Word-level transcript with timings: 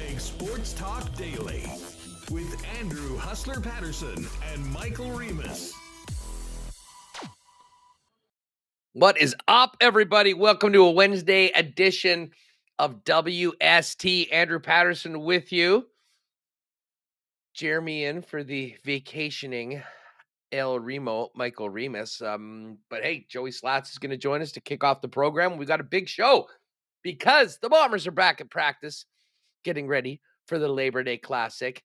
Winnipeg 0.00 0.20
Sports 0.20 0.72
Talk 0.72 1.14
Daily 1.14 1.64
with 2.30 2.64
Andrew 2.78 3.18
Hustler 3.18 3.60
Paterson 3.60 4.26
and 4.50 4.66
Michael 4.72 5.10
Remus. 5.10 5.74
What 8.92 9.18
is 9.18 9.34
up, 9.46 9.76
everybody? 9.80 10.32
Welcome 10.32 10.72
to 10.72 10.84
a 10.84 10.90
Wednesday 10.90 11.48
edition 11.48 12.30
of 12.78 13.04
WST. 13.04 14.32
Andrew 14.32 14.58
Paterson 14.60 15.20
with 15.20 15.52
you. 15.52 15.86
Jeremy 17.54 18.04
in 18.04 18.22
for 18.22 18.42
the 18.42 18.76
vacationing 18.84 19.82
El 20.50 20.78
Remo, 20.78 21.30
Michael 21.34 21.68
Remus. 21.68 22.22
Um, 22.22 22.78
but 22.88 23.02
hey, 23.02 23.26
Joey 23.28 23.52
Slats 23.52 23.90
is 23.90 23.98
going 23.98 24.10
to 24.10 24.16
join 24.16 24.40
us 24.40 24.52
to 24.52 24.60
kick 24.60 24.82
off 24.82 25.02
the 25.02 25.08
program. 25.08 25.58
We 25.58 25.66
got 25.66 25.80
a 25.80 25.84
big 25.84 26.08
show 26.08 26.46
because 27.02 27.58
the 27.58 27.68
Bombers 27.68 28.06
are 28.06 28.12
back 28.12 28.40
at 28.40 28.50
practice, 28.50 29.04
getting 29.64 29.86
ready 29.86 30.20
for 30.46 30.58
the 30.58 30.68
Labor 30.68 31.02
Day 31.02 31.18
Classic. 31.18 31.82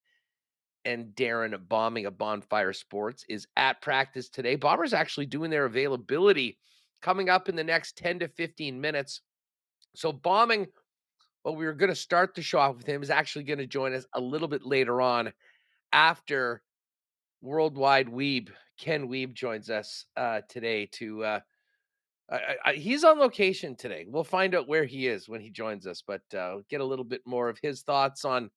And 0.83 1.15
Darrin 1.15 1.55
Bauming 1.67 2.05
of 2.05 2.17
Bonfire 2.17 2.73
Sports 2.73 3.25
is 3.27 3.47
at 3.57 3.81
practice 3.81 4.29
today. 4.29 4.55
Bombers 4.55 4.93
actually 4.93 5.25
doing 5.25 5.49
their 5.49 5.65
availability 5.65 6.59
coming 7.01 7.27
up 7.27 7.49
in 7.49 7.55
the 7.55 7.63
next 7.63 7.97
10 7.97 8.19
to 8.19 8.27
15 8.27 8.79
minutes. 8.79 9.21
So, 9.95 10.11
Bauming, 10.11 10.67
well, 11.43 11.55
we 11.55 11.65
were 11.65 11.73
going 11.73 11.89
to 11.89 11.95
start 11.95 12.35
the 12.35 12.41
show 12.41 12.59
off 12.59 12.77
with 12.77 12.85
him, 12.85 13.01
is 13.01 13.09
actually 13.09 13.45
going 13.45 13.59
to 13.59 13.67
join 13.67 13.93
us 13.93 14.05
a 14.13 14.21
little 14.21 14.47
bit 14.47 14.65
later 14.65 15.01
on 15.01 15.31
after 15.91 16.61
Worldwide 17.41 18.07
Wiebe. 18.07 18.49
Ken 18.77 19.07
Wiebe, 19.07 19.33
joins 19.33 19.69
us 19.69 20.05
uh, 20.17 20.41
today 20.49 20.87
to 20.93 21.23
uh, 21.23 21.39
I, 22.29 22.55
I, 22.65 22.73
he's 22.73 23.03
on 23.03 23.19
location 23.19 23.75
today. 23.75 24.05
We'll 24.07 24.23
find 24.23 24.55
out 24.55 24.67
where 24.67 24.85
he 24.85 25.07
is 25.07 25.29
when 25.29 25.41
he 25.41 25.49
joins 25.49 25.85
us, 25.85 26.03
but 26.05 26.21
uh, 26.35 26.57
get 26.69 26.81
a 26.81 26.85
little 26.85 27.05
bit 27.05 27.21
more 27.25 27.49
of 27.49 27.59
his 27.61 27.83
thoughts 27.83 28.25
on 28.25 28.49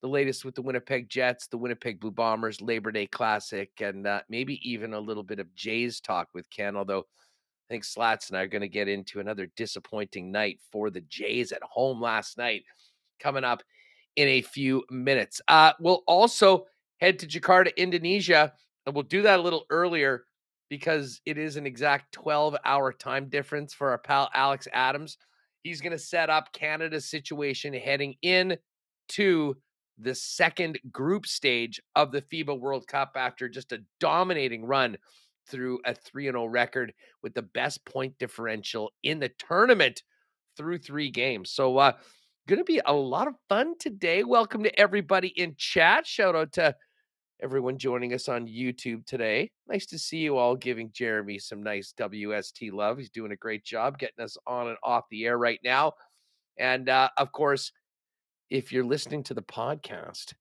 the 0.00 0.08
latest 0.08 0.44
with 0.44 0.54
the 0.54 0.62
Winnipeg 0.62 1.08
Jets, 1.08 1.46
the 1.46 1.58
Winnipeg 1.58 2.00
Blue 2.00 2.10
Bombers, 2.10 2.60
Labor 2.60 2.90
Day 2.90 3.06
Classic, 3.06 3.70
and 3.80 4.06
uh, 4.06 4.20
maybe 4.28 4.60
even 4.68 4.94
a 4.94 5.00
little 5.00 5.22
bit 5.22 5.38
of 5.38 5.54
Jays 5.54 6.00
talk 6.00 6.28
with 6.34 6.48
Ken. 6.50 6.76
Although 6.76 7.00
I 7.00 7.66
think 7.68 7.84
Slats 7.84 8.28
and 8.28 8.38
I 8.38 8.42
are 8.42 8.48
going 8.48 8.62
to 8.62 8.68
get 8.68 8.88
into 8.88 9.20
another 9.20 9.46
disappointing 9.56 10.30
night 10.30 10.58
for 10.70 10.90
the 10.90 11.00
Jays 11.02 11.52
at 11.52 11.62
home 11.62 12.00
last 12.00 12.38
night 12.38 12.64
coming 13.18 13.44
up 13.44 13.62
in 14.16 14.28
a 14.28 14.42
few 14.42 14.84
minutes. 14.90 15.40
Uh, 15.48 15.72
we'll 15.80 16.02
also 16.06 16.66
head 16.98 17.18
to 17.18 17.26
Jakarta, 17.26 17.74
Indonesia, 17.76 18.52
and 18.86 18.94
we'll 18.94 19.04
do 19.04 19.22
that 19.22 19.40
a 19.40 19.42
little 19.42 19.64
earlier 19.70 20.24
because 20.74 21.20
it 21.24 21.38
is 21.38 21.54
an 21.54 21.66
exact 21.66 22.10
12 22.10 22.56
hour 22.64 22.92
time 22.92 23.28
difference 23.28 23.72
for 23.72 23.90
our 23.90 23.98
pal 23.98 24.28
Alex 24.34 24.66
Adams. 24.72 25.18
He's 25.62 25.80
going 25.80 25.92
to 25.92 25.98
set 25.98 26.30
up 26.30 26.52
Canada's 26.52 27.08
situation 27.08 27.72
heading 27.72 28.16
in 28.22 28.56
to 29.10 29.56
the 29.98 30.16
second 30.16 30.80
group 30.90 31.26
stage 31.26 31.80
of 31.94 32.10
the 32.10 32.22
FIBA 32.22 32.58
World 32.58 32.88
Cup 32.88 33.12
after 33.14 33.48
just 33.48 33.70
a 33.70 33.84
dominating 34.00 34.64
run 34.64 34.96
through 35.48 35.78
a 35.86 35.94
3 35.94 36.24
0 36.24 36.46
record 36.46 36.92
with 37.22 37.34
the 37.34 37.42
best 37.42 37.84
point 37.84 38.18
differential 38.18 38.90
in 39.04 39.20
the 39.20 39.30
tournament 39.38 40.02
through 40.56 40.78
three 40.78 41.08
games. 41.08 41.52
So, 41.52 41.78
uh, 41.78 41.92
going 42.48 42.58
to 42.58 42.64
be 42.64 42.80
a 42.84 42.92
lot 42.92 43.28
of 43.28 43.34
fun 43.48 43.74
today. 43.78 44.24
Welcome 44.24 44.64
to 44.64 44.80
everybody 44.80 45.28
in 45.28 45.54
chat. 45.56 46.04
Shout 46.04 46.34
out 46.34 46.50
to 46.54 46.74
everyone 47.42 47.76
joining 47.76 48.14
us 48.14 48.28
on 48.28 48.46
YouTube 48.46 49.04
today. 49.06 49.50
Nice 49.68 49.86
to 49.86 49.98
see 49.98 50.18
you 50.18 50.36
all 50.36 50.54
giving 50.56 50.90
Jeremy 50.92 51.38
some 51.38 51.62
nice 51.62 51.92
WST 51.98 52.72
love. 52.72 52.98
He's 52.98 53.10
doing 53.10 53.32
a 53.32 53.36
great 53.36 53.64
job 53.64 53.98
getting 53.98 54.24
us 54.24 54.36
on 54.46 54.68
and 54.68 54.76
off 54.82 55.04
the 55.10 55.24
air 55.26 55.36
right 55.36 55.60
now. 55.64 55.92
And 56.58 56.88
uh, 56.88 57.08
of 57.18 57.32
course, 57.32 57.72
if 58.50 58.72
you're 58.72 58.84
listening 58.84 59.22
to 59.24 59.34
the 59.34 59.42
podcast, 59.42 60.34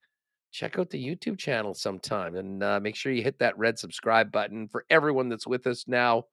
check 0.52 0.78
out 0.78 0.90
the 0.90 1.04
YouTube 1.04 1.38
channel 1.38 1.74
sometime 1.74 2.36
and 2.36 2.64
uh, 2.64 2.80
make 2.80 2.96
sure 2.96 3.12
you 3.12 3.24
hit 3.24 3.40
that 3.40 3.58
red 3.58 3.80
subscribe 3.80 4.32
button. 4.32 4.68
For 4.68 4.86
everyone 4.90 5.30
that's 5.30 5.48
with 5.48 5.66
us 5.66 5.86
now, 5.88 6.26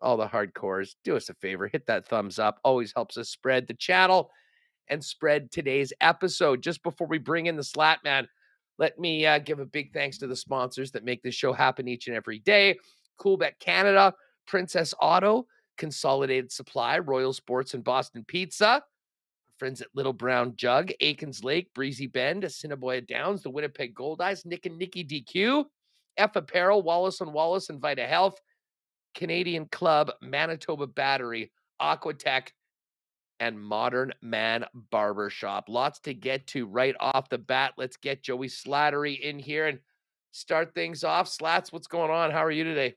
all 0.00 0.16
the 0.16 0.26
hardcores, 0.26 0.94
do 1.04 1.16
us 1.16 1.28
a 1.28 1.34
favor, 1.34 1.68
hit 1.68 1.86
that 1.86 2.06
thumbs 2.06 2.38
up. 2.38 2.58
Always 2.64 2.92
helps 2.94 3.18
us 3.18 3.28
spread 3.28 3.66
the 3.66 3.74
channel 3.74 4.30
and 4.88 5.04
spread 5.04 5.50
today's 5.50 5.92
episode. 6.00 6.62
Just 6.62 6.82
before 6.82 7.06
we 7.06 7.18
bring 7.18 7.46
in 7.46 7.56
the 7.56 7.64
Slat 7.64 7.98
Man, 8.04 8.26
let 8.78 8.98
me 8.98 9.26
uh, 9.26 9.38
give 9.38 9.58
a 9.58 9.66
big 9.66 9.92
thanks 9.92 10.18
to 10.18 10.26
the 10.26 10.36
sponsors 10.36 10.90
that 10.92 11.04
make 11.04 11.22
this 11.22 11.34
show 11.34 11.52
happen 11.52 11.88
each 11.88 12.06
and 12.06 12.16
every 12.16 12.38
day 12.38 12.78
Coolbet 13.18 13.58
Canada, 13.58 14.14
Princess 14.46 14.94
Auto, 15.00 15.46
Consolidated 15.76 16.52
Supply, 16.52 16.98
Royal 16.98 17.32
Sports, 17.32 17.74
and 17.74 17.84
Boston 17.84 18.24
Pizza. 18.26 18.82
Friends 19.58 19.80
at 19.80 19.88
Little 19.92 20.12
Brown 20.12 20.54
Jug, 20.54 20.92
Aikens 21.00 21.42
Lake, 21.42 21.68
Breezy 21.74 22.06
Bend, 22.06 22.44
Assiniboia 22.44 23.00
Downs, 23.00 23.42
the 23.42 23.50
Winnipeg 23.50 23.92
Goldeyes, 23.92 24.46
Nick 24.46 24.66
and 24.66 24.78
Nikki 24.78 25.04
DQ, 25.04 25.64
F 26.16 26.36
Apparel, 26.36 26.82
Wallace 26.82 27.20
and 27.20 27.32
Wallace, 27.32 27.68
and 27.68 27.80
Vita 27.80 28.06
Health, 28.06 28.40
Canadian 29.16 29.66
Club, 29.66 30.12
Manitoba 30.22 30.86
Battery, 30.86 31.50
Aquatech, 31.82 32.48
and 33.40 33.60
Modern 33.60 34.12
Man 34.22 34.64
Barbershop. 34.74 35.68
Lots 35.68 36.00
to 36.00 36.14
get 36.14 36.46
to 36.48 36.66
right 36.66 36.94
off 37.00 37.28
the 37.28 37.38
bat. 37.38 37.74
Let's 37.76 37.96
get 37.96 38.22
Joey 38.22 38.48
Slattery 38.48 39.20
in 39.20 39.38
here 39.38 39.66
and 39.66 39.78
start 40.32 40.74
things 40.74 41.04
off. 41.04 41.28
Slats, 41.28 41.72
what's 41.72 41.86
going 41.86 42.10
on? 42.10 42.30
How 42.30 42.44
are 42.44 42.50
you 42.50 42.64
today? 42.64 42.94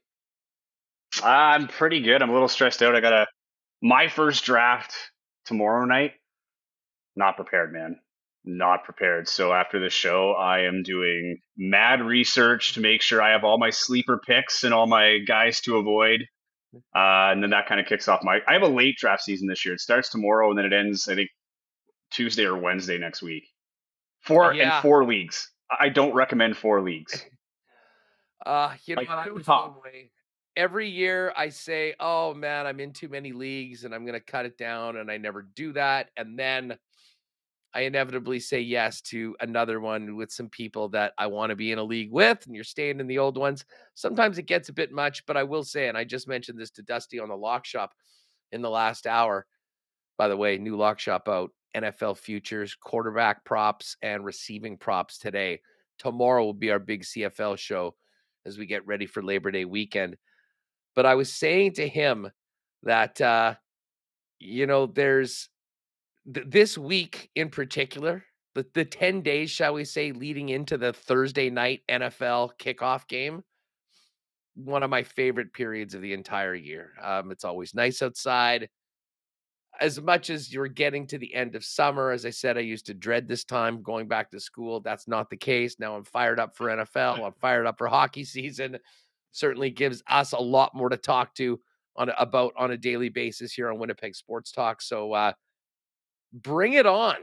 I'm 1.22 1.68
pretty 1.68 2.00
good. 2.00 2.22
I'm 2.22 2.30
a 2.30 2.32
little 2.32 2.48
stressed 2.48 2.82
out. 2.82 2.96
I 2.96 3.00
got 3.00 3.12
a 3.12 3.26
my 3.82 4.08
first 4.08 4.44
draft 4.44 4.94
tomorrow 5.44 5.84
night. 5.84 6.12
Not 7.16 7.36
prepared, 7.36 7.72
man. 7.72 7.98
Not 8.44 8.84
prepared. 8.84 9.28
So 9.28 9.52
after 9.52 9.78
the 9.78 9.90
show, 9.90 10.32
I 10.32 10.60
am 10.60 10.82
doing 10.82 11.38
mad 11.56 12.00
research 12.00 12.74
to 12.74 12.80
make 12.80 13.02
sure 13.02 13.20
I 13.20 13.32
have 13.32 13.44
all 13.44 13.58
my 13.58 13.70
sleeper 13.70 14.20
picks 14.24 14.64
and 14.64 14.72
all 14.72 14.86
my 14.86 15.18
guys 15.18 15.60
to 15.62 15.76
avoid. 15.76 16.26
Uh, 16.74 17.30
and 17.32 17.42
then 17.42 17.50
that 17.50 17.66
kind 17.66 17.80
of 17.80 17.86
kicks 17.86 18.08
off 18.08 18.20
my. 18.22 18.40
I 18.46 18.52
have 18.54 18.62
a 18.62 18.68
late 18.68 18.96
draft 18.98 19.22
season 19.22 19.48
this 19.48 19.64
year. 19.64 19.74
It 19.74 19.80
starts 19.80 20.08
tomorrow 20.10 20.48
and 20.50 20.58
then 20.58 20.64
it 20.66 20.72
ends, 20.72 21.08
I 21.08 21.14
think, 21.14 21.28
Tuesday 22.10 22.44
or 22.44 22.56
Wednesday 22.56 22.98
next 22.98 23.22
week. 23.22 23.44
Four 24.20 24.54
Yeah. 24.54 24.76
and 24.76 24.82
four 24.82 25.04
leagues. 25.04 25.50
I 25.80 25.88
don't 25.88 26.14
recommend 26.14 26.56
four 26.56 26.80
leagues. 26.82 27.24
Uh, 28.44 28.74
you 28.86 28.96
know 28.96 29.02
Like, 29.02 29.08
what? 29.08 29.18
I'm 29.18 29.44
top. 29.44 29.82
Every 30.56 30.88
year 30.88 31.32
I 31.36 31.48
say, 31.50 31.94
"Oh 32.00 32.34
man, 32.34 32.66
I'm 32.66 32.80
in 32.80 32.92
too 32.92 33.08
many 33.08 33.30
leagues, 33.32 33.84
and 33.84 33.94
I'm 33.94 34.04
going 34.04 34.18
to 34.18 34.24
cut 34.24 34.46
it 34.46 34.58
down," 34.58 34.96
and 34.96 35.10
I 35.12 35.16
never 35.16 35.42
do 35.42 35.72
that. 35.74 36.10
And 36.16 36.36
then 36.36 36.76
I 37.74 37.82
inevitably 37.82 38.38
say 38.38 38.60
yes 38.60 39.00
to 39.02 39.34
another 39.40 39.80
one 39.80 40.16
with 40.16 40.30
some 40.30 40.48
people 40.48 40.88
that 40.90 41.14
I 41.16 41.26
want 41.26 41.50
to 41.50 41.56
be 41.56 41.72
in 41.72 41.78
a 41.78 41.82
league 41.84 42.12
with, 42.12 42.44
and 42.46 42.54
you're 42.54 42.64
staying 42.64 43.00
in 43.00 43.06
the 43.06 43.18
old 43.18 43.38
ones. 43.38 43.64
Sometimes 43.94 44.36
it 44.36 44.46
gets 44.46 44.68
a 44.68 44.74
bit 44.74 44.92
much, 44.92 45.24
but 45.24 45.38
I 45.38 45.42
will 45.42 45.64
say, 45.64 45.88
and 45.88 45.96
I 45.96 46.04
just 46.04 46.28
mentioned 46.28 46.58
this 46.58 46.70
to 46.72 46.82
Dusty 46.82 47.18
on 47.18 47.30
the 47.30 47.36
lock 47.36 47.64
shop 47.64 47.94
in 48.52 48.60
the 48.60 48.70
last 48.70 49.06
hour. 49.06 49.46
By 50.18 50.28
the 50.28 50.36
way, 50.36 50.58
new 50.58 50.76
lock 50.76 50.98
shop 50.98 51.28
out, 51.28 51.50
NFL 51.74 52.18
futures, 52.18 52.74
quarterback 52.74 53.44
props, 53.44 53.96
and 54.02 54.24
receiving 54.24 54.76
props 54.76 55.18
today. 55.18 55.60
Tomorrow 55.98 56.44
will 56.44 56.52
be 56.52 56.70
our 56.70 56.78
big 56.78 57.04
CFL 57.04 57.56
show 57.58 57.94
as 58.44 58.58
we 58.58 58.66
get 58.66 58.86
ready 58.86 59.06
for 59.06 59.22
Labor 59.22 59.50
Day 59.50 59.64
weekend. 59.64 60.16
But 60.94 61.06
I 61.06 61.14
was 61.14 61.32
saying 61.32 61.74
to 61.74 61.88
him 61.88 62.30
that, 62.82 63.18
uh, 63.20 63.54
you 64.38 64.66
know, 64.66 64.86
there's 64.86 65.48
th- 66.32 66.46
this 66.48 66.76
week 66.76 67.30
in 67.34 67.48
particular, 67.50 68.24
the, 68.54 68.66
the 68.74 68.84
10 68.84 69.22
days, 69.22 69.50
shall 69.50 69.74
we 69.74 69.84
say, 69.84 70.12
leading 70.12 70.50
into 70.50 70.76
the 70.76 70.92
Thursday 70.92 71.50
night 71.50 71.82
NFL 71.88 72.50
kickoff 72.58 73.08
game, 73.08 73.42
one 74.54 74.82
of 74.82 74.90
my 74.90 75.02
favorite 75.02 75.52
periods 75.52 75.94
of 75.94 76.02
the 76.02 76.12
entire 76.12 76.54
year. 76.54 76.92
Um, 77.02 77.30
it's 77.30 77.44
always 77.44 77.74
nice 77.74 78.02
outside. 78.02 78.68
As 79.80 80.00
much 80.00 80.28
as 80.28 80.52
you're 80.52 80.68
getting 80.68 81.06
to 81.06 81.18
the 81.18 81.34
end 81.34 81.56
of 81.56 81.64
summer, 81.64 82.10
as 82.10 82.26
I 82.26 82.30
said, 82.30 82.58
I 82.58 82.60
used 82.60 82.84
to 82.86 82.94
dread 82.94 83.26
this 83.26 83.44
time 83.44 83.82
going 83.82 84.06
back 84.06 84.30
to 84.30 84.40
school. 84.40 84.80
That's 84.80 85.08
not 85.08 85.30
the 85.30 85.36
case. 85.36 85.76
Now 85.78 85.96
I'm 85.96 86.04
fired 86.04 86.38
up 86.38 86.54
for 86.54 86.66
NFL. 86.66 87.24
I'm 87.24 87.32
fired 87.40 87.66
up 87.66 87.78
for 87.78 87.88
hockey 87.88 88.24
season. 88.24 88.78
Certainly 89.32 89.70
gives 89.70 90.02
us 90.08 90.32
a 90.32 90.38
lot 90.38 90.74
more 90.74 90.90
to 90.90 90.98
talk 90.98 91.34
to 91.36 91.58
on 91.96 92.10
about 92.18 92.52
on 92.56 92.70
a 92.70 92.76
daily 92.76 93.08
basis 93.08 93.52
here 93.52 93.70
on 93.70 93.78
Winnipeg 93.78 94.14
Sports 94.14 94.52
Talk. 94.52 94.82
So 94.82 95.14
uh, 95.14 95.32
bring 96.32 96.74
it 96.74 96.86
on. 96.86 97.16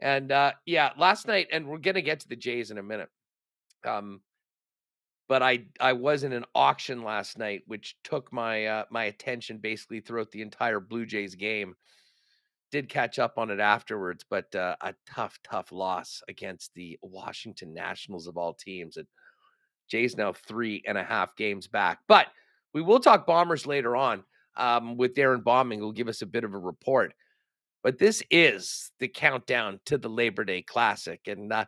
And 0.00 0.32
uh, 0.32 0.52
yeah, 0.66 0.90
last 0.98 1.26
night, 1.28 1.48
and 1.52 1.66
we're 1.66 1.78
gonna 1.78 2.02
get 2.02 2.20
to 2.20 2.28
the 2.28 2.36
Jays 2.36 2.70
in 2.70 2.78
a 2.78 2.82
minute. 2.82 3.08
Um, 3.86 4.20
but 5.28 5.42
I 5.42 5.64
I 5.80 5.92
was 5.92 6.24
in 6.24 6.32
an 6.32 6.44
auction 6.54 7.02
last 7.02 7.38
night, 7.38 7.62
which 7.66 7.96
took 8.04 8.32
my 8.32 8.66
uh, 8.66 8.84
my 8.90 9.04
attention 9.04 9.58
basically 9.58 10.00
throughout 10.00 10.30
the 10.30 10.42
entire 10.42 10.80
Blue 10.80 11.06
Jays 11.06 11.34
game. 11.34 11.74
Did 12.70 12.88
catch 12.88 13.18
up 13.18 13.36
on 13.36 13.50
it 13.50 13.60
afterwards, 13.60 14.24
but 14.28 14.52
uh, 14.54 14.76
a 14.80 14.94
tough, 15.06 15.38
tough 15.44 15.72
loss 15.72 16.22
against 16.28 16.74
the 16.74 16.98
Washington 17.02 17.74
Nationals 17.74 18.26
of 18.26 18.38
all 18.38 18.54
teams. 18.54 18.96
And 18.96 19.06
Jays 19.88 20.16
now 20.16 20.32
three 20.32 20.82
and 20.86 20.96
a 20.96 21.04
half 21.04 21.36
games 21.36 21.66
back. 21.66 21.98
But 22.08 22.28
we 22.72 22.80
will 22.80 22.98
talk 22.98 23.26
Bombers 23.26 23.66
later 23.66 23.94
on 23.94 24.24
um, 24.56 24.96
with 24.96 25.14
Darrin 25.14 25.42
Bauming, 25.42 25.78
who 25.78 25.84
will 25.84 25.92
give 25.92 26.08
us 26.08 26.22
a 26.22 26.26
bit 26.26 26.44
of 26.44 26.54
a 26.54 26.58
report. 26.58 27.12
But 27.82 27.98
this 27.98 28.22
is 28.30 28.90
the 29.00 29.08
countdown 29.08 29.80
to 29.86 29.98
the 29.98 30.08
Labor 30.08 30.44
Day 30.44 30.62
Classic. 30.62 31.20
And, 31.26 31.52
uh, 31.52 31.64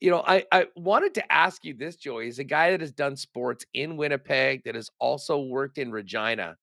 you 0.00 0.10
know, 0.10 0.22
I, 0.26 0.44
I 0.52 0.66
wanted 0.76 1.14
to 1.14 1.32
ask 1.32 1.64
you 1.64 1.74
this, 1.74 1.96
Joey, 1.96 2.28
as 2.28 2.38
a 2.38 2.44
guy 2.44 2.70
that 2.70 2.80
has 2.80 2.92
done 2.92 3.16
sports 3.16 3.66
in 3.74 3.96
Winnipeg, 3.96 4.62
that 4.64 4.74
has 4.74 4.90
also 4.98 5.40
worked 5.40 5.78
in 5.78 5.90
Regina. 5.90 6.56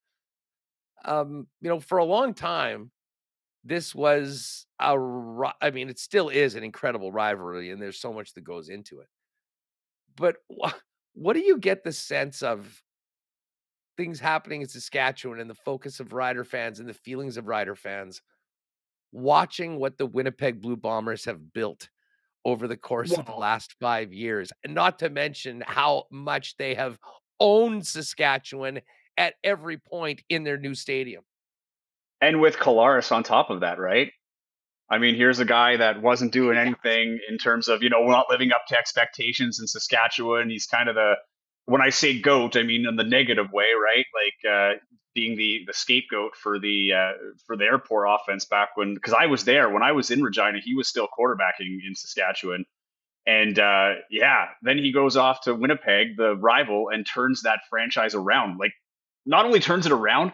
Um, 1.05 1.47
you 1.61 1.69
know, 1.69 1.79
for 1.79 1.99
a 1.99 2.05
long 2.05 2.33
time, 2.33 2.91
this 3.63 3.93
was 3.93 4.65
a, 4.79 4.95
I 5.61 5.71
mean, 5.71 5.89
it 5.89 5.99
still 5.99 6.29
is 6.29 6.55
an 6.55 6.63
incredible 6.63 7.11
rivalry, 7.11 7.71
and 7.71 7.81
there's 7.81 7.99
so 7.99 8.13
much 8.13 8.33
that 8.33 8.43
goes 8.43 8.69
into 8.69 9.01
it. 9.01 9.07
But 10.15 10.37
what 11.13 11.33
do 11.33 11.41
you 11.41 11.57
get 11.57 11.83
the 11.83 11.91
sense 11.91 12.41
of 12.41 12.81
things 13.97 14.19
happening 14.19 14.61
in 14.61 14.67
Saskatchewan 14.67 15.39
and 15.39 15.49
the 15.49 15.55
focus 15.55 15.99
of 15.99 16.13
Rider 16.13 16.43
fans 16.43 16.79
and 16.79 16.87
the 16.87 16.93
feelings 16.93 17.37
of 17.37 17.47
Rider 17.47 17.75
fans 17.75 18.21
watching 19.12 19.80
what 19.80 19.98
the 19.98 20.06
Winnipeg 20.06 20.62
Blue 20.62 20.75
Bombers 20.75 21.25
have 21.25 21.54
built 21.54 21.89
over 22.45 22.68
the 22.68 22.77
course 22.77 23.12
of 23.12 23.25
the 23.25 23.33
last 23.33 23.75
five 23.80 24.13
years, 24.13 24.51
not 24.65 25.00
to 25.00 25.09
mention 25.09 25.63
how 25.65 26.06
much 26.12 26.56
they 26.57 26.75
have 26.75 26.98
owned 27.39 27.86
Saskatchewan 27.86 28.80
at 29.18 29.33
every 29.44 29.77
point 29.77 30.21
in 30.30 30.44
their 30.44 30.57
new 30.57 30.74
stadium. 30.74 31.24
And 32.21 32.39
with 32.39 32.57
Collaros 32.57 33.12
on 33.12 33.24
top 33.24 33.50
of 33.50 33.62
that, 33.62 33.80
right? 33.80 34.12
I 34.89 34.98
mean, 34.98 35.15
here's 35.15 35.39
a 35.39 35.45
guy 35.45 35.77
that 35.77 36.01
wasn't 36.01 36.31
doing 36.31 36.57
anything 36.57 37.19
in 37.30 37.38
terms 37.38 37.68
of, 37.68 37.83
you 37.83 37.89
know, 37.89 38.06
not 38.06 38.27
living 38.30 38.51
up 38.51 38.65
to 38.69 38.77
expectations 38.77 39.59
in 39.59 39.68
Saskatchewan. 39.68 40.50
He's 40.50 40.65
kind 40.65 40.88
of 40.88 40.95
the, 40.95 41.15
when 41.67 41.81
I 41.81 41.89
say 41.89 42.19
goat, 42.19 42.55
I 42.55 42.63
mean 42.63 42.87
in 42.87 42.95
the 42.95 43.03
negative 43.03 43.51
way, 43.51 43.65
right? 43.81 44.05
Like 44.15 44.51
uh, 44.51 44.79
being 45.13 45.37
the 45.37 45.63
the 45.67 45.73
scapegoat 45.73 46.35
for 46.35 46.59
the 46.59 46.93
uh, 46.93 47.11
for 47.45 47.57
their 47.57 47.77
poor 47.77 48.05
offense 48.05 48.45
back 48.45 48.69
when, 48.75 48.95
because 48.95 49.13
I 49.13 49.27
was 49.27 49.43
there 49.43 49.69
when 49.69 49.83
I 49.83 49.91
was 49.91 50.09
in 50.09 50.23
Regina, 50.23 50.59
he 50.63 50.73
was 50.73 50.87
still 50.87 51.07
quarterbacking 51.07 51.79
in 51.85 51.93
Saskatchewan, 51.93 52.65
and 53.25 53.59
uh, 53.59 53.95
yeah, 54.09 54.47
then 54.61 54.77
he 54.77 54.93
goes 54.93 55.17
off 55.17 55.41
to 55.41 55.53
Winnipeg, 55.53 56.15
the 56.15 56.35
rival, 56.37 56.89
and 56.89 57.05
turns 57.05 57.43
that 57.43 57.59
franchise 57.69 58.15
around. 58.15 58.57
Like, 58.57 58.73
not 59.25 59.45
only 59.45 59.59
turns 59.59 59.85
it 59.85 59.91
around, 59.91 60.31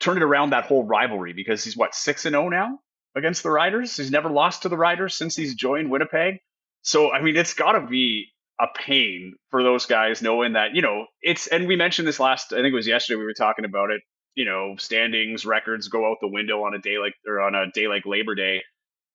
turn 0.00 0.18
it 0.18 0.22
around 0.22 0.50
that 0.50 0.64
whole 0.64 0.84
rivalry 0.84 1.32
because 1.32 1.64
he's 1.64 1.76
what 1.78 1.94
six 1.94 2.26
and 2.26 2.34
zero 2.34 2.44
oh 2.44 2.48
now 2.50 2.78
against 3.16 3.42
the 3.42 3.50
Riders. 3.50 3.96
He's 3.96 4.10
never 4.10 4.28
lost 4.28 4.62
to 4.62 4.68
the 4.68 4.76
Riders 4.76 5.14
since 5.14 5.34
he's 5.34 5.54
joined 5.54 5.90
Winnipeg. 5.90 6.40
So 6.82 7.10
I 7.10 7.22
mean, 7.22 7.36
it's 7.36 7.54
got 7.54 7.72
to 7.72 7.86
be 7.86 8.32
a 8.60 8.66
pain 8.74 9.34
for 9.50 9.62
those 9.62 9.86
guys 9.86 10.22
knowing 10.22 10.54
that 10.54 10.74
you 10.74 10.82
know 10.82 11.06
it's. 11.22 11.46
And 11.46 11.66
we 11.66 11.76
mentioned 11.76 12.08
this 12.08 12.20
last. 12.20 12.52
I 12.52 12.56
think 12.56 12.68
it 12.68 12.74
was 12.74 12.86
yesterday. 12.86 13.18
We 13.18 13.24
were 13.24 13.34
talking 13.34 13.64
about 13.64 13.90
it. 13.90 14.02
You 14.34 14.44
know, 14.44 14.76
standings 14.78 15.44
records 15.44 15.88
go 15.88 16.10
out 16.10 16.18
the 16.20 16.28
window 16.28 16.62
on 16.64 16.74
a 16.74 16.78
day 16.78 16.98
like 16.98 17.14
or 17.26 17.40
on 17.40 17.54
a 17.54 17.70
day 17.72 17.88
like 17.88 18.06
Labor 18.06 18.34
Day. 18.34 18.62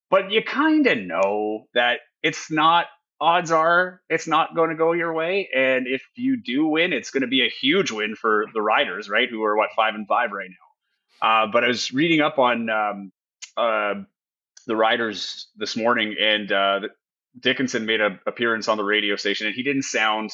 But 0.10 0.32
you 0.32 0.44
kind 0.44 0.86
of 0.88 0.98
know 0.98 1.66
that 1.74 2.00
it's 2.22 2.52
not. 2.52 2.88
Odds 3.22 3.52
are 3.52 4.02
it's 4.10 4.28
not 4.28 4.54
going 4.54 4.70
to 4.70 4.76
go 4.76 4.92
your 4.92 5.14
way, 5.14 5.48
and 5.56 5.88
if 5.88 6.04
you 6.16 6.42
do 6.44 6.66
win, 6.66 6.92
it's 6.92 7.10
going 7.10 7.22
to 7.22 7.28
be 7.28 7.46
a 7.46 7.50
huge 7.50 7.90
win 7.90 8.16
for 8.16 8.46
the 8.54 8.62
Riders, 8.62 9.08
right? 9.08 9.30
Who 9.30 9.44
are 9.44 9.56
what 9.56 9.70
five 9.78 9.96
and 9.96 10.06
five 10.08 10.32
right 10.32 10.50
now. 10.50 11.26
Uh, 11.28 11.48
but 11.48 11.64
I 11.64 11.68
was 11.68 11.94
reading 11.94 12.20
up 12.20 12.38
on 12.38 12.70
um, 12.70 13.12
uh, 13.56 13.94
the 14.68 14.76
Riders 14.76 15.48
this 15.56 15.78
morning, 15.78 16.16
and 16.20 16.52
uh, 16.52 16.80
Dickenson 17.40 17.86
made 17.86 18.02
an 18.02 18.20
appearance 18.28 18.68
on 18.68 18.78
the 18.78 18.84
radio 18.84 19.16
station, 19.16 19.48
and 19.48 19.56
he 19.56 19.64
didn't 19.64 19.84
sound 19.84 20.32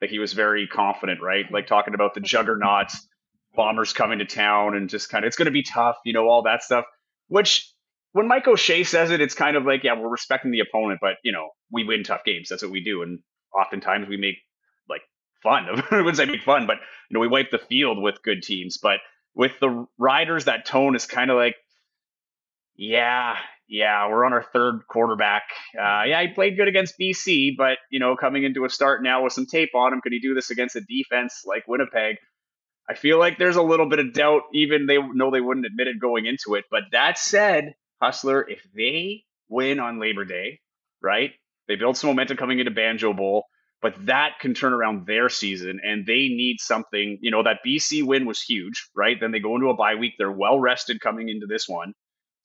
like 0.00 0.10
he 0.10 0.18
was 0.18 0.32
very 0.32 0.66
confident, 0.66 1.20
right? 1.20 1.44
Like 1.50 1.66
talking 1.66 1.94
about 1.94 2.14
the 2.14 2.20
juggernauts, 2.20 3.06
bombers 3.54 3.92
coming 3.92 4.20
to 4.20 4.24
town, 4.24 4.76
and 4.76 4.88
just 4.88 5.08
kind 5.08 5.24
of 5.24 5.28
it's 5.28 5.36
going 5.36 5.46
to 5.46 5.52
be 5.52 5.62
tough, 5.62 5.96
you 6.04 6.12
know, 6.12 6.28
all 6.28 6.42
that 6.42 6.62
stuff. 6.62 6.84
Which 7.28 7.70
when 8.12 8.28
Mike 8.28 8.46
O'Shea 8.46 8.84
says 8.84 9.10
it, 9.10 9.20
it's 9.20 9.34
kind 9.34 9.56
of 9.56 9.64
like, 9.64 9.84
yeah, 9.84 9.98
we're 9.98 10.08
respecting 10.08 10.50
the 10.50 10.60
opponent, 10.60 11.00
but 11.00 11.16
you 11.24 11.32
know, 11.32 11.50
we 11.72 11.84
win 11.84 12.04
tough 12.04 12.24
games. 12.24 12.48
That's 12.48 12.62
what 12.62 12.72
we 12.72 12.82
do, 12.82 13.02
and 13.02 13.20
oftentimes 13.52 14.08
we 14.08 14.16
make 14.16 14.36
like 14.88 15.02
fun. 15.42 15.66
I 15.90 15.96
wouldn't 15.96 16.16
say 16.16 16.26
make 16.26 16.42
fun, 16.42 16.66
but 16.66 16.76
you 17.10 17.14
know, 17.14 17.20
we 17.20 17.28
wipe 17.28 17.50
the 17.50 17.58
field 17.58 18.00
with 18.00 18.22
good 18.22 18.42
teams. 18.42 18.78
But 18.78 19.00
with 19.34 19.52
the 19.60 19.86
Riders, 19.98 20.44
that 20.44 20.66
tone 20.66 20.94
is 20.94 21.06
kind 21.06 21.30
of 21.30 21.36
like 21.36 21.56
yeah, 22.78 23.36
yeah, 23.68 24.08
we're 24.08 24.24
on 24.24 24.32
our 24.32 24.42
third 24.42 24.80
quarterback. 24.88 25.42
Uh, 25.78 26.04
yeah, 26.06 26.22
he 26.22 26.28
played 26.28 26.56
good 26.56 26.68
against 26.68 26.98
BC, 26.98 27.56
but 27.56 27.78
you 27.90 28.00
know, 28.00 28.16
coming 28.16 28.44
into 28.44 28.64
a 28.64 28.70
start 28.70 29.02
now 29.02 29.24
with 29.24 29.34
some 29.34 29.46
tape 29.46 29.74
on 29.74 29.92
him, 29.92 30.00
could 30.00 30.12
he 30.12 30.20
do 30.20 30.34
this 30.34 30.50
against 30.50 30.76
a 30.76 30.80
defense 30.80 31.42
like 31.46 31.68
Winnipeg? 31.68 32.16
I 32.88 32.94
feel 32.94 33.18
like 33.18 33.36
there's 33.36 33.56
a 33.56 33.62
little 33.62 33.86
bit 33.88 33.98
of 33.98 34.14
doubt. 34.14 34.42
Even 34.54 34.86
they 34.86 34.96
know 34.96 35.30
they 35.30 35.42
wouldn't 35.42 35.66
admit 35.66 35.88
it 35.88 36.00
going 36.00 36.24
into 36.24 36.54
it. 36.54 36.64
But 36.70 36.84
that 36.92 37.18
said, 37.18 37.74
Hustler, 38.00 38.48
if 38.48 38.62
they 38.74 39.24
win 39.48 39.78
on 39.78 40.00
Labor 40.00 40.24
Day, 40.24 40.60
right? 41.02 41.32
They 41.68 41.76
build 41.76 41.98
some 41.98 42.08
momentum 42.08 42.38
coming 42.38 42.60
into 42.60 42.70
Banjo 42.70 43.12
Bowl, 43.12 43.44
but 43.82 43.94
that 44.06 44.38
can 44.40 44.54
turn 44.54 44.72
around 44.72 45.06
their 45.06 45.28
season, 45.28 45.80
and 45.84 46.06
they 46.06 46.28
need 46.28 46.56
something. 46.60 47.18
You 47.20 47.30
know, 47.30 47.42
that 47.42 47.58
BC 47.66 48.02
win 48.02 48.24
was 48.24 48.40
huge, 48.40 48.88
right? 48.96 49.18
Then 49.20 49.30
they 49.30 49.40
go 49.40 49.54
into 49.56 49.68
a 49.68 49.76
bye 49.76 49.96
week. 49.96 50.14
They're 50.16 50.32
well 50.32 50.58
rested 50.58 51.00
coming 51.00 51.28
into 51.28 51.46
this 51.46 51.68
one. 51.68 51.92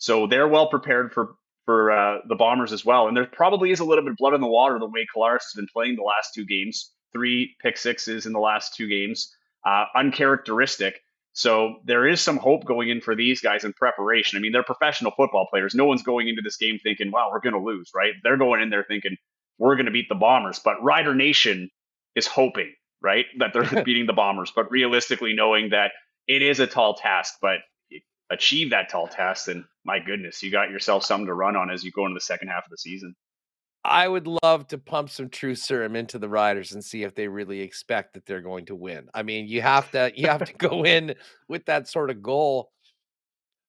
So 0.04 0.28
they're 0.28 0.50
well 0.50 0.68
prepared 0.68 1.14
for 1.14 1.36
for 1.66 1.90
uh, 1.90 2.18
the 2.28 2.36
Bombers 2.36 2.74
as 2.74 2.84
well. 2.84 3.08
And 3.08 3.16
there 3.16 3.26
probably 3.26 3.72
is 3.72 3.80
a 3.80 3.86
little 3.86 4.04
bit 4.04 4.12
of 4.12 4.18
blood 4.18 4.34
in 4.34 4.42
the 4.42 4.48
water 4.48 4.78
the 4.78 4.86
way 4.86 5.08
Collaros 5.16 5.44
has 5.44 5.54
been 5.56 5.68
playing 5.72 5.96
the 5.96 6.04
last 6.04 6.34
two 6.36 6.46
games. 6.46 6.92
Three 7.14 7.56
pick 7.62 7.78
sixes 7.78 8.26
in 8.26 8.34
the 8.34 8.40
last 8.40 8.76
two 8.76 8.90
games, 8.90 9.34
uh, 9.66 9.86
uncharacteristic. 9.96 11.00
So 11.32 11.78
there 11.86 12.06
is 12.06 12.20
some 12.20 12.36
hope 12.36 12.66
going 12.66 12.90
in 12.90 13.00
for 13.00 13.16
these 13.16 13.40
guys 13.40 13.64
in 13.64 13.72
preparation. 13.72 14.38
I 14.38 14.42
mean, 14.42 14.52
they're 14.52 14.62
professional 14.62 15.14
football 15.16 15.48
players. 15.50 15.74
No 15.74 15.86
one's 15.86 16.04
going 16.04 16.28
into 16.28 16.42
this 16.42 16.58
game 16.58 16.80
thinking, 16.84 17.10
"Wow, 17.10 17.30
we're 17.32 17.40
going 17.40 17.56
to 17.56 17.66
lose," 17.66 17.92
right? 17.96 18.12
They're 18.24 18.36
going 18.36 18.62
in 18.62 18.72
there 18.72 18.84
thinking, 18.84 19.16
"We're 19.58 19.78
going 19.78 19.86
to 19.86 19.92
beat 19.94 20.10
the 20.10 20.16
Bombers." 20.16 20.60
But 20.60 20.84
Rider 20.84 21.16
Nation 21.16 21.70
is 22.14 22.28
hoping, 22.28 22.74
right, 23.02 23.28
that 23.40 23.54
they're 23.54 23.84
beating 23.86 24.08
the 24.08 24.12
Bombers. 24.12 24.52
But 24.54 24.70
realistically, 24.70 25.34
knowing 25.34 25.70
that 25.70 25.94
it 26.28 26.42
is 26.42 26.60
a 26.60 26.68
tall 26.68 26.96
task, 26.96 27.36
but 27.42 27.60
achieve 28.34 28.72
that 28.72 28.90
tall 28.90 29.08
task, 29.08 29.46
then 29.46 29.66
my 29.86 30.00
goodness, 30.00 30.42
you 30.44 30.52
got 30.52 30.70
yourself 30.70 31.04
something 31.04 31.28
to 31.28 31.34
run 31.34 31.56
on 31.56 31.70
as 31.70 31.84
you 31.84 31.92
go 31.92 32.06
into 32.06 32.16
the 32.16 32.22
second 32.22 32.48
half 32.48 32.66
of 32.66 32.72
the 32.72 32.78
season. 32.78 33.16
I 33.86 34.08
would 34.08 34.28
love 34.28 34.68
to 34.70 34.78
pump 34.78 35.10
some 35.10 35.30
true 35.30 35.56
serum 35.56 35.96
into 35.96 36.18
the 36.18 36.30
riders 36.30 36.72
and 36.72 36.84
see 36.84 37.04
if 37.04 37.16
they 37.16 37.28
really 37.28 37.60
expect 37.60 38.14
that 38.14 38.26
they're 38.26 38.42
going 38.42 38.66
to 38.68 38.76
win. 38.76 39.10
I 39.14 39.24
mean, 39.24 39.48
you 39.48 39.62
have 39.62 39.92
to 39.92 40.12
you 40.16 40.28
have 40.28 40.46
to 40.46 40.54
go 40.58 40.86
in 40.86 41.16
with 41.50 41.66
that 41.66 41.88
sort 41.88 42.10
of 42.10 42.22
goal. 42.22 42.72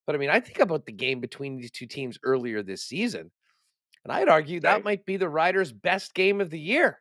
But 0.06 0.14
I 0.14 0.18
mean, 0.18 0.30
I 0.30 0.38
think 0.40 0.60
about 0.60 0.86
the 0.86 0.92
game 0.92 1.20
between 1.20 1.56
these 1.56 1.70
two 1.70 1.86
teams 1.86 2.18
earlier 2.22 2.62
this 2.62 2.82
season, 2.82 3.30
and 4.04 4.12
I'd 4.12 4.28
argue 4.28 4.60
that 4.60 4.74
right. 4.74 4.84
might 4.84 5.06
be 5.06 5.16
the 5.16 5.28
Riders' 5.28 5.72
best 5.72 6.14
game 6.14 6.40
of 6.40 6.50
the 6.50 6.60
year. 6.60 7.00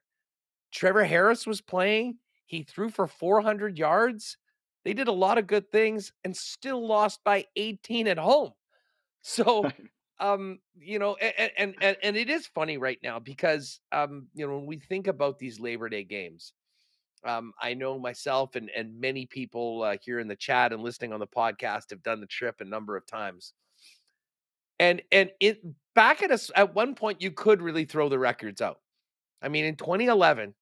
Trevor 0.72 1.04
Harris 1.04 1.46
was 1.46 1.62
playing. 1.62 2.18
He 2.48 2.64
threw 2.64 2.90
for 2.90 3.08
400 3.08 3.78
yards. 3.78 4.38
They 4.84 4.94
did 4.94 5.08
a 5.08 5.14
lot 5.14 5.38
of 5.38 5.48
good 5.48 5.72
things 5.72 6.12
and 6.24 6.36
still 6.36 6.86
lost 6.86 7.24
by 7.24 7.46
18 7.56 8.08
at 8.08 8.18
home. 8.18 8.52
So, 9.26 9.72
um, 10.20 10.60
you 10.78 11.00
know, 11.00 11.16
and, 11.16 11.52
and 11.58 11.76
and 11.80 11.98
and 12.04 12.18
it 12.18 12.30
is 12.30 12.46
funny 12.46 12.78
right 12.78 13.00
now 13.02 13.20
because 13.20 13.80
um, 13.94 14.28
you 14.34 14.46
know, 14.46 14.58
when 14.58 14.66
we 14.66 14.80
think 14.80 15.08
about 15.08 15.40
these 15.40 15.62
Labor 15.62 15.88
Day 15.88 16.04
games, 16.04 16.52
um, 17.24 17.54
I 17.62 17.74
know 17.74 17.98
myself 17.98 18.58
and 18.58 18.70
and 18.76 19.00
many 19.00 19.26
people 19.26 19.82
uh, 19.84 19.96
here 20.02 20.20
in 20.20 20.28
the 20.28 20.36
chat 20.36 20.74
and 20.74 20.84
listening 20.84 21.14
on 21.14 21.22
the 21.22 21.28
podcast 21.28 21.92
have 21.92 22.04
done 22.04 22.20
the 22.20 22.28
trip 22.28 22.56
a 22.60 22.66
number 22.66 22.98
of 22.98 23.06
times. 23.06 23.54
And 24.78 25.02
and 25.10 25.30
it 25.40 25.62
back 25.96 26.22
at 26.22 26.32
us 26.32 26.52
at 26.54 26.76
one 26.76 26.96
point 26.96 27.22
you 27.22 27.32
could 27.32 27.62
really 27.62 27.86
throw 27.86 28.10
the 28.10 28.20
records 28.20 28.62
out. 28.62 28.82
I 29.42 29.48
mean, 29.48 29.64
in 29.64 29.78
2011, 29.78 30.54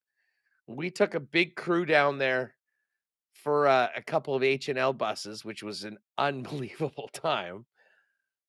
we 0.68 0.92
took 0.92 1.16
a 1.16 1.20
big 1.20 1.56
crew 1.56 1.86
down 1.86 2.20
there 2.20 2.54
for 3.44 3.68
uh, 3.68 3.88
a 3.96 4.02
couple 4.02 4.36
of 4.36 4.44
H 4.44 4.70
and 4.70 4.78
L 4.78 4.94
buses, 4.94 5.44
which 5.44 5.64
was 5.64 5.84
an 5.84 5.98
unbelievable 6.18 7.10
time. 7.14 7.66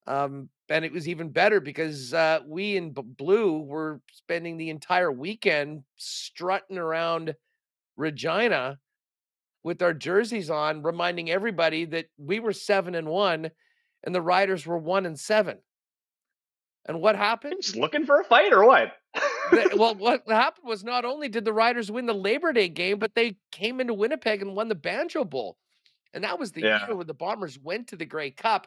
Um, 0.06 0.49
and 0.68 0.84
it 0.84 0.92
was 0.92 1.08
even 1.08 1.30
better 1.30 1.61
because 1.61 2.12
uh, 2.12 2.40
we 2.46 2.76
in 2.76 2.92
B- 2.92 3.02
Blue 3.04 3.61
were 3.61 4.00
spending 4.12 4.56
the 4.56 4.70
entire 4.70 5.12
weekend 5.12 5.84
strutting 5.96 6.76
around 6.76 7.34
Regina 7.96 8.78
with 9.62 9.80
our 9.80 9.94
jerseys 9.94 10.50
on, 10.50 10.82
reminding 10.82 11.30
everybody 11.30 11.84
that 11.84 12.06
we 12.18 12.40
were 12.40 12.52
seven 12.52 12.96
and 12.96 13.06
one, 13.06 13.50
and 14.02 14.14
the 14.14 14.22
Riders 14.22 14.66
were 14.66 14.78
one 14.78 15.06
and 15.06 15.18
seven. 15.18 15.58
And 16.87 17.01
what 17.01 17.17
happened? 17.17 17.57
Just 17.62 17.77
looking 17.77 18.05
for 18.05 18.21
a 18.21 18.25
fight 18.25 18.53
or 18.53 18.65
what? 18.65 18.93
well, 19.77 19.95
what 19.95 20.23
happened 20.29 20.67
was 20.67 20.83
not 20.83 21.05
only 21.05 21.29
did 21.29 21.45
the 21.45 21.53
Riders 21.53 21.91
win 21.91 22.07
the 22.07 22.12
Labor 22.12 22.53
Day 22.53 22.69
game, 22.69 22.99
but 22.99 23.15
they 23.15 23.37
came 23.53 23.81
into 23.81 23.95
Winnipeg 23.95 24.43
and 24.43 24.57
won 24.57 24.69
the 24.69 24.75
Banjo 24.75 25.25
Bowl. 25.25 25.57
And 26.15 26.25
that 26.25 26.39
was 26.39 26.53
the 26.53 26.62
yeah. 26.62 26.87
year 26.87 26.97
when 26.97 27.07
the 27.07 27.15
Bombers 27.15 27.59
went 27.59 27.89
to 27.89 27.97
the 27.97 28.05
Grey 28.05 28.31
Cup, 28.31 28.67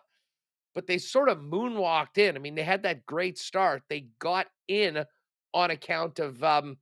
but 0.74 0.88
they 0.88 0.98
sort 0.98 1.30
of 1.30 1.40
moonwalked 1.40 2.18
in. 2.18 2.36
I 2.36 2.40
mean, 2.40 2.56
they 2.56 2.64
had 2.64 2.84
that 2.84 3.06
great 3.06 3.38
start. 3.38 3.84
They 3.90 4.08
got 4.20 4.48
in 4.68 5.04
on 5.54 5.72
account 5.72 6.20
of 6.20 6.44
um, 6.44 6.78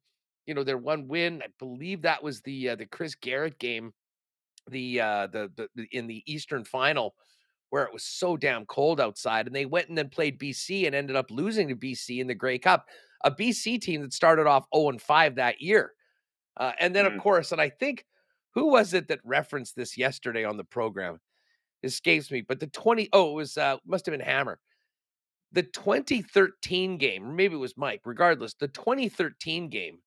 you 0.45 0.53
know, 0.53 0.63
their 0.63 0.77
one 0.77 1.07
win. 1.07 1.41
I 1.43 1.47
believe 1.59 2.01
that 2.01 2.23
was 2.23 2.41
the 2.41 2.69
uh, 2.69 2.75
the 2.75 2.85
Chris 2.85 3.15
Garrett 3.15 3.59
game, 3.59 3.93
the 4.69 5.01
uh 5.01 5.27
the, 5.27 5.51
the, 5.55 5.67
the 5.75 5.87
in 5.91 6.07
the 6.07 6.23
Eastern 6.25 6.63
final 6.63 7.15
where 7.73 7.85
it 7.85 7.91
was 7.91 8.03
so 8.03 8.37
damn 8.37 8.67
cold 8.67 9.01
outside. 9.01 9.47
And 9.47 9.55
they 9.55 9.65
went 9.65 9.89
and 9.89 9.97
then 9.97 10.07
played 10.07 10.39
BC 10.39 10.85
and 10.85 10.93
ended 10.93 11.15
up 11.15 11.31
losing 11.31 11.69
to 11.69 11.75
BC 11.75 12.19
in 12.19 12.27
the 12.27 12.35
Grey 12.35 12.59
Cup, 12.59 12.85
a 13.23 13.31
BC 13.31 13.81
team 13.81 14.03
that 14.03 14.13
started 14.13 14.45
off 14.45 14.67
0 14.75 14.89
and 14.89 15.01
5 15.01 15.35
that 15.37 15.59
year. 15.59 15.93
Uh, 16.55 16.73
and 16.79 16.95
then, 16.95 17.05
mm-hmm. 17.05 17.15
of 17.15 17.23
course, 17.23 17.51
and 17.51 17.59
I 17.59 17.69
think 17.69 18.05
who 18.53 18.67
was 18.67 18.93
it 18.93 19.07
that 19.07 19.21
referenced 19.23 19.75
this 19.75 19.97
yesterday 19.97 20.45
on 20.45 20.55
the 20.55 20.63
program? 20.63 21.19
escapes 21.81 22.29
me, 22.29 22.41
but 22.41 22.59
the 22.59 22.67
20 22.67 23.09
oh, 23.11 23.31
it 23.31 23.33
was 23.33 23.57
uh 23.57 23.77
must 23.87 24.05
have 24.05 24.13
been 24.13 24.21
Hammer. 24.21 24.59
The 25.51 25.63
2013 25.63 26.99
game, 26.99 27.25
or 27.27 27.33
maybe 27.33 27.55
it 27.55 27.57
was 27.57 27.75
Mike, 27.75 28.01
regardless, 28.05 28.53
the 28.53 28.67
2013 28.67 29.69
game, 29.69 29.97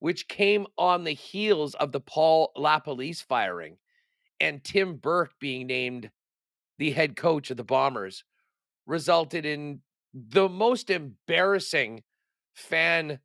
which 0.00 0.26
came 0.26 0.66
on 0.76 1.04
the 1.04 1.14
heels 1.14 1.74
of 1.76 1.92
the 1.92 2.00
Paul 2.00 2.50
LaPolice 2.56 3.22
firing 3.22 3.76
and 4.40 4.64
Tim 4.64 4.96
Burke 4.96 5.32
being 5.38 5.68
named 5.68 6.10
the 6.78 6.90
head 6.92 7.16
coach 7.16 7.50
of 7.50 7.56
the 7.56 7.64
Bombers, 7.64 8.24
resulted 8.86 9.46
in 9.46 9.80
the 10.12 10.48
most 10.48 10.90
embarrassing 10.90 12.02
fan 12.54 13.18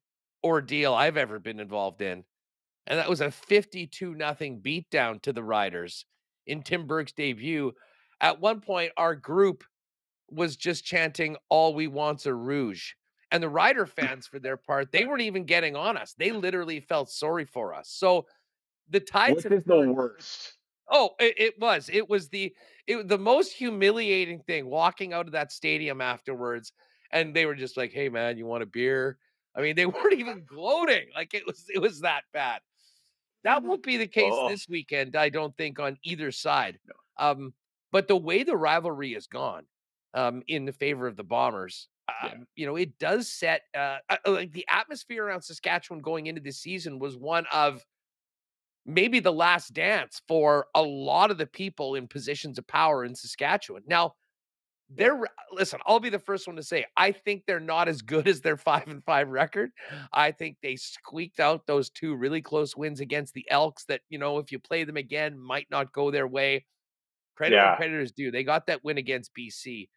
ordeal 0.44 0.94
I've 0.94 1.18
ever 1.18 1.40
been 1.40 1.60
involved 1.60 2.02
in. 2.02 2.24
And 2.86 3.00
that 3.00 3.10
was 3.10 3.22
a 3.22 3.32
52 3.32 4.16
nothing 4.16 4.62
beatdown 4.62 5.22
to 5.24 5.34
the 5.34 5.44
Riders 5.44 6.06
in 6.46 6.64
Tim 6.64 6.88
Burke's 6.88 7.12
debut. 7.12 7.74
At 8.22 8.40
one 8.40 8.62
point, 8.62 8.94
our 8.96 9.16
group 9.16 9.64
was 10.30 10.56
just 10.56 10.86
chanting, 10.86 11.36
All 11.50 11.74
we 11.74 11.88
want's 11.88 12.26
a 12.26 12.34
rouge. 12.34 12.92
And 13.32 13.44
the 13.44 13.50
Rider 13.50 13.86
fans, 13.86 14.28
for 14.28 14.40
their 14.40 14.58
part, 14.58 14.92
they 14.92 15.06
weren't 15.06 15.22
even 15.22 15.46
getting 15.46 15.76
on 15.76 15.98
us. 15.98 16.14
They 16.18 16.32
literally 16.32 16.80
felt 16.80 17.10
sorry 17.10 17.46
for 17.46 17.74
us. 17.74 17.90
So 17.90 18.26
the 18.90 19.02
tides. 19.02 19.44
What 19.44 19.54
is 19.54 19.64
the 19.66 19.92
worst? 19.92 20.57
Oh, 20.90 21.12
it, 21.20 21.36
it, 21.38 21.60
was. 21.60 21.90
It 21.92 22.10
was 22.10 22.30
the 22.30 22.54
it 22.88 23.08
the 23.08 23.18
most 23.18 23.52
humiliating 23.52 24.40
thing 24.40 24.68
walking 24.68 25.14
out 25.14 25.26
of 25.26 25.34
that 25.34 25.52
stadium 25.52 26.02
afterwards. 26.02 26.72
And 27.12 27.36
they 27.36 27.46
were 27.46 27.56
just 27.56 27.78
like, 27.78 27.92
hey 27.92 28.10
man, 28.10 28.38
you 28.38 28.46
want 28.46 28.64
a 28.64 28.68
beer? 28.68 29.18
I 29.56 29.62
mean, 29.62 29.76
they 29.76 29.86
weren't 29.86 30.14
even 30.14 30.46
gloating. 30.46 31.08
Like 31.16 31.34
it 31.34 31.46
was 31.46 31.66
it 31.74 31.80
was 31.80 32.02
that 32.02 32.22
bad. 32.34 32.62
That 33.44 33.64
won't 33.64 33.84
be 33.84 33.98
the 33.98 34.08
case 34.08 34.34
oh. 34.34 34.50
this 34.50 34.68
weekend, 34.68 35.16
I 35.16 35.30
don't 35.30 35.56
think, 35.58 35.80
on 35.80 35.98
either 36.04 36.32
side. 36.32 36.80
No. 36.86 37.26
Um, 37.26 37.54
but 37.92 38.08
the 38.08 38.18
way 38.18 38.44
the 38.44 38.58
rivalry 38.58 39.14
has 39.14 39.28
gone 39.28 39.64
um, 40.14 40.44
in 40.48 40.66
the 40.66 40.74
favor 40.74 41.08
of 41.08 41.16
the 41.16 41.24
Bombers, 41.24 41.88
yeah. 42.24 42.32
um, 42.32 42.48
you 42.56 42.66
know, 42.66 42.76
it 42.76 42.98
does 43.00 43.32
set 43.32 43.62
uh, 43.76 43.98
uh, 44.10 44.18
like 44.26 44.52
the 44.52 44.66
atmosphere 44.70 45.26
around 45.26 45.42
Saskatchewan 45.42 46.02
going 46.02 46.28
into 46.28 46.42
this 46.42 46.60
season 46.60 47.00
was 47.00 47.16
one 47.16 47.46
of 47.52 47.86
maybe 48.88 49.20
the 49.20 49.34
last 49.34 49.74
dance 49.74 50.22
for 50.28 50.68
a 50.74 50.82
lot 50.82 51.30
of 51.30 51.38
the 51.38 51.46
people 51.46 51.96
in 51.96 52.08
positions 52.08 52.58
of 52.58 52.66
power 52.66 53.04
in 53.04 53.14
Saskatchewan. 53.14 53.84
Now, 53.86 54.14
they're 54.90 55.22
uh, 55.22 55.28
listen, 55.52 55.80
I'll 55.86 56.00
be 56.00 56.10
the 56.10 56.18
first 56.18 56.48
one 56.48 56.56
to 56.56 56.64
say 56.64 56.86
I 56.96 57.12
think 57.12 57.44
they're 57.46 57.60
not 57.60 57.90
as 57.90 58.02
good 58.02 58.28
as 58.28 58.40
their 58.40 58.56
5 58.58 58.88
and 58.88 59.04
5 59.04 59.30
record. 59.30 59.72
I 60.14 60.32
think 60.32 60.58
they 60.64 60.78
squeaked 60.78 61.42
out 61.42 61.68
those 61.68 61.90
two 61.90 62.16
really 62.16 62.42
close 62.42 62.76
wins 62.76 63.02
against 63.02 63.34
the 63.34 63.46
Elks 63.52 63.84
that, 63.86 64.02
you 64.10 64.18
know, 64.18 64.38
if 64.38 64.52
you 64.52 64.60
play 64.60 64.86
them 64.86 64.98
again 64.98 65.38
might 65.38 65.68
not 65.70 65.92
go 65.92 66.10
their 66.10 66.28
way. 66.28 66.66
Credit 67.36 67.56
yeah. 67.56 67.70
where 67.70 67.78
creditors 67.78 68.14
do. 68.14 68.32
They 68.32 68.44
got 68.44 68.68
that 68.68 68.84
win 68.84 68.98
against 68.98 69.32
BC. 69.38 69.90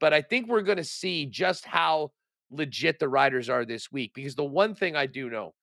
But 0.00 0.12
I 0.12 0.20
think 0.20 0.48
we're 0.48 0.62
going 0.62 0.76
to 0.78 0.84
see 0.84 1.26
just 1.26 1.64
how 1.64 2.10
legit 2.50 2.98
the 2.98 3.08
Riders 3.08 3.48
are 3.48 3.64
this 3.64 3.90
week 3.90 4.12
because 4.14 4.34
the 4.34 4.44
one 4.44 4.74
thing 4.74 4.96
I 4.96 5.06
do 5.06 5.30
know, 5.30 5.54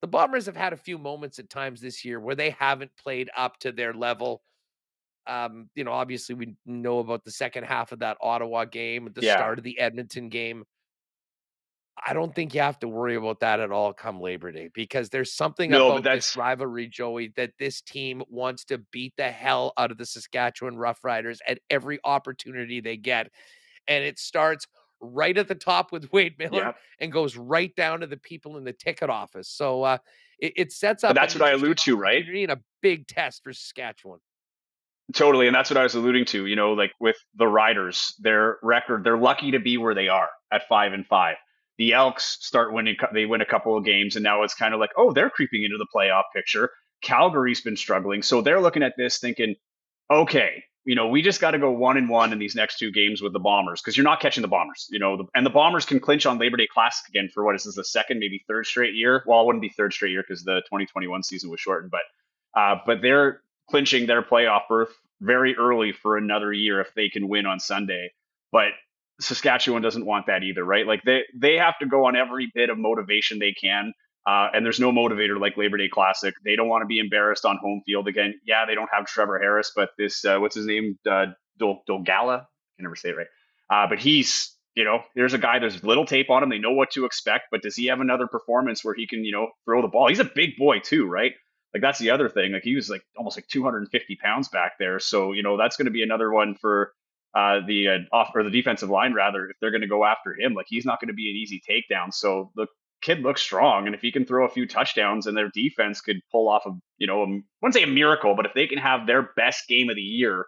the 0.00 0.06
Bombers 0.06 0.46
have 0.46 0.56
had 0.56 0.72
a 0.72 0.76
few 0.76 0.98
moments 0.98 1.38
at 1.38 1.50
times 1.50 1.80
this 1.80 2.04
year 2.04 2.20
where 2.20 2.34
they 2.34 2.50
haven't 2.50 2.90
played 2.96 3.30
up 3.36 3.58
to 3.60 3.72
their 3.72 3.92
level 3.92 4.42
um, 5.26 5.68
you 5.74 5.84
know, 5.84 5.92
obviously 5.92 6.34
we 6.34 6.54
know 6.64 7.00
about 7.00 7.24
the 7.24 7.30
second 7.30 7.64
half 7.64 7.92
of 7.92 7.98
that 8.00 8.16
Ottawa 8.20 8.64
game, 8.64 9.10
the 9.12 9.22
yeah. 9.22 9.36
start 9.36 9.58
of 9.58 9.64
the 9.64 9.78
Edmonton 9.78 10.28
game. 10.28 10.64
I 12.06 12.12
don't 12.12 12.34
think 12.34 12.54
you 12.54 12.60
have 12.60 12.78
to 12.80 12.88
worry 12.88 13.16
about 13.16 13.40
that 13.40 13.58
at 13.58 13.72
all 13.72 13.92
come 13.94 14.20
Labor 14.20 14.52
Day 14.52 14.68
because 14.74 15.08
there's 15.08 15.32
something 15.32 15.70
no, 15.70 15.92
about 15.92 16.04
this 16.04 16.36
rivalry, 16.36 16.88
Joey, 16.88 17.32
that 17.36 17.52
this 17.58 17.80
team 17.80 18.22
wants 18.28 18.66
to 18.66 18.78
beat 18.92 19.14
the 19.16 19.30
hell 19.30 19.72
out 19.78 19.90
of 19.90 19.96
the 19.96 20.04
Saskatchewan 20.04 20.76
Roughriders 20.76 21.38
at 21.48 21.58
every 21.70 21.98
opportunity 22.04 22.80
they 22.80 22.98
get. 22.98 23.30
And 23.88 24.04
it 24.04 24.18
starts 24.18 24.66
right 25.00 25.36
at 25.36 25.48
the 25.48 25.54
top 25.54 25.92
with 25.92 26.08
Wade 26.12 26.38
Miller 26.38 26.58
yeah. 26.58 26.72
and 27.00 27.12
goes 27.12 27.36
right 27.36 27.74
down 27.76 28.00
to 28.00 28.06
the 28.06 28.16
people 28.16 28.56
in 28.56 28.64
the 28.64 28.72
ticket 28.72 29.10
office. 29.10 29.48
So 29.48 29.82
uh, 29.82 29.98
it, 30.38 30.52
it 30.56 30.72
sets 30.72 31.04
up. 31.04 31.10
But 31.10 31.20
that's 31.20 31.34
what 31.34 31.48
I 31.48 31.52
allude 31.52 31.78
to, 31.78 31.96
right? 31.96 32.24
You're 32.24 32.36
in 32.36 32.50
a 32.50 32.60
big 32.82 33.06
test 33.06 33.42
for 33.42 33.52
Saskatchewan. 33.52 34.20
Totally, 35.14 35.46
and 35.46 35.54
that's 35.54 35.70
what 35.70 35.76
I 35.76 35.84
was 35.84 35.94
alluding 35.94 36.24
to. 36.26 36.46
You 36.46 36.56
know, 36.56 36.72
like 36.72 36.92
with 36.98 37.16
the 37.36 37.46
Riders, 37.46 38.14
their 38.18 38.58
record, 38.62 39.04
they're 39.04 39.18
lucky 39.18 39.52
to 39.52 39.60
be 39.60 39.78
where 39.78 39.94
they 39.94 40.08
are 40.08 40.28
at 40.52 40.66
five 40.68 40.92
and 40.92 41.06
five. 41.06 41.36
The 41.78 41.92
Elks 41.92 42.38
start 42.40 42.72
winning; 42.72 42.96
they 43.14 43.24
win 43.24 43.40
a 43.40 43.46
couple 43.46 43.76
of 43.76 43.84
games, 43.84 44.16
and 44.16 44.24
now 44.24 44.42
it's 44.42 44.54
kind 44.54 44.74
of 44.74 44.80
like, 44.80 44.90
oh, 44.96 45.12
they're 45.12 45.30
creeping 45.30 45.62
into 45.62 45.78
the 45.78 45.86
playoff 45.94 46.24
picture. 46.34 46.70
Calgary's 47.02 47.60
been 47.60 47.76
struggling, 47.76 48.22
so 48.22 48.40
they're 48.40 48.60
looking 48.60 48.82
at 48.82 48.94
this 48.96 49.18
thinking, 49.18 49.54
okay, 50.10 50.64
you 50.86 50.94
know, 50.94 51.08
we 51.08 51.20
just 51.20 51.40
got 51.40 51.50
to 51.50 51.58
go 51.58 51.72
one 51.72 51.96
and 51.96 52.08
one 52.08 52.32
in 52.32 52.38
these 52.38 52.54
next 52.54 52.78
two 52.78 52.92
games 52.92 53.20
with 53.20 53.32
the 53.32 53.40
Bombers 53.40 53.82
because 53.82 53.96
you're 53.96 54.04
not 54.04 54.20
catching 54.20 54.42
the 54.42 54.48
Bombers. 54.48 54.86
You 54.88 55.00
know, 55.00 55.16
the, 55.16 55.24
and 55.34 55.44
the 55.44 55.50
Bombers 55.50 55.84
can 55.84 55.98
clinch 55.98 56.24
on 56.26 56.38
Labor 56.38 56.56
Day 56.56 56.68
Classic 56.72 57.08
again 57.08 57.28
for 57.28 57.44
what 57.44 57.56
is 57.56 57.64
this 57.64 57.74
the 57.74 57.84
second, 57.84 58.20
maybe 58.20 58.44
third 58.46 58.66
straight 58.66 58.94
year? 58.94 59.24
Well, 59.26 59.42
it 59.42 59.46
wouldn't 59.46 59.62
be 59.62 59.68
third 59.68 59.92
straight 59.92 60.12
year 60.12 60.22
because 60.26 60.44
the 60.44 60.60
2021 60.66 61.24
season 61.24 61.50
was 61.50 61.60
shortened, 61.60 61.90
but 61.90 62.02
uh, 62.58 62.76
but 62.86 63.02
they're 63.02 63.42
clinching 63.68 64.06
their 64.06 64.22
playoff 64.22 64.62
berth 64.68 64.92
very 65.20 65.56
early 65.56 65.90
for 65.90 66.16
another 66.16 66.52
year 66.52 66.80
if 66.80 66.94
they 66.94 67.08
can 67.08 67.28
win 67.28 67.46
on 67.46 67.58
Sunday. 67.58 68.12
But 68.52 68.68
Saskatchewan 69.20 69.82
doesn't 69.82 70.06
want 70.06 70.26
that 70.26 70.44
either, 70.44 70.64
right? 70.64 70.86
Like 70.86 71.02
they 71.02 71.22
they 71.34 71.56
have 71.56 71.78
to 71.80 71.86
go 71.86 72.06
on 72.06 72.14
every 72.14 72.52
bit 72.54 72.70
of 72.70 72.78
motivation 72.78 73.40
they 73.40 73.52
can. 73.52 73.92
Uh, 74.26 74.48
and 74.52 74.64
there's 74.64 74.80
no 74.80 74.90
motivator 74.90 75.40
like 75.40 75.56
Labor 75.56 75.76
Day 75.76 75.88
Classic. 75.88 76.34
They 76.44 76.56
don't 76.56 76.68
want 76.68 76.82
to 76.82 76.86
be 76.86 76.98
embarrassed 76.98 77.44
on 77.44 77.58
home 77.58 77.82
field 77.86 78.08
again. 78.08 78.34
Yeah, 78.44 78.66
they 78.66 78.74
don't 78.74 78.90
have 78.92 79.06
Trevor 79.06 79.38
Harris, 79.38 79.72
but 79.74 79.90
this 79.98 80.24
uh, 80.24 80.38
what's 80.38 80.56
his 80.56 80.66
name, 80.66 80.98
uh, 81.08 81.26
Dol- 81.58 81.82
Dolgala. 81.88 82.40
I 82.40 82.76
can 82.76 82.82
never 82.82 82.96
say 82.96 83.10
it 83.10 83.16
right. 83.16 83.26
Uh, 83.70 83.88
but 83.88 83.98
he's 83.98 84.56
you 84.76 84.84
know, 84.84 85.02
there's 85.14 85.32
a 85.32 85.38
guy. 85.38 85.58
There's 85.58 85.82
little 85.82 86.04
tape 86.04 86.28
on 86.28 86.42
him. 86.42 86.50
They 86.50 86.58
know 86.58 86.72
what 86.72 86.90
to 86.92 87.06
expect. 87.06 87.44
But 87.50 87.62
does 87.62 87.74
he 87.74 87.86
have 87.86 88.00
another 88.00 88.26
performance 88.26 88.84
where 88.84 88.94
he 88.94 89.06
can 89.06 89.24
you 89.24 89.32
know 89.32 89.48
throw 89.64 89.80
the 89.80 89.88
ball? 89.88 90.08
He's 90.08 90.20
a 90.20 90.24
big 90.24 90.56
boy 90.56 90.80
too, 90.80 91.06
right? 91.06 91.32
Like 91.72 91.82
that's 91.82 91.98
the 91.98 92.10
other 92.10 92.28
thing. 92.28 92.52
Like 92.52 92.62
he 92.62 92.74
was 92.74 92.90
like 92.90 93.02
almost 93.16 93.36
like 93.36 93.48
250 93.48 94.16
pounds 94.16 94.48
back 94.48 94.72
there. 94.78 94.98
So 94.98 95.32
you 95.32 95.42
know 95.42 95.56
that's 95.56 95.76
going 95.76 95.86
to 95.86 95.92
be 95.92 96.02
another 96.02 96.30
one 96.30 96.54
for 96.54 96.92
uh, 97.34 97.60
the 97.66 97.88
uh, 97.88 97.98
off 98.12 98.32
or 98.34 98.42
the 98.42 98.50
defensive 98.50 98.90
line 98.90 99.14
rather 99.14 99.48
if 99.48 99.56
they're 99.60 99.70
going 99.70 99.80
to 99.80 99.86
go 99.88 100.04
after 100.04 100.34
him. 100.38 100.54
Like 100.54 100.66
he's 100.68 100.84
not 100.84 101.00
going 101.00 101.08
to 101.08 101.14
be 101.14 101.30
an 101.30 101.36
easy 101.36 101.62
takedown. 101.68 102.12
So 102.12 102.50
the 102.54 102.66
kid 103.02 103.20
looks 103.20 103.42
strong, 103.42 103.86
and 103.86 103.94
if 103.94 104.00
he 104.00 104.12
can 104.12 104.24
throw 104.24 104.46
a 104.46 104.50
few 104.50 104.66
touchdowns, 104.66 105.26
and 105.26 105.36
their 105.36 105.50
defense 105.50 106.00
could 106.00 106.20
pull 106.30 106.48
off 106.48 106.66
a 106.66 106.70
you 106.98 107.06
know 107.06 107.22
I 107.22 107.42
wouldn't 107.62 107.74
say 107.74 107.82
a 107.82 107.88
miracle, 107.88 108.34
but 108.34 108.46
if 108.46 108.54
they 108.54 108.66
can 108.66 108.78
have 108.78 109.06
their 109.06 109.30
best 109.36 109.68
game 109.68 109.90
of 109.90 109.96
the 109.96 110.02
year 110.02 110.46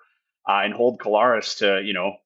uh, 0.48 0.60
and 0.64 0.72
hold 0.72 1.00
Collaros 1.00 1.58
to 1.58 1.82
you 1.84 1.94
know 1.94 2.16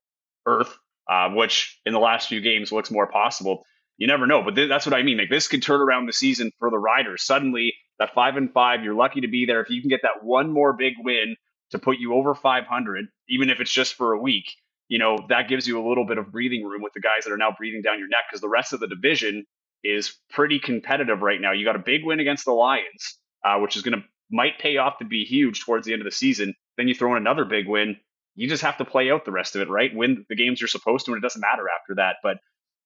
earth, 0.46 0.76
uh, 1.08 1.30
which 1.30 1.80
in 1.86 1.92
the 1.92 1.98
last 1.98 2.28
few 2.28 2.40
games 2.40 2.72
looks 2.72 2.90
more 2.90 3.06
possible. 3.06 3.64
You 3.98 4.06
never 4.06 4.26
know, 4.26 4.42
but 4.42 4.56
th- 4.56 4.68
that's 4.68 4.86
what 4.86 4.94
I 4.94 5.02
mean. 5.02 5.18
Like 5.18 5.30
this 5.30 5.48
could 5.48 5.62
turn 5.62 5.80
around 5.80 6.06
the 6.06 6.12
season 6.12 6.50
for 6.58 6.70
the 6.70 6.78
Riders. 6.78 7.24
Suddenly, 7.24 7.74
that 7.98 8.14
five 8.14 8.36
and 8.36 8.52
five, 8.52 8.82
you're 8.82 8.94
lucky 8.94 9.20
to 9.20 9.28
be 9.28 9.46
there. 9.46 9.60
If 9.60 9.70
you 9.70 9.80
can 9.80 9.90
get 9.90 10.02
that 10.02 10.24
one 10.24 10.50
more 10.50 10.72
big 10.72 10.94
win 10.98 11.36
to 11.70 11.78
put 11.78 11.98
you 11.98 12.14
over 12.14 12.34
500, 12.34 13.06
even 13.28 13.50
if 13.50 13.60
it's 13.60 13.70
just 13.70 13.94
for 13.94 14.12
a 14.12 14.18
week, 14.20 14.54
you 14.88 14.98
know, 14.98 15.18
that 15.28 15.48
gives 15.48 15.66
you 15.66 15.80
a 15.80 15.86
little 15.88 16.06
bit 16.06 16.18
of 16.18 16.32
breathing 16.32 16.64
room 16.64 16.82
with 16.82 16.92
the 16.92 17.00
guys 17.00 17.24
that 17.24 17.32
are 17.32 17.38
now 17.38 17.54
breathing 17.56 17.82
down 17.82 17.98
your 17.98 18.08
neck 18.08 18.24
because 18.28 18.40
the 18.40 18.48
rest 18.48 18.72
of 18.72 18.80
the 18.80 18.88
division 18.88 19.44
is 19.84 20.16
pretty 20.30 20.58
competitive 20.58 21.22
right 21.22 21.40
now. 21.40 21.52
You 21.52 21.64
got 21.64 21.76
a 21.76 21.80
big 21.80 22.04
win 22.04 22.20
against 22.20 22.44
the 22.44 22.52
Lions, 22.52 23.18
uh, 23.44 23.58
which 23.58 23.76
is 23.76 23.82
going 23.82 23.98
to 23.98 24.04
might 24.30 24.58
pay 24.58 24.78
off 24.78 24.98
to 24.98 25.04
be 25.04 25.24
huge 25.24 25.60
towards 25.60 25.86
the 25.86 25.92
end 25.92 26.00
of 26.00 26.06
the 26.06 26.10
season. 26.10 26.54
Then 26.76 26.88
you 26.88 26.94
throw 26.94 27.12
in 27.12 27.18
another 27.18 27.44
big 27.44 27.68
win. 27.68 27.98
You 28.34 28.48
just 28.48 28.62
have 28.62 28.78
to 28.78 28.84
play 28.84 29.10
out 29.10 29.26
the 29.26 29.30
rest 29.30 29.54
of 29.56 29.62
it, 29.62 29.68
right? 29.68 29.94
Win 29.94 30.24
the 30.28 30.36
games 30.36 30.60
you're 30.60 30.68
supposed 30.68 31.04
to, 31.04 31.12
and 31.12 31.18
it 31.18 31.26
doesn't 31.26 31.40
matter 31.40 31.66
after 31.68 31.96
that. 31.96 32.16
But 32.22 32.38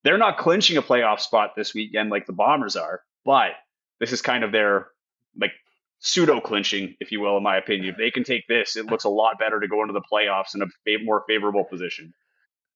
they're 0.02 0.18
not 0.18 0.38
clinching 0.38 0.76
a 0.76 0.82
playoff 0.82 1.20
spot 1.20 1.52
this 1.56 1.72
weekend 1.72 2.10
like 2.10 2.26
the 2.26 2.32
Bombers 2.32 2.74
are, 2.74 3.00
but 3.24 3.52
this 4.00 4.12
is 4.12 4.22
kind 4.22 4.42
of 4.42 4.50
their 4.50 4.88
like 5.40 5.52
pseudo 6.00 6.40
clinching, 6.40 6.96
if 7.00 7.12
you 7.12 7.20
will, 7.20 7.36
in 7.36 7.42
my 7.42 7.56
opinion. 7.56 7.90
If 7.90 7.96
they 7.96 8.10
can 8.10 8.24
take 8.24 8.46
this, 8.48 8.76
it 8.76 8.86
looks 8.86 9.04
a 9.04 9.08
lot 9.08 9.38
better 9.38 9.60
to 9.60 9.68
go 9.68 9.82
into 9.82 9.92
the 9.92 10.02
playoffs 10.12 10.54
in 10.54 10.62
a 10.62 11.04
more 11.04 11.24
favorable 11.28 11.64
position. 11.64 12.12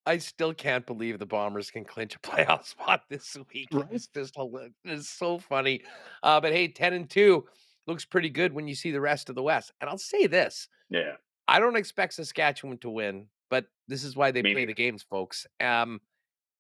I 0.07 0.19
still 0.19 0.55
can't 0.55 0.87
believe 0.87 1.19
the 1.19 1.27
Bombers 1.27 1.71
can 1.71 1.85
clinch 1.85 2.17
a 2.17 2.19
playoff 2.27 2.67
spot 2.67 3.03
this 3.09 3.37
week. 3.53 3.69
Right. 3.73 3.87
It's 3.91 4.07
just 4.09 4.37
it's 4.85 5.09
so 5.09 5.39
funny. 5.39 5.83
Uh, 6.23 6.41
but 6.41 6.53
hey, 6.53 6.69
ten 6.69 6.93
and 6.93 7.09
two 7.09 7.47
looks 7.87 8.05
pretty 8.05 8.31
good 8.31 8.53
when 8.53 8.69
you 8.69 8.75
see 8.75 8.91
the 8.91 9.01
rest 9.01 9.29
of 9.29 9.35
the 9.35 9.43
West. 9.43 9.73
And 9.81 9.91
I'll 9.91 9.99
say 9.99 10.27
this: 10.27 10.69
yeah, 10.89 11.13
I 11.49 11.61
don't 11.61 11.77
expect 11.77 12.15
Saskatchewan 12.15 12.79
to 12.79 12.91
win, 12.91 13.27
but 13.51 13.67
this 13.89 14.05
is 14.05 14.17
why 14.17 14.31
they 14.31 14.43
Maybe. 14.43 14.55
play 14.55 14.65
the 14.67 14.75
games, 14.75 15.03
folks. 15.03 15.47
Um, 15.61 16.01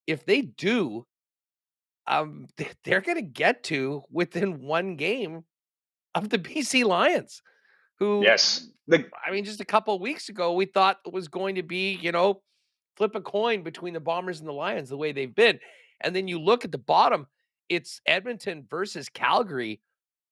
if 0.07 0.27
they 0.27 0.43
do, 0.43 1.07
um, 2.07 2.49
they're 2.85 3.01
going 3.01 3.17
to 3.17 3.23
get 3.23 3.63
to 3.65 4.03
within 4.11 4.61
one 4.61 4.97
game 4.97 5.45
of 6.15 6.29
the 6.29 6.39
BC 6.41 6.85
Lions, 6.85 7.43
who 7.99 8.23
Yes. 8.23 8.69
The, 8.87 9.07
I 9.25 9.31
mean, 9.31 9.45
just 9.45 9.61
a 9.61 9.65
couple 9.65 9.95
of 9.95 10.01
weeks 10.01 10.29
ago, 10.29 10.53
we 10.55 10.65
thought 10.65 10.99
it 11.07 11.13
was 11.13 11.29
going 11.29 11.55
to 11.55 11.63
be, 11.63 11.93
you 12.03 12.11
know, 12.11 12.43
flip 12.97 13.15
a 13.15 13.21
coin 13.21 13.63
between 13.63 13.95
the 13.95 14.01
Bombers 14.01 14.41
and 14.41 14.49
the 14.49 14.53
Lions 14.53 14.89
the 14.89 14.97
way 14.97 15.13
they've 15.13 15.35
been. 15.35 15.59
And 16.01 16.15
then 16.15 16.29
you 16.29 16.39
look 16.39 16.65
at 16.65 16.73
the 16.73 16.79
bottom, 16.79 17.27
it's 17.69 18.01
Edmonton 18.07 18.67
versus 18.69 19.09
Calgary. 19.09 19.81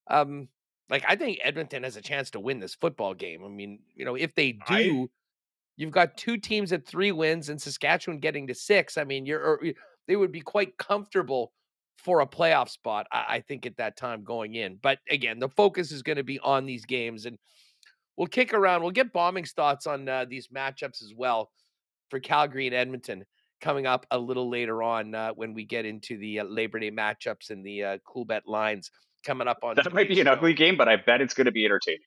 Um, 0.08 0.48
like 0.90 1.04
I 1.06 1.16
think 1.16 1.38
Edmonton 1.42 1.82
has 1.82 1.96
a 1.96 2.02
chance 2.02 2.30
to 2.30 2.40
win 2.40 2.58
this 2.58 2.74
football 2.74 3.14
game. 3.14 3.44
I 3.44 3.48
mean, 3.48 3.80
you 3.94 4.04
know, 4.04 4.14
if 4.14 4.34
they 4.34 4.58
I- 4.68 4.82
do, 4.82 5.10
you've 5.76 5.92
got 5.92 6.16
two 6.16 6.36
teams 6.36 6.72
at 6.72 6.86
three 6.86 7.12
wins 7.12 7.48
and 7.48 7.60
Saskatchewan 7.60 8.18
getting 8.18 8.46
to 8.46 8.54
six. 8.54 8.96
I 8.96 9.04
mean, 9.04 9.26
you're 9.26 9.40
or, 9.40 9.60
they 10.06 10.16
would 10.16 10.32
be 10.32 10.40
quite 10.40 10.76
comfortable 10.78 11.52
for 11.98 12.20
a 12.20 12.26
playoff 12.26 12.70
spot, 12.70 13.06
I, 13.12 13.24
I 13.28 13.40
think, 13.40 13.66
at 13.66 13.76
that 13.76 13.96
time 13.96 14.24
going 14.24 14.54
in. 14.54 14.78
But 14.80 14.98
again, 15.10 15.38
the 15.38 15.48
focus 15.48 15.92
is 15.92 16.02
going 16.02 16.16
to 16.16 16.24
be 16.24 16.38
on 16.40 16.64
these 16.64 16.86
games, 16.86 17.26
and 17.26 17.38
we'll 18.16 18.28
kick 18.28 18.54
around. 18.54 18.82
We'll 18.82 18.92
get 18.92 19.12
Bauming's 19.12 19.52
thoughts 19.52 19.86
on 19.86 20.08
uh, 20.08 20.24
these 20.28 20.48
matchups 20.48 21.02
as 21.02 21.12
well 21.14 21.50
for 22.10 22.20
Calgary 22.20 22.66
and 22.66 22.74
Edmonton 22.74 23.24
coming 23.60 23.86
up 23.86 24.06
a 24.10 24.18
little 24.18 24.48
later 24.48 24.82
on 24.82 25.14
uh, 25.14 25.32
when 25.32 25.54
we 25.54 25.64
get 25.64 25.84
into 25.84 26.16
the 26.18 26.40
uh, 26.40 26.44
Labor 26.44 26.78
Day 26.78 26.90
matchups 26.90 27.50
and 27.50 27.64
the 27.64 27.82
uh, 27.82 27.98
Coolbet 28.06 28.42
lines 28.46 28.90
coming 29.24 29.48
up 29.48 29.58
on 29.62 29.74
that 29.74 29.92
might 29.92 30.08
be 30.08 30.14
today's 30.14 30.20
an 30.20 30.28
ugly 30.28 30.54
game, 30.54 30.76
but 30.76 30.88
I 30.88 30.96
bet 30.96 31.20
it's 31.20 31.34
going 31.34 31.46
to 31.46 31.52
be 31.52 31.64
entertaining. 31.64 32.00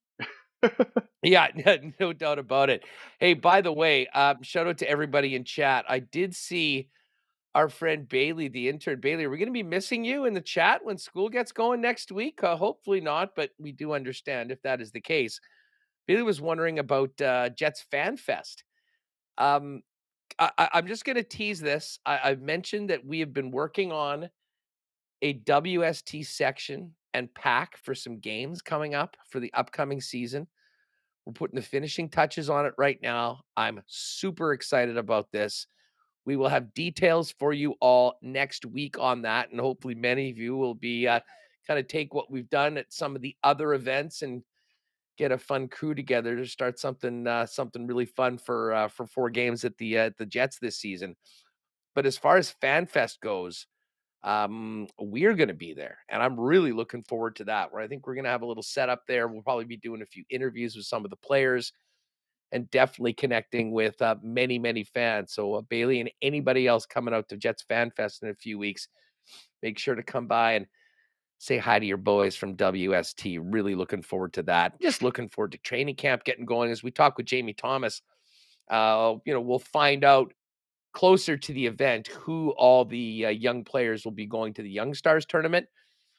Yeah, 1.24 1.48
no 2.00 2.14
doubt 2.14 2.40
about 2.40 2.70
it. 2.70 2.84
Hey, 3.20 3.34
by 3.34 3.62
the 3.62 3.72
way, 3.72 4.08
um, 4.08 4.42
shout 4.42 4.68
out 4.68 4.80
to 4.80 4.90
everybody 4.90 5.36
in 5.36 5.44
chat. 5.44 5.86
I 5.88 6.00
did 6.00 6.36
see 6.36 6.90
our 7.54 7.70
friend 7.70 8.08
Bailey, 8.08 8.48
the 8.48 8.70
intern. 8.70 9.00
Bailey, 9.00 9.26
are 9.26 9.30
we 9.30 9.38
going 9.38 9.48
to 9.48 9.54
be 9.54 9.64
missing 9.64 10.04
you 10.04 10.26
in 10.26 10.34
the 10.34 10.42
chat 10.42 10.84
when 10.84 10.98
school 10.98 11.30
gets 11.30 11.52
going 11.52 11.82
next 11.82 12.12
week? 12.12 12.44
Uh, 12.44 12.56
hopefully 12.56 13.02
not, 13.02 13.36
but 13.36 13.52
we 13.60 13.72
do 13.72 13.94
understand 13.94 14.52
if 14.52 14.62
that 14.64 14.82
is 14.82 14.92
the 14.92 15.02
case. 15.02 15.40
Bailey 16.08 16.24
was 16.24 16.42
wondering 16.42 16.80
about 16.80 17.20
uh, 17.22 17.50
Jets 17.50 17.86
Fan 17.92 18.18
Fest. 18.18 18.64
Um, 19.38 19.82
I, 20.40 20.70
I'm 20.74 20.88
just 20.88 21.06
going 21.06 21.16
to 21.16 21.24
tease 21.24 21.60
this. 21.60 22.00
I, 22.06 22.20
I've 22.24 22.42
mentioned 22.42 22.90
that 22.90 23.06
we 23.06 23.20
have 23.20 23.34
been 23.34 23.52
working 23.52 23.92
on 23.92 24.30
a 25.22 25.36
WST 25.36 26.26
section 26.26 26.94
and 27.14 27.34
pack 27.34 27.78
for 27.78 27.94
some 27.94 28.20
games 28.20 28.62
coming 28.62 28.96
up 28.96 29.18
for 29.28 29.40
the 29.40 29.54
upcoming 29.54 30.02
season. 30.02 30.48
We're 31.26 31.34
putting 31.34 31.56
the 31.56 31.66
finishing 31.66 32.10
touches 32.10 32.50
on 32.50 32.66
it 32.66 32.74
right 32.78 33.00
now. 33.02 33.42
I'm 33.56 33.82
super 33.88 34.54
excited 34.54 34.98
about 34.98 35.32
this. 35.32 35.68
We 36.26 36.36
will 36.36 36.50
have 36.50 36.74
details 36.74 37.34
for 37.38 37.54
you 37.54 37.76
all 37.80 38.16
next 38.22 38.66
week 38.66 38.98
on 39.00 39.24
that, 39.24 39.52
and 39.52 39.60
hopefully, 39.60 39.96
many 39.96 40.30
of 40.30 40.38
you 40.38 40.56
will 40.56 40.76
be 40.76 41.08
uh, 41.08 41.20
kind 41.68 41.80
of 41.80 41.88
take 41.88 42.14
what 42.14 42.32
we've 42.32 42.50
done 42.50 42.78
at 42.78 42.94
some 42.94 43.16
of 43.16 43.22
the 43.22 43.36
other 43.44 43.74
events 43.74 44.22
and 44.22 44.44
get 45.22 45.32
a 45.32 45.38
fun 45.38 45.68
crew 45.68 45.94
together 45.94 46.36
to 46.36 46.48
start 46.48 46.80
something 46.80 47.28
uh, 47.28 47.46
something 47.46 47.86
really 47.86 48.08
fun 48.08 48.40
for 48.40 48.74
uh, 48.74 48.88
for 48.88 49.06
four 49.06 49.30
games 49.30 49.64
at 49.64 49.78
the 49.78 50.00
uh, 50.00 50.06
at 50.06 50.18
the 50.18 50.26
Jets 50.26 50.58
this 50.58 50.80
season. 50.80 51.16
But 51.94 52.08
as 52.08 52.18
far 52.18 52.38
as 52.38 52.56
FanFest 52.64 53.20
goes, 53.22 53.68
um, 54.24 54.88
we're 55.00 55.36
going 55.36 55.50
to 55.50 55.54
be 55.54 55.76
there, 55.76 56.00
and 56.10 56.24
I'm 56.24 56.40
really 56.40 56.72
looking 56.72 57.04
forward 57.04 57.36
to 57.36 57.44
that. 57.44 57.72
Where 57.72 57.84
I 57.84 57.88
think 57.88 58.08
we're 58.08 58.16
going 58.16 58.26
to 58.26 58.32
have 58.32 58.42
a 58.42 58.48
little 58.48 58.64
setup 58.64 59.04
there. 59.08 59.28
We'll 59.28 59.44
probably 59.44 59.66
be 59.66 59.78
doing 59.78 60.02
a 60.02 60.08
few 60.08 60.24
interviews 60.32 60.76
with 60.76 60.86
some 60.86 61.06
of 61.06 61.12
the 61.12 61.18
players, 61.18 61.72
and 62.52 62.68
definitely 62.72 63.14
connecting 63.14 63.72
with 63.72 64.02
uh, 64.02 64.16
many 64.24 64.58
many 64.58 64.84
fans. 64.84 65.34
So 65.34 65.54
uh, 65.54 65.62
Bailey 65.62 66.00
and 66.00 66.10
anybody 66.24 66.66
else 66.66 66.88
coming 66.88 67.14
out 67.14 67.30
to 67.30 67.38
Jets 67.38 67.62
Fan 67.70 67.92
Fest 67.92 68.24
in 68.24 68.30
a 68.30 68.36
few 68.36 68.58
weeks, 68.58 68.88
make 69.62 69.78
sure 69.78 69.94
to 69.94 70.02
come 70.02 70.26
by 70.26 70.54
and 70.54 70.66
say 71.42 71.58
hi 71.58 71.80
to 71.80 71.86
your 71.86 71.98
boys 71.98 72.36
from 72.36 72.56
WST. 72.56 73.40
Really 73.42 73.74
looking 73.74 74.04
forward 74.04 74.32
to 74.34 74.44
that. 74.44 74.80
Just 74.80 75.02
looking 75.02 75.28
forward 75.28 75.54
to 75.54 75.58
training 75.58 75.96
camp 75.96 76.24
getting 76.24 76.46
going. 76.46 76.70
As 76.70 76.84
we 76.84 76.92
talk 76.92 77.18
with 77.18 77.26
Jamie 77.26 77.56
Thomas, 77.56 78.04
uh, 78.70 79.16
you 79.26 79.34
know, 79.34 79.42
we'll 79.42 79.58
find 79.58 80.04
out 80.04 80.34
closer 80.94 81.38
to 81.38 81.52
the 81.52 81.66
event 81.66 82.10
who 82.10 82.52
all 82.58 82.86
the 82.86 83.26
uh, 83.26 83.30
young 83.30 83.64
players 83.64 84.06
will 84.06 84.12
be 84.12 84.28
going 84.28 84.54
to 84.54 84.62
the 84.62 84.70
Young 84.70 84.94
Stars 84.94 85.26
tournament, 85.26 85.66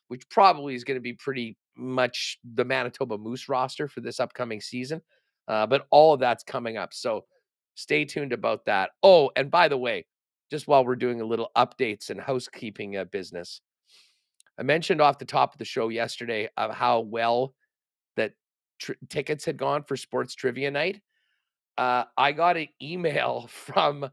which 0.08 0.28
probably 0.28 0.74
is 0.74 0.82
going 0.82 0.96
to 0.96 1.00
be 1.00 1.12
pretty 1.12 1.56
much 1.76 2.38
the 2.54 2.64
Manitoba 2.64 3.16
Moose 3.16 3.48
roster 3.48 3.86
for 3.86 4.00
this 4.00 4.18
upcoming 4.18 4.60
season. 4.60 5.00
Uh, 5.46 5.68
but 5.68 5.86
all 5.92 6.14
of 6.14 6.18
that's 6.18 6.42
coming 6.42 6.76
up. 6.76 6.92
So 6.92 7.26
stay 7.76 8.04
tuned 8.04 8.32
about 8.32 8.64
that. 8.64 8.90
Oh, 9.04 9.30
and 9.36 9.52
by 9.52 9.68
the 9.68 9.78
way, 9.78 10.04
just 10.50 10.66
while 10.66 10.84
we're 10.84 10.96
doing 10.96 11.20
a 11.20 11.24
little 11.24 11.50
updates 11.56 12.10
and 12.10 12.20
housekeeping 12.20 12.96
uh, 12.96 13.04
business, 13.04 13.60
I 14.58 14.62
mentioned 14.62 15.00
off 15.00 15.18
the 15.18 15.24
top 15.24 15.54
of 15.54 15.58
the 15.58 15.64
show 15.64 15.88
yesterday 15.88 16.48
of 16.56 16.72
how 16.72 17.00
well 17.00 17.54
that 18.16 18.32
tr- 18.78 18.92
tickets 19.08 19.44
had 19.44 19.56
gone 19.56 19.84
for 19.84 19.96
sports 19.96 20.34
trivia 20.34 20.70
night. 20.70 21.00
Uh, 21.78 22.04
I 22.16 22.32
got 22.32 22.56
an 22.56 22.68
email 22.80 23.46
from 23.50 24.10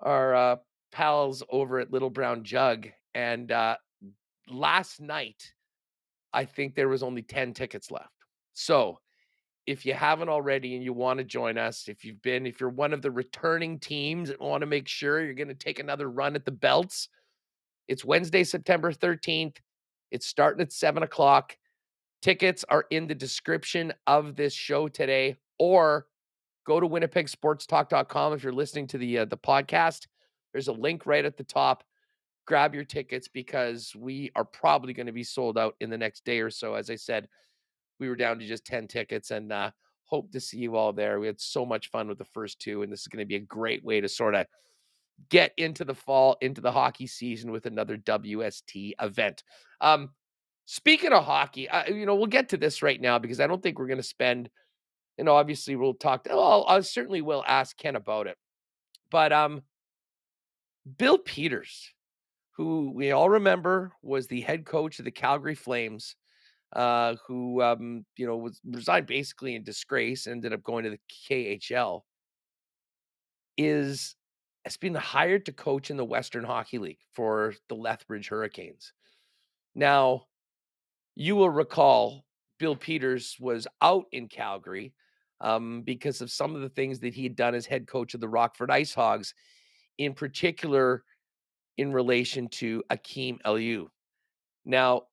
our 0.00 0.34
uh, 0.34 0.56
pals 0.92 1.42
over 1.50 1.78
at 1.78 1.92
Little 1.92 2.10
Brown 2.10 2.44
Jug, 2.44 2.88
and 3.14 3.52
uh, 3.52 3.76
last 4.48 5.00
night 5.00 5.52
I 6.32 6.44
think 6.44 6.74
there 6.74 6.88
was 6.88 7.02
only 7.02 7.22
ten 7.22 7.52
tickets 7.52 7.90
left. 7.90 8.12
So 8.54 8.98
if 9.66 9.84
you 9.84 9.92
haven't 9.92 10.30
already 10.30 10.74
and 10.76 10.82
you 10.82 10.94
want 10.94 11.18
to 11.18 11.24
join 11.24 11.58
us, 11.58 11.88
if 11.88 12.02
you've 12.02 12.22
been, 12.22 12.46
if 12.46 12.58
you're 12.58 12.70
one 12.70 12.94
of 12.94 13.02
the 13.02 13.10
returning 13.10 13.78
teams 13.78 14.30
and 14.30 14.38
want 14.40 14.62
to 14.62 14.66
make 14.66 14.88
sure 14.88 15.22
you're 15.22 15.34
going 15.34 15.48
to 15.48 15.54
take 15.54 15.78
another 15.78 16.10
run 16.10 16.34
at 16.34 16.46
the 16.46 16.50
belts, 16.50 17.10
it's 17.88 18.04
Wednesday, 18.04 18.44
September 18.44 18.92
13th. 18.92 19.56
It's 20.10 20.26
starting 20.26 20.62
at 20.62 20.72
seven 20.72 21.02
o'clock. 21.02 21.56
Tickets 22.22 22.64
are 22.68 22.84
in 22.90 23.06
the 23.06 23.14
description 23.14 23.92
of 24.06 24.36
this 24.36 24.52
show 24.52 24.88
today, 24.88 25.36
or 25.58 26.06
go 26.66 26.80
to 26.80 26.88
winnipegsportstalk.com 26.88 28.32
if 28.34 28.42
you're 28.42 28.52
listening 28.52 28.86
to 28.88 28.98
the 28.98 29.18
uh, 29.18 29.24
the 29.24 29.36
podcast. 29.36 30.06
There's 30.52 30.68
a 30.68 30.72
link 30.72 31.06
right 31.06 31.24
at 31.24 31.36
the 31.36 31.44
top. 31.44 31.84
Grab 32.46 32.74
your 32.74 32.84
tickets 32.84 33.28
because 33.28 33.94
we 33.96 34.30
are 34.34 34.44
probably 34.44 34.92
going 34.92 35.06
to 35.06 35.12
be 35.12 35.24
sold 35.24 35.58
out 35.58 35.74
in 35.80 35.90
the 35.90 35.98
next 35.98 36.24
day 36.24 36.40
or 36.40 36.50
so. 36.50 36.74
As 36.74 36.88
I 36.88 36.96
said, 36.96 37.28
we 38.00 38.08
were 38.08 38.16
down 38.16 38.38
to 38.38 38.46
just 38.46 38.64
10 38.64 38.88
tickets 38.88 39.30
and 39.30 39.52
uh, 39.52 39.70
hope 40.04 40.32
to 40.32 40.40
see 40.40 40.58
you 40.58 40.76
all 40.76 40.92
there. 40.92 41.20
We 41.20 41.26
had 41.26 41.40
so 41.40 41.66
much 41.66 41.90
fun 41.90 42.08
with 42.08 42.16
the 42.16 42.24
first 42.24 42.58
two, 42.58 42.82
and 42.82 42.90
this 42.90 43.02
is 43.02 43.08
going 43.08 43.22
to 43.22 43.28
be 43.28 43.36
a 43.36 43.40
great 43.40 43.84
way 43.84 44.00
to 44.00 44.08
sort 44.08 44.34
of 44.34 44.46
get 45.30 45.52
into 45.56 45.84
the 45.84 45.94
fall, 45.94 46.36
into 46.40 46.60
the 46.60 46.72
hockey 46.72 47.06
season 47.06 47.50
with 47.50 47.66
another 47.66 47.96
WST 47.96 48.92
event. 49.00 49.42
Um, 49.80 50.10
speaking 50.64 51.12
of 51.12 51.24
hockey, 51.24 51.68
I, 51.68 51.86
you 51.88 52.06
know, 52.06 52.14
we'll 52.14 52.26
get 52.26 52.48
to 52.50 52.56
this 52.56 52.82
right 52.82 53.00
now 53.00 53.18
because 53.18 53.40
I 53.40 53.46
don't 53.46 53.62
think 53.62 53.78
we're 53.78 53.86
going 53.86 53.98
to 53.98 54.02
spend, 54.02 54.48
you 55.16 55.24
know, 55.24 55.34
obviously 55.34 55.76
we'll 55.76 55.94
talk 55.94 56.24
to, 56.24 56.30
well, 56.30 56.64
I 56.68 56.80
certainly 56.80 57.22
will 57.22 57.44
ask 57.46 57.76
Ken 57.76 57.96
about 57.96 58.26
it. 58.26 58.36
But 59.10 59.32
um, 59.32 59.62
Bill 60.96 61.18
Peters, 61.18 61.92
who 62.52 62.92
we 62.94 63.12
all 63.12 63.30
remember 63.30 63.92
was 64.02 64.26
the 64.26 64.40
head 64.40 64.64
coach 64.64 64.98
of 64.98 65.04
the 65.04 65.10
Calgary 65.10 65.54
Flames, 65.54 66.16
uh, 66.74 67.16
who 67.26 67.62
um, 67.62 68.04
you 68.16 68.26
know 68.26 68.36
was 68.36 68.60
resigned 68.64 69.06
basically 69.06 69.54
in 69.54 69.62
disgrace, 69.62 70.26
and 70.26 70.36
ended 70.36 70.52
up 70.52 70.62
going 70.62 70.84
to 70.84 70.90
the 70.90 71.00
KHL, 71.30 72.02
is 73.56 74.16
has 74.68 74.76
been 74.76 74.94
hired 74.94 75.46
to 75.46 75.52
coach 75.52 75.90
in 75.90 75.96
the 75.96 76.04
Western 76.04 76.44
Hockey 76.44 76.76
League 76.76 76.98
for 77.14 77.54
the 77.70 77.74
Lethbridge 77.74 78.28
Hurricanes. 78.28 78.92
Now, 79.74 80.24
you 81.16 81.36
will 81.36 81.48
recall 81.48 82.26
Bill 82.58 82.76
Peters 82.76 83.34
was 83.40 83.66
out 83.80 84.04
in 84.12 84.28
Calgary 84.28 84.92
um, 85.40 85.80
because 85.86 86.20
of 86.20 86.30
some 86.30 86.54
of 86.54 86.60
the 86.60 86.68
things 86.68 87.00
that 87.00 87.14
he 87.14 87.22
had 87.22 87.34
done 87.34 87.54
as 87.54 87.64
head 87.64 87.86
coach 87.86 88.12
of 88.12 88.20
the 88.20 88.28
Rockford 88.28 88.70
Ice 88.70 88.92
Hogs, 88.92 89.32
in 89.96 90.12
particular 90.12 91.02
in 91.78 91.90
relation 91.90 92.46
to 92.48 92.82
Akeem 92.90 93.40
Aliu. 93.46 93.86
Now, 94.66 95.04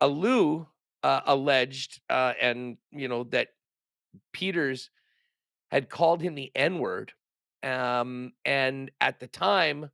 Aliu 0.00 0.64
uh, 1.02 1.22
alleged, 1.26 2.00
uh, 2.08 2.34
and 2.40 2.76
you 2.92 3.08
know 3.08 3.24
that 3.24 3.48
Peters 4.32 4.90
had 5.72 5.88
called 5.88 6.22
him 6.22 6.36
the 6.36 6.52
N 6.54 6.78
word, 6.78 7.12
um, 7.62 8.32
and 8.44 8.90
at 9.00 9.20
the 9.20 9.26
time 9.26 9.90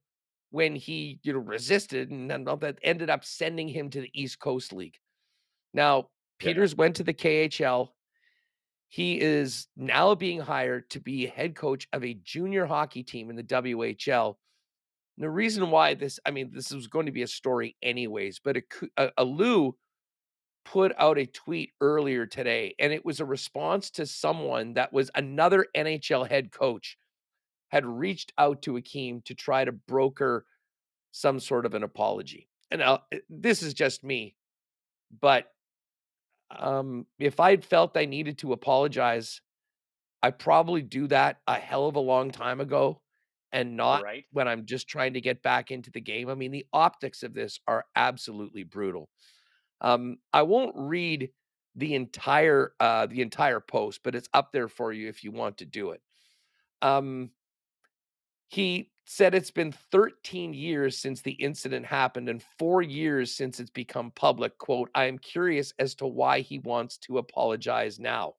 when 0.50 0.74
he 0.74 1.20
you 1.22 1.32
know 1.32 1.40
resisted, 1.40 2.10
and 2.10 2.30
that 2.30 2.78
ended 2.82 3.10
up 3.10 3.24
sending 3.24 3.68
him 3.68 3.90
to 3.90 4.00
the 4.00 4.10
East 4.14 4.38
Coast 4.38 4.72
League. 4.72 4.98
Now, 5.74 5.96
Yeah. 5.98 6.04
Peters 6.38 6.74
went 6.74 6.96
to 6.96 7.04
the 7.04 7.14
KHL. 7.14 7.90
He 8.88 9.20
is 9.20 9.68
now 9.76 10.14
being 10.14 10.40
hired 10.40 10.88
to 10.90 11.00
be 11.00 11.26
head 11.26 11.54
coach 11.54 11.86
of 11.92 12.04
a 12.04 12.14
junior 12.14 12.64
hockey 12.64 13.02
team 13.02 13.28
in 13.28 13.36
the 13.36 13.42
WHL. 13.42 14.36
And 15.16 15.24
the 15.24 15.30
reason 15.30 15.70
why 15.70 15.94
this, 15.94 16.18
I 16.24 16.30
mean, 16.30 16.50
this 16.54 16.72
was 16.72 16.86
going 16.86 17.06
to 17.06 17.12
be 17.12 17.22
a 17.22 17.26
story 17.26 17.76
anyways, 17.82 18.40
but 18.42 18.56
a, 18.56 18.62
a, 18.96 19.10
a 19.18 19.24
Lou 19.24 19.76
put 20.64 20.92
out 20.98 21.18
a 21.18 21.26
tweet 21.26 21.72
earlier 21.80 22.24
today, 22.24 22.74
and 22.78 22.92
it 22.92 23.04
was 23.04 23.20
a 23.20 23.24
response 23.24 23.90
to 23.90 24.06
someone 24.06 24.74
that 24.74 24.92
was 24.92 25.10
another 25.14 25.66
NHL 25.76 26.28
head 26.28 26.52
coach 26.52 26.96
had 27.68 27.86
reached 27.86 28.32
out 28.38 28.62
to 28.62 28.74
Akeem 28.74 29.24
to 29.24 29.34
try 29.34 29.64
to 29.64 29.72
broker 29.72 30.46
some 31.12 31.40
sort 31.40 31.66
of 31.66 31.74
an 31.74 31.82
apology. 31.84 32.48
And 32.70 32.80
now, 32.80 33.04
eh, 33.12 33.20
this 33.30 33.62
is 33.62 33.74
just 33.74 34.04
me, 34.04 34.36
but 35.10 35.52
Um, 36.50 37.06
if 37.18 37.40
I'd 37.40 37.64
felt 37.64 37.96
I 37.96 38.06
needed 38.06 38.38
to 38.38 38.52
apologize, 38.52 39.40
I 40.22 40.30
probably 40.30 40.82
do 40.82 41.06
that 41.08 41.40
a 41.46 41.56
hell 41.56 41.88
of 41.88 41.96
a 41.96 42.00
long 42.00 42.30
time 42.30 42.60
ago 42.60 43.02
and 43.52 43.76
not 43.76 44.04
Right. 44.04 44.26
when 44.32 44.48
I'm 44.48 44.66
just 44.66 44.88
trying 44.88 45.14
to 45.14 45.20
get 45.20 45.42
back 45.42 45.70
into 45.70 45.90
the 45.90 46.00
game. 46.00 46.28
I 46.30 46.34
mean, 46.34 46.52
the 46.52 46.66
optics 46.72 47.22
of 47.22 47.34
this 47.34 47.60
are 47.68 47.86
absolutely 47.96 48.64
brutal. 48.64 49.10
Um, 49.80 50.18
I 50.32 50.42
won't 50.42 50.76
read 50.76 51.32
the 51.76 51.94
entire 51.94 52.74
uh 52.80 53.06
the 53.06 53.22
entire 53.22 53.60
post, 53.60 54.02
but 54.04 54.14
it's 54.14 54.28
up 54.34 54.52
there 54.52 54.68
for 54.68 54.92
you 54.92 55.08
if 55.08 55.24
you 55.24 55.32
want 55.32 55.58
to 55.58 55.66
do 55.66 55.92
it. 55.92 56.02
Um, 56.82 57.32
he 58.48 58.90
said 59.04 59.34
it's 59.34 59.50
been 59.50 59.72
13 59.90 60.52
years 60.52 60.98
since 60.98 61.22
the 61.22 61.32
incident 61.32 61.86
happened 61.86 62.28
and 62.28 62.42
four 62.58 62.82
years 62.82 63.34
since 63.34 63.58
it's 63.58 63.70
become 63.70 64.10
public. 64.10 64.58
Quote, 64.58 64.90
I 64.94 65.04
am 65.04 65.18
curious 65.18 65.72
as 65.78 65.94
to 65.96 66.06
why 66.06 66.40
he 66.40 66.58
wants 66.58 66.98
to 66.98 67.18
apologize 67.18 67.98
now. 67.98 68.34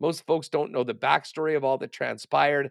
Most 0.00 0.26
folks 0.26 0.48
don't 0.48 0.72
know 0.72 0.82
the 0.82 0.94
backstory 0.94 1.56
of 1.56 1.62
all 1.62 1.78
that 1.78 1.92
transpired. 1.92 2.70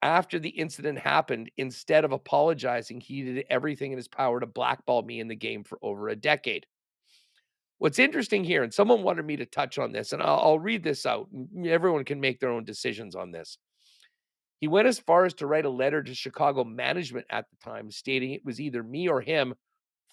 After 0.00 0.38
the 0.38 0.48
incident 0.48 0.98
happened, 0.98 1.50
instead 1.56 2.04
of 2.04 2.12
apologizing, 2.12 3.00
he 3.00 3.22
did 3.22 3.44
everything 3.50 3.92
in 3.92 3.98
his 3.98 4.08
power 4.08 4.40
to 4.40 4.46
blackball 4.46 5.02
me 5.02 5.20
in 5.20 5.28
the 5.28 5.36
game 5.36 5.64
for 5.64 5.78
over 5.82 6.08
a 6.08 6.16
decade. 6.16 6.66
What's 7.78 7.98
interesting 7.98 8.44
here, 8.44 8.62
and 8.62 8.72
someone 8.72 9.02
wanted 9.02 9.26
me 9.26 9.36
to 9.36 9.46
touch 9.46 9.78
on 9.78 9.92
this, 9.92 10.12
and 10.12 10.22
I'll, 10.22 10.38
I'll 10.38 10.58
read 10.58 10.82
this 10.82 11.04
out. 11.04 11.28
Everyone 11.64 12.04
can 12.04 12.20
make 12.20 12.40
their 12.40 12.50
own 12.50 12.64
decisions 12.64 13.14
on 13.14 13.32
this. 13.32 13.58
He 14.62 14.68
went 14.68 14.86
as 14.86 15.00
far 15.00 15.24
as 15.24 15.34
to 15.34 15.48
write 15.48 15.64
a 15.64 15.70
letter 15.70 16.04
to 16.04 16.14
Chicago 16.14 16.62
management 16.62 17.26
at 17.28 17.46
the 17.50 17.56
time, 17.56 17.90
stating 17.90 18.30
it 18.30 18.44
was 18.44 18.60
either 18.60 18.80
me 18.84 19.08
or 19.08 19.20
him, 19.20 19.56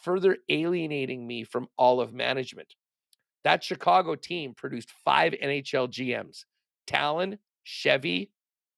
further 0.02 0.38
alienating 0.50 1.28
me 1.28 1.44
from 1.44 1.68
all 1.78 2.02
of 2.02 2.14
management. 2.14 2.74
That 3.44 3.64
Chicago 3.64 4.16
team 4.16 4.56
produced 4.56 4.90
five 5.06 5.34
NHL 5.34 5.90
GMs 5.90 6.46
Tallon, 6.88 7.38
Chevy, 7.64 8.32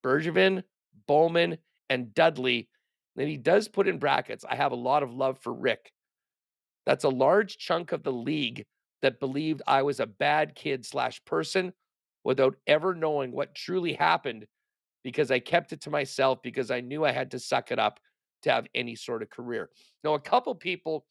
Bergevin, 0.03 0.61
Bowman, 1.07 1.57
and 1.89 2.13
Dudley. 2.13 2.67
Then 3.15 3.29
he 3.29 3.37
does 3.37 3.69
put 3.69 3.87
in 3.87 3.97
brackets, 3.97 4.43
I 4.43 4.55
have 4.55 4.73
a 4.73 4.75
lot 4.75 5.03
of 5.03 5.13
love 5.13 5.39
for 5.39 5.53
Rick. 5.53 5.93
That's 6.85 7.05
a 7.05 7.09
large 7.09 7.57
chunk 7.57 7.93
of 7.93 8.03
the 8.03 8.11
league 8.11 8.65
that 9.03 9.21
believed 9.21 9.61
I 9.65 9.83
was 9.83 10.01
a 10.01 10.05
bad 10.05 10.53
kid 10.53 10.85
slash 10.85 11.23
person 11.23 11.71
without 12.25 12.57
ever 12.67 12.93
knowing 12.93 13.31
what 13.31 13.55
truly 13.55 13.93
happened 13.93 14.47
because 15.03 15.31
I 15.31 15.39
kept 15.39 15.73
it 15.73 15.81
to 15.81 15.89
myself 15.89 16.41
because 16.41 16.71
I 16.71 16.81
knew 16.81 17.05
I 17.05 17.11
had 17.11 17.31
to 17.31 17.39
suck 17.39 17.71
it 17.71 17.79
up 17.79 17.99
to 18.43 18.51
have 18.51 18.67
any 18.73 18.95
sort 18.95 19.21
of 19.21 19.29
career. 19.29 19.69
Now, 20.03 20.13
a 20.13 20.19
couple 20.19 20.53
people 20.55 21.05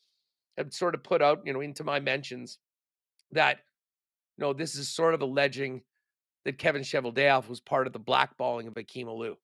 have 0.57 0.73
sort 0.73 0.95
of 0.95 1.03
put 1.03 1.23
out, 1.23 1.43
you 1.45 1.53
know, 1.53 1.61
into 1.61 1.85
my 1.85 2.01
mentions 2.01 2.59
that, 3.33 3.59
you 4.37 4.43
know, 4.43 4.53
this 4.53 4.75
is 4.75 4.89
sort 4.89 5.15
of 5.15 5.23
alleging 5.23 5.83
that 6.45 6.59
Kevin 6.59 6.83
Cheveldayoff 6.83 7.49
was 7.49 7.61
part 7.61 7.87
of 7.87 7.93
the 7.93 8.01
blackballing 8.01 8.67
of 8.67 8.75
Akeem 8.75 9.07
Aliu. 9.07 9.37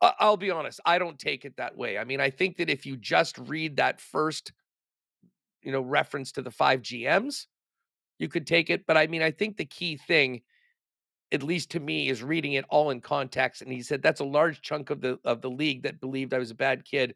I- 0.00 0.14
I'll 0.18 0.36
be 0.36 0.50
honest, 0.50 0.80
I 0.84 0.98
don't 0.98 1.18
take 1.18 1.44
it 1.44 1.56
that 1.56 1.76
way. 1.76 1.98
I 1.98 2.04
mean, 2.04 2.20
I 2.20 2.30
think 2.30 2.56
that 2.56 2.70
if 2.70 2.86
you 2.86 2.96
just 2.96 3.38
read 3.38 3.76
that 3.76 4.00
first, 4.00 4.52
you 5.62 5.72
know, 5.72 5.80
reference 5.80 6.32
to 6.32 6.42
the 6.42 6.50
five 6.50 6.82
GMs, 6.82 7.46
you 8.18 8.28
could 8.28 8.46
take 8.46 8.70
it. 8.70 8.86
But 8.86 8.96
I 8.96 9.06
mean, 9.06 9.22
I 9.22 9.30
think 9.30 9.56
the 9.56 9.64
key 9.64 9.96
thing, 9.96 10.42
at 11.32 11.42
least 11.42 11.70
to 11.70 11.80
me, 11.80 12.08
is 12.08 12.22
reading 12.22 12.54
it 12.54 12.64
all 12.70 12.90
in 12.90 13.00
context. 13.00 13.62
And 13.62 13.72
he 13.72 13.82
said 13.82 14.02
that's 14.02 14.20
a 14.20 14.24
large 14.24 14.62
chunk 14.62 14.90
of 14.90 15.00
the 15.00 15.18
of 15.24 15.42
the 15.42 15.50
league 15.50 15.82
that 15.82 16.00
believed 16.00 16.32
I 16.34 16.38
was 16.38 16.50
a 16.50 16.54
bad 16.56 16.84
kid 16.84 17.14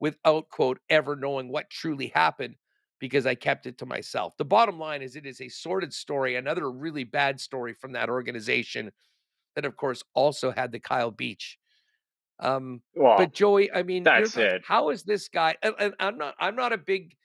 without 0.00 0.48
quote 0.48 0.78
ever 0.90 1.16
knowing 1.16 1.48
what 1.48 1.70
truly 1.70 2.08
happened 2.14 2.56
because 2.98 3.26
I 3.26 3.34
kept 3.34 3.66
it 3.66 3.78
to 3.78 3.86
myself. 3.86 4.36
The 4.36 4.44
bottom 4.44 4.78
line 4.78 5.02
is 5.02 5.16
it 5.16 5.26
is 5.26 5.40
a 5.40 5.48
sordid 5.48 5.92
story, 5.92 6.36
another 6.36 6.70
really 6.70 7.04
bad 7.04 7.40
story 7.40 7.74
from 7.74 7.92
that 7.92 8.08
organization 8.08 8.92
that 9.54 9.64
of 9.64 9.76
course 9.76 10.02
also 10.14 10.50
had 10.50 10.72
the 10.72 10.80
Kyle 10.80 11.10
Beach. 11.10 11.58
Um 12.38 12.82
Well, 12.94 13.18
but 13.18 13.32
Joey, 13.32 13.72
I 13.72 13.82
mean, 13.82 14.04
that's 14.04 14.36
it. 14.36 14.62
how 14.64 14.90
is 14.90 15.02
this 15.02 15.28
guy? 15.28 15.56
And, 15.62 15.74
and 15.78 15.94
I'm 15.98 16.18
not, 16.18 16.34
I'm 16.38 16.56
not 16.56 16.72
a 16.72 16.78
big 16.78 17.16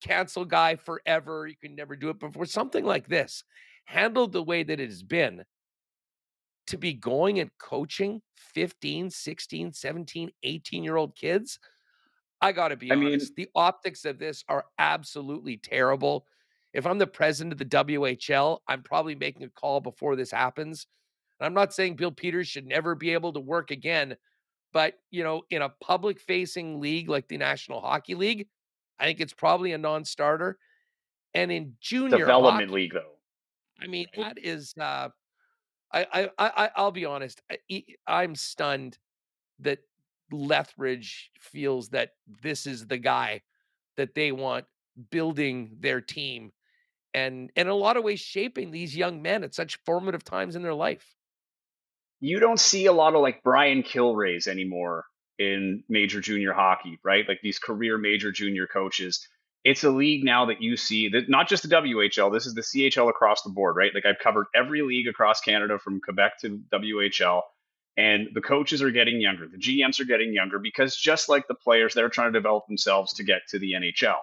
cancel 0.00 0.44
guy 0.44 0.76
forever. 0.76 1.46
You 1.46 1.56
can 1.56 1.74
never 1.74 1.96
do 1.96 2.10
it, 2.10 2.18
but 2.20 2.32
for 2.34 2.46
something 2.46 2.84
like 2.84 3.08
this, 3.08 3.42
handled 3.84 4.32
the 4.32 4.42
way 4.42 4.62
that 4.62 4.80
it 4.80 4.88
has 4.88 5.02
been, 5.02 5.44
to 6.66 6.78
be 6.78 6.94
going 6.94 7.40
and 7.40 7.50
coaching 7.58 8.22
15, 8.36 9.10
16, 9.10 9.72
17, 9.72 10.30
18 10.42 10.84
year 10.84 10.96
old 10.96 11.14
kids, 11.14 11.58
I 12.40 12.52
got 12.52 12.68
to 12.68 12.76
be 12.76 12.90
I 12.90 12.96
mean- 12.96 13.08
honest. 13.08 13.36
the 13.36 13.48
optics 13.54 14.04
of 14.04 14.18
this 14.18 14.44
are 14.48 14.64
absolutely 14.78 15.56
terrible. 15.58 16.26
If 16.72 16.86
I'm 16.86 16.98
the 16.98 17.06
president 17.06 17.52
of 17.52 17.58
the 17.58 17.64
WHL, 17.66 18.58
I'm 18.66 18.82
probably 18.82 19.14
making 19.14 19.44
a 19.44 19.48
call 19.50 19.80
before 19.80 20.16
this 20.16 20.30
happens. 20.30 20.86
And 21.38 21.46
I'm 21.46 21.54
not 21.54 21.72
saying 21.72 21.96
Bill 21.96 22.10
Peters 22.10 22.48
should 22.48 22.66
never 22.66 22.94
be 22.94 23.12
able 23.12 23.32
to 23.32 23.40
work 23.40 23.70
again, 23.70 24.16
but 24.72 24.94
you 25.10 25.22
know, 25.22 25.42
in 25.50 25.62
a 25.62 25.68
public 25.80 26.18
facing 26.20 26.80
league 26.80 27.08
like 27.08 27.28
the 27.28 27.38
National 27.38 27.80
Hockey 27.80 28.14
League, 28.14 28.48
I 28.98 29.04
think 29.04 29.20
it's 29.20 29.32
probably 29.32 29.72
a 29.72 29.78
non-starter. 29.78 30.58
And 31.34 31.50
in 31.52 31.74
junior 31.80 32.18
Development 32.18 32.70
hockey, 32.70 32.82
league, 32.82 32.92
though. 32.94 33.13
I 33.80 33.86
mean, 33.86 34.06
right? 34.16 34.34
that 34.34 34.44
is 34.44 34.74
uh 34.80 35.08
I 35.92 36.06
I 36.12 36.30
I 36.38 36.70
I'll 36.76 36.92
be 36.92 37.04
honest. 37.04 37.40
I, 37.50 37.84
I'm 38.06 38.34
stunned 38.34 38.98
that 39.60 39.80
Lethbridge 40.32 41.30
feels 41.38 41.90
that 41.90 42.10
this 42.42 42.66
is 42.66 42.86
the 42.86 42.98
guy 42.98 43.42
that 43.96 44.14
they 44.14 44.32
want 44.32 44.66
building 45.10 45.76
their 45.80 46.00
team 46.00 46.52
and 47.12 47.50
and 47.56 47.68
in 47.68 47.72
a 47.72 47.74
lot 47.74 47.96
of 47.96 48.04
ways 48.04 48.20
shaping 48.20 48.70
these 48.70 48.96
young 48.96 49.22
men 49.22 49.44
at 49.44 49.54
such 49.54 49.78
formative 49.84 50.24
times 50.24 50.56
in 50.56 50.62
their 50.62 50.74
life. 50.74 51.14
you 52.20 52.40
don't 52.40 52.60
see 52.60 52.86
a 52.86 52.92
lot 52.92 53.14
of 53.14 53.20
like 53.20 53.42
Brian 53.42 53.82
Kilreas 53.82 54.46
anymore 54.46 55.04
in 55.38 55.84
major 55.88 56.20
junior 56.20 56.52
hockey, 56.52 56.98
right? 57.04 57.24
Like 57.28 57.40
these 57.42 57.58
career 57.58 57.98
major 57.98 58.32
junior 58.32 58.66
coaches. 58.66 59.28
It's 59.64 59.82
a 59.82 59.90
league 59.90 60.24
now 60.24 60.46
that 60.46 60.60
you 60.60 60.76
see 60.76 61.08
that 61.08 61.28
not 61.28 61.48
just 61.48 61.62
the 61.62 61.74
WHL, 61.74 62.32
this 62.32 62.46
is 62.46 62.54
the 62.54 62.60
CHL 62.60 63.08
across 63.08 63.42
the 63.42 63.50
board, 63.50 63.76
right? 63.76 63.92
Like 63.94 64.04
I've 64.04 64.18
covered 64.22 64.46
every 64.54 64.82
league 64.82 65.08
across 65.08 65.40
Canada 65.40 65.78
from 65.78 66.00
Quebec 66.00 66.40
to 66.40 66.60
WHL, 66.70 67.40
and 67.96 68.28
the 68.34 68.42
coaches 68.42 68.82
are 68.82 68.90
getting 68.90 69.20
younger, 69.20 69.48
the 69.48 69.56
GMs 69.56 70.00
are 70.00 70.04
getting 70.04 70.34
younger 70.34 70.58
because 70.58 70.96
just 70.96 71.28
like 71.28 71.48
the 71.48 71.54
players, 71.54 71.94
they're 71.94 72.10
trying 72.10 72.32
to 72.32 72.38
develop 72.38 72.66
themselves 72.66 73.14
to 73.14 73.24
get 73.24 73.42
to 73.48 73.58
the 73.58 73.72
NHL. 73.72 74.18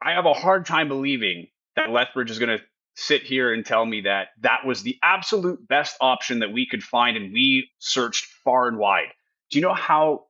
I 0.00 0.12
have 0.12 0.26
a 0.26 0.34
hard 0.34 0.66
time 0.66 0.88
believing 0.88 1.48
that 1.74 1.90
Lethbridge 1.90 2.30
is 2.30 2.38
going 2.38 2.58
to 2.58 2.64
sit 2.94 3.22
here 3.22 3.52
and 3.52 3.64
tell 3.64 3.84
me 3.84 4.02
that 4.02 4.28
that 4.40 4.64
was 4.64 4.82
the 4.82 4.98
absolute 5.02 5.66
best 5.66 5.96
option 6.00 6.38
that 6.40 6.52
we 6.52 6.66
could 6.66 6.82
find 6.82 7.16
and 7.16 7.32
we 7.32 7.68
searched 7.78 8.24
far 8.44 8.68
and 8.68 8.78
wide. 8.78 9.08
Do 9.50 9.58
you 9.58 9.64
know 9.64 9.74
how 9.74 10.26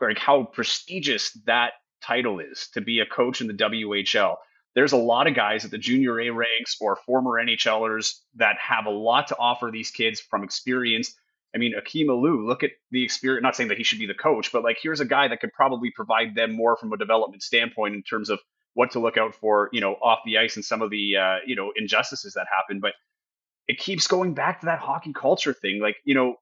like 0.00 0.18
how 0.18 0.44
prestigious 0.44 1.32
that 1.46 1.72
title 2.00 2.40
is 2.40 2.68
to 2.74 2.80
be 2.80 3.00
a 3.00 3.06
coach 3.06 3.40
in 3.40 3.46
the 3.46 3.54
WHL? 3.54 4.36
There's 4.74 4.92
a 4.92 4.96
lot 4.96 5.26
of 5.26 5.34
guys 5.34 5.64
at 5.64 5.70
the 5.70 5.78
junior 5.78 6.20
A 6.20 6.30
ranks 6.30 6.76
or 6.80 6.96
former 6.96 7.42
NHLers 7.42 8.14
that 8.36 8.56
have 8.58 8.86
a 8.86 8.90
lot 8.90 9.28
to 9.28 9.38
offer 9.38 9.70
these 9.72 9.90
kids 9.90 10.20
from 10.20 10.44
experience. 10.44 11.14
I 11.54 11.58
mean, 11.58 11.74
Akeem 11.74 12.06
Aliu, 12.06 12.46
look 12.46 12.62
at 12.62 12.72
the 12.90 13.02
experience. 13.02 13.42
Not 13.42 13.56
saying 13.56 13.70
that 13.70 13.78
he 13.78 13.84
should 13.84 13.98
be 13.98 14.06
the 14.06 14.14
coach, 14.14 14.52
but 14.52 14.62
like 14.62 14.78
here's 14.80 15.00
a 15.00 15.06
guy 15.06 15.28
that 15.28 15.40
could 15.40 15.52
probably 15.52 15.90
provide 15.90 16.34
them 16.34 16.54
more 16.54 16.76
from 16.76 16.92
a 16.92 16.96
development 16.96 17.42
standpoint 17.42 17.94
in 17.94 18.02
terms 18.02 18.30
of 18.30 18.38
what 18.74 18.92
to 18.92 19.00
look 19.00 19.16
out 19.16 19.34
for, 19.34 19.70
you 19.72 19.80
know, 19.80 19.94
off 19.94 20.20
the 20.24 20.38
ice 20.38 20.56
and 20.56 20.64
some 20.64 20.82
of 20.82 20.90
the 20.90 21.16
uh, 21.16 21.36
you 21.46 21.56
know 21.56 21.72
injustices 21.74 22.34
that 22.34 22.46
happen. 22.54 22.80
But 22.80 22.92
it 23.68 23.78
keeps 23.78 24.06
going 24.06 24.34
back 24.34 24.60
to 24.60 24.66
that 24.66 24.80
hockey 24.80 25.12
culture 25.12 25.52
thing. 25.52 25.80
Like, 25.80 25.96
you 26.04 26.14
know, 26.14 26.36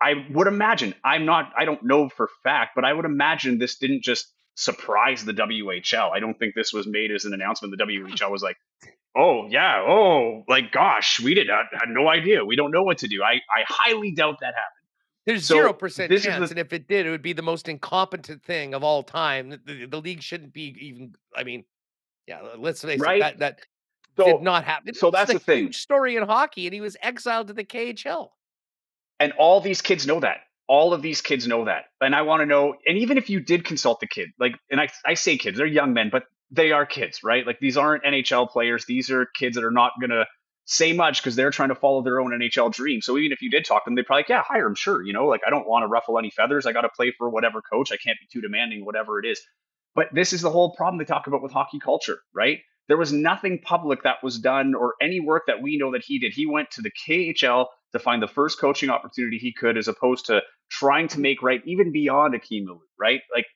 I 0.00 0.26
would 0.30 0.46
imagine, 0.46 0.94
I'm 1.04 1.24
not, 1.26 1.52
I 1.56 1.64
don't 1.64 1.82
know 1.82 2.08
for 2.08 2.28
fact, 2.42 2.72
but 2.74 2.84
I 2.84 2.92
would 2.92 3.04
imagine 3.04 3.58
this 3.58 3.76
didn't 3.76 4.02
just 4.02 4.32
surprise 4.54 5.24
the 5.24 5.32
WHL. 5.34 6.10
I 6.12 6.20
don't 6.20 6.38
think 6.38 6.54
this 6.54 6.72
was 6.72 6.86
made 6.86 7.10
as 7.10 7.24
an 7.24 7.32
announcement. 7.32 7.76
The 7.76 7.84
WHL 7.84 8.30
was 8.30 8.42
like, 8.42 8.56
oh, 9.16 9.48
yeah, 9.48 9.80
oh, 9.86 10.44
like, 10.48 10.72
gosh, 10.72 11.20
we 11.20 11.34
did 11.34 11.46
not, 11.48 11.66
had 11.72 11.88
no 11.88 12.08
idea. 12.08 12.44
We 12.44 12.56
don't 12.56 12.70
know 12.70 12.82
what 12.82 12.98
to 12.98 13.08
do. 13.08 13.22
I, 13.22 13.34
I 13.34 13.64
highly 13.66 14.12
doubt 14.12 14.36
that 14.40 14.54
happened. 14.54 14.68
There's 15.24 15.46
So, 15.46 15.54
zero 15.54 15.72
percent 15.72 16.08
this 16.10 16.22
is 16.22 16.26
chance, 16.26 16.48
the- 16.48 16.54
and 16.54 16.58
if 16.58 16.72
it 16.72 16.88
did, 16.88 17.06
it 17.06 17.10
would 17.10 17.22
be 17.22 17.32
the 17.32 17.42
most 17.42 17.68
incompetent 17.68 18.42
thing 18.42 18.74
of 18.74 18.82
all 18.82 19.02
time. 19.04 19.50
The, 19.50 19.60
the- 19.64 19.86
the 19.86 20.00
league 20.00 20.20
shouldn't 20.22 20.52
be 20.52 20.74
even. 20.80 21.14
I 21.36 21.44
mean, 21.44 21.64
yeah, 22.26 22.40
let's 22.58 22.82
face 22.82 22.98
Right? 23.00 23.18
it. 23.22 23.38
That 23.38 23.38
that 23.38 23.60
So, 24.16 24.24
did 24.24 24.42
not 24.42 24.64
happen. 24.64 24.94
so 24.94 25.10
that's 25.12 25.30
a 25.30 25.34
the 25.34 25.38
thing. 25.38 25.58
Huge 25.64 25.76
story 25.78 26.16
in 26.16 26.24
hockey, 26.24 26.66
and 26.66 26.74
he 26.74 26.80
was 26.80 26.96
exiled 27.00 27.46
to 27.48 27.52
the 27.52 27.64
KHL. 27.64 28.30
and 29.20 29.32
all 29.38 29.60
these 29.60 29.80
kids 29.80 30.06
know 30.08 30.18
that. 30.20 30.38
All 30.72 30.94
of 30.94 31.02
these 31.02 31.20
kids 31.20 31.46
know 31.46 31.66
that. 31.66 31.84
And 32.00 32.14
I 32.14 32.22
want 32.22 32.40
to 32.40 32.46
know, 32.46 32.74
and 32.86 32.96
even 32.96 33.18
if 33.18 33.28
you 33.28 33.40
did 33.40 33.64
consult 33.64 34.00
the 34.00 34.06
kid, 34.06 34.30
like, 34.40 34.54
and 34.70 34.80
I, 34.80 34.88
I 35.04 35.14
say 35.14 35.36
kids, 35.36 35.58
they're 35.58 35.66
young 35.66 35.92
men, 35.92 36.08
but 36.10 36.22
they 36.50 36.72
are 36.72 36.86
kids, 36.86 37.20
right? 37.22 37.46
Like, 37.46 37.58
these 37.60 37.76
aren't 37.76 38.04
NHL 38.04 38.48
players. 38.48 38.86
These 38.86 39.10
are 39.10 39.26
kids 39.26 39.56
that 39.56 39.64
are 39.64 39.70
not 39.70 39.92
going 40.00 40.10
to 40.10 40.24
say 40.64 40.94
much 40.94 41.20
because 41.20 41.36
they're 41.36 41.50
trying 41.50 41.68
to 41.68 41.74
follow 41.74 42.02
their 42.02 42.20
own 42.20 42.30
NHL 42.30 42.72
dream. 42.72 43.02
So 43.02 43.18
even 43.18 43.32
if 43.32 43.42
you 43.42 43.50
did 43.50 43.66
talk 43.66 43.84
to 43.84 43.90
them, 43.90 43.96
they'd 43.96 44.06
probably 44.06 44.20
like, 44.20 44.30
yeah, 44.30 44.42
hire 44.46 44.66
him, 44.66 44.74
sure. 44.74 45.02
You 45.02 45.12
know, 45.12 45.26
like, 45.26 45.42
I 45.46 45.50
don't 45.50 45.68
want 45.68 45.82
to 45.82 45.88
ruffle 45.88 46.18
any 46.18 46.30
feathers. 46.30 46.64
I 46.64 46.72
got 46.72 46.82
to 46.82 46.90
play 46.96 47.12
for 47.18 47.28
whatever 47.28 47.60
coach. 47.60 47.92
I 47.92 47.98
can't 47.98 48.18
be 48.18 48.26
too 48.32 48.40
demanding, 48.40 48.84
whatever 48.84 49.18
it 49.18 49.26
is. 49.26 49.42
But 49.94 50.08
this 50.14 50.32
is 50.32 50.40
the 50.40 50.50
whole 50.50 50.74
problem 50.74 50.98
they 50.98 51.04
talk 51.04 51.26
about 51.26 51.42
with 51.42 51.52
hockey 51.52 51.80
culture, 51.80 52.20
right? 52.34 52.60
there 52.88 52.98
was 52.98 53.12
nothing 53.12 53.60
public 53.60 54.02
that 54.02 54.16
was 54.22 54.38
done 54.38 54.74
or 54.74 54.94
any 55.00 55.20
work 55.20 55.44
that 55.46 55.62
we 55.62 55.78
know 55.78 55.92
that 55.92 56.02
he 56.04 56.18
did. 56.18 56.32
He 56.32 56.46
went 56.46 56.70
to 56.72 56.82
the 56.82 56.90
KHL 56.90 57.66
to 57.92 57.98
find 57.98 58.22
the 58.22 58.28
first 58.28 58.58
coaching 58.58 58.90
opportunity 58.90 59.38
he 59.38 59.52
could, 59.52 59.76
as 59.76 59.88
opposed 59.88 60.26
to 60.26 60.40
trying 60.70 61.08
to 61.08 61.20
make 61.20 61.42
right 61.42 61.62
even 61.66 61.92
beyond 61.92 62.34
Akeem 62.34 62.66
Aliu, 62.66 62.80
right? 62.98 63.20
Like 63.34 63.46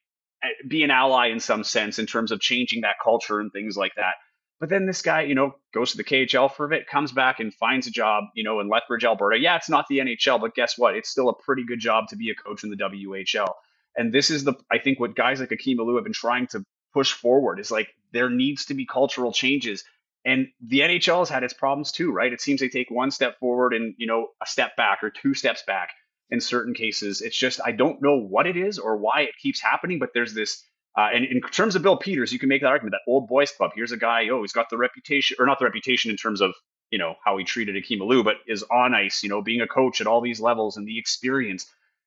eh, 0.44 0.48
be 0.68 0.82
an 0.82 0.90
ally 0.90 1.28
in 1.28 1.40
some 1.40 1.64
sense 1.64 1.98
in 1.98 2.06
terms 2.06 2.32
of 2.32 2.40
changing 2.40 2.82
that 2.82 2.96
culture 3.02 3.40
and 3.40 3.52
things 3.52 3.76
like 3.76 3.94
that. 3.96 4.14
But 4.58 4.70
then 4.70 4.86
this 4.86 5.02
guy, 5.02 5.22
you 5.22 5.34
know, 5.34 5.54
goes 5.74 5.90
to 5.90 5.98
the 5.98 6.04
KHL 6.04 6.50
for 6.50 6.64
a 6.64 6.68
bit, 6.68 6.86
comes 6.86 7.12
back 7.12 7.40
and 7.40 7.52
finds 7.52 7.86
a 7.86 7.90
job, 7.90 8.24
you 8.34 8.42
know, 8.42 8.60
in 8.60 8.68
Lethbridge, 8.68 9.04
Alberta. 9.04 9.38
Yeah, 9.38 9.56
it's 9.56 9.68
not 9.68 9.86
the 9.88 9.98
NHL, 9.98 10.40
but 10.40 10.54
guess 10.54 10.78
what? 10.78 10.94
It's 10.96 11.10
still 11.10 11.28
a 11.28 11.34
pretty 11.34 11.64
good 11.64 11.80
job 11.80 12.08
to 12.08 12.16
be 12.16 12.30
a 12.30 12.34
coach 12.34 12.64
in 12.64 12.70
the 12.70 12.76
WHL. 12.76 13.52
And 13.96 14.12
this 14.12 14.30
is 14.30 14.44
the, 14.44 14.54
I 14.70 14.78
think, 14.78 14.98
what 14.98 15.14
guys 15.14 15.40
like 15.40 15.50
Akeem 15.50 15.76
Aliu 15.76 15.96
have 15.96 16.04
been 16.04 16.12
trying 16.14 16.46
to 16.48 16.64
push 16.94 17.12
forward 17.12 17.60
is 17.60 17.70
like 17.70 17.88
there 18.12 18.30
needs 18.30 18.66
to 18.66 18.74
be 18.74 18.86
cultural 18.86 19.32
changes. 19.32 19.84
And 20.26 20.48
the 20.60 20.80
NHL 20.80 21.20
has 21.20 21.30
had 21.30 21.44
its 21.44 21.54
problems 21.54 21.92
too, 21.92 22.12
right? 22.12 22.32
It 22.32 22.40
seems 22.40 22.60
they 22.60 22.68
take 22.68 22.90
one 22.90 23.10
step 23.10 23.38
forward 23.38 23.72
and, 23.72 23.94
you 23.96 24.06
know, 24.06 24.28
a 24.42 24.46
step 24.46 24.76
back 24.76 25.02
or 25.02 25.10
two 25.10 25.32
steps 25.34 25.62
back 25.66 25.90
in 26.30 26.40
certain 26.40 26.74
cases. 26.74 27.22
It's 27.22 27.38
just, 27.38 27.60
I 27.64 27.72
don't 27.72 28.02
know 28.02 28.18
what 28.18 28.46
it 28.46 28.56
is 28.56 28.78
or 28.78 28.96
why 28.96 29.22
it 29.22 29.38
keeps 29.40 29.62
happening, 29.62 30.00
but 30.00 30.10
there's 30.12 30.34
this 30.34 30.62
uh, 30.96 31.08
and 31.12 31.26
in 31.26 31.40
terms 31.42 31.76
of 31.76 31.82
Bill 31.82 31.98
Peters, 31.98 32.32
you 32.32 32.38
can 32.38 32.48
make 32.48 32.62
that 32.62 32.68
argument 32.68 32.92
that 32.92 33.10
old 33.10 33.28
boys 33.28 33.52
club. 33.52 33.72
Here's 33.74 33.92
a 33.92 33.98
guy, 33.98 34.28
oh, 34.30 34.40
he's 34.40 34.52
got 34.52 34.70
the 34.70 34.78
reputation, 34.78 35.36
or 35.38 35.44
not 35.44 35.58
the 35.58 35.66
reputation 35.66 36.10
in 36.10 36.16
terms 36.16 36.40
of 36.40 36.54
you 36.90 36.98
know 36.98 37.16
how 37.22 37.36
he 37.36 37.44
treated 37.44 37.74
Akeem 37.74 37.98
Aliu, 37.98 38.24
but 38.24 38.36
is 38.46 38.62
on 38.62 38.94
ice, 38.94 39.22
you 39.22 39.28
know, 39.28 39.42
being 39.42 39.60
a 39.60 39.66
coach 39.66 40.00
at 40.00 40.06
all 40.06 40.22
these 40.22 40.40
levels 40.40 40.76
and 40.76 40.88
the 40.88 40.98
experience. 40.98 41.66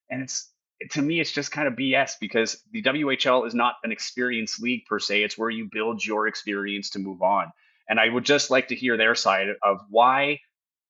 And 0.10 0.24
it's 0.24 0.50
to 0.92 1.02
me, 1.02 1.20
it's 1.20 1.32
just 1.32 1.52
kind 1.52 1.68
of 1.68 1.76
BS 1.76 2.14
because 2.20 2.64
the 2.72 2.82
WHL 2.82 3.46
is 3.46 3.54
not 3.54 3.76
an 3.84 3.92
experience 3.92 4.60
league 4.60 4.86
per 4.86 4.98
se. 4.98 5.24
It's 5.24 5.38
where 5.38 5.50
you 5.50 5.70
build 5.72 6.04
your 6.04 6.28
experience 6.28 6.92
to 6.92 7.00
move 7.00 7.22
on. 7.22 7.52
And 7.90 8.00
I 8.00 8.08
would 8.08 8.24
just 8.24 8.52
like 8.52 8.68
to 8.70 8.76
hear 8.76 8.96
their 8.98 9.16
side 9.16 9.48
of 9.64 9.80
why 9.90 10.40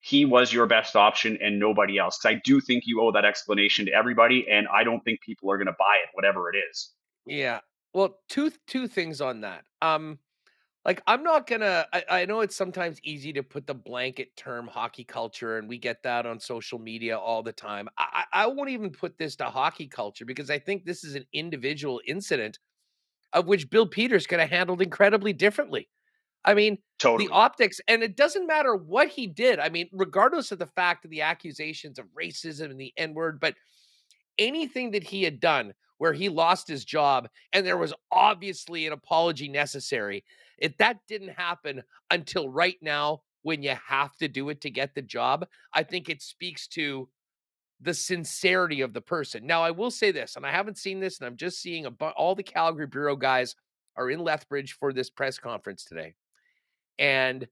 he 0.02 0.26
was 0.26 0.52
your 0.52 0.66
best 0.66 0.96
option 0.96 1.38
and 1.42 1.60
nobody 1.60 1.98
else. 1.98 2.18
Because 2.18 2.38
I 2.38 2.42
do 2.44 2.62
think 2.62 2.84
you 2.86 3.02
owe 3.02 3.12
that 3.14 3.26
explanation 3.26 3.86
to 3.88 3.94
everybody, 3.94 4.48
and 4.50 4.68
I 4.68 4.84
don't 4.84 5.04
think 5.04 5.22
people 5.22 5.52
are 5.52 5.58
going 5.58 5.68
to 5.68 5.76
buy 5.78 5.98
it, 6.04 6.10
whatever 6.14 6.54
it 6.54 6.58
is. 6.70 6.92
Yeah, 7.26 7.60
well, 7.94 8.20
two 8.30 8.52
two 8.68 8.88
things 8.88 9.22
on 9.22 9.42
that. 9.42 9.64
Um, 9.82 10.20
like 10.86 11.02
I'm 11.06 11.24
not 11.24 11.48
gonna. 11.48 11.86
I, 11.92 12.04
I 12.10 12.26
know 12.26 12.42
it's 12.42 12.56
sometimes 12.56 13.00
easy 13.04 13.34
to 13.34 13.44
put 13.44 13.68
the 13.68 13.74
blanket 13.74 14.36
term 14.38 14.68
hockey 14.68 15.04
culture, 15.04 15.58
and 15.58 15.68
we 15.68 15.78
get 15.78 16.04
that 16.04 16.26
on 16.26 16.40
social 16.40 16.80
media 16.80 17.18
all 17.18 17.44
the 17.44 17.52
time. 17.52 17.90
I, 17.98 18.24
I 18.32 18.48
won't 18.48 18.70
even 18.70 18.90
put 18.90 19.18
this 19.18 19.36
to 19.38 19.46
hockey 19.46 19.88
culture 19.88 20.26
because 20.26 20.50
I 20.50 20.60
think 20.60 20.86
this 20.86 21.04
is 21.04 21.16
an 21.16 21.26
individual 21.34 22.02
incident 22.08 22.60
of 23.34 23.46
which 23.46 23.70
Bill 23.70 23.86
Peters 23.86 24.26
could 24.26 24.40
have 24.40 24.50
handled 24.50 24.82
incredibly 24.82 25.34
differently. 25.34 25.90
I 26.46 26.54
mean, 26.54 26.78
totally. 27.00 27.28
the 27.28 27.34
optics, 27.34 27.82
and 27.88 28.02
it 28.02 28.16
doesn't 28.16 28.48
matter 28.48 28.76
what 28.76 29.10
he 29.10 29.28
did. 29.28 29.60
I 29.60 29.70
mean, 29.70 29.90
regardless 29.92 30.52
of 30.52 30.60
the 30.60 30.68
fact 30.68 31.06
of 31.06 31.12
the 31.12 31.22
accusations 31.22 32.00
of 32.00 32.06
racism 32.18 32.72
and 32.72 32.80
the 32.80 32.94
N 32.98 33.14
word, 33.14 33.40
but 33.40 33.56
anything 34.38 34.92
that 34.92 35.04
he 35.04 35.24
had 35.24 35.40
done 35.40 35.74
where 35.98 36.14
he 36.14 36.30
lost 36.30 36.68
his 36.68 36.86
job 36.86 37.28
and 37.54 37.66
there 37.66 37.78
was 37.78 37.94
obviously 38.12 38.88
an 38.88 38.94
apology 38.94 39.50
necessary. 39.50 40.24
If 40.58 40.78
that 40.78 40.98
didn't 41.08 41.34
happen 41.38 41.84
until 42.10 42.50
right 42.50 42.78
now, 42.82 43.22
when 43.44 43.62
you 43.64 43.76
have 43.88 44.16
to 44.18 44.28
do 44.28 44.50
it 44.50 44.62
to 44.62 44.70
get 44.70 44.96
the 44.96 45.02
job, 45.02 45.46
I 45.74 45.84
think 45.84 46.10
it 46.10 46.22
speaks 46.22 46.68
to 46.70 47.10
the 47.82 47.94
sincerity 47.94 48.82
of 48.82 48.94
the 48.94 49.02
person. 49.02 49.46
Now, 49.46 49.62
I 49.62 49.72
will 49.72 49.92
say 49.92 50.12
this, 50.12 50.36
and 50.36 50.46
I 50.46 50.52
haven't 50.52 50.78
seen 50.78 51.00
this, 51.00 51.20
and 51.20 51.28
I'm 51.28 51.38
just 51.38 51.62
seeing 51.62 51.86
a, 51.86 51.90
all 52.18 52.36
the 52.36 52.44
Calgary 52.44 52.88
Bureau 52.88 53.16
guys 53.16 53.56
are 53.96 54.10
in 54.10 54.20
Lethbridge 54.20 54.74
for 54.74 54.92
this 54.92 55.10
press 55.10 55.38
conference 55.38 55.86
today. 55.86 56.16
And 57.00 57.48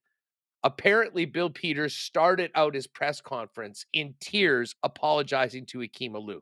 apparently, 0.64 1.26
Bill 1.26 1.50
Peters 1.50 1.96
started 1.96 2.52
out 2.54 2.76
his 2.76 2.86
press 2.86 3.22
conference 3.22 3.86
in 3.94 4.14
tears, 4.20 4.76
apologizing 4.84 5.66
to 5.68 5.80
Akima 5.80 6.18
Aliu. 6.18 6.42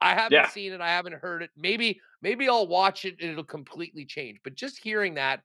I 0.00 0.14
haven't 0.14 0.32
yeah. 0.32 0.48
seen 0.48 0.72
it. 0.72 0.80
I 0.80 0.88
haven't 0.88 1.14
heard 1.14 1.42
it. 1.42 1.50
Maybe, 1.56 2.00
maybe 2.22 2.48
I'll 2.48 2.66
watch 2.66 3.04
it 3.04 3.16
and 3.20 3.30
it'll 3.30 3.44
completely 3.44 4.04
change. 4.04 4.38
But 4.42 4.54
just 4.54 4.78
hearing 4.78 5.14
that, 5.14 5.42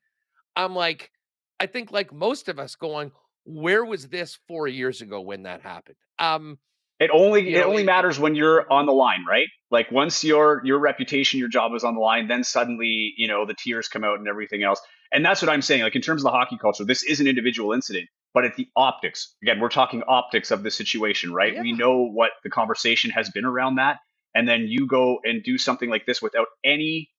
I'm 0.56 0.76
like, 0.76 1.12
I 1.60 1.68
think 1.68 1.92
like 1.92 2.12
most 2.12 2.50
of 2.50 2.60
us 2.60 2.76
going, 2.76 3.12
where 3.46 3.86
was 3.86 4.08
this 4.08 4.40
four 4.48 4.68
years 4.68 5.02
ago 5.02 5.22
when 5.22 5.44
that 5.44 5.62
happened? 5.62 5.98
Um, 6.20 6.58
it 7.02 7.10
only 7.12 7.56
it 7.56 7.60
know, 7.60 7.70
only 7.70 7.84
matters 7.84 8.20
when 8.20 8.36
you're 8.36 8.72
on 8.72 8.86
the 8.86 8.92
line, 8.92 9.26
right? 9.28 9.48
Like 9.72 9.92
once 9.92 10.24
your 10.24 10.62
your 10.64 10.78
reputation, 10.78 11.40
your 11.40 11.50
job 11.50 11.74
is 11.74 11.84
on 11.84 11.96
the 11.96 12.00
line, 12.00 12.28
then 12.28 12.44
suddenly 12.44 13.14
you 13.18 13.28
know 13.28 13.46
the 13.46 13.56
tears 13.56 13.88
come 13.88 14.04
out 14.04 14.20
and 14.20 14.28
everything 14.28 14.62
else. 14.62 14.80
And 15.12 15.26
that's 15.26 15.42
what 15.42 15.50
I'm 15.50 15.64
saying. 15.64 15.82
Like 15.82 15.96
in 15.96 16.04
terms 16.04 16.22
of 16.22 16.26
the 16.26 16.30
hockey 16.30 16.60
culture, 16.62 16.86
this 16.86 17.02
is 17.02 17.20
an 17.20 17.26
individual 17.26 17.74
incident, 17.74 18.08
but 18.36 18.46
at 18.46 18.56
the 18.56 18.68
optics. 18.76 19.36
Again, 19.42 19.60
we're 19.60 19.70
talking 19.70 20.04
optics 20.08 20.52
of 20.52 20.62
the 20.62 20.70
situation, 20.70 21.34
right? 21.34 21.54
Yeah. 21.56 21.62
We 21.62 21.74
know 21.74 22.06
what 22.06 22.32
the 22.44 22.52
conversation 22.52 23.10
has 23.12 23.32
been 23.32 23.46
around 23.46 23.76
that, 23.76 23.98
and 24.36 24.48
then 24.48 24.68
you 24.68 24.86
go 24.86 25.20
and 25.24 25.44
do 25.44 25.58
something 25.58 25.90
like 25.90 26.06
this 26.06 26.22
without 26.22 26.48
any 26.64 27.10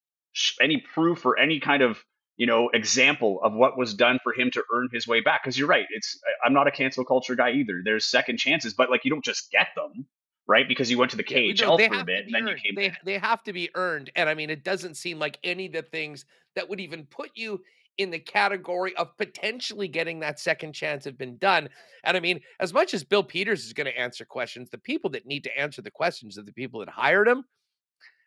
any 0.60 0.84
proof 0.94 1.26
or 1.26 1.38
any 1.40 1.58
kind 1.58 1.82
of 1.82 1.98
you 2.42 2.46
know 2.46 2.68
example 2.74 3.38
of 3.44 3.54
what 3.54 3.78
was 3.78 3.94
done 3.94 4.18
for 4.24 4.32
him 4.32 4.50
to 4.50 4.64
earn 4.74 4.88
his 4.92 5.06
way 5.06 5.20
back 5.20 5.44
because 5.44 5.56
you're 5.56 5.68
right 5.68 5.86
it's 5.90 6.18
i'm 6.44 6.52
not 6.52 6.66
a 6.66 6.72
cancel 6.72 7.04
culture 7.04 7.36
guy 7.36 7.52
either 7.52 7.82
there's 7.84 8.04
second 8.04 8.36
chances 8.36 8.74
but 8.74 8.90
like 8.90 9.04
you 9.04 9.12
don't 9.12 9.24
just 9.24 9.48
get 9.52 9.68
them 9.76 10.04
right 10.48 10.66
because 10.66 10.90
you 10.90 10.98
went 10.98 11.08
to 11.08 11.16
the 11.16 11.22
cage 11.22 11.60
yeah, 11.60 11.68
for 11.68 11.74
a 12.00 12.04
bit 12.04 12.24
and 12.24 12.34
then 12.34 12.42
earned. 12.42 12.48
you 12.48 12.56
came 12.56 12.74
they, 12.74 12.92
they 13.04 13.16
have 13.16 13.44
to 13.44 13.52
be 13.52 13.70
earned 13.76 14.10
and 14.16 14.28
i 14.28 14.34
mean 14.34 14.50
it 14.50 14.64
doesn't 14.64 14.96
seem 14.96 15.20
like 15.20 15.38
any 15.44 15.66
of 15.66 15.72
the 15.72 15.82
things 15.82 16.24
that 16.56 16.68
would 16.68 16.80
even 16.80 17.06
put 17.06 17.30
you 17.36 17.60
in 17.98 18.10
the 18.10 18.18
category 18.18 18.96
of 18.96 19.16
potentially 19.18 19.86
getting 19.86 20.18
that 20.18 20.40
second 20.40 20.72
chance 20.72 21.04
have 21.04 21.18
been 21.18 21.36
done. 21.36 21.68
And 22.04 22.16
I 22.16 22.20
mean, 22.20 22.40
as 22.58 22.72
much 22.72 22.94
as 22.94 23.04
Bill 23.04 23.22
Peters 23.22 23.66
is 23.66 23.74
going 23.74 23.84
to 23.84 23.98
answer 23.98 24.24
questions, 24.24 24.70
the 24.70 24.78
people 24.78 25.10
that 25.10 25.26
need 25.26 25.44
to 25.44 25.58
answer 25.58 25.82
the 25.82 25.90
questions 25.90 26.38
are 26.38 26.42
the 26.42 26.54
people 26.54 26.80
that 26.80 26.88
hired 26.88 27.28
him. 27.28 27.44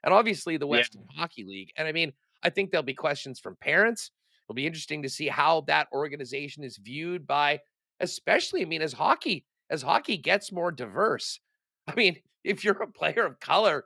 And 0.03 0.13
obviously 0.13 0.57
the 0.57 0.67
Western 0.67 1.01
yeah. 1.09 1.19
Hockey 1.19 1.45
League. 1.47 1.71
And 1.77 1.87
I 1.87 1.93
mean, 1.93 2.13
I 2.45 2.51
think 2.51 2.69
there'll 2.69 2.83
be 2.83 2.93
questions 2.93 3.39
from 3.39 3.55
parents. 3.55 4.11
It'll 4.45 4.55
be 4.55 4.67
interesting 4.67 5.01
to 5.01 5.09
see 5.09 5.27
how 5.27 5.61
that 5.61 5.87
organization 5.91 6.63
is 6.63 6.77
viewed 6.77 7.25
by, 7.25 7.59
especially, 7.99 8.61
I 8.61 8.65
mean, 8.65 8.83
as 8.83 8.93
hockey, 8.93 9.45
as 9.71 9.81
hockey 9.81 10.15
gets 10.17 10.51
more 10.51 10.71
diverse. 10.71 11.39
I 11.87 11.95
mean, 11.95 12.17
if 12.43 12.63
you're 12.63 12.81
a 12.81 12.87
player 12.87 13.25
of 13.25 13.39
color 13.39 13.85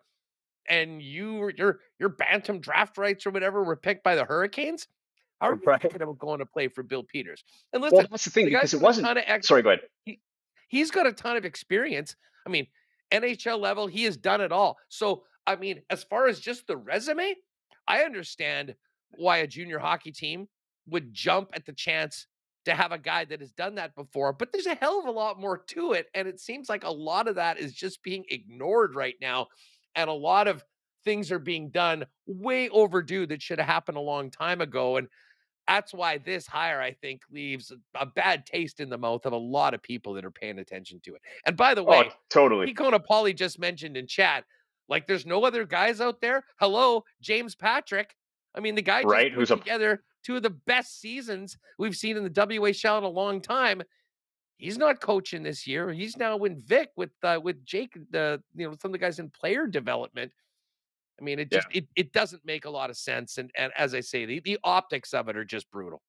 and 0.68 1.02
you 1.02 1.50
your 1.58 1.80
your 1.98 2.10
bantam 2.10 2.60
draft 2.60 2.98
rights 2.98 3.26
or 3.26 3.32
whatever 3.32 3.64
were 3.64 3.78
picked 3.78 4.04
by 4.04 4.16
the 4.16 4.26
Hurricanes, 4.26 4.88
how 5.40 5.52
are 5.52 5.54
you 5.56 5.62
right. 5.66 5.82
thinking 5.82 6.02
about 6.02 6.20
going 6.20 6.40
to 6.40 6.46
play 6.46 6.68
for 6.68 6.84
Bill 6.84 7.04
Peters? 7.04 7.46
And 7.72 7.82
listen, 7.82 8.00
well, 8.00 8.08
that's 8.12 8.26
the 8.26 8.30
thing 8.30 8.46
the 8.46 8.52
because 8.52 8.74
it 8.74 8.82
wasn't. 8.82 9.08
Ex- 9.26 9.48
Sorry, 9.48 9.64
go 9.64 9.70
ahead. 9.70 9.84
He, 10.04 10.20
he's 10.68 10.92
got 10.92 11.08
a 11.08 11.14
ton 11.14 11.38
of 11.38 11.46
experience. 11.46 12.18
I 12.46 12.50
mean, 12.50 12.68
NHL 13.14 13.58
level, 13.58 13.88
he 13.88 14.04
has 14.04 14.18
done 14.18 14.42
it 14.42 14.52
all. 14.52 14.78
So, 14.90 15.24
I 15.48 15.56
mean, 15.56 15.82
as 15.90 16.04
far 16.04 16.28
as 16.28 16.42
just 16.42 16.68
the 16.68 16.76
resume, 16.76 17.36
I 17.90 18.04
understand 18.04 18.76
why 19.12 19.38
a 19.38 19.48
junior 19.48 19.80
hockey 19.80 20.12
team 20.12 20.48
would 20.88 21.14
jump 21.14 21.50
at 21.54 21.66
the 21.66 21.74
chance 21.74 22.28
to 22.66 22.76
have 22.76 22.92
a 22.92 22.98
guy 22.98 23.26
that 23.26 23.40
has 23.40 23.52
done 23.52 23.76
that 23.76 23.96
before. 23.96 24.32
But 24.32 24.52
there's 24.52 24.68
a 24.68 24.76
hell 24.76 25.00
of 25.00 25.08
a 25.08 25.12
lot 25.12 25.40
more 25.40 25.58
to 25.70 25.94
it. 25.94 26.08
And 26.14 26.28
it 26.28 26.40
seems 26.40 26.70
like 26.70 26.84
a 26.84 26.92
lot 26.92 27.28
of 27.28 27.36
that 27.36 27.60
is 27.60 27.74
just 27.74 28.04
being 28.04 28.24
ignored 28.30 28.96
right 28.96 29.16
now. 29.22 29.48
And 29.96 30.10
a 30.10 30.14
lot 30.14 30.48
of 30.48 30.64
things 31.04 31.32
are 31.32 31.40
being 31.40 31.70
done 31.70 32.06
way 32.28 32.70
overdue 32.70 33.26
that 33.28 33.42
should 33.42 33.60
have 33.60 33.68
happened 33.68 33.98
a 33.98 34.02
long 34.02 34.30
time 34.30 34.62
ago. 34.62 34.98
And 34.98 35.08
that's 35.68 35.94
why 35.94 36.18
this 36.18 36.46
hire, 36.48 36.82
I 36.82 36.94
think, 36.94 37.22
leaves 37.32 37.72
a 37.96 38.06
bad 38.06 38.46
taste 38.46 38.80
in 38.80 38.90
the 38.90 38.98
mouth 38.98 39.26
of 39.26 39.34
a 39.34 39.38
lot 39.38 39.74
of 39.74 39.82
people 39.82 40.14
that 40.14 40.26
are 40.26 40.32
paying 40.32 40.60
attention 40.60 41.00
to 41.06 41.16
it. 41.16 41.22
And 41.46 41.56
by 41.56 41.74
the 41.74 41.82
oh, 41.82 41.86
way, 41.86 42.10
oh, 42.10 42.14
totally. 42.30 42.74
Kona 42.74 43.00
Paulie 43.00 43.36
just 43.36 43.60
mentioned 43.60 43.96
in 43.96 44.08
chat, 44.08 44.46
like 44.90 45.08
there's 45.08 45.26
no 45.26 45.46
other 45.46 45.66
guys 45.66 46.02
out 46.02 46.20
there. 46.20 46.44
Hello, 46.60 47.04
James 47.22 47.56
Patrick. 47.56 48.16
I 48.56 48.60
mean, 48.60 48.76
the 48.76 48.82
guy 48.82 49.04
right, 49.04 49.34
put 49.34 49.48
together 49.48 49.92
a... 49.92 50.00
two 50.24 50.36
of 50.36 50.44
the 50.44 50.50
best 50.50 51.00
seasons 51.00 51.58
we've 51.78 51.96
seen 51.96 52.18
in 52.18 52.24
the 52.24 52.30
WHL 52.30 52.98
in 52.98 53.04
a 53.04 53.10
long 53.10 53.42
time. 53.42 53.84
He's 54.58 54.78
not 54.78 55.00
coaching 55.00 55.44
this 55.44 55.66
year. 55.66 55.94
He's 55.94 56.18
now 56.18 56.38
in 56.40 56.60
Vic 56.60 56.90
with 56.98 57.12
uh, 57.24 57.40
with 57.42 57.64
Jake, 57.64 57.98
the 58.10 58.42
you 58.56 58.68
know 58.68 58.76
some 58.82 58.90
of 58.90 58.94
the 58.94 58.98
guys 58.98 59.20
in 59.20 59.30
player 59.30 59.68
development. 59.68 60.32
I 61.20 61.24
mean, 61.24 61.40
it 61.40 61.52
just 61.52 61.68
yeah. 61.72 61.80
it, 61.80 61.88
it 61.96 62.14
doesn't 62.14 62.46
make 62.46 62.66
a 62.66 62.70
lot 62.70 62.90
of 62.90 62.98
sense. 62.98 63.38
And 63.38 63.52
and 63.56 63.72
as 63.78 63.94
I 63.94 64.02
say, 64.02 64.26
the, 64.26 64.40
the 64.42 64.58
optics 64.64 65.14
of 65.14 65.30
it 65.30 65.38
are 65.38 65.46
just 65.46 65.70
brutal. 65.72 66.02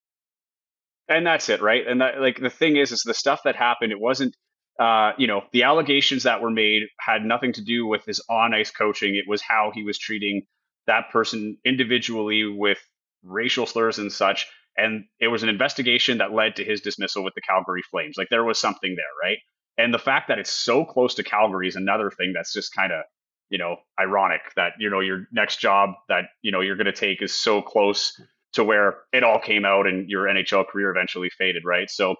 And 1.07 1.25
that's 1.25 1.49
it, 1.49 1.61
right? 1.61 1.85
And 1.87 2.01
that 2.01 2.19
like 2.19 2.39
the 2.39 2.49
thing 2.49 2.77
is, 2.77 2.91
is 2.91 3.03
the 3.05 3.13
stuff 3.13 3.41
that 3.43 3.55
happened, 3.55 3.91
it 3.91 3.99
wasn't 3.99 4.35
uh, 4.79 5.11
you 5.17 5.27
know, 5.27 5.43
the 5.51 5.63
allegations 5.63 6.23
that 6.23 6.41
were 6.41 6.49
made 6.49 6.83
had 6.99 7.23
nothing 7.23 7.53
to 7.53 7.61
do 7.61 7.85
with 7.85 8.05
his 8.05 8.21
on 8.29 8.53
ice 8.53 8.71
coaching. 8.71 9.15
It 9.15 9.25
was 9.27 9.41
how 9.41 9.71
he 9.73 9.83
was 9.83 9.97
treating 9.97 10.43
that 10.87 11.09
person 11.11 11.57
individually 11.65 12.45
with 12.45 12.79
racial 13.23 13.65
slurs 13.65 13.99
and 13.99 14.11
such. 14.11 14.47
And 14.77 15.05
it 15.19 15.27
was 15.27 15.43
an 15.43 15.49
investigation 15.49 16.19
that 16.19 16.33
led 16.33 16.55
to 16.55 16.63
his 16.63 16.81
dismissal 16.81 17.23
with 17.23 17.35
the 17.35 17.41
Calgary 17.41 17.83
Flames. 17.91 18.15
Like 18.17 18.29
there 18.29 18.43
was 18.43 18.59
something 18.59 18.95
there, 18.95 19.29
right? 19.29 19.37
And 19.77 19.93
the 19.93 19.99
fact 19.99 20.29
that 20.29 20.39
it's 20.39 20.51
so 20.51 20.85
close 20.85 21.15
to 21.15 21.23
Calgary 21.23 21.67
is 21.67 21.75
another 21.75 22.09
thing 22.09 22.33
that's 22.33 22.53
just 22.53 22.73
kind 22.73 22.91
of 22.91 23.03
you 23.49 23.57
know 23.57 23.75
ironic 23.99 24.41
that 24.55 24.73
you 24.79 24.89
know 24.89 25.01
your 25.01 25.27
next 25.31 25.59
job 25.59 25.91
that 26.07 26.25
you 26.41 26.51
know 26.51 26.61
you're 26.61 26.77
going 26.77 26.85
to 26.85 26.93
take 26.93 27.21
is 27.21 27.35
so 27.35 27.61
close 27.61 28.19
to 28.53 28.63
where 28.63 28.99
it 29.13 29.23
all 29.23 29.39
came 29.39 29.65
out 29.65 29.87
and 29.87 30.09
your 30.09 30.25
NHL 30.25 30.67
career 30.67 30.89
eventually 30.89 31.29
faded, 31.29 31.63
right? 31.65 31.89
So, 31.89 32.15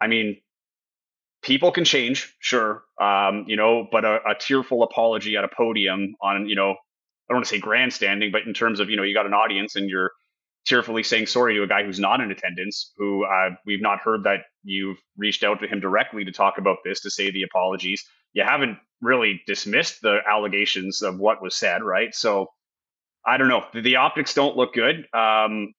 I 0.00 0.06
mean, 0.06 0.36
people 1.42 1.72
can 1.72 1.84
change, 1.84 2.34
sure, 2.40 2.82
um, 3.00 3.44
you 3.46 3.56
know, 3.56 3.86
but 3.90 4.04
a, 4.04 4.18
a, 4.30 4.34
tearful 4.38 4.82
apology 4.82 5.36
at 5.36 5.44
a 5.44 5.48
podium 5.48 6.14
on, 6.20 6.48
you 6.48 6.56
know, 6.56 6.70
I 6.70 7.32
don't 7.32 7.36
want 7.38 7.44
to 7.46 7.50
say 7.50 7.58
grandstanding, 7.58 8.32
but 8.32 8.42
in 8.46 8.54
terms 8.54 8.80
of, 8.80 8.90
you 8.90 8.96
know, 8.96 9.02
you 9.02 9.14
got 9.14 9.26
an 9.26 9.34
audience 9.34 9.76
and 9.76 9.88
you're 9.88 10.12
tearfully 10.66 11.02
saying 11.02 11.26
sorry 11.26 11.54
to 11.54 11.62
a 11.62 11.66
guy 11.66 11.84
who's 11.84 12.00
not 12.00 12.20
in 12.20 12.30
attendance, 12.30 12.92
who 12.96 13.24
uh, 13.24 13.50
we've 13.64 13.82
not 13.82 14.00
heard 14.00 14.24
that 14.24 14.40
you've 14.64 14.98
reached 15.16 15.44
out 15.44 15.60
to 15.60 15.68
him 15.68 15.80
directly 15.80 16.24
to 16.24 16.32
talk 16.32 16.58
about 16.58 16.78
this, 16.84 17.00
to 17.00 17.10
say 17.10 17.30
the 17.30 17.42
apologies. 17.42 18.04
You 18.32 18.44
haven't 18.44 18.78
really 19.00 19.42
dismissed 19.46 20.02
the 20.02 20.18
allegations 20.28 21.02
of 21.02 21.18
what 21.18 21.42
was 21.42 21.54
said, 21.54 21.82
right? 21.82 22.14
So 22.14 22.48
I 23.26 23.36
don't 23.36 23.48
know. 23.48 23.64
The, 23.72 23.80
the 23.80 23.96
optics 23.96 24.34
don't 24.34 24.56
look 24.56 24.74
good. 24.74 25.06
Um, 25.12 25.72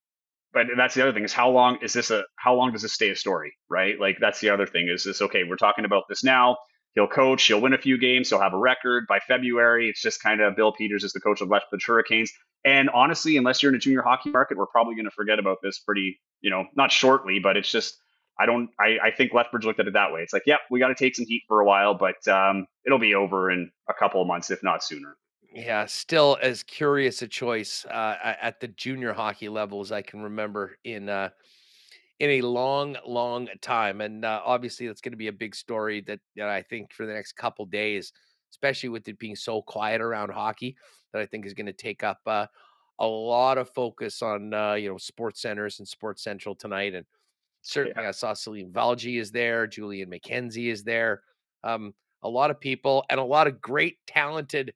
but 0.53 0.67
that's 0.75 0.95
the 0.95 1.01
other 1.01 1.13
thing 1.13 1.23
is 1.23 1.33
how 1.33 1.49
long 1.49 1.77
is 1.81 1.93
this 1.93 2.11
a 2.11 2.23
how 2.35 2.55
long 2.55 2.71
does 2.71 2.81
this 2.81 2.93
stay 2.93 3.09
a 3.09 3.15
story 3.15 3.53
right? 3.69 3.99
Like 3.99 4.17
that's 4.19 4.39
the 4.39 4.49
other 4.49 4.65
thing 4.65 4.89
is 4.89 5.03
this 5.03 5.21
okay 5.21 5.43
we're 5.43 5.57
talking 5.57 5.85
about 5.85 6.03
this 6.09 6.23
now. 6.23 6.57
He'll 6.93 7.07
coach 7.07 7.45
he'll 7.45 7.61
win 7.61 7.73
a 7.73 7.77
few 7.77 7.97
games 7.97 8.29
he'll 8.29 8.41
have 8.41 8.53
a 8.53 8.57
record 8.57 9.05
by 9.07 9.19
february. 9.27 9.89
It's 9.89 10.01
just 10.01 10.21
kind 10.21 10.41
of 10.41 10.55
bill 10.55 10.71
peters 10.71 11.03
is 11.03 11.13
the 11.13 11.19
coach 11.19 11.41
of 11.41 11.49
lethbridge 11.49 11.85
hurricanes 11.85 12.31
and 12.65 12.89
honestly 12.89 13.37
unless 13.37 13.61
you're 13.61 13.71
in 13.71 13.75
a 13.75 13.79
junior 13.79 14.01
hockey 14.01 14.29
market 14.29 14.57
we're 14.57 14.67
probably 14.67 14.95
going 14.95 15.05
to 15.05 15.11
forget 15.11 15.39
about 15.39 15.57
this 15.61 15.79
pretty 15.79 16.19
you 16.41 16.49
know 16.49 16.65
not 16.75 16.91
shortly 16.91 17.39
but 17.39 17.55
it's 17.55 17.71
just 17.71 17.97
i 18.39 18.45
don't 18.45 18.69
i, 18.79 18.97
I 19.03 19.11
think 19.11 19.33
lethbridge 19.33 19.65
looked 19.65 19.79
at 19.79 19.87
it 19.87 19.93
that 19.93 20.11
way. 20.11 20.21
It's 20.21 20.33
like 20.33 20.43
yep 20.45 20.59
we 20.71 20.79
got 20.79 20.89
to 20.89 20.95
take 20.95 21.15
some 21.15 21.25
heat 21.27 21.43
for 21.47 21.59
a 21.59 21.65
while 21.65 21.93
but 21.93 22.27
um, 22.27 22.65
it'll 22.85 22.99
be 22.99 23.15
over 23.15 23.51
in 23.51 23.69
a 23.89 23.93
couple 23.93 24.21
of 24.21 24.27
months 24.27 24.49
if 24.49 24.63
not 24.63 24.83
sooner 24.83 25.15
yeah, 25.53 25.85
still 25.85 26.37
as 26.41 26.63
curious 26.63 27.21
a 27.21 27.27
choice 27.27 27.85
uh, 27.85 28.15
at 28.23 28.59
the 28.59 28.67
junior 28.69 29.13
hockey 29.13 29.49
level 29.49 29.81
as 29.81 29.91
I 29.91 30.01
can 30.01 30.21
remember 30.21 30.77
in 30.83 31.09
uh, 31.09 31.29
in 32.19 32.29
a 32.31 32.41
long, 32.41 32.97
long 33.05 33.47
time. 33.61 34.01
And 34.01 34.25
uh, 34.25 34.41
obviously, 34.43 34.87
that's 34.87 35.01
going 35.01 35.13
to 35.13 35.17
be 35.17 35.27
a 35.27 35.33
big 35.33 35.55
story 35.55 36.01
that, 36.01 36.19
that 36.35 36.49
I 36.49 36.61
think 36.63 36.93
for 36.93 37.05
the 37.05 37.13
next 37.13 37.33
couple 37.33 37.65
days, 37.65 38.11
especially 38.51 38.89
with 38.89 39.07
it 39.07 39.19
being 39.19 39.35
so 39.35 39.61
quiet 39.61 40.01
around 40.01 40.31
hockey, 40.31 40.75
that 41.13 41.21
I 41.21 41.25
think 41.25 41.45
is 41.45 41.53
going 41.53 41.67
to 41.67 41.73
take 41.73 42.03
up 42.03 42.19
uh, 42.25 42.47
a 42.99 43.07
lot 43.07 43.57
of 43.57 43.69
focus 43.69 44.21
on 44.21 44.53
uh, 44.53 44.73
you 44.73 44.89
know 44.89 44.97
sports 44.97 45.41
centers 45.41 45.79
and 45.79 45.87
Sports 45.87 46.23
Central 46.23 46.55
tonight. 46.55 46.95
And 46.95 47.05
certainly, 47.61 48.01
yeah. 48.01 48.09
I 48.09 48.11
saw 48.11 48.33
Salim 48.33 48.71
Valji 48.71 49.19
is 49.19 49.31
there, 49.31 49.67
Julian 49.67 50.09
McKenzie 50.09 50.71
is 50.71 50.83
there, 50.83 51.21
um, 51.63 51.93
a 52.23 52.29
lot 52.29 52.51
of 52.51 52.59
people, 52.59 53.05
and 53.09 53.19
a 53.19 53.23
lot 53.23 53.47
of 53.47 53.61
great, 53.61 53.97
talented 54.07 54.73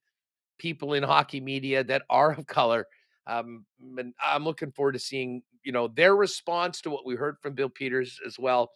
people 0.62 0.94
in 0.94 1.02
hockey 1.02 1.42
media 1.42 1.84
that 1.84 2.04
are 2.12 2.34
of 2.34 2.46
color. 2.46 2.86
Um, 3.26 3.66
and 3.98 4.14
I'm 4.24 4.44
looking 4.44 4.72
forward 4.72 4.92
to 4.92 5.00
seeing, 5.00 5.42
you 5.64 5.72
know, 5.72 5.88
their 5.88 6.16
response 6.16 6.82
to 6.82 6.92
what 6.92 7.04
we 7.04 7.16
heard 7.16 7.38
from 7.42 7.56
Bill 7.56 7.70
Peters 7.70 8.20
as 8.28 8.38
well 8.38 8.70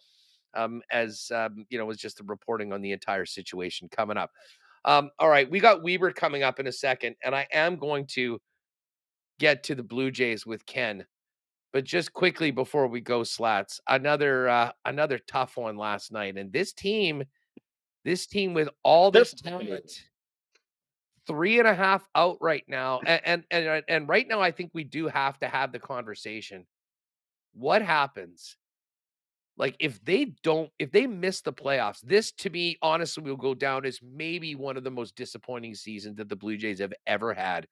um, 0.56 0.82
as, 0.90 1.30
um, 1.32 1.64
you 1.70 1.78
know, 1.78 1.86
was 1.86 1.98
just 1.98 2.18
the 2.18 2.24
reporting 2.24 2.72
on 2.72 2.82
the 2.82 2.90
entire 2.90 3.24
situation 3.24 3.88
coming 3.88 4.16
up. 4.16 4.32
Um, 4.84 5.10
all 5.20 5.28
right, 5.28 5.48
we 5.48 5.60
got 5.60 5.82
Wiebe 5.82 6.12
coming 6.14 6.42
up 6.42 6.58
in 6.58 6.66
a 6.66 6.72
second, 6.72 7.14
and 7.24 7.34
I 7.34 7.46
am 7.52 7.76
going 7.76 8.06
to 8.14 8.40
get 9.38 9.62
to 9.64 9.74
the 9.76 9.82
Blue 9.82 10.10
Jays 10.10 10.44
with 10.44 10.66
Ken. 10.66 11.06
But 11.72 11.84
just 11.84 12.12
quickly 12.12 12.50
before 12.50 12.88
we 12.88 13.00
go, 13.00 13.22
slats, 13.22 13.80
another 13.88 14.48
uh, 14.48 14.72
another 14.86 15.18
tough 15.28 15.56
one 15.56 15.76
last 15.76 16.10
night, 16.10 16.36
and 16.36 16.52
this 16.52 16.72
team, 16.72 17.24
this 18.04 18.26
team 18.26 18.54
with 18.54 18.68
all 18.82 19.10
this 19.10 19.34
talent, 19.34 20.04
three 21.26 21.58
and 21.58 21.68
a 21.68 21.74
half 21.74 22.06
out 22.14 22.38
right 22.40 22.64
now. 22.68 23.00
And, 23.06 23.20
and 23.24 23.66
and 23.66 23.84
and 23.88 24.08
right 24.08 24.26
now, 24.26 24.40
I 24.40 24.50
think 24.50 24.70
we 24.74 24.84
do 24.84 25.08
have 25.08 25.38
to 25.40 25.48
have 25.48 25.72
the 25.72 25.78
conversation. 25.78 26.66
What 27.54 27.82
happens? 27.82 28.56
Like 29.58 29.76
if 29.80 30.04
they 30.04 30.26
don't, 30.42 30.70
if 30.78 30.92
they 30.92 31.06
miss 31.06 31.40
the 31.40 31.52
playoffs, 31.52 32.00
this 32.02 32.32
to 32.32 32.50
me, 32.50 32.76
honestly, 32.82 33.24
will 33.24 33.36
go 33.36 33.54
down 33.54 33.86
as 33.86 34.00
maybe 34.02 34.54
one 34.54 34.76
of 34.76 34.84
the 34.84 34.90
most 34.90 35.16
disappointing 35.16 35.74
seasons 35.74 36.16
that 36.16 36.28
the 36.28 36.36
Blue 36.36 36.56
Jays 36.56 36.78
have 36.80 36.92
ever 37.06 37.32
had 37.32 37.66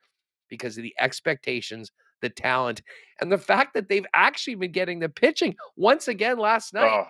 because 0.49 0.77
of 0.77 0.83
the 0.83 0.95
expectations, 0.99 1.93
the 2.23 2.31
talent, 2.31 2.81
and 3.21 3.31
the 3.31 3.39
fact 3.39 3.75
that 3.75 3.89
they've 3.89 4.07
actually 4.15 4.55
been 4.55 4.73
getting 4.73 4.99
the 4.99 5.09
pitching 5.09 5.55
once 5.77 6.09
again 6.09 6.39
last 6.39 6.73
night. 6.73 6.91
Oh. 6.91 7.07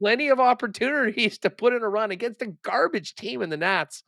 Plenty 0.00 0.28
of 0.30 0.40
opportunities 0.40 1.38
to 1.38 1.50
put 1.50 1.72
in 1.72 1.82
a 1.82 1.88
run 1.88 2.10
against 2.10 2.42
a 2.42 2.52
garbage 2.64 3.14
team 3.14 3.40
in 3.40 3.50
the 3.50 3.56
Nats 3.56 4.02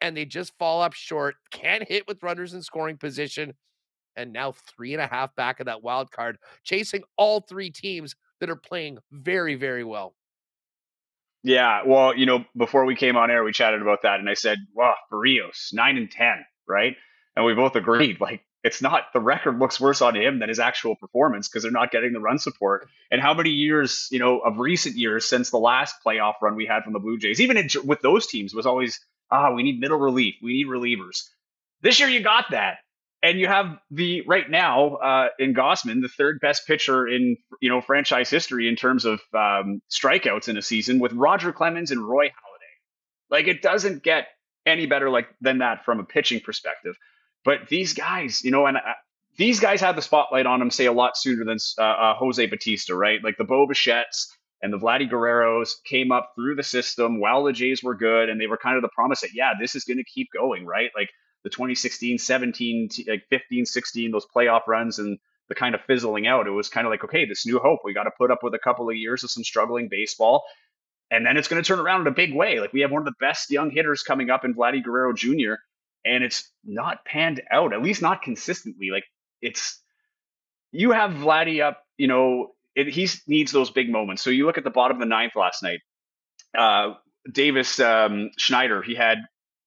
and 0.00 0.16
they 0.16 0.24
just 0.24 0.52
fall 0.58 0.82
up 0.82 0.92
short. 0.92 1.36
Can't 1.50 1.86
hit 1.86 2.06
with 2.06 2.22
runners 2.22 2.54
in 2.54 2.62
scoring 2.62 2.96
position. 2.96 3.54
And 4.16 4.32
now 4.32 4.52
three 4.52 4.94
and 4.94 5.02
a 5.02 5.06
half 5.06 5.34
back 5.36 5.60
of 5.60 5.66
that 5.66 5.82
wild 5.82 6.10
card, 6.10 6.38
chasing 6.64 7.02
all 7.16 7.40
three 7.40 7.70
teams 7.70 8.16
that 8.40 8.50
are 8.50 8.56
playing 8.56 8.98
very, 9.12 9.54
very 9.54 9.84
well. 9.84 10.14
Yeah. 11.44 11.82
Well, 11.86 12.16
you 12.16 12.26
know, 12.26 12.44
before 12.56 12.84
we 12.84 12.96
came 12.96 13.16
on 13.16 13.30
air, 13.30 13.44
we 13.44 13.52
chatted 13.52 13.80
about 13.80 14.02
that. 14.02 14.18
And 14.18 14.28
I 14.28 14.34
said, 14.34 14.58
wow, 14.74 14.94
Berrios, 15.12 15.72
nine 15.72 15.96
and 15.96 16.10
10, 16.10 16.44
right? 16.68 16.96
And 17.36 17.44
we 17.44 17.54
both 17.54 17.76
agreed, 17.76 18.20
like, 18.20 18.42
it's 18.64 18.82
not 18.82 19.04
the 19.12 19.20
record 19.20 19.60
looks 19.60 19.80
worse 19.80 20.02
on 20.02 20.16
him 20.16 20.40
than 20.40 20.48
his 20.48 20.58
actual 20.58 20.96
performance 20.96 21.48
because 21.48 21.62
they're 21.62 21.70
not 21.70 21.92
getting 21.92 22.12
the 22.12 22.20
run 22.20 22.38
support. 22.38 22.88
And 23.10 23.20
how 23.20 23.32
many 23.32 23.50
years, 23.50 24.08
you 24.10 24.18
know, 24.18 24.40
of 24.40 24.58
recent 24.58 24.96
years 24.96 25.28
since 25.28 25.50
the 25.50 25.58
last 25.58 25.94
playoff 26.04 26.34
run 26.42 26.56
we 26.56 26.66
had 26.66 26.82
from 26.82 26.92
the 26.92 26.98
Blue 26.98 27.18
Jays, 27.18 27.40
even 27.40 27.56
in, 27.56 27.68
with 27.84 28.00
those 28.00 28.26
teams, 28.26 28.52
was 28.52 28.66
always 28.66 29.00
ah, 29.30 29.52
we 29.52 29.62
need 29.62 29.80
middle 29.80 29.98
relief, 29.98 30.36
we 30.42 30.52
need 30.52 30.66
relievers. 30.66 31.28
This 31.82 32.00
year 32.00 32.08
you 32.08 32.22
got 32.22 32.46
that. 32.50 32.78
And 33.20 33.40
you 33.40 33.48
have 33.48 33.78
the 33.90 34.22
right 34.28 34.48
now 34.48 34.94
uh, 34.94 35.28
in 35.40 35.52
Gausman, 35.52 36.02
the 36.02 36.08
third 36.08 36.38
best 36.40 36.68
pitcher 36.68 37.08
in 37.08 37.36
you 37.60 37.68
know 37.68 37.80
franchise 37.80 38.30
history 38.30 38.68
in 38.68 38.76
terms 38.76 39.04
of 39.04 39.20
um, 39.34 39.82
strikeouts 39.90 40.48
in 40.48 40.56
a 40.56 40.62
season, 40.62 41.00
with 41.00 41.12
Roger 41.12 41.52
Clemens 41.52 41.90
and 41.90 42.00
Roy 42.00 42.26
Halladay. 42.26 43.28
Like 43.28 43.48
it 43.48 43.60
doesn't 43.60 44.04
get 44.04 44.28
any 44.64 44.86
better 44.86 45.10
like 45.10 45.26
than 45.40 45.58
that 45.58 45.84
from 45.84 45.98
a 45.98 46.04
pitching 46.04 46.38
perspective. 46.38 46.94
But 47.44 47.68
these 47.68 47.92
guys, 47.94 48.44
you 48.44 48.52
know, 48.52 48.66
and 48.66 48.76
uh, 48.76 48.80
these 49.36 49.58
guys 49.58 49.80
had 49.80 49.96
the 49.96 50.02
spotlight 50.02 50.46
on 50.46 50.58
them, 50.58 50.70
say 50.70 50.86
a 50.86 50.92
lot 50.92 51.16
sooner 51.16 51.44
than 51.44 51.58
uh, 51.78 51.82
uh, 51.82 52.14
Jose 52.14 52.44
Bautista, 52.46 52.94
right? 52.94 53.22
Like 53.22 53.36
the 53.36 53.44
Bo 53.44 53.66
Bichette's, 53.66 54.36
and 54.62 54.72
the 54.72 54.78
Vladdy 54.78 55.10
Guerreros 55.10 55.74
came 55.84 56.10
up 56.10 56.32
through 56.34 56.56
the 56.56 56.62
system 56.62 57.20
while 57.20 57.44
the 57.44 57.52
Jays 57.52 57.82
were 57.82 57.94
good, 57.94 58.28
and 58.28 58.40
they 58.40 58.46
were 58.46 58.56
kind 58.56 58.76
of 58.76 58.82
the 58.82 58.88
promise 58.88 59.20
that 59.20 59.34
yeah, 59.34 59.52
this 59.58 59.74
is 59.74 59.84
going 59.84 59.98
to 59.98 60.04
keep 60.04 60.28
going, 60.32 60.66
right? 60.66 60.90
Like 60.96 61.10
the 61.44 61.50
2016, 61.50 62.18
17, 62.18 62.88
like 63.06 63.24
15, 63.30 63.66
16, 63.66 64.10
those 64.10 64.26
playoff 64.34 64.66
runs 64.66 64.98
and 64.98 65.18
the 65.48 65.54
kind 65.54 65.74
of 65.74 65.80
fizzling 65.82 66.26
out. 66.26 66.46
It 66.46 66.50
was 66.50 66.68
kind 66.68 66.86
of 66.86 66.90
like 66.90 67.04
okay, 67.04 67.24
this 67.24 67.46
new 67.46 67.58
hope. 67.58 67.80
We 67.84 67.94
got 67.94 68.04
to 68.04 68.10
put 68.16 68.30
up 68.30 68.42
with 68.42 68.54
a 68.54 68.58
couple 68.58 68.88
of 68.88 68.96
years 68.96 69.24
of 69.24 69.30
some 69.30 69.44
struggling 69.44 69.88
baseball, 69.88 70.44
and 71.10 71.24
then 71.24 71.36
it's 71.36 71.48
going 71.48 71.62
to 71.62 71.66
turn 71.66 71.80
around 71.80 72.02
in 72.02 72.06
a 72.08 72.12
big 72.12 72.34
way. 72.34 72.60
Like 72.60 72.72
we 72.72 72.80
have 72.80 72.90
one 72.90 73.02
of 73.02 73.06
the 73.06 73.14
best 73.20 73.50
young 73.50 73.70
hitters 73.70 74.02
coming 74.02 74.30
up 74.30 74.44
in 74.44 74.54
Vladdy 74.54 74.82
Guerrero 74.82 75.12
Jr. 75.12 75.54
And 76.04 76.22
it's 76.22 76.50
not 76.64 77.04
panned 77.04 77.42
out, 77.50 77.72
at 77.72 77.82
least 77.82 78.02
not 78.02 78.22
consistently. 78.22 78.90
Like 78.90 79.04
it's 79.42 79.82
you 80.70 80.92
have 80.92 81.12
Vladdy 81.12 81.62
up, 81.62 81.82
you 81.96 82.08
know, 82.08 82.52
it, 82.78 82.88
he 82.88 83.08
needs 83.26 83.50
those 83.50 83.70
big 83.70 83.90
moments. 83.90 84.22
So 84.22 84.30
you 84.30 84.46
look 84.46 84.56
at 84.56 84.64
the 84.64 84.70
bottom 84.70 84.96
of 84.96 85.00
the 85.00 85.06
ninth 85.06 85.34
last 85.34 85.62
night. 85.62 85.80
Uh, 86.56 86.94
Davis 87.30 87.80
um, 87.80 88.30
Schneider, 88.38 88.82
he 88.82 88.94
had 88.94 89.18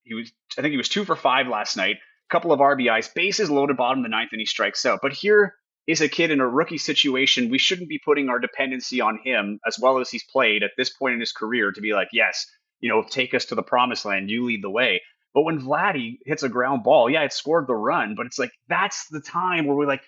he 0.03 0.13
was 0.13 0.31
I 0.57 0.61
think 0.61 0.71
he 0.71 0.77
was 0.77 0.89
two 0.89 1.03
for 1.03 1.15
five 1.15 1.47
last 1.47 1.75
night. 1.75 1.97
A 1.97 2.31
couple 2.31 2.53
of 2.53 2.59
RBIs, 2.59 3.13
bases 3.13 3.51
loaded 3.51 3.77
bottom 3.77 3.99
of 3.99 4.03
the 4.03 4.09
ninth, 4.09 4.29
and 4.31 4.39
he 4.39 4.45
strikes 4.45 4.85
out. 4.85 4.99
But 5.01 5.11
here 5.11 5.53
is 5.87 5.99
a 5.99 6.07
kid 6.07 6.31
in 6.31 6.39
a 6.39 6.47
rookie 6.47 6.77
situation. 6.77 7.49
We 7.49 7.57
shouldn't 7.57 7.89
be 7.89 7.99
putting 8.03 8.29
our 8.29 8.39
dependency 8.39 9.01
on 9.01 9.19
him 9.23 9.59
as 9.67 9.77
well 9.77 9.99
as 9.99 10.09
he's 10.09 10.23
played 10.23 10.63
at 10.63 10.71
this 10.77 10.89
point 10.89 11.15
in 11.15 11.19
his 11.19 11.33
career 11.33 11.71
to 11.71 11.81
be 11.81 11.93
like, 11.93 12.07
yes, 12.13 12.45
you 12.79 12.89
know, 12.89 13.03
take 13.03 13.33
us 13.33 13.45
to 13.45 13.55
the 13.55 13.63
promised 13.63 14.05
land. 14.05 14.29
You 14.29 14.45
lead 14.45 14.63
the 14.63 14.69
way. 14.69 15.01
But 15.33 15.43
when 15.43 15.61
Vladdy 15.61 16.19
hits 16.25 16.43
a 16.43 16.49
ground 16.49 16.83
ball, 16.83 17.09
yeah, 17.09 17.23
it 17.23 17.33
scored 17.33 17.67
the 17.67 17.75
run, 17.75 18.15
but 18.15 18.25
it's 18.25 18.39
like 18.39 18.51
that's 18.69 19.07
the 19.09 19.21
time 19.21 19.65
where 19.65 19.75
we're 19.75 19.87
like, 19.87 20.03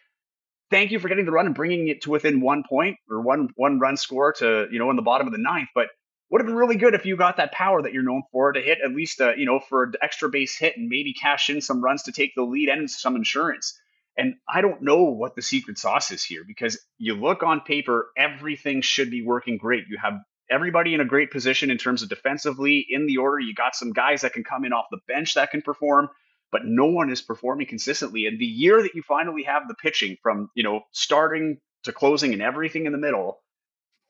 thank 0.73 0.89
you 0.89 0.97
for 0.97 1.07
getting 1.07 1.25
the 1.25 1.31
run 1.31 1.45
and 1.45 1.53
bringing 1.53 1.87
it 1.87 2.01
to 2.01 2.09
within 2.09 2.41
one 2.41 2.63
point 2.67 2.97
or 3.09 3.21
one 3.21 3.49
one 3.55 3.79
run 3.79 3.95
score 3.95 4.33
to 4.33 4.67
you 4.71 4.79
know 4.79 4.89
in 4.89 4.95
the 4.95 5.03
bottom 5.03 5.27
of 5.27 5.31
the 5.31 5.39
ninth. 5.39 5.69
But 5.75 5.87
would 6.31 6.41
have 6.41 6.47
been 6.47 6.55
really 6.55 6.77
good 6.77 6.95
if 6.95 7.05
you 7.05 7.15
got 7.15 7.37
that 7.37 7.51
power 7.51 7.83
that 7.83 7.93
you're 7.93 8.01
known 8.01 8.23
for 8.31 8.51
to 8.51 8.59
hit 8.59 8.79
at 8.83 8.91
least 8.91 9.21
a, 9.21 9.35
you 9.37 9.45
know 9.45 9.59
for 9.59 9.83
an 9.83 9.93
extra 10.01 10.29
base 10.29 10.57
hit 10.57 10.75
and 10.75 10.89
maybe 10.89 11.13
cash 11.13 11.49
in 11.49 11.61
some 11.61 11.83
runs 11.83 12.03
to 12.03 12.11
take 12.11 12.31
the 12.35 12.41
lead 12.41 12.69
and 12.69 12.89
some 12.89 13.15
insurance. 13.15 13.79
And 14.17 14.35
I 14.51 14.61
don't 14.61 14.81
know 14.81 15.03
what 15.03 15.35
the 15.35 15.41
secret 15.41 15.77
sauce 15.77 16.11
is 16.11 16.23
here 16.23 16.43
because 16.45 16.79
you 16.97 17.15
look 17.15 17.43
on 17.43 17.61
paper, 17.61 18.09
everything 18.17 18.81
should 18.81 19.09
be 19.09 19.23
working 19.23 19.57
great. 19.57 19.85
You 19.89 19.97
have 20.01 20.19
everybody 20.51 20.93
in 20.93 21.01
a 21.01 21.05
great 21.05 21.31
position 21.31 21.71
in 21.71 21.77
terms 21.77 22.03
of 22.03 22.09
defensively 22.09 22.85
in 22.87 23.07
the 23.07 23.17
order. 23.17 23.39
You 23.39 23.55
got 23.55 23.75
some 23.75 23.91
guys 23.91 24.21
that 24.21 24.33
can 24.33 24.43
come 24.43 24.65
in 24.65 24.73
off 24.73 24.85
the 24.91 24.99
bench 25.07 25.33
that 25.35 25.51
can 25.51 25.61
perform 25.61 26.09
but 26.53 26.65
no 26.65 26.85
one 26.85 27.09
is 27.09 27.21
performing 27.21 27.67
consistently. 27.67 28.27
And 28.27 28.39
the 28.39 28.45
year 28.45 28.81
that 28.81 28.93
you 28.93 29.01
finally 29.01 29.43
have 29.43 29.67
the 29.67 29.73
pitching 29.73 30.17
from, 30.21 30.49
you 30.53 30.63
know, 30.63 30.81
starting 30.91 31.57
to 31.83 31.91
closing 31.91 32.31
and 32.31 32.41
everything 32.41 32.85
in 32.85 32.91
the 32.91 32.97
middle, 32.97 33.41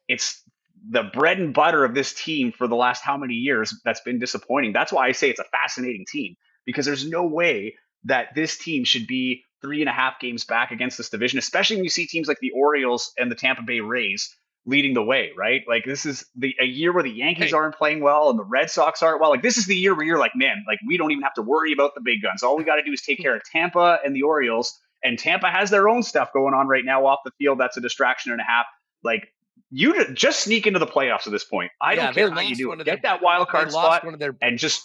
it's 0.07 0.43
the 0.89 1.03
bread 1.03 1.39
and 1.39 1.53
butter 1.53 1.85
of 1.85 1.95
this 1.95 2.13
team 2.13 2.51
for 2.51 2.67
the 2.67 2.75
last 2.75 3.01
how 3.01 3.17
many 3.17 3.35
years 3.35 3.73
that's 3.85 4.01
been 4.01 4.19
disappointing. 4.19 4.73
That's 4.73 4.91
why 4.91 5.07
I 5.07 5.13
say 5.13 5.29
it's 5.29 5.39
a 5.39 5.45
fascinating 5.45 6.05
team 6.05 6.35
because 6.65 6.85
there's 6.85 7.07
no 7.07 7.25
way 7.25 7.75
that 8.03 8.35
this 8.35 8.57
team 8.57 8.83
should 8.83 9.07
be 9.07 9.43
three 9.61 9.79
and 9.79 9.89
a 9.89 9.93
half 9.93 10.19
games 10.19 10.43
back 10.43 10.71
against 10.71 10.97
this 10.97 11.09
division, 11.09 11.39
especially 11.39 11.77
when 11.77 11.85
you 11.85 11.89
see 11.89 12.05
teams 12.05 12.27
like 12.27 12.39
the 12.41 12.51
Orioles 12.51 13.13
and 13.17 13.31
the 13.31 13.35
Tampa 13.35 13.63
Bay 13.63 13.79
Rays 13.79 14.35
leading 14.65 14.93
the 14.93 15.03
way, 15.03 15.31
right? 15.37 15.61
Like 15.67 15.83
this 15.85 16.05
is 16.05 16.25
the 16.35 16.55
a 16.59 16.65
year 16.65 16.93
where 16.93 17.03
the 17.03 17.11
Yankees 17.11 17.51
hey. 17.51 17.53
aren't 17.53 17.75
playing 17.75 18.01
well 18.01 18.29
and 18.29 18.39
the 18.39 18.45
Red 18.45 18.69
Sox 18.69 19.01
aren't 19.01 19.19
well. 19.19 19.29
Like 19.29 19.41
this 19.41 19.57
is 19.57 19.65
the 19.65 19.75
year 19.75 19.95
where 19.95 20.05
you're 20.05 20.19
like, 20.19 20.31
man, 20.35 20.63
like 20.67 20.79
we 20.87 20.97
don't 20.97 21.11
even 21.11 21.23
have 21.23 21.33
to 21.35 21.41
worry 21.41 21.73
about 21.73 21.95
the 21.95 22.01
big 22.01 22.21
guns. 22.21 22.43
All 22.43 22.57
we 22.57 22.63
got 22.63 22.75
to 22.75 22.83
do 22.83 22.91
is 22.91 23.01
take 23.01 23.19
care 23.19 23.35
of 23.35 23.41
Tampa 23.51 23.99
and 24.05 24.15
the 24.15 24.23
Orioles. 24.23 24.79
And 25.03 25.19
Tampa 25.19 25.49
has 25.49 25.69
their 25.69 25.89
own 25.89 26.01
stuff 26.01 26.31
going 26.31 26.53
on 26.53 26.67
right 26.67 26.85
now 26.85 27.05
off 27.05 27.19
the 27.25 27.31
field. 27.37 27.59
That's 27.59 27.75
a 27.75 27.81
distraction 27.81 28.31
and 28.31 28.39
a 28.39 28.45
half. 28.45 28.65
Like 29.03 29.27
you 29.69 30.13
just 30.13 30.39
sneak 30.39 30.65
into 30.65 30.79
the 30.79 30.87
playoffs 30.87 31.25
at 31.27 31.31
this 31.33 31.43
point. 31.43 31.71
I 31.81 31.93
yeah, 31.93 32.05
don't 32.05 32.13
care 32.13 32.31
how 32.31 32.39
you 32.39 32.55
do 32.55 32.71
it. 32.71 32.77
Get 32.77 32.85
their, 32.85 32.97
that 33.01 33.21
wild 33.21 33.49
card 33.49 33.71
spot 33.71 34.05
one 34.05 34.13
of 34.13 34.19
their, 34.19 34.35
and 34.41 34.57
just 34.57 34.81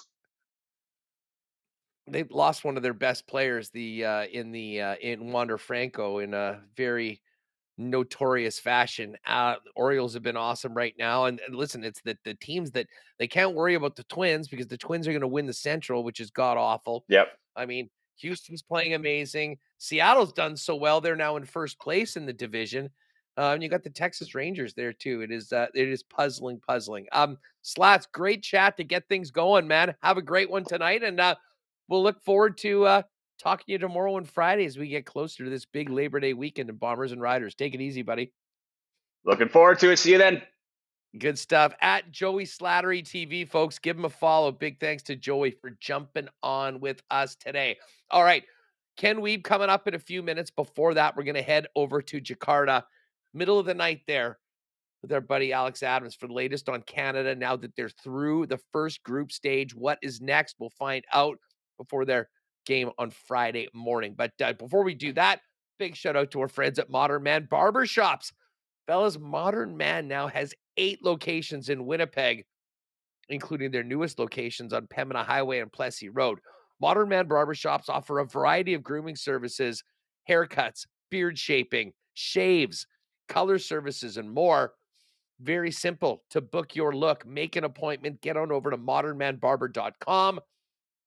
they 2.08 2.24
lost 2.24 2.64
one 2.64 2.76
of 2.76 2.82
their 2.82 2.94
best 2.94 3.26
players 3.26 3.70
the 3.70 4.04
uh, 4.04 4.24
in 4.24 4.50
the 4.50 4.80
uh, 4.80 4.94
in 5.00 5.30
Wander 5.30 5.58
Franco 5.58 6.18
in 6.18 6.34
a 6.34 6.60
very 6.76 7.20
notorious 7.78 8.58
fashion. 8.58 9.16
Uh, 9.26 9.54
Orioles 9.76 10.12
have 10.14 10.22
been 10.22 10.36
awesome 10.36 10.74
right 10.74 10.94
now, 10.98 11.24
and, 11.26 11.40
and 11.46 11.54
listen, 11.54 11.84
it's 11.84 12.00
the 12.02 12.18
the 12.24 12.34
teams 12.34 12.70
that 12.72 12.86
they 13.18 13.26
can't 13.26 13.54
worry 13.54 13.74
about 13.74 13.96
the 13.96 14.04
Twins 14.04 14.48
because 14.48 14.66
the 14.66 14.76
Twins 14.76 15.06
are 15.06 15.12
going 15.12 15.20
to 15.22 15.28
win 15.28 15.46
the 15.46 15.52
Central, 15.52 16.04
which 16.04 16.20
is 16.20 16.30
god 16.30 16.56
awful. 16.56 17.04
Yep. 17.08 17.28
I 17.56 17.64
mean, 17.64 17.88
Houston's 18.16 18.62
playing 18.62 18.94
amazing. 18.94 19.58
Seattle's 19.78 20.32
done 20.32 20.56
so 20.56 20.74
well; 20.74 21.00
they're 21.00 21.16
now 21.16 21.36
in 21.36 21.44
first 21.44 21.78
place 21.80 22.16
in 22.16 22.26
the 22.26 22.32
division. 22.32 22.90
Uh, 23.38 23.52
and 23.52 23.62
you 23.62 23.68
got 23.68 23.84
the 23.84 23.90
Texas 23.90 24.34
Rangers 24.34 24.74
there 24.74 24.92
too. 24.92 25.20
It 25.20 25.30
is 25.30 25.52
uh, 25.52 25.68
it 25.72 25.88
is 25.88 26.02
puzzling, 26.02 26.60
puzzling. 26.66 27.06
Um, 27.12 27.38
Slats, 27.62 28.06
great 28.12 28.42
chat 28.42 28.76
to 28.76 28.84
get 28.84 29.06
things 29.08 29.30
going, 29.30 29.68
man. 29.68 29.94
Have 30.02 30.16
a 30.16 30.22
great 30.22 30.50
one 30.50 30.64
tonight, 30.64 31.04
and 31.04 31.20
uh, 31.20 31.36
we'll 31.88 32.02
look 32.02 32.20
forward 32.20 32.58
to 32.58 32.84
uh, 32.84 33.02
talking 33.38 33.64
to 33.66 33.72
you 33.72 33.78
tomorrow 33.78 34.16
and 34.16 34.28
Friday 34.28 34.64
as 34.64 34.78
we 34.78 34.88
get 34.88 35.06
closer 35.06 35.44
to 35.44 35.50
this 35.50 35.64
big 35.64 35.88
Labor 35.88 36.20
Day 36.20 36.32
weekend 36.32 36.70
of 36.70 36.80
Bombers 36.80 37.12
and 37.12 37.20
Riders. 37.20 37.54
Take 37.54 37.74
it 37.74 37.80
easy, 37.80 38.02
buddy. 38.02 38.32
Looking 39.24 39.48
forward 39.48 39.78
to 39.80 39.90
it. 39.90 39.98
See 39.98 40.12
you 40.12 40.18
then. 40.18 40.42
Good 41.18 41.38
stuff. 41.38 41.72
At 41.80 42.10
Joey 42.10 42.44
Slattery 42.44 43.02
TV, 43.02 43.48
folks, 43.48 43.78
give 43.78 43.96
him 43.96 44.04
a 44.04 44.10
follow. 44.10 44.52
Big 44.52 44.78
thanks 44.78 45.02
to 45.04 45.16
Joey 45.16 45.50
for 45.50 45.70
jumping 45.80 46.28
on 46.42 46.80
with 46.80 47.02
us 47.10 47.34
today. 47.34 47.78
All 48.10 48.22
right. 48.22 48.44
Ken 48.96 49.18
Wiebe 49.18 49.44
coming 49.44 49.70
up 49.70 49.88
in 49.88 49.94
a 49.94 49.98
few 49.98 50.22
minutes. 50.22 50.50
Before 50.50 50.92
that, 50.94 51.16
we're 51.16 51.22
going 51.22 51.34
to 51.36 51.42
head 51.42 51.68
over 51.76 52.02
to 52.02 52.20
Jakarta, 52.20 52.82
middle 53.32 53.58
of 53.58 53.66
the 53.66 53.74
night 53.74 54.00
there 54.06 54.38
with 55.00 55.12
our 55.12 55.20
buddy 55.20 55.52
Alex 55.52 55.82
Adams 55.82 56.14
for 56.14 56.26
the 56.26 56.32
latest 56.32 56.68
on 56.68 56.82
Canada. 56.82 57.34
Now 57.34 57.56
that 57.56 57.74
they're 57.76 57.88
through 57.88 58.46
the 58.46 58.58
first 58.72 59.02
group 59.02 59.30
stage, 59.30 59.74
what 59.74 59.98
is 60.02 60.20
next? 60.20 60.56
We'll 60.58 60.70
find 60.70 61.04
out 61.12 61.38
before 61.78 62.04
their 62.04 62.28
game 62.68 62.90
on 62.98 63.10
Friday 63.10 63.66
morning. 63.74 64.14
But 64.16 64.32
uh, 64.44 64.52
before 64.52 64.84
we 64.84 64.94
do 64.94 65.12
that, 65.14 65.40
big 65.78 65.96
shout 65.96 66.14
out 66.14 66.30
to 66.32 66.40
our 66.42 66.48
friends 66.48 66.78
at 66.78 66.90
Modern 66.90 67.24
Man 67.24 67.48
Barbershops. 67.50 68.30
Fellas, 68.86 69.18
Modern 69.18 69.76
Man 69.76 70.06
now 70.06 70.28
has 70.28 70.54
eight 70.76 71.02
locations 71.02 71.70
in 71.70 71.86
Winnipeg, 71.86 72.44
including 73.30 73.70
their 73.70 73.82
newest 73.82 74.18
locations 74.18 74.72
on 74.72 74.86
Pembina 74.86 75.24
Highway 75.24 75.60
and 75.60 75.72
Plessis 75.72 76.10
Road. 76.12 76.38
Modern 76.80 77.08
Man 77.08 77.26
Barbershops 77.26 77.88
offer 77.88 78.20
a 78.20 78.26
variety 78.26 78.74
of 78.74 78.84
grooming 78.84 79.16
services, 79.16 79.82
haircuts, 80.28 80.86
beard 81.10 81.38
shaping, 81.38 81.92
shaves, 82.14 82.86
color 83.28 83.58
services, 83.58 84.18
and 84.18 84.30
more. 84.30 84.74
Very 85.40 85.70
simple 85.70 86.22
to 86.30 86.40
book 86.40 86.76
your 86.76 86.94
look. 86.94 87.24
Make 87.26 87.56
an 87.56 87.64
appointment. 87.64 88.20
Get 88.20 88.36
on 88.36 88.52
over 88.52 88.70
to 88.70 88.76
modernmanbarber.com 88.76 90.40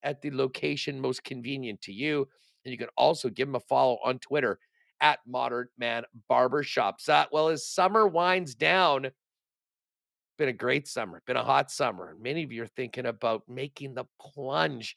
at 0.02 0.20
the 0.22 0.30
location 0.30 1.00
most 1.00 1.24
convenient 1.24 1.80
to 1.82 1.92
you. 1.92 2.28
And 2.64 2.72
you 2.72 2.78
can 2.78 2.88
also 2.96 3.28
give 3.28 3.48
them 3.48 3.56
a 3.56 3.60
follow 3.60 3.98
on 4.04 4.18
Twitter 4.18 4.58
at 5.00 5.18
Modern 5.26 5.68
Man 5.78 6.04
Barbershop. 6.28 7.00
Uh, 7.08 7.26
well, 7.32 7.48
as 7.48 7.66
summer 7.66 8.06
winds 8.06 8.54
down, 8.54 9.10
been 10.38 10.48
a 10.48 10.52
great 10.52 10.88
summer, 10.88 11.22
been 11.26 11.36
a 11.36 11.42
hot 11.42 11.70
summer. 11.70 12.16
Many 12.20 12.42
of 12.42 12.52
you 12.52 12.62
are 12.62 12.68
thinking 12.68 13.06
about 13.06 13.42
making 13.48 13.94
the 13.94 14.04
plunge 14.20 14.96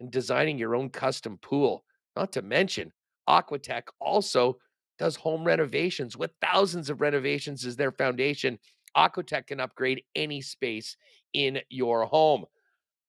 and 0.00 0.10
designing 0.10 0.58
your 0.58 0.74
own 0.74 0.90
custom 0.90 1.38
pool. 1.38 1.84
Not 2.16 2.32
to 2.32 2.42
mention, 2.42 2.92
Aquatech 3.28 3.84
also 4.00 4.58
does 4.98 5.16
home 5.16 5.44
renovations 5.44 6.16
with 6.16 6.30
thousands 6.40 6.90
of 6.90 7.00
renovations 7.00 7.64
as 7.64 7.76
their 7.76 7.92
foundation. 7.92 8.58
Aquatech 8.96 9.48
can 9.48 9.60
upgrade 9.60 10.02
any 10.14 10.40
space 10.40 10.96
in 11.32 11.60
your 11.68 12.04
home. 12.04 12.44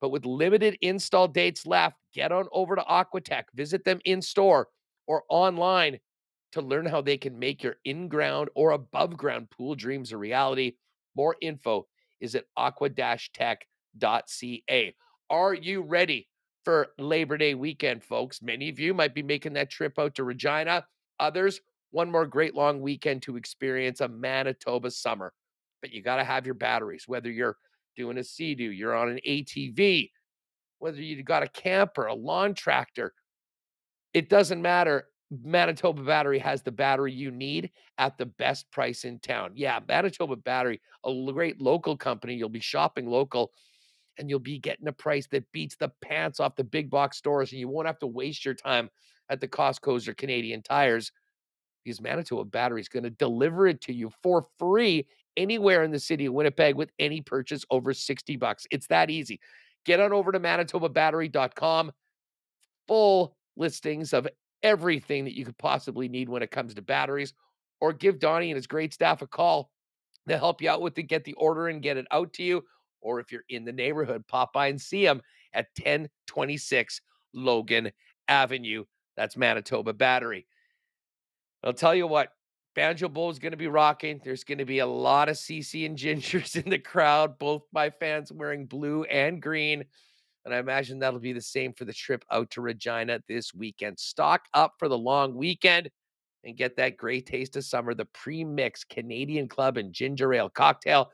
But 0.06 0.12
with 0.12 0.28
limited 0.28 0.78
install 0.84 1.28
dates 1.28 1.66
left, 1.66 1.98
get 2.14 2.32
on 2.32 2.46
over 2.52 2.76
to 2.76 2.84
Aquatech, 2.84 3.46
visit 3.56 3.84
them 3.86 4.00
in 4.06 4.22
store 4.22 4.68
or 5.08 5.24
online 5.30 5.98
to 6.52 6.62
learn 6.62 6.86
how 6.86 7.02
they 7.02 7.18
can 7.18 7.40
make 7.40 7.64
your 7.64 7.78
in 7.86 8.08
ground 8.08 8.50
or 8.54 8.70
above 8.70 9.18
ground 9.18 9.50
pool 9.50 9.74
dreams 9.74 10.12
a 10.12 10.18
reality. 10.18 10.74
More 11.16 11.36
info 11.42 11.88
is 12.22 12.36
at 12.36 12.46
aqua 12.56 12.92
tech.ca. 12.92 13.66
Are 15.32 15.54
you 15.56 15.82
ready 15.82 16.30
for 16.64 16.90
Labor 17.00 17.40
Day 17.40 17.56
weekend, 17.56 18.04
folks? 18.04 18.44
Many 18.44 18.70
of 18.70 18.80
you 18.80 18.94
might 18.94 19.16
be 19.16 19.24
making 19.24 19.54
that 19.54 19.72
trip 19.72 19.98
out 19.98 20.14
to 20.14 20.24
Regina. 20.24 20.86
Others, 21.20 21.62
one 21.90 22.12
more 22.12 22.28
great 22.28 22.54
long 22.54 22.80
weekend 22.80 23.24
to 23.24 23.38
experience 23.38 24.02
a 24.02 24.08
Manitoba 24.08 24.92
summer. 24.92 25.34
But 25.82 25.94
you 25.94 26.04
got 26.04 26.18
to 26.18 26.24
have 26.24 26.46
your 26.46 26.54
batteries, 26.54 27.06
whether 27.08 27.32
you're 27.32 27.58
doing 27.96 28.18
a 28.18 28.24
Sea-Doo, 28.24 28.72
you're 28.72 28.96
on 28.96 29.10
an 29.10 29.20
ATV, 29.28 30.10
whether 30.80 31.02
you 31.02 31.22
got 31.24 31.44
a 31.44 31.48
camper, 31.48 32.06
a 32.08 32.14
lawn 32.14 32.54
tractor, 32.54 33.14
it 34.14 34.30
doesn't 34.30 34.62
matter. 34.62 35.08
Manitoba 35.44 36.04
Battery 36.04 36.40
has 36.40 36.62
the 36.62 36.72
battery 36.72 37.12
you 37.12 37.32
need 37.32 37.72
at 37.98 38.18
the 38.18 38.28
best 38.28 38.70
price 38.72 39.04
in 39.04 39.20
town. 39.20 39.52
Yeah, 39.56 39.80
Manitoba 39.88 40.36
Battery, 40.36 40.80
a 41.04 41.32
great 41.34 41.60
local 41.60 41.98
company. 41.98 42.36
You'll 42.36 42.50
be 42.50 42.60
shopping 42.60 43.08
local 43.08 43.52
and 44.18 44.30
you'll 44.30 44.40
be 44.40 44.60
getting 44.60 44.88
a 44.88 44.94
price 44.94 45.28
that 45.32 45.52
beats 45.52 45.76
the 45.76 45.92
pants 46.02 46.40
off 46.40 46.56
the 46.56 46.64
big 46.64 46.90
box 46.90 47.18
stores, 47.18 47.52
and 47.52 47.60
you 47.60 47.68
won't 47.68 47.88
have 47.88 48.00
to 48.00 48.08
waste 48.08 48.46
your 48.46 48.54
time 48.54 48.90
at 49.30 49.42
the 49.42 49.48
Costco's 49.48 50.08
or 50.08 50.14
Canadian 50.14 50.62
tires 50.62 51.12
because 51.84 52.02
Manitoba 52.02 52.46
Battery 52.46 52.82
is 52.82 52.88
going 52.88 53.04
to 53.04 53.10
deliver 53.10 53.68
it 53.68 53.82
to 53.82 53.94
you 53.94 54.12
for 54.24 54.48
free 54.58 55.06
anywhere 55.38 55.84
in 55.84 55.92
the 55.92 56.00
city 56.00 56.26
of 56.26 56.34
Winnipeg 56.34 56.76
with 56.76 56.92
any 57.00 57.22
purchase 57.22 57.66
over 57.70 57.94
60 57.94 58.36
bucks. 58.38 58.66
It's 58.72 58.88
that 58.88 59.10
easy. 59.10 59.40
Get 59.86 60.00
on 60.00 60.14
over 60.14 60.32
to 60.32 60.40
manitobabattery.com. 60.40 61.92
Full 62.88 63.36
listings 63.56 64.14
of 64.14 64.28
everything 64.64 65.26
that 65.26 65.38
you 65.38 65.46
could 65.46 65.58
possibly 65.58 66.10
need 66.10 66.28
when 66.28 66.44
it 66.44 66.52
comes 66.52 66.74
to 66.74 66.82
batteries, 66.82 67.34
or 67.80 67.94
give 67.94 68.20
Donnie 68.20 68.50
and 68.52 68.56
his 68.56 68.68
great 68.68 68.94
staff 68.94 69.22
a 69.22 69.28
call. 69.28 69.70
They'll 70.26 70.40
help 70.40 70.62
you 70.62 70.70
out 70.70 70.82
with 70.82 70.98
it, 70.98 71.04
get 71.04 71.24
the 71.24 71.34
order 71.34 71.68
and 71.68 71.82
get 71.82 71.98
it 71.98 72.08
out 72.12 72.34
to 72.34 72.44
you. 72.44 72.64
Or 73.02 73.20
if 73.20 73.32
you're 73.32 73.44
in 73.50 73.66
the 73.66 73.72
neighborhood, 73.72 74.26
pop 74.28 74.54
by 74.54 74.68
and 74.68 74.82
see 74.82 75.06
them 75.06 75.22
at 75.54 75.68
1026 75.78 77.02
Logan 77.34 77.92
Avenue. 78.28 78.86
That's 79.16 79.38
Manitoba 79.38 79.94
Battery. 79.94 80.48
I'll 81.64 81.74
tell 81.74 81.94
you 81.94 82.08
what, 82.08 82.30
Banjo 82.76 83.08
Bowl 83.08 83.30
is 83.30 83.40
going 83.40 83.52
to 83.52 83.58
be 83.58 83.68
rocking. 83.68 84.20
There's 84.24 84.44
going 84.44 84.58
to 84.58 84.66
be 84.66 84.80
a 84.80 84.86
lot 84.86 85.30
of 85.30 85.38
CC 85.38 85.86
and 85.86 85.98
Gingers 85.98 86.62
in 86.62 86.70
the 86.70 86.78
crowd, 86.78 87.40
both 87.40 87.64
my 87.72 87.90
fans 87.90 88.32
wearing 88.32 88.66
blue 88.66 89.04
and 89.06 89.42
green. 89.42 89.84
And 90.44 90.54
I 90.54 90.60
imagine 90.60 91.00
that'll 91.00 91.20
be 91.20 91.34
the 91.34 91.42
same 91.42 91.74
for 91.74 91.86
the 91.86 91.94
trip 91.94 92.24
out 92.32 92.52
to 92.52 92.62
Regina 92.62 93.20
this 93.28 93.54
weekend. 93.54 93.98
Stock 93.98 94.42
up 94.54 94.74
for 94.78 94.88
the 94.88 94.98
long 94.98 95.36
weekend 95.36 95.90
and 96.44 96.56
get 96.56 96.76
that 96.76 96.98
great 96.98 97.26
taste 97.26 97.56
of 97.56 97.64
summer, 97.64 97.96
the 97.96 98.06
pre-mix 98.06 98.84
Canadian 98.84 99.48
Club 99.48 99.78
and 99.78 99.92
Ginger 99.92 100.34
Ale 100.34 100.50
cocktail, 100.50 101.10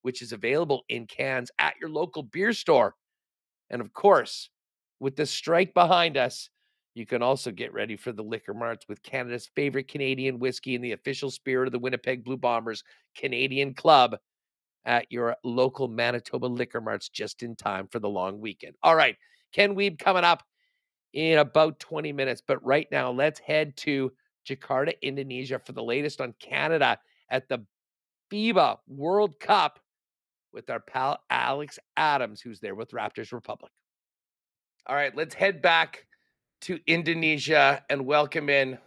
which 0.00 0.22
is 0.22 0.32
available 0.32 0.82
in 0.88 1.06
cans 1.06 1.50
at 1.60 1.74
your 1.80 1.90
local 1.90 2.24
beer 2.24 2.52
store. 2.52 2.96
And 3.70 3.80
of 3.80 3.92
course, 3.92 4.50
with 4.98 5.14
the 5.14 5.26
strike 5.26 5.74
behind 5.74 6.16
us, 6.16 6.48
you 6.94 7.06
can 7.06 7.22
also 7.22 7.50
get 7.50 7.72
ready 7.72 7.96
for 7.96 8.12
the 8.12 8.22
liquor 8.22 8.54
marts 8.54 8.86
with 8.88 9.02
Canada's 9.02 9.50
favorite 9.54 9.88
Canadian 9.88 10.38
whiskey 10.38 10.74
and 10.74 10.84
the 10.84 10.92
official 10.92 11.30
spirit 11.30 11.66
of 11.66 11.72
the 11.72 11.78
Winnipeg 11.78 12.24
Blue 12.24 12.36
Bombers 12.36 12.84
Canadian 13.16 13.74
Club 13.74 14.16
at 14.84 15.10
your 15.10 15.36
local 15.44 15.88
Manitoba 15.88 16.46
liquor 16.46 16.80
marts 16.80 17.08
just 17.08 17.42
in 17.42 17.56
time 17.56 17.88
for 17.90 17.98
the 17.98 18.08
long 18.08 18.40
weekend. 18.40 18.74
All 18.82 18.96
right, 18.96 19.16
Ken 19.52 19.74
Wiebe 19.74 19.98
coming 19.98 20.24
up 20.24 20.42
in 21.12 21.38
about 21.38 21.78
20 21.80 22.12
minutes. 22.12 22.42
But 22.46 22.64
right 22.64 22.88
now, 22.90 23.10
let's 23.10 23.40
head 23.40 23.76
to 23.78 24.12
Jakarta, 24.46 24.94
Indonesia 25.02 25.60
for 25.64 25.72
the 25.72 25.82
latest 25.82 26.20
on 26.20 26.34
Canada 26.40 26.98
at 27.30 27.48
the 27.48 27.64
FIBA 28.30 28.78
World 28.88 29.38
Cup 29.38 29.78
with 30.52 30.68
our 30.68 30.80
pal 30.80 31.18
Alex 31.30 31.78
Adams, 31.96 32.40
who's 32.40 32.60
there 32.60 32.74
with 32.74 32.90
Raptors 32.90 33.32
Republic. 33.32 33.72
All 34.86 34.96
right, 34.96 35.14
let's 35.16 35.34
head 35.34 35.62
back 35.62 36.06
to 36.62 36.78
Indonesia 36.86 37.82
and 37.90 38.06
welcome 38.06 38.48
in 38.48 38.78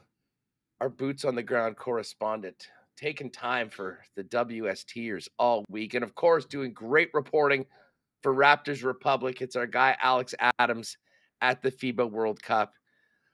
our 0.80 0.88
boots 0.88 1.26
on 1.26 1.36
the 1.36 1.44
ground 1.44 1.76
correspondent, 1.76 2.70
taking 2.96 3.30
time 3.30 3.70
for 3.70 4.00
the 4.16 4.24
WSTers 4.24 5.28
all 5.38 5.66
week. 5.70 5.94
And 5.94 6.04
of 6.04 6.16
course, 6.16 6.46
doing 6.46 6.72
great 6.72 7.10
reporting 7.14 7.66
for 8.24 8.34
Raptors 8.34 8.84
Republic. 8.86 9.42
It's 9.42 9.58
our 9.58 9.68
guy, 9.68 9.98
Alex 10.02 10.34
Adams, 10.58 10.96
at 11.42 11.62
the 11.62 11.70
FIBA 11.70 12.10
World 12.10 12.42
Cup. 12.42 12.74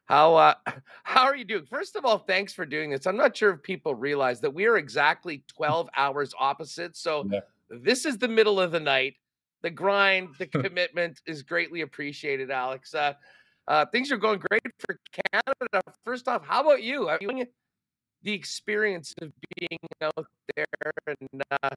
How 0.06 0.34
uh, 0.34 0.54
how 1.04 1.26
are 1.26 1.36
you 1.36 1.46
doing? 1.46 1.68
First 1.68 1.96
of 1.96 2.04
all, 2.04 2.18
thanks 2.18 2.52
for 2.52 2.66
doing 2.66 2.90
this. 2.90 3.06
I'm 3.06 3.18
not 3.18 3.38
sure 3.38 3.52
if 3.52 3.62
people 3.62 3.94
realize 3.94 4.42
that 4.42 4.54
we 4.54 4.66
are 4.66 4.78
exactly 4.78 5.44
12 5.56 5.88
hours 5.96 6.34
opposite. 6.40 6.98
So 6.98 7.28
Yeah. 7.32 7.42
this 7.70 8.06
is 8.06 8.18
the 8.18 8.28
middle 8.28 8.60
of 8.60 8.72
the 8.72 8.80
night. 8.80 9.18
The 9.62 9.70
grind, 9.70 10.30
the 10.40 10.48
commitment 10.48 11.22
is 11.28 11.44
greatly 11.44 11.82
appreciated, 11.82 12.50
Alex. 12.50 12.96
Uh, 12.96 13.14
uh, 13.68 13.86
things 13.86 14.12
are 14.12 14.18
going 14.18 14.40
great 14.40 14.64
for 14.80 14.98
Canada. 15.34 15.82
First 16.06 16.28
off, 16.28 16.46
how 16.46 16.62
about 16.62 16.84
you? 16.84 17.10
The 18.24 18.34
experience 18.34 19.14
of 19.22 19.32
being 19.58 19.80
out 20.02 20.28
there 20.56 20.66
and 21.08 21.42
uh, 21.52 21.70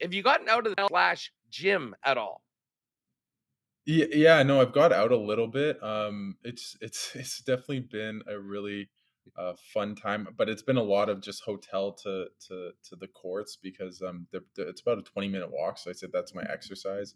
have, 0.00 0.12
you 0.12 0.22
gotten 0.22 0.48
out 0.48 0.66
of 0.66 0.74
the 0.76 0.86
slash 0.88 1.32
gym 1.50 1.94
at 2.04 2.16
all? 2.16 2.40
Yeah, 3.84 4.42
no, 4.42 4.60
I've 4.60 4.72
got 4.72 4.92
out 4.92 5.12
a 5.12 5.16
little 5.16 5.46
bit. 5.46 5.80
Um, 5.82 6.36
it's 6.42 6.76
it's 6.80 7.10
it's 7.14 7.40
definitely 7.40 7.80
been 7.80 8.22
a 8.28 8.38
really 8.38 8.88
uh, 9.36 9.54
fun 9.72 9.94
time, 9.94 10.28
but 10.36 10.48
it's 10.48 10.62
been 10.62 10.76
a 10.76 10.82
lot 10.82 11.08
of 11.08 11.20
just 11.20 11.42
hotel 11.42 11.92
to 11.92 12.26
to 12.48 12.70
to 12.88 12.96
the 12.96 13.08
courts 13.08 13.56
because 13.60 14.02
um, 14.02 14.26
the, 14.32 14.42
the, 14.56 14.68
it's 14.68 14.80
about 14.80 14.98
a 14.98 15.02
twenty 15.02 15.28
minute 15.28 15.50
walk. 15.52 15.78
So 15.78 15.90
I 15.90 15.92
said 15.92 16.10
that's 16.12 16.34
my 16.34 16.42
exercise. 16.50 17.14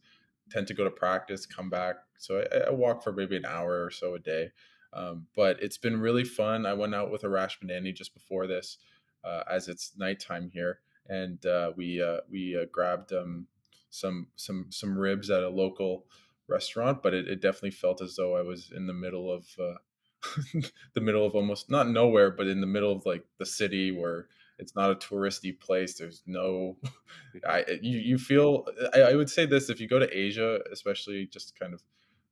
Tend 0.50 0.66
to 0.66 0.74
go 0.74 0.84
to 0.84 0.90
practice, 0.90 1.46
come 1.46 1.70
back. 1.70 1.96
So 2.18 2.44
I, 2.52 2.68
I 2.68 2.70
walk 2.70 3.02
for 3.02 3.12
maybe 3.12 3.36
an 3.36 3.46
hour 3.46 3.84
or 3.84 3.90
so 3.90 4.14
a 4.14 4.18
day. 4.18 4.50
Um, 4.92 5.26
but 5.36 5.62
it's 5.62 5.78
been 5.78 6.00
really 6.00 6.24
fun. 6.24 6.66
I 6.66 6.72
went 6.74 6.94
out 6.94 7.10
with 7.10 7.22
Arash 7.22 7.62
Madani 7.62 7.94
just 7.94 8.12
before 8.12 8.46
this, 8.46 8.78
uh, 9.24 9.42
as 9.48 9.68
it's 9.68 9.92
nighttime 9.96 10.50
here, 10.52 10.80
and 11.08 11.44
uh, 11.46 11.70
we 11.76 12.02
uh, 12.02 12.18
we 12.28 12.58
uh, 12.60 12.66
grabbed 12.72 13.12
um, 13.12 13.46
some 13.90 14.26
some 14.34 14.66
some 14.70 14.98
ribs 14.98 15.30
at 15.30 15.44
a 15.44 15.48
local 15.48 16.06
restaurant, 16.48 17.02
but 17.02 17.14
it, 17.14 17.28
it 17.28 17.40
definitely 17.40 17.70
felt 17.70 18.02
as 18.02 18.16
though 18.16 18.36
I 18.36 18.42
was 18.42 18.72
in 18.74 18.86
the 18.86 18.92
middle 18.92 19.32
of 19.32 19.46
uh, 19.60 20.60
the 20.94 21.00
middle 21.00 21.24
of 21.24 21.34
almost 21.34 21.70
not 21.70 21.88
nowhere, 21.88 22.30
but 22.30 22.48
in 22.48 22.60
the 22.60 22.66
middle 22.66 22.92
of 22.92 23.06
like 23.06 23.24
the 23.38 23.46
city 23.46 23.92
where 23.92 24.26
it's 24.60 24.76
not 24.76 24.90
a 24.90 24.94
touristy 24.94 25.58
place. 25.58 25.94
There's 25.94 26.22
no, 26.26 26.76
I 27.48 27.64
you 27.82 27.98
you 27.98 28.18
feel. 28.18 28.66
I, 28.94 29.00
I 29.00 29.14
would 29.14 29.30
say 29.30 29.46
this: 29.46 29.70
if 29.70 29.80
you 29.80 29.88
go 29.88 29.98
to 29.98 30.16
Asia, 30.16 30.60
especially 30.72 31.26
just 31.26 31.58
kind 31.58 31.74
of, 31.74 31.82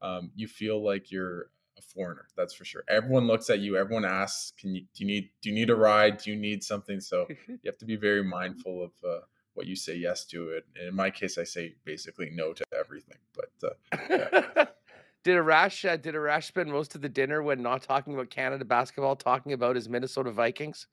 um, 0.02 0.30
you 0.36 0.46
feel 0.46 0.84
like 0.84 1.10
you're 1.10 1.50
a 1.78 1.82
foreigner. 1.82 2.28
That's 2.36 2.54
for 2.54 2.64
sure. 2.64 2.84
Everyone 2.88 3.26
looks 3.26 3.50
at 3.50 3.60
you. 3.60 3.76
Everyone 3.76 4.04
asks, 4.04 4.52
"Can 4.58 4.74
you 4.74 4.82
do 4.94 5.04
you 5.04 5.06
need 5.06 5.30
do 5.40 5.48
you 5.48 5.54
need 5.54 5.70
a 5.70 5.76
ride? 5.76 6.18
Do 6.18 6.30
you 6.30 6.36
need 6.36 6.62
something?" 6.62 7.00
So 7.00 7.26
you 7.48 7.58
have 7.66 7.78
to 7.78 7.86
be 7.86 7.96
very 7.96 8.22
mindful 8.22 8.84
of. 8.84 8.90
Uh, 9.04 9.20
what 9.58 9.66
you 9.66 9.74
say 9.74 9.96
yes 9.96 10.24
to 10.24 10.50
it. 10.50 10.64
And 10.76 10.90
in 10.90 10.94
my 10.94 11.10
case, 11.10 11.36
I 11.36 11.42
say 11.42 11.74
basically 11.84 12.30
no 12.32 12.52
to 12.52 12.64
everything. 12.78 13.16
But 13.34 13.50
uh, 13.68 13.96
yeah. 14.08 14.66
did 15.24 15.36
Arash 15.36 15.86
uh, 15.86 15.96
did 15.96 16.14
Arash 16.14 16.44
spend 16.44 16.70
most 16.70 16.94
of 16.94 17.00
the 17.00 17.08
dinner 17.08 17.42
when 17.42 17.60
not 17.60 17.82
talking 17.82 18.14
about 18.14 18.30
Canada 18.30 18.64
basketball, 18.64 19.16
talking 19.16 19.52
about 19.52 19.74
his 19.74 19.88
Minnesota 19.88 20.30
Vikings? 20.30 20.86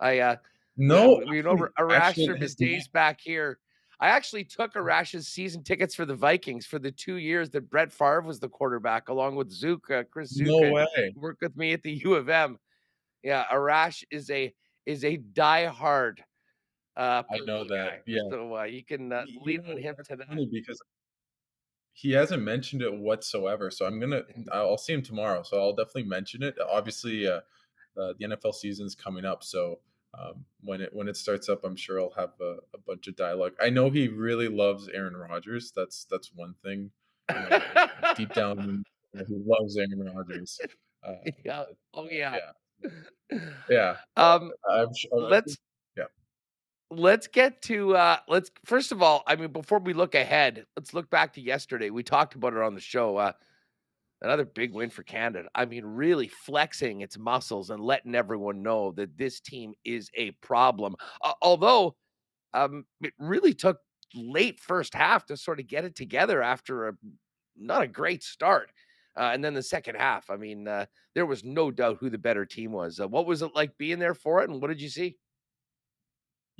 I 0.00 0.20
uh 0.20 0.36
no, 0.78 1.20
you 1.32 1.42
know 1.42 1.56
Arash 1.78 2.26
from 2.26 2.40
his 2.40 2.54
days 2.54 2.88
back 2.88 3.20
here. 3.20 3.58
I 4.00 4.08
actually 4.08 4.44
took 4.44 4.74
Arash's 4.74 5.26
season 5.26 5.64
tickets 5.64 5.94
for 5.94 6.04
the 6.04 6.14
Vikings 6.14 6.64
for 6.64 6.78
the 6.78 6.92
two 6.92 7.16
years 7.16 7.50
that 7.50 7.68
Brett 7.68 7.92
Favre 7.92 8.20
was 8.20 8.38
the 8.38 8.48
quarterback, 8.48 9.08
along 9.08 9.34
with 9.34 9.52
uh, 9.64 10.04
Chris 10.10 10.30
Zook. 10.30 10.46
No 10.46 10.72
way. 10.72 11.12
Worked 11.16 11.42
with 11.42 11.56
me 11.56 11.72
at 11.72 11.82
the 11.82 11.92
U 12.04 12.14
of 12.14 12.28
M. 12.28 12.58
Yeah, 13.24 13.44
Arash 13.52 14.04
is 14.10 14.30
a 14.30 14.54
is 14.86 15.04
a 15.04 15.18
diehard 15.18 16.18
uh, 16.98 17.22
I 17.30 17.38
know 17.38 17.62
that. 17.64 17.90
guy. 17.90 17.98
Yeah. 18.06 18.22
So 18.28 18.56
uh, 18.56 18.62
you 18.64 18.84
can 18.84 19.12
uh, 19.12 19.24
You 19.26 19.40
lean 19.44 19.62
know, 19.62 19.72
on 19.72 19.78
him 19.78 19.94
to 20.04 20.16
that. 20.16 20.48
because 20.50 20.82
he 21.92 22.10
hasn't 22.10 22.42
mentioned 22.42 22.82
it 22.82 22.92
whatsoever. 22.92 23.70
So 23.70 23.86
I'm 23.86 24.00
gonna, 24.00 24.22
I'll 24.52 24.76
see 24.78 24.94
him 24.94 25.02
tomorrow. 25.02 25.42
So 25.44 25.60
I'll 25.60 25.74
definitely 25.74 26.04
mention 26.04 26.42
it. 26.42 26.56
Obviously, 26.70 27.26
uh, 27.26 27.40
uh, 27.96 28.12
the 28.18 28.26
NFL 28.26 28.54
season's 28.54 28.94
coming 28.94 29.24
up, 29.24 29.42
so 29.42 29.78
um, 30.18 30.44
when 30.62 30.80
it 30.80 30.90
when 30.92 31.08
it 31.08 31.16
starts 31.16 31.48
up, 31.48 31.64
I'm 31.64 31.76
sure 31.76 32.00
I'll 32.00 32.14
have 32.16 32.32
a, 32.40 32.56
a 32.74 32.78
bunch 32.86 33.06
of 33.08 33.16
dialogue. 33.16 33.52
I 33.60 33.70
know 33.70 33.90
he 33.90 34.08
really 34.08 34.48
loves 34.48 34.88
Aaron 34.88 35.16
Rodgers. 35.16 35.72
That's 35.74 36.06
that's 36.10 36.30
one 36.34 36.54
thing. 36.62 36.90
You 37.30 37.48
know, 37.50 37.60
deep 38.16 38.32
down, 38.34 38.84
he 39.12 39.42
loves 39.44 39.76
Aaron 39.76 40.12
Rodgers. 40.14 40.58
Uh, 41.06 41.12
yeah. 41.44 41.64
Oh 41.94 42.08
yeah. 42.10 42.38
yeah, 42.82 43.38
yeah. 43.70 43.96
Um, 44.16 44.50
I'm 44.68 44.94
sure, 44.94 45.10
let's 45.20 45.56
yeah. 45.96 46.04
let's 46.90 47.28
get 47.28 47.62
to 47.62 47.94
uh 47.96 48.16
let's 48.28 48.50
first 48.64 48.92
of 48.92 49.02
all 49.02 49.22
i 49.26 49.36
mean 49.36 49.52
before 49.52 49.78
we 49.78 49.92
look 49.92 50.14
ahead 50.14 50.64
let's 50.76 50.94
look 50.94 51.10
back 51.10 51.34
to 51.34 51.40
yesterday 51.40 51.90
we 51.90 52.02
talked 52.02 52.34
about 52.34 52.54
it 52.54 52.60
on 52.60 52.74
the 52.74 52.80
show 52.80 53.16
uh 53.16 53.32
another 54.22 54.44
big 54.44 54.72
win 54.72 54.90
for 54.90 55.02
canada. 55.02 55.48
I 55.54 55.64
mean 55.64 55.84
really 55.84 56.28
flexing 56.28 57.00
its 57.00 57.18
muscles 57.18 57.70
and 57.70 57.82
letting 57.82 58.14
everyone 58.14 58.62
know 58.62 58.92
that 58.92 59.16
this 59.16 59.40
team 59.40 59.74
is 59.84 60.10
a 60.14 60.32
problem. 60.42 60.96
Uh, 61.22 61.34
although 61.42 61.96
um 62.54 62.84
it 63.02 63.12
really 63.18 63.54
took 63.54 63.78
late 64.14 64.60
first 64.60 64.94
half 64.94 65.26
to 65.26 65.36
sort 65.36 65.60
of 65.60 65.66
get 65.66 65.84
it 65.84 65.94
together 65.94 66.42
after 66.42 66.88
a 66.88 66.92
not 67.56 67.82
a 67.82 67.88
great 67.88 68.22
start 68.22 68.70
uh, 69.16 69.30
and 69.32 69.44
then 69.44 69.54
the 69.54 69.62
second 69.62 69.96
half. 69.96 70.30
I 70.30 70.36
mean 70.36 70.66
uh, 70.66 70.86
there 71.14 71.26
was 71.26 71.44
no 71.44 71.70
doubt 71.70 71.98
who 72.00 72.10
the 72.10 72.18
better 72.18 72.46
team 72.46 72.72
was. 72.72 73.00
Uh, 73.00 73.08
what 73.08 73.26
was 73.26 73.42
it 73.42 73.54
like 73.54 73.76
being 73.78 73.98
there 73.98 74.14
for 74.14 74.42
it 74.42 74.50
and 74.50 74.60
what 74.60 74.68
did 74.68 74.80
you 74.80 74.88
see? 74.88 75.16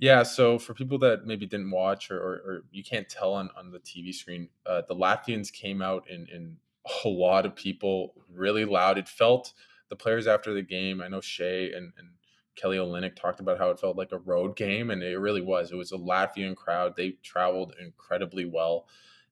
Yeah, 0.01 0.23
so 0.23 0.61
for 0.61 0.75
people 0.75 0.99
that 1.01 1.27
maybe 1.27 1.45
didn't 1.45 1.73
watch 1.73 2.13
or, 2.13 2.19
or, 2.19 2.33
or 2.47 2.65
you 2.71 2.85
can't 2.85 3.09
tell 3.09 3.35
on, 3.35 3.51
on 3.57 3.73
the 3.73 3.81
TV 3.81 4.15
screen, 4.15 4.49
uh, 4.65 4.83
the 4.89 4.95
Latvians 4.95 5.53
came 5.53 5.83
out 5.83 6.09
in, 6.09 6.29
in 6.33 6.57
a 7.05 7.09
lot 7.09 7.47
of 7.47 7.55
people 7.55 8.15
really 8.33 8.65
loud. 8.65 8.99
It 8.99 9.09
felt 9.09 9.53
the 9.89 9.97
players 9.97 10.27
after 10.27 10.53
the 10.53 10.63
game, 10.63 11.01
I 11.01 11.09
know 11.09 11.21
Shea 11.21 11.73
and, 11.73 11.93
and 11.99 12.09
Kelly 12.57 12.77
Olynyk 12.77 13.15
talked 13.15 13.41
about 13.41 13.59
how 13.59 13.71
it 13.71 13.79
felt 13.79 13.97
like 13.97 14.13
a 14.13 14.19
road 14.19 14.57
game, 14.57 14.91
and 14.91 15.03
it 15.03 15.19
really 15.19 15.41
was. 15.41 15.71
It 15.71 15.77
was 15.77 15.93
a 15.93 15.97
Latvian 15.97 16.57
crowd. 16.57 16.97
They 16.97 17.13
traveled 17.23 17.75
incredibly 17.81 18.45
well. 18.45 18.87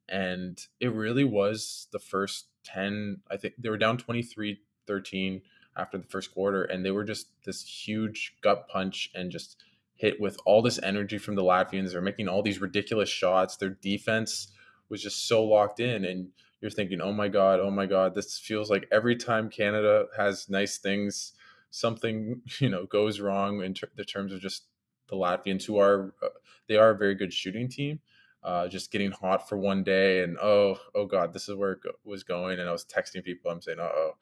And 0.08 0.64
it 0.78 0.92
really 0.92 1.24
was 1.24 1.88
the 1.90 1.98
first 1.98 2.46
10, 2.64 3.20
I 3.30 3.36
think 3.36 3.54
they 3.58 3.68
were 3.68 3.78
down 3.78 3.98
23 3.98 4.60
13 4.86 5.42
after 5.76 5.98
the 5.98 6.06
first 6.06 6.32
quarter, 6.32 6.62
and 6.62 6.84
they 6.84 6.92
were 6.92 7.04
just 7.04 7.28
this 7.44 7.64
huge 7.64 8.36
gut 8.40 8.68
punch 8.68 9.10
and 9.14 9.30
just 9.30 9.56
hit 9.96 10.20
with 10.20 10.38
all 10.46 10.62
this 10.62 10.78
energy 10.82 11.18
from 11.18 11.34
the 11.34 11.42
Latvians. 11.42 11.90
They're 11.90 12.00
making 12.00 12.28
all 12.28 12.42
these 12.42 12.60
ridiculous 12.60 13.08
shots. 13.08 13.56
Their 13.56 13.70
defense 13.70 14.48
was 14.88 15.02
just 15.02 15.26
so 15.26 15.42
locked 15.42 15.80
in, 15.80 16.04
and 16.04 16.28
you're 16.66 16.70
thinking, 16.72 17.00
"Oh 17.00 17.12
my 17.12 17.28
god, 17.28 17.60
oh 17.60 17.70
my 17.70 17.86
god!" 17.86 18.14
This 18.14 18.38
feels 18.40 18.70
like 18.70 18.88
every 18.90 19.14
time 19.14 19.48
Canada 19.48 20.06
has 20.16 20.48
nice 20.48 20.78
things, 20.78 21.32
something 21.70 22.42
you 22.58 22.68
know 22.68 22.86
goes 22.86 23.20
wrong 23.20 23.62
in 23.62 23.74
ter- 23.74 23.90
the 23.94 24.04
terms 24.04 24.32
of 24.32 24.40
just 24.40 24.64
the 25.08 25.14
Latvians, 25.14 25.64
who 25.64 25.78
are 25.78 26.12
uh, 26.22 26.28
they 26.68 26.76
are 26.76 26.90
a 26.90 26.98
very 26.98 27.14
good 27.14 27.32
shooting 27.32 27.68
team. 27.68 28.00
Uh, 28.42 28.68
just 28.68 28.92
getting 28.92 29.10
hot 29.12 29.48
for 29.48 29.56
one 29.58 29.84
day, 29.84 30.22
and 30.24 30.38
oh, 30.38 30.78
oh 30.94 31.06
god, 31.06 31.32
this 31.32 31.48
is 31.48 31.54
where 31.54 31.72
it 31.72 31.80
was 32.04 32.24
going. 32.24 32.58
And 32.58 32.68
I 32.68 32.72
was 32.72 32.84
texting 32.84 33.22
people. 33.22 33.50
I'm 33.50 33.62
saying, 33.62 33.78
"Uh 33.78 33.90
oh," 33.94 34.12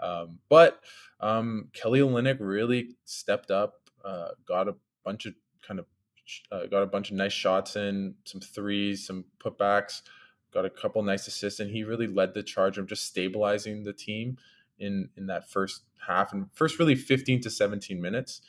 um, 0.00 0.38
but 0.48 0.80
um, 1.20 1.68
Kelly 1.72 2.00
Olynyk 2.00 2.38
really 2.40 2.96
stepped 3.04 3.52
up, 3.52 3.74
uh, 4.04 4.30
got 4.46 4.68
a 4.68 4.74
bunch 5.04 5.26
of 5.26 5.34
kind 5.66 5.78
of 5.78 5.86
uh, 6.50 6.66
got 6.66 6.82
a 6.82 6.86
bunch 6.86 7.10
of 7.10 7.16
nice 7.16 7.32
shots 7.32 7.76
in, 7.76 8.14
some 8.24 8.40
threes, 8.40 9.06
some 9.06 9.24
putbacks, 9.38 10.02
got 10.52 10.64
a 10.64 10.70
couple 10.70 11.02
nice 11.02 11.26
assists, 11.26 11.60
and 11.60 11.70
he 11.70 11.84
really 11.84 12.06
led 12.06 12.34
the 12.34 12.42
charge 12.42 12.78
of 12.78 12.86
just 12.86 13.04
stabilizing 13.06 13.84
the 13.84 13.92
team 13.92 14.38
in 14.78 15.08
in 15.16 15.26
that 15.26 15.48
first 15.48 15.82
half 16.06 16.32
and 16.32 16.48
first 16.52 16.78
really 16.78 16.94
15 16.94 17.40
to 17.42 17.50
17 17.50 18.00
minutes. 18.00 18.40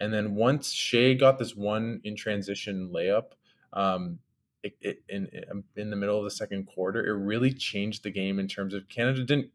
And 0.00 0.12
then 0.12 0.34
once 0.34 0.72
Shea 0.72 1.14
got 1.14 1.38
this 1.38 1.54
one 1.54 2.00
in 2.04 2.16
transition 2.16 2.90
layup, 2.92 3.32
um, 3.72 4.18
it, 4.62 4.76
it, 4.80 5.02
in 5.08 5.28
in 5.76 5.90
the 5.90 5.96
middle 5.96 6.18
of 6.18 6.24
the 6.24 6.30
second 6.30 6.66
quarter, 6.66 7.04
it 7.04 7.12
really 7.12 7.52
changed 7.52 8.02
the 8.02 8.10
game 8.10 8.38
in 8.38 8.48
terms 8.48 8.74
of 8.74 8.88
Canada 8.88 9.24
didn't 9.24 9.50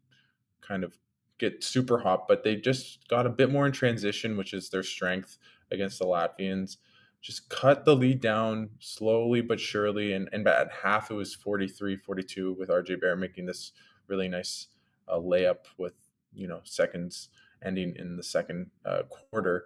kind 0.62 0.84
of 0.84 0.98
get 1.40 1.64
super 1.64 2.00
hot, 2.00 2.28
but 2.28 2.44
they 2.44 2.56
just 2.56 3.08
got 3.08 3.26
a 3.26 3.30
bit 3.30 3.50
more 3.50 3.66
in 3.66 3.72
transition, 3.72 4.38
which 4.38 4.54
is 4.54 4.70
their 4.70 4.84
strength 4.84 5.38
against 5.72 5.98
the 5.98 6.06
Latvians. 6.06 6.78
Just 7.22 7.50
cut 7.50 7.86
the 7.86 7.96
lead 7.96 8.22
down 8.22 8.70
slowly 8.80 9.42
but 9.42 9.60
surely. 9.60 10.14
And, 10.14 10.30
and 10.32 10.48
at 10.48 10.72
half, 10.84 11.12
it 11.12 11.16
was 11.16 11.36
43 11.36 11.98
42 11.98 12.56
with 12.58 12.70
RJ 12.70 13.02
Barrett 13.02 13.20
making 13.20 13.46
this 13.46 13.72
really 14.08 14.28
nice 14.28 14.68
uh, 15.08 15.18
layup 15.18 15.66
with, 15.78 15.94
you 16.34 16.48
know, 16.48 16.62
seconds 16.64 17.30
ending 17.64 17.96
in 17.98 18.16
the 18.16 18.24
second 18.24 18.72
uh, 18.86 19.04
quarter. 19.04 19.66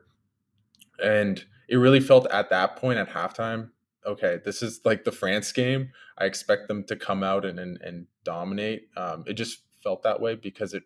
And 1.03 1.43
it 1.67 1.77
really 1.77 1.99
felt 1.99 2.27
at 2.31 2.49
that 2.49 2.75
point 2.75 2.99
at 2.99 3.09
halftime 3.09 3.69
okay, 4.05 4.39
this 4.43 4.61
is 4.61 4.81
like 4.85 5.03
the 5.03 5.11
France 5.11 5.51
game. 5.51 5.91
I 6.17 6.25
expect 6.25 6.67
them 6.67 6.83
to 6.85 6.95
come 6.95 7.23
out 7.23 7.45
and 7.45 7.59
and, 7.59 7.79
and 7.81 8.07
dominate. 8.23 8.89
Um, 8.97 9.23
it 9.27 9.33
just 9.33 9.59
felt 9.83 10.03
that 10.03 10.21
way 10.21 10.35
because 10.35 10.73
it 10.73 10.83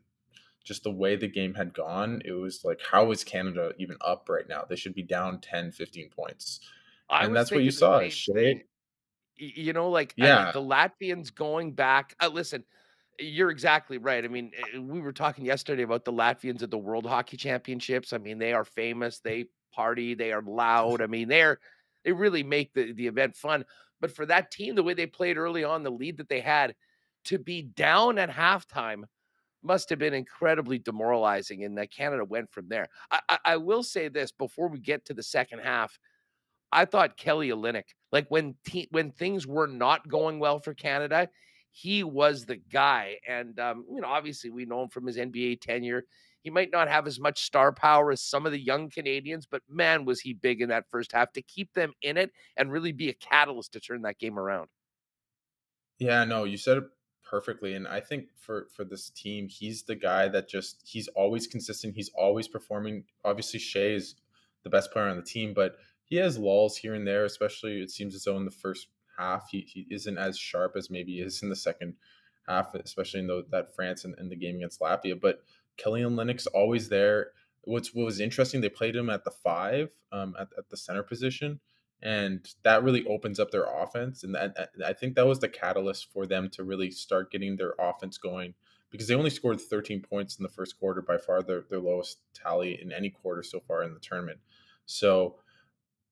just 0.68 0.84
the 0.84 0.92
way 0.92 1.16
the 1.16 1.28
game 1.28 1.54
had 1.54 1.74
gone, 1.74 2.22
it 2.26 2.34
was 2.34 2.64
like, 2.66 2.80
how 2.82 3.12
is 3.12 3.24
Canada 3.24 3.74
even 3.78 3.98
up 4.02 4.28
right 4.30 4.48
now? 4.48 4.66
They 4.68 4.76
should 4.76 4.94
be 4.94 5.04
down 5.04 5.40
10, 5.40 5.72
15 5.72 6.10
points. 6.10 6.60
I 7.10 7.26
and 7.26 7.36
that's 7.36 7.52
what 7.52 7.64
you 7.64 7.72
saw. 7.72 8.02
Shea, 8.10 8.66
You 9.38 9.74
know, 9.74 9.90
like 9.90 10.14
I- 10.20 10.26
yeah, 10.26 10.52
the 10.52 10.62
Latvians 10.62 11.34
going 11.34 11.74
back. 11.74 12.16
Uh, 12.22 12.30
listen, 12.32 12.64
You're 13.20 13.50
exactly 13.50 13.98
right. 13.98 14.24
I 14.24 14.28
mean, 14.28 14.52
eh, 14.74 14.78
we 14.80 15.00
were 15.02 15.14
talking 15.14 15.46
yesterday 15.46 15.84
about 15.84 16.06
the 16.06 16.14
Latvians 16.14 16.62
at 16.62 16.70
the 16.70 16.78
World 16.78 17.06
Hockey 17.06 17.38
Championships. 17.38 18.14
I 18.14 18.20
mean, 18.20 18.38
they 18.38 18.54
are 18.54 18.66
famous. 18.66 19.20
They 19.20 19.46
party. 19.74 20.14
They 20.16 20.32
are 20.32 20.42
loud. 20.42 21.02
I 21.02 21.08
mean, 21.08 21.28
they're 21.28 21.60
they 22.04 22.12
really 22.12 22.44
make 22.44 22.74
the 22.74 22.94
the 22.94 23.08
event 23.08 23.36
fun. 23.36 23.66
But 24.00 24.12
for 24.12 24.26
that 24.28 24.52
team, 24.52 24.76
the 24.76 24.84
way 24.84 24.94
they 24.94 25.08
played 25.08 25.38
early 25.38 25.64
on, 25.64 25.82
the 25.84 25.90
lead 25.92 26.18
that 26.18 26.30
they 26.30 26.42
had, 26.42 26.76
to 27.26 27.40
be 27.40 27.64
down 27.64 28.20
at 28.20 28.30
halftime 28.30 29.04
must 29.64 29.90
have 29.90 30.00
been 30.00 30.14
incredibly 30.14 30.80
demoralizing. 30.80 31.64
And 31.64 31.78
that 31.78 31.92
Canada 31.92 32.24
went 32.24 32.52
from 32.52 32.68
there. 32.70 32.88
I, 33.12 33.20
I, 33.30 33.38
I 33.46 33.58
will 33.58 33.84
say 33.84 34.08
this 34.08 34.32
before 34.32 34.68
we 34.68 34.80
get 34.80 35.06
to 35.06 35.14
the 35.14 35.24
second 35.24 35.60
half. 35.60 35.98
I 36.72 36.86
thought 36.86 37.18
Kelly 37.18 37.50
Olynyk, 37.50 37.86
like 38.12 38.28
when 38.30 38.56
te- 38.66 38.90
when 38.92 39.12
things 39.12 39.48
were 39.48 39.68
not 39.68 40.08
going 40.08 40.40
well 40.40 40.60
for 40.60 40.74
Canada, 40.74 41.30
he 41.72 42.04
was 42.04 42.46
the 42.46 42.58
guy. 42.58 43.18
And 43.28 43.58
um, 43.60 43.86
you 43.90 44.02
know, 44.02 44.08
obviously, 44.08 44.50
we 44.50 44.66
know 44.66 44.84
him 44.84 44.90
from 44.90 45.08
his 45.08 45.18
NBA 45.18 45.62
tenure. 45.62 46.04
He 46.42 46.50
might 46.50 46.72
not 46.72 46.88
have 46.88 47.08
as 47.08 47.20
much 47.20 47.44
star 47.44 47.72
power 47.72 48.12
as 48.12 48.22
some 48.22 48.46
of 48.46 48.52
the 48.52 48.60
young 48.60 48.90
Canadians, 48.90 49.46
but 49.46 49.62
man, 49.70 50.06
was 50.06 50.20
he 50.20 50.34
big 50.34 50.62
in 50.62 50.70
that 50.70 50.86
first 50.90 51.12
half 51.12 51.34
to 51.34 51.42
keep 51.42 51.74
them 51.74 51.94
in 52.02 52.16
it 52.16 52.32
and 52.56 52.72
really 52.72 52.92
be 52.92 53.10
a 53.10 53.14
catalyst 53.14 53.74
to 53.74 53.80
turn 53.80 54.04
that 54.04 54.20
game 54.20 54.40
around. 54.40 54.70
Yeah, 56.00 56.24
no, 56.26 56.44
you 56.44 56.58
said 56.58 56.78
it 56.78 56.84
perfectly 57.30 57.74
and 57.74 57.88
i 57.88 58.00
think 58.00 58.28
for 58.40 58.68
for 58.76 58.84
this 58.84 59.10
team 59.10 59.48
he's 59.50 59.84
the 59.84 59.96
guy 59.96 60.28
that 60.28 60.48
just 60.48 60.82
he's 60.86 61.08
always 61.10 61.48
consistent 61.48 61.96
he's 61.96 62.12
always 62.16 62.48
performing. 62.48 63.04
Obviously 63.26 63.60
Shea 63.60 63.96
is 63.96 64.16
the 64.64 64.70
best 64.70 64.92
player 64.92 65.08
on 65.08 65.18
the 65.18 65.24
team 65.24 65.54
but 65.54 65.76
he 66.04 66.16
has 66.18 66.38
lulls 66.38 66.78
here 66.78 66.94
and 66.94 67.06
there 67.06 67.26
especially 67.26 67.82
it 67.82 67.92
seems 67.92 68.16
as 68.16 68.24
though 68.24 68.38
in 68.38 68.46
the 68.46 68.52
first 68.52 68.88
half 69.18 69.50
he, 69.52 69.62
he 69.62 69.86
isn't 69.90 70.18
as 70.18 70.38
sharp 70.38 70.76
as 70.78 70.90
maybe 70.90 71.14
he 71.14 71.22
is 71.22 71.42
in 71.42 71.50
the 71.50 71.56
second 71.56 71.96
half 72.48 72.74
especially 72.76 73.20
in 73.20 73.28
the, 73.28 73.46
that 73.52 73.76
france 73.76 74.06
and, 74.06 74.32
the 74.32 74.36
game 74.36 74.58
against 74.58 74.80
latvia 74.80 75.20
but 75.20 75.42
kelly 75.78 76.02
Olynyk 76.02 76.46
always 76.54 76.90
there. 76.90 77.32
What's 77.64 77.94
what 77.94 78.06
was 78.06 78.22
interesting 78.22 78.62
they 78.62 78.70
played 78.70 78.96
him 78.96 79.10
at 79.10 79.26
the 79.26 79.32
five 79.32 79.92
um, 80.12 80.36
at, 80.40 80.48
at 80.58 80.70
the 80.70 80.78
center 80.78 81.04
position 81.04 81.60
and 82.02 82.54
that 82.64 82.84
really 82.84 83.06
opens 83.08 83.40
up 83.40 83.50
their 83.50 83.66
offense 83.66 84.24
and 84.24 84.36
that, 84.36 84.70
i 84.86 84.94
think 84.94 85.16
that 85.16 85.26
was 85.26 85.40
the 85.40 85.50
catalyst 85.50 86.12
for 86.14 86.28
them 86.28 86.50
to 86.50 86.64
really 86.64 86.92
start 86.92 87.32
getting 87.32 87.56
their 87.56 87.74
offense 87.80 88.18
going 88.18 88.54
because 88.92 89.08
they 89.08 89.16
only 89.16 89.30
scored 89.30 89.60
13 89.60 90.02
points 90.02 90.38
in 90.38 90.44
the 90.44 90.50
first 90.50 90.80
quarter 90.80 91.02
by 91.02 91.18
far 91.18 91.42
their, 91.42 91.64
their 91.70 91.80
lowest 91.80 92.20
tally 92.34 92.80
in 92.82 92.92
any 92.92 93.10
quarter 93.10 93.44
so 93.44 93.60
far 93.60 93.84
in 93.84 93.94
the 93.94 94.00
tournament. 94.00 94.40
So 94.86 95.36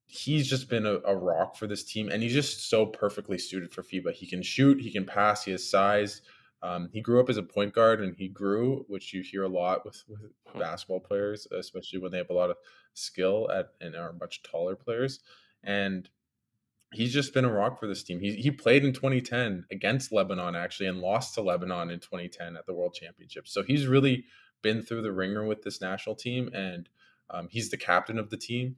he's 0.05 0.47
just 0.47 0.69
been 0.69 0.86
a, 0.86 0.99
a, 1.05 1.15
rock 1.15 1.55
for 1.55 1.67
this 1.67 1.83
team 1.83 2.09
and 2.09 2.21
he's 2.21 2.33
just 2.33 2.69
so 2.69 2.86
perfectly 2.86 3.38
suited 3.38 3.71
for 3.71 3.81
fiba. 3.81 4.13
He 4.13 4.27
can 4.27 4.43
shoot 4.43 4.81
he 4.81 4.91
can 4.91 5.05
pass 5.05 5.45
he 5.45 5.51
has 5.51 5.67
size. 5.67 6.21
Um, 6.61 6.89
he 6.91 7.01
grew 7.01 7.19
up 7.19 7.29
as 7.29 7.38
a 7.38 7.43
point 7.43 7.73
guard 7.73 8.01
and 8.01 8.15
he 8.15 8.27
grew 8.27 8.86
which 8.88 9.13
you 9.13 9.21
hear 9.21 9.43
a 9.43 9.49
lot 9.49 9.86
with, 9.86 10.03
with 10.07 10.31
basketball 10.57 10.99
players 10.99 11.47
especially 11.51 11.99
when 11.99 12.11
they 12.11 12.17
have 12.17 12.29
a 12.29 12.33
lot 12.33 12.49
of 12.49 12.57
skill 12.93 13.49
at 13.51 13.69
and 13.81 13.95
are 13.95 14.13
much 14.13 14.41
taller 14.41 14.75
players 14.75 15.19
and 15.66 16.07
he's 16.93 17.13
just 17.13 17.34
been 17.34 17.45
a 17.45 17.51
rock 17.51 17.80
for 17.80 17.88
this 17.88 18.03
team. 18.03 18.20
He 18.20 18.36
he 18.36 18.51
played 18.51 18.86
in 18.86 18.93
2010 18.93 19.66
against 19.72 20.11
Lebanon 20.11 20.55
actually 20.55 20.88
and 20.88 20.99
lost 20.99 21.34
to 21.36 21.41
Lebanon 21.41 21.89
in 21.89 21.99
2010 21.99 22.55
at 22.55 22.66
the 22.66 22.74
World 22.74 22.93
Championship. 22.93 23.47
So 23.47 23.63
he's 23.63 23.88
really 23.88 24.26
been 24.61 24.82
through 24.82 25.01
the 25.01 25.11
ringer 25.11 25.45
with 25.45 25.63
this 25.63 25.82
national 25.82 26.16
team, 26.16 26.49
and 26.53 26.89
um, 27.30 27.47
he's 27.49 27.70
the 27.70 27.78
captain 27.78 28.18
of 28.18 28.30
the 28.30 28.38
team. 28.38 28.78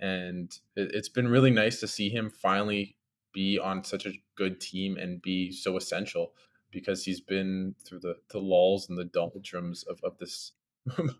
And 0.00 0.56
it, 0.76 0.92
it's 0.94 1.08
been 1.08 1.28
really 1.28 1.50
nice 1.50 1.80
to 1.80 1.88
see 1.88 2.08
him 2.08 2.30
finally 2.30 2.96
be 3.32 3.58
on 3.58 3.84
such 3.84 4.06
a 4.06 4.12
good 4.36 4.60
team 4.60 4.96
and 4.96 5.20
be 5.20 5.52
so 5.52 5.76
essential 5.76 6.32
because 6.70 7.04
he's 7.04 7.20
been 7.20 7.74
through 7.84 8.00
the, 8.00 8.16
the 8.30 8.38
lulls 8.38 8.88
and 8.88 8.98
the 8.98 9.04
doldrums 9.04 9.84
of, 9.84 10.00
of 10.02 10.18
this 10.18 10.52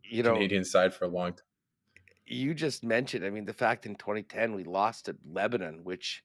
you 0.05 0.23
know, 0.23 0.35
Canadian 0.35 0.65
side 0.65 0.95
for 0.95 1.05
a 1.05 1.09
long 1.09 1.33
time 1.33 1.48
you 2.31 2.55
just 2.55 2.85
mentioned, 2.85 3.25
I 3.25 3.31
mean, 3.31 3.45
the 3.45 3.53
fact 3.53 3.87
in 3.87 3.95
2010 3.95 4.55
we 4.55 4.65
lost 4.65 5.07
to 5.07 5.17
Lebanon, 5.31 5.85
which 5.85 6.23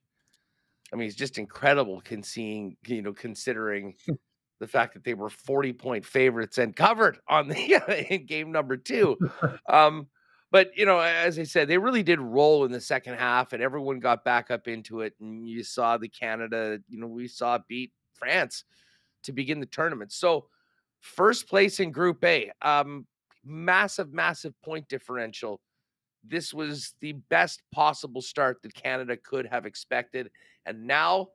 I 0.92 0.96
mean, 0.96 1.08
it's 1.08 1.16
just 1.16 1.40
incredible 1.40 2.02
seeing, 2.22 2.78
you 2.86 3.02
know, 3.02 3.14
considering 3.14 3.96
the 4.60 4.68
fact 4.68 4.94
that 4.94 5.04
they 5.04 5.14
were 5.14 5.30
40 5.30 5.74
point 5.74 6.06
favorites 6.06 6.58
and 6.58 6.76
covered 6.76 7.20
on 7.28 7.48
the 7.48 8.08
in 8.10 8.26
game 8.26 8.52
number 8.52 8.78
two. 8.78 9.18
Um, 9.70 10.08
but 10.52 10.70
you 10.78 10.86
know, 10.86 11.00
as 11.00 11.40
I 11.40 11.44
said, 11.44 11.68
they 11.68 11.80
really 11.80 12.04
did 12.04 12.20
roll 12.20 12.64
in 12.64 12.72
the 12.72 12.80
second 12.80 13.16
half, 13.16 13.54
and 13.54 13.64
everyone 13.64 14.00
got 14.00 14.24
back 14.24 14.52
up 14.52 14.68
into 14.68 15.02
it. 15.02 15.16
And 15.20 15.50
you 15.50 15.64
saw 15.64 15.98
the 15.98 16.08
Canada, 16.08 16.78
you 16.88 17.00
know, 17.00 17.08
we 17.08 17.28
saw 17.28 17.58
beat 17.68 17.92
France 18.14 18.64
to 19.24 19.32
begin 19.32 19.60
the 19.60 19.66
tournament. 19.66 20.12
So, 20.12 20.46
first 21.00 21.48
place 21.48 21.80
in 21.80 21.92
Group 21.92 22.24
A, 22.24 22.52
um, 22.62 23.08
massive, 23.44 24.14
massive 24.14 24.54
point 24.62 24.88
differential 24.88 25.60
this 26.24 26.54
was 26.54 26.94
the 27.02 27.14
best 27.30 27.62
possible 27.72 28.22
start 28.22 28.62
that 28.64 28.74
Canada 28.74 29.18
could 29.18 29.46
have 29.46 29.66
expected. 29.66 30.30
And 30.66 30.88
now 30.88 31.30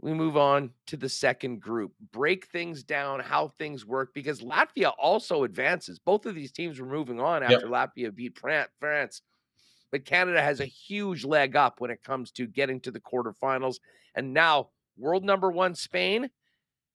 we 0.00 0.14
move 0.14 0.36
on 0.36 0.70
to 0.86 0.96
the 0.96 1.08
second 1.08 1.60
group. 1.60 1.92
Break 2.12 2.46
things 2.46 2.82
down, 2.82 3.20
how 3.20 3.48
things 3.58 3.84
work, 3.84 4.14
because 4.14 4.40
Latvia 4.40 4.92
also 4.98 5.44
advances. 5.44 5.98
Both 5.98 6.24
of 6.24 6.34
these 6.34 6.52
teams 6.52 6.80
were 6.80 6.86
moving 6.86 7.20
on 7.20 7.42
after 7.42 7.68
yep. 7.68 7.90
Latvia 7.96 8.14
beat 8.14 8.38
France. 8.38 9.22
But 9.92 10.04
Canada 10.04 10.40
has 10.40 10.60
a 10.60 10.66
huge 10.66 11.24
leg 11.24 11.56
up 11.56 11.80
when 11.80 11.90
it 11.90 12.02
comes 12.02 12.30
to 12.32 12.46
getting 12.46 12.80
to 12.80 12.90
the 12.90 13.00
quarterfinals. 13.00 13.76
And 14.14 14.32
now, 14.32 14.70
world 14.96 15.24
number 15.24 15.50
one, 15.50 15.74
Spain 15.74 16.30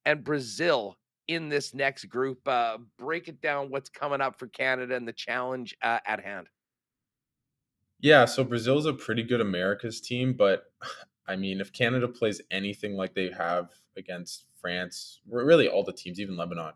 and 0.05 0.23
Brazil 0.23 0.97
in 1.27 1.49
this 1.49 1.73
next 1.73 2.05
group. 2.05 2.47
Uh, 2.47 2.77
break 2.97 3.27
it 3.27 3.41
down 3.41 3.69
what's 3.69 3.89
coming 3.89 4.21
up 4.21 4.39
for 4.39 4.47
Canada 4.47 4.95
and 4.95 5.07
the 5.07 5.13
challenge 5.13 5.75
uh, 5.81 5.99
at 6.05 6.23
hand. 6.23 6.47
Yeah, 7.99 8.25
so 8.25 8.43
Brazil's 8.43 8.85
a 8.85 8.93
pretty 8.93 9.23
good 9.23 9.41
America's 9.41 10.01
team, 10.01 10.33
but 10.33 10.65
I 11.27 11.35
mean, 11.35 11.59
if 11.59 11.73
Canada 11.73 12.07
plays 12.07 12.39
anything 12.51 12.95
like 12.95 13.15
they 13.15 13.31
have 13.31 13.69
against 13.97 14.43
France, 14.61 15.21
really 15.27 15.67
all 15.67 15.83
the 15.83 15.91
teams, 15.91 16.19
even 16.19 16.37
Lebanon, 16.37 16.73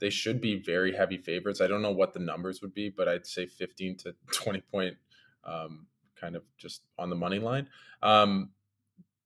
they 0.00 0.10
should 0.10 0.40
be 0.40 0.56
very 0.56 0.92
heavy 0.92 1.16
favorites. 1.16 1.60
I 1.60 1.68
don't 1.68 1.82
know 1.82 1.92
what 1.92 2.12
the 2.12 2.18
numbers 2.18 2.60
would 2.60 2.74
be, 2.74 2.90
but 2.90 3.08
I'd 3.08 3.26
say 3.26 3.46
15 3.46 3.96
to 3.98 4.14
20 4.32 4.60
point 4.62 4.96
um, 5.44 5.86
kind 6.16 6.36
of 6.36 6.42
just 6.58 6.82
on 6.98 7.10
the 7.10 7.16
money 7.16 7.38
line. 7.38 7.68
Um, 8.02 8.50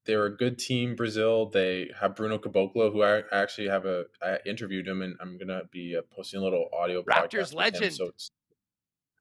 they're 0.05 0.27
a 0.27 0.37
good 0.37 0.59
team, 0.59 0.97
Brazil. 0.97 1.51
They 1.51 1.91
have 2.01 2.17
Bruno 2.17 2.39
Caboclo, 2.39 2.91
who 2.91 3.03
I 3.03 3.23
actually 3.31 3.69
have 3.69 3.85
a 3.85 4.07
I 4.23 4.39
interviewed 4.47 4.89
him, 4.89 5.03
and 5.03 5.17
I'm 5.21 5.37
gonna 5.37 5.65
be 5.71 5.97
uh, 5.97 6.03
posting 6.11 6.41
a 6.41 6.43
little 6.43 6.71
audio. 6.73 7.03
Raptors 7.03 7.55
legend. 7.55 7.85
Him, 7.85 7.91
so 7.91 8.11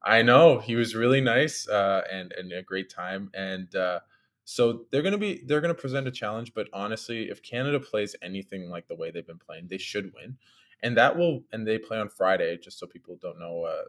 I 0.04 0.22
know 0.22 0.60
he 0.60 0.76
was 0.76 0.96
really 0.96 1.22
nice 1.22 1.68
uh, 1.68 2.04
and 2.12 2.32
and 2.34 2.52
a 2.54 2.62
great 2.62 2.90
time, 2.90 3.30
and 3.34 3.74
uh, 3.76 4.00
so 4.46 4.86
they're 4.92 5.02
gonna 5.02 5.18
be 5.18 5.44
they're 5.46 5.62
gonna 5.62 5.74
present 5.74 6.08
a 6.08 6.12
challenge. 6.12 6.54
But 6.54 6.68
honestly, 6.74 7.30
if 7.30 7.42
Canada 7.44 7.80
plays 7.80 8.16
anything 8.22 8.70
like 8.70 8.88
the 8.88 8.96
way 8.96 9.12
they've 9.12 9.26
been 9.26 9.40
playing, 9.40 9.68
they 9.70 9.78
should 9.78 10.14
win, 10.14 10.38
and 10.84 10.96
that 10.98 11.18
will. 11.18 11.44
And 11.52 11.68
they 11.68 11.78
play 11.78 11.98
on 12.00 12.10
Friday, 12.10 12.58
just 12.58 12.80
so 12.80 12.88
people 12.88 13.18
don't 13.22 13.40
know, 13.40 13.64
uh, 13.64 13.84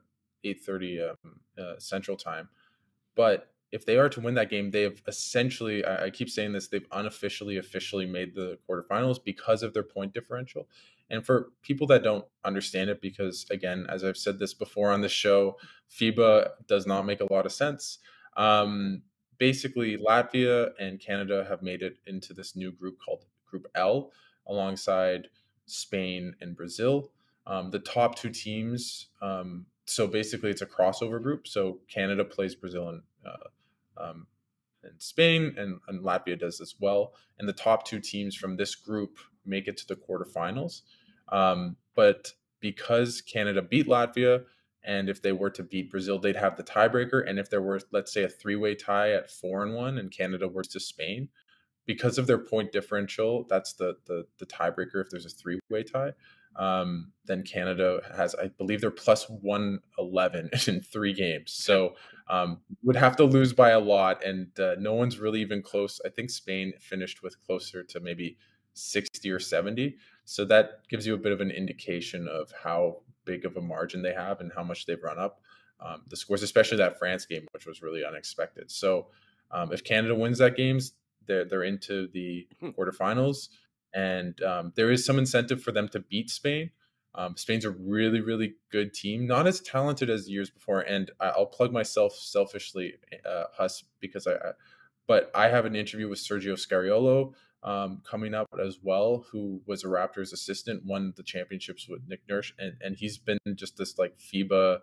eight 0.45 0.63
thirty 0.65 1.01
um, 1.03 1.17
uh, 1.59 1.79
Central 1.79 2.17
Time. 2.17 2.49
But 3.15 3.53
if 3.71 3.85
they 3.85 3.99
are 3.99 4.09
to 4.09 4.21
win 4.21 4.35
that 4.35 4.51
game, 4.51 4.71
they've 4.71 5.01
essentially, 5.07 5.87
I, 5.87 6.11
keep 6.11 6.31
saying 6.31 6.53
this, 6.53 6.69
they've 6.69 6.87
unofficially, 6.93 7.59
officially 7.59 8.07
made 8.07 8.35
the 8.35 8.59
quarterfinals 8.69 9.23
because 9.23 9.62
of 9.62 9.75
their 9.75 9.83
point 9.83 10.14
differential. 10.14 10.69
And 11.11 11.25
for 11.25 11.51
people 11.62 11.87
that 11.89 12.03
don't 12.03 12.25
understand 12.45 12.91
it, 12.91 13.01
because 13.01 13.47
again, 13.51 13.87
as 13.89 14.05
I've 14.05 14.16
said 14.16 14.39
this 14.39 14.55
before 14.55 14.91
on 14.91 15.01
the 15.01 15.09
show, 15.09 15.57
FIBA 15.91 16.51
does 16.66 16.87
not 16.87 17.07
make 17.07 17.21
a 17.21 17.33
lot 17.33 17.47
of 17.47 17.53
sense. 17.53 17.99
Um, 18.37 19.03
basically, 19.39 19.97
Latvia 19.97 20.71
and 20.79 21.01
Canada 21.01 21.47
have 21.49 21.62
made 21.62 21.83
it 21.83 21.99
into 22.07 22.33
this 22.33 22.57
new 22.57 22.73
group 22.73 22.99
called 23.05 23.25
Group 23.47 23.66
L 23.75 24.12
alongside 24.47 25.29
Spain 25.66 26.35
and 26.41 26.57
Brazil. 26.57 27.11
Um, 27.47 27.71
the 27.71 27.79
top 27.79 28.14
two 28.14 28.31
teams, 28.31 29.07
um, 29.23 29.66
so 29.87 30.07
basically, 30.07 30.51
it's 30.51 30.61
a 30.61 30.66
crossover 30.66 31.23
group. 31.23 31.49
So 31.49 31.79
Canada 31.89 32.25
plays 32.25 32.55
Brazil 32.55 32.91
and 32.91 33.03
uh, 33.27 33.49
um, 33.99 34.27
and 34.83 35.01
Spain, 35.03 35.55
and, 35.59 35.81
and 35.89 36.05
Latvia 36.05 36.39
does 36.39 36.61
as 36.61 36.75
well. 36.81 37.15
And 37.39 37.49
the 37.49 37.53
top 37.53 37.85
two 37.85 38.01
teams 38.01 38.37
from 38.37 38.57
this 38.57 38.75
group 38.75 39.19
make 39.45 39.67
it 39.67 39.77
to 39.79 39.87
the 39.87 39.97
quarterfinals. 39.97 40.83
Um, 41.31 41.77
but 41.95 42.33
because 42.61 43.21
Canada 43.21 43.63
beat 43.63 43.87
Latvia, 43.87 44.45
and 44.85 45.09
if 45.09 45.21
they 45.21 45.33
were 45.33 45.51
to 45.51 45.63
beat 45.63 45.91
Brazil, 45.91 46.19
they'd 46.19 46.37
have 46.37 46.57
the 46.57 46.63
tiebreaker. 46.63 47.29
And 47.29 47.39
if 47.39 47.51
there 47.51 47.61
were, 47.61 47.81
let's 47.91 48.13
say, 48.13 48.23
a 48.23 48.29
three-way 48.29 48.75
tie 48.77 49.13
at 49.13 49.31
four 49.31 49.63
and 49.63 49.75
one, 49.75 49.99
and 49.99 50.11
Canada 50.11 50.47
were 50.49 50.63
to 50.63 50.81
Spain, 50.81 51.29
because 51.85 52.19
of 52.19 52.27
their 52.27 52.39
point 52.39 52.71
differential, 52.71 53.45
that's 53.49 53.73
the 53.73 53.97
the, 54.07 54.27
the 54.39 54.47
tiebreaker. 54.47 55.01
If 55.01 55.11
there's 55.11 55.27
a 55.27 55.31
three-way 55.31 55.83
tie, 55.83 56.13
um, 56.57 57.13
then 57.25 57.43
Canada 57.43 58.01
has, 58.17 58.35
I 58.35 58.49
believe, 58.49 58.81
they're 58.81 58.91
plus 58.91 59.29
one 59.29 59.81
eleven 59.99 60.51
in 60.67 60.81
three 60.81 61.13
games. 61.13 61.53
So 61.53 61.95
um, 62.29 62.61
would 62.83 62.97
have 62.97 63.17
to 63.17 63.25
lose 63.25 63.53
by 63.53 63.71
a 63.71 63.81
lot, 63.81 64.25
and 64.25 64.49
uh, 64.59 64.75
no 64.79 64.95
one's 64.95 65.19
really 65.19 65.41
even 65.41 65.63
close. 65.63 66.01
I 66.05 66.09
think 66.09 66.31
Spain 66.31 66.73
finished 66.81 67.23
with 67.23 67.41
closer 67.41 67.83
to 67.85 68.01
maybe 68.01 68.37
sixty 68.75 69.31
or 69.31 69.39
seventy. 69.39 69.97
So 70.25 70.45
that 70.47 70.87
gives 70.89 71.07
you 71.07 71.15
a 71.15 71.19
bit 71.19 71.33
of 71.33 71.41
an 71.41 71.51
indication 71.51 72.29
of 72.29 72.53
how 72.63 73.01
big 73.25 73.45
of 73.45 73.57
a 73.57 73.61
margin 73.63 74.03
they 74.03 74.13
have 74.13 74.41
and 74.41 74.53
how 74.55 74.63
much 74.63 74.87
they've 74.87 75.03
run 75.03 75.19
up 75.19 75.41
um, 75.81 76.03
the 76.09 76.17
scores, 76.17 76.43
especially 76.43 76.79
that 76.79 76.99
France 76.99 77.27
game, 77.27 77.47
which 77.53 77.67
was 77.67 77.83
really 77.83 78.05
unexpected. 78.05 78.71
So 78.71 79.09
um, 79.51 79.73
if 79.73 79.85
Canada 79.85 80.15
wins 80.15 80.39
that 80.39 80.57
games, 80.57 80.93
they're 81.27 81.45
they're 81.45 81.65
into 81.65 82.09
the 82.09 82.49
hmm. 82.61 82.71
quarterfinals, 82.71 83.49
and 83.95 84.41
um, 84.43 84.72
there 84.76 84.91
is 84.91 85.05
some 85.05 85.18
incentive 85.18 85.62
for 85.62 85.72
them 85.72 85.89
to 85.89 86.01
beat 86.01 86.30
Spain. 86.30 86.70
Um, 87.14 87.36
Spain's 87.36 87.64
a 87.64 87.70
really 87.70 88.20
really 88.20 88.55
good 88.70 88.95
team, 88.95 89.26
not 89.26 89.47
as 89.47 89.61
talented 89.61 90.11
as 90.11 90.28
years 90.28 90.51
before. 90.51 90.80
And 90.80 91.11
I'll 91.20 91.47
plug 91.47 91.72
myself 91.72 92.14
selfishly, 92.14 92.95
uh, 93.26 93.45
Huss, 93.57 93.84
because 94.01 94.26
I, 94.26 94.34
I, 94.34 94.53
but 95.07 95.30
I 95.34 95.49
have 95.49 95.64
an 95.64 95.74
interview 95.74 96.09
with 96.09 96.18
Sergio 96.18 96.55
Scariolo. 96.55 97.34
Um, 97.64 98.03
coming 98.09 98.34
up 98.34 98.47
as 98.64 98.78
well, 98.80 99.26
who 99.32 99.61
was 99.66 99.82
a 99.82 99.89
Raptors 99.89 100.32
assistant, 100.32 100.86
won 100.86 101.12
the 101.16 101.24
championships 101.24 101.89
with 101.89 102.03
Nick 102.07 102.20
Nurse, 102.28 102.53
and, 102.57 102.74
and 102.80 102.97
he's 102.97 103.18
been 103.18 103.39
just 103.57 103.76
this 103.76 103.99
like 103.99 104.16
FIBA 104.16 104.78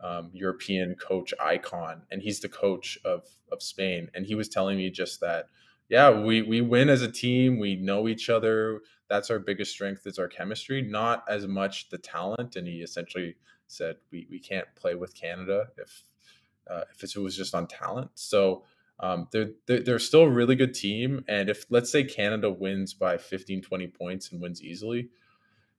um, 0.00 0.30
European 0.32 0.94
coach 0.94 1.34
icon, 1.40 2.02
and 2.12 2.22
he's 2.22 2.38
the 2.38 2.48
coach 2.48 2.98
of 3.04 3.24
of 3.50 3.62
Spain. 3.62 4.10
And 4.14 4.26
he 4.26 4.36
was 4.36 4.48
telling 4.48 4.76
me 4.76 4.90
just 4.90 5.20
that, 5.20 5.46
yeah, 5.88 6.10
we 6.10 6.42
we 6.42 6.60
win 6.60 6.88
as 6.88 7.02
a 7.02 7.10
team. 7.10 7.58
We 7.58 7.76
know 7.76 8.08
each 8.08 8.30
other. 8.30 8.80
That's 9.08 9.30
our 9.30 9.38
biggest 9.38 9.72
strength 9.72 10.06
is 10.06 10.18
our 10.18 10.28
chemistry, 10.28 10.82
not 10.82 11.24
as 11.28 11.46
much 11.46 11.88
the 11.90 11.98
talent. 11.98 12.56
And 12.56 12.66
he 12.66 12.80
essentially 12.80 13.36
said 13.66 13.96
we 14.10 14.26
we 14.30 14.38
can't 14.38 14.66
play 14.76 14.94
with 14.94 15.14
Canada 15.14 15.68
if 15.76 16.02
uh, 16.70 16.82
if 16.92 17.02
it 17.02 17.20
was 17.20 17.36
just 17.36 17.54
on 17.54 17.66
talent. 17.66 18.10
So. 18.14 18.64
Um, 19.00 19.26
they're, 19.32 19.50
they're 19.66 19.98
still 19.98 20.22
a 20.22 20.30
really 20.30 20.54
good 20.54 20.72
team. 20.72 21.24
And 21.26 21.50
if, 21.50 21.66
let's 21.68 21.90
say, 21.90 22.04
Canada 22.04 22.48
wins 22.48 22.94
by 22.94 23.18
15, 23.18 23.60
20 23.60 23.88
points 23.88 24.30
and 24.30 24.40
wins 24.40 24.62
easily, 24.62 25.08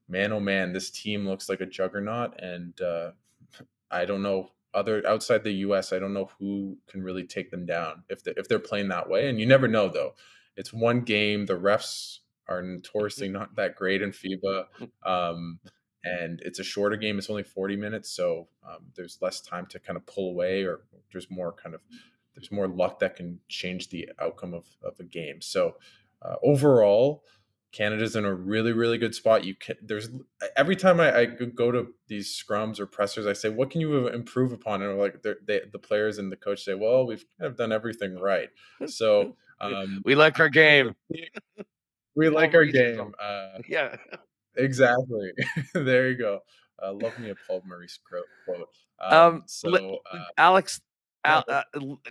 man, 0.09 0.33
oh 0.33 0.41
man, 0.41 0.73
this 0.73 0.89
team 0.89 1.25
looks 1.25 1.47
like 1.47 1.61
a 1.61 1.65
juggernaut. 1.65 2.37
And 2.41 2.79
uh, 2.81 3.11
I 3.89 4.03
don't 4.03 4.21
know 4.21 4.51
other 4.75 5.05
outside 5.07 5.43
the 5.43 5.51
U.S. 5.51 5.93
I 5.93 5.99
don't 5.99 6.13
know 6.13 6.29
who 6.39 6.77
can 6.87 7.01
really 7.01 7.23
take 7.23 7.51
them 7.51 7.65
down 7.65 8.03
if 8.09 8.23
they, 8.23 8.33
if 8.37 8.47
they're 8.47 8.59
playing 8.59 8.89
that 8.89 9.09
way. 9.09 9.29
And 9.29 9.39
you 9.39 9.45
never 9.45 9.67
know 9.67 9.87
though. 9.87 10.13
It's 10.55 10.71
one 10.73 11.01
game. 11.01 11.45
The 11.45 11.57
refs 11.57 12.19
are 12.47 12.61
notoriously 12.61 13.29
not 13.29 13.55
that 13.55 13.75
great 13.75 14.01
in 14.01 14.11
FIBA, 14.11 14.65
um, 15.05 15.59
and 16.03 16.39
it's 16.45 16.59
a 16.59 16.63
shorter 16.63 16.95
game. 16.95 17.17
It's 17.17 17.29
only 17.29 17.43
forty 17.43 17.75
minutes, 17.75 18.09
so 18.09 18.47
um, 18.67 18.85
there's 18.95 19.17
less 19.21 19.41
time 19.41 19.65
to 19.67 19.79
kind 19.79 19.97
of 19.97 20.05
pull 20.05 20.29
away, 20.29 20.63
or 20.63 20.81
there's 21.11 21.29
more 21.29 21.51
kind 21.51 21.75
of 21.75 21.81
there's 22.35 22.51
more 22.51 22.67
luck 22.67 22.99
that 22.99 23.15
can 23.15 23.39
change 23.47 23.89
the 23.89 24.09
outcome 24.19 24.53
of 24.53 24.65
of 24.83 24.99
a 24.99 25.03
game. 25.03 25.41
So 25.41 25.75
uh, 26.21 26.35
overall, 26.43 27.23
Canada's 27.71 28.15
in 28.15 28.23
a 28.23 28.33
really, 28.33 28.71
really 28.71 28.97
good 28.97 29.13
spot. 29.13 29.43
You 29.43 29.55
can 29.55 29.75
there's 29.81 30.09
every 30.55 30.75
time 30.75 30.99
I, 30.99 31.17
I 31.19 31.25
go 31.25 31.71
to 31.71 31.87
these 32.07 32.31
scrums 32.31 32.79
or 32.79 32.85
pressers, 32.85 33.27
I 33.27 33.33
say, 33.33 33.49
"What 33.49 33.69
can 33.69 33.81
you 33.81 34.07
improve 34.07 34.51
upon?" 34.51 34.81
And 34.81 34.97
like 34.97 35.21
they, 35.23 35.61
the 35.71 35.79
players 35.79 36.17
and 36.17 36.31
the 36.31 36.37
coach 36.37 36.63
say, 36.63 36.73
"Well, 36.73 37.05
we've 37.05 37.25
kind 37.37 37.51
of 37.51 37.57
done 37.57 37.71
everything 37.71 38.17
right." 38.17 38.49
So 38.87 39.35
um, 39.61 40.01
we 40.05 40.15
like 40.15 40.39
our 40.39 40.49
game. 40.49 40.95
we 42.15 42.29
like 42.29 42.53
our 42.53 42.65
game. 42.65 43.13
Uh, 43.21 43.59
yeah, 43.67 43.97
exactly. 44.55 45.31
there 45.73 46.09
you 46.09 46.17
go. 46.17 46.39
Uh, 46.81 46.93
love 46.93 47.17
me 47.19 47.29
a 47.29 47.35
Paul 47.47 47.61
Maurice 47.65 47.99
quote. 48.07 48.69
Um, 48.99 49.13
um 49.13 49.43
so 49.47 49.99
uh, 50.11 50.23
Alex, 50.37 50.81
Al, 51.25 51.43
uh, 51.47 51.63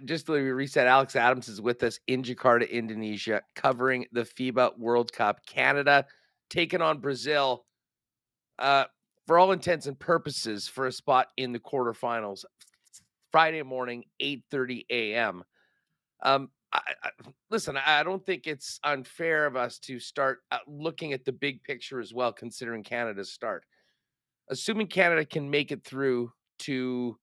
just 0.04 0.26
to 0.26 0.32
reset, 0.32 0.86
Alex 0.86 1.14
Adams 1.16 1.48
is 1.48 1.60
with 1.60 1.82
us 1.82 2.00
in 2.08 2.22
Jakarta, 2.22 2.68
Indonesia, 2.70 3.42
covering 3.54 4.06
the 4.12 4.22
FIBA 4.22 4.78
World 4.78 5.12
Cup. 5.12 5.44
Canada 5.46 6.04
taking 6.50 6.82
on 6.82 6.98
Brazil 6.98 7.64
uh, 8.58 8.84
for 9.26 9.38
all 9.38 9.52
intents 9.52 9.86
and 9.86 9.98
purposes 9.98 10.68
for 10.68 10.86
a 10.86 10.92
spot 10.92 11.28
in 11.36 11.52
the 11.52 11.58
quarterfinals. 11.58 12.44
Friday 13.30 13.62
morning, 13.62 14.04
8:30 14.20 14.86
a.m. 14.90 15.44
Um, 16.22 16.50
I, 16.72 16.80
I, 17.02 17.10
listen, 17.50 17.76
I 17.76 18.02
don't 18.02 18.24
think 18.24 18.46
it's 18.46 18.80
unfair 18.84 19.46
of 19.46 19.56
us 19.56 19.78
to 19.80 19.98
start 20.00 20.40
uh, 20.50 20.58
looking 20.66 21.12
at 21.12 21.24
the 21.24 21.32
big 21.32 21.62
picture 21.62 22.00
as 22.00 22.12
well, 22.12 22.32
considering 22.32 22.82
Canada's 22.82 23.32
start. 23.32 23.64
Assuming 24.50 24.88
Canada 24.88 25.24
can 25.24 25.48
make 25.48 25.72
it 25.72 25.84
through 25.84 26.32
to 26.60 27.16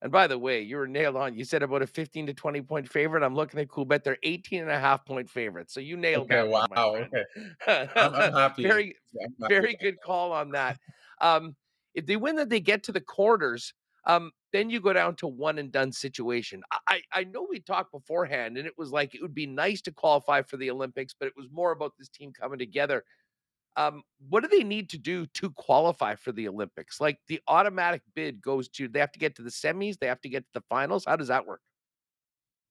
and 0.00 0.12
by 0.12 0.26
the 0.26 0.38
way, 0.38 0.62
you 0.62 0.76
were 0.76 0.86
nailed 0.86 1.16
on. 1.16 1.34
You 1.34 1.44
said 1.44 1.62
about 1.62 1.82
a 1.82 1.86
15 1.86 2.26
to 2.26 2.34
20 2.34 2.62
point 2.62 2.88
favorite. 2.88 3.24
I'm 3.24 3.34
looking 3.34 3.58
at 3.58 3.68
cool 3.68 3.84
Coolbet. 3.84 4.04
They're 4.04 4.18
18 4.22 4.62
and 4.62 4.70
a 4.70 4.78
half 4.78 5.04
point 5.04 5.28
favorites. 5.28 5.74
So 5.74 5.80
you 5.80 5.96
nailed 5.96 6.30
okay, 6.30 6.36
that. 6.36 6.48
Wow. 6.48 6.96
okay. 6.96 7.24
I'm, 7.96 8.14
I'm, 8.14 8.32
happy. 8.32 8.62
very, 8.62 8.94
I'm 9.20 9.34
happy. 9.42 9.54
very 9.54 9.76
good 9.80 10.00
call 10.00 10.32
on 10.32 10.50
that. 10.52 10.78
Um, 11.20 11.56
if 11.94 12.06
they 12.06 12.16
win 12.16 12.36
that 12.36 12.48
they 12.48 12.60
get 12.60 12.84
to 12.84 12.92
the 12.92 13.00
quarters, 13.00 13.74
um, 14.06 14.30
then 14.52 14.70
you 14.70 14.80
go 14.80 14.92
down 14.92 15.16
to 15.16 15.26
one 15.26 15.58
and 15.58 15.72
done 15.72 15.90
situation. 15.90 16.62
I, 16.86 17.02
I 17.12 17.24
know 17.24 17.46
we 17.48 17.58
talked 17.58 17.92
beforehand, 17.92 18.56
and 18.56 18.66
it 18.66 18.72
was 18.78 18.92
like 18.92 19.14
it 19.14 19.20
would 19.20 19.34
be 19.34 19.46
nice 19.46 19.82
to 19.82 19.92
qualify 19.92 20.42
for 20.42 20.56
the 20.56 20.70
Olympics, 20.70 21.14
but 21.18 21.26
it 21.26 21.34
was 21.36 21.48
more 21.52 21.72
about 21.72 21.92
this 21.98 22.08
team 22.08 22.32
coming 22.32 22.58
together. 22.58 23.04
Um, 23.78 24.02
what 24.28 24.42
do 24.42 24.48
they 24.48 24.64
need 24.64 24.90
to 24.90 24.98
do 24.98 25.26
to 25.34 25.50
qualify 25.50 26.16
for 26.16 26.32
the 26.32 26.48
Olympics? 26.48 27.00
Like 27.00 27.20
the 27.28 27.40
automatic 27.46 28.02
bid 28.14 28.42
goes 28.42 28.68
to 28.70 28.88
they 28.88 28.98
have 28.98 29.12
to 29.12 29.20
get 29.20 29.36
to 29.36 29.42
the 29.42 29.50
semis, 29.50 29.98
they 29.98 30.08
have 30.08 30.20
to 30.22 30.28
get 30.28 30.42
to 30.44 30.50
the 30.52 30.64
finals. 30.68 31.04
How 31.06 31.16
does 31.16 31.28
that 31.28 31.46
work? 31.46 31.60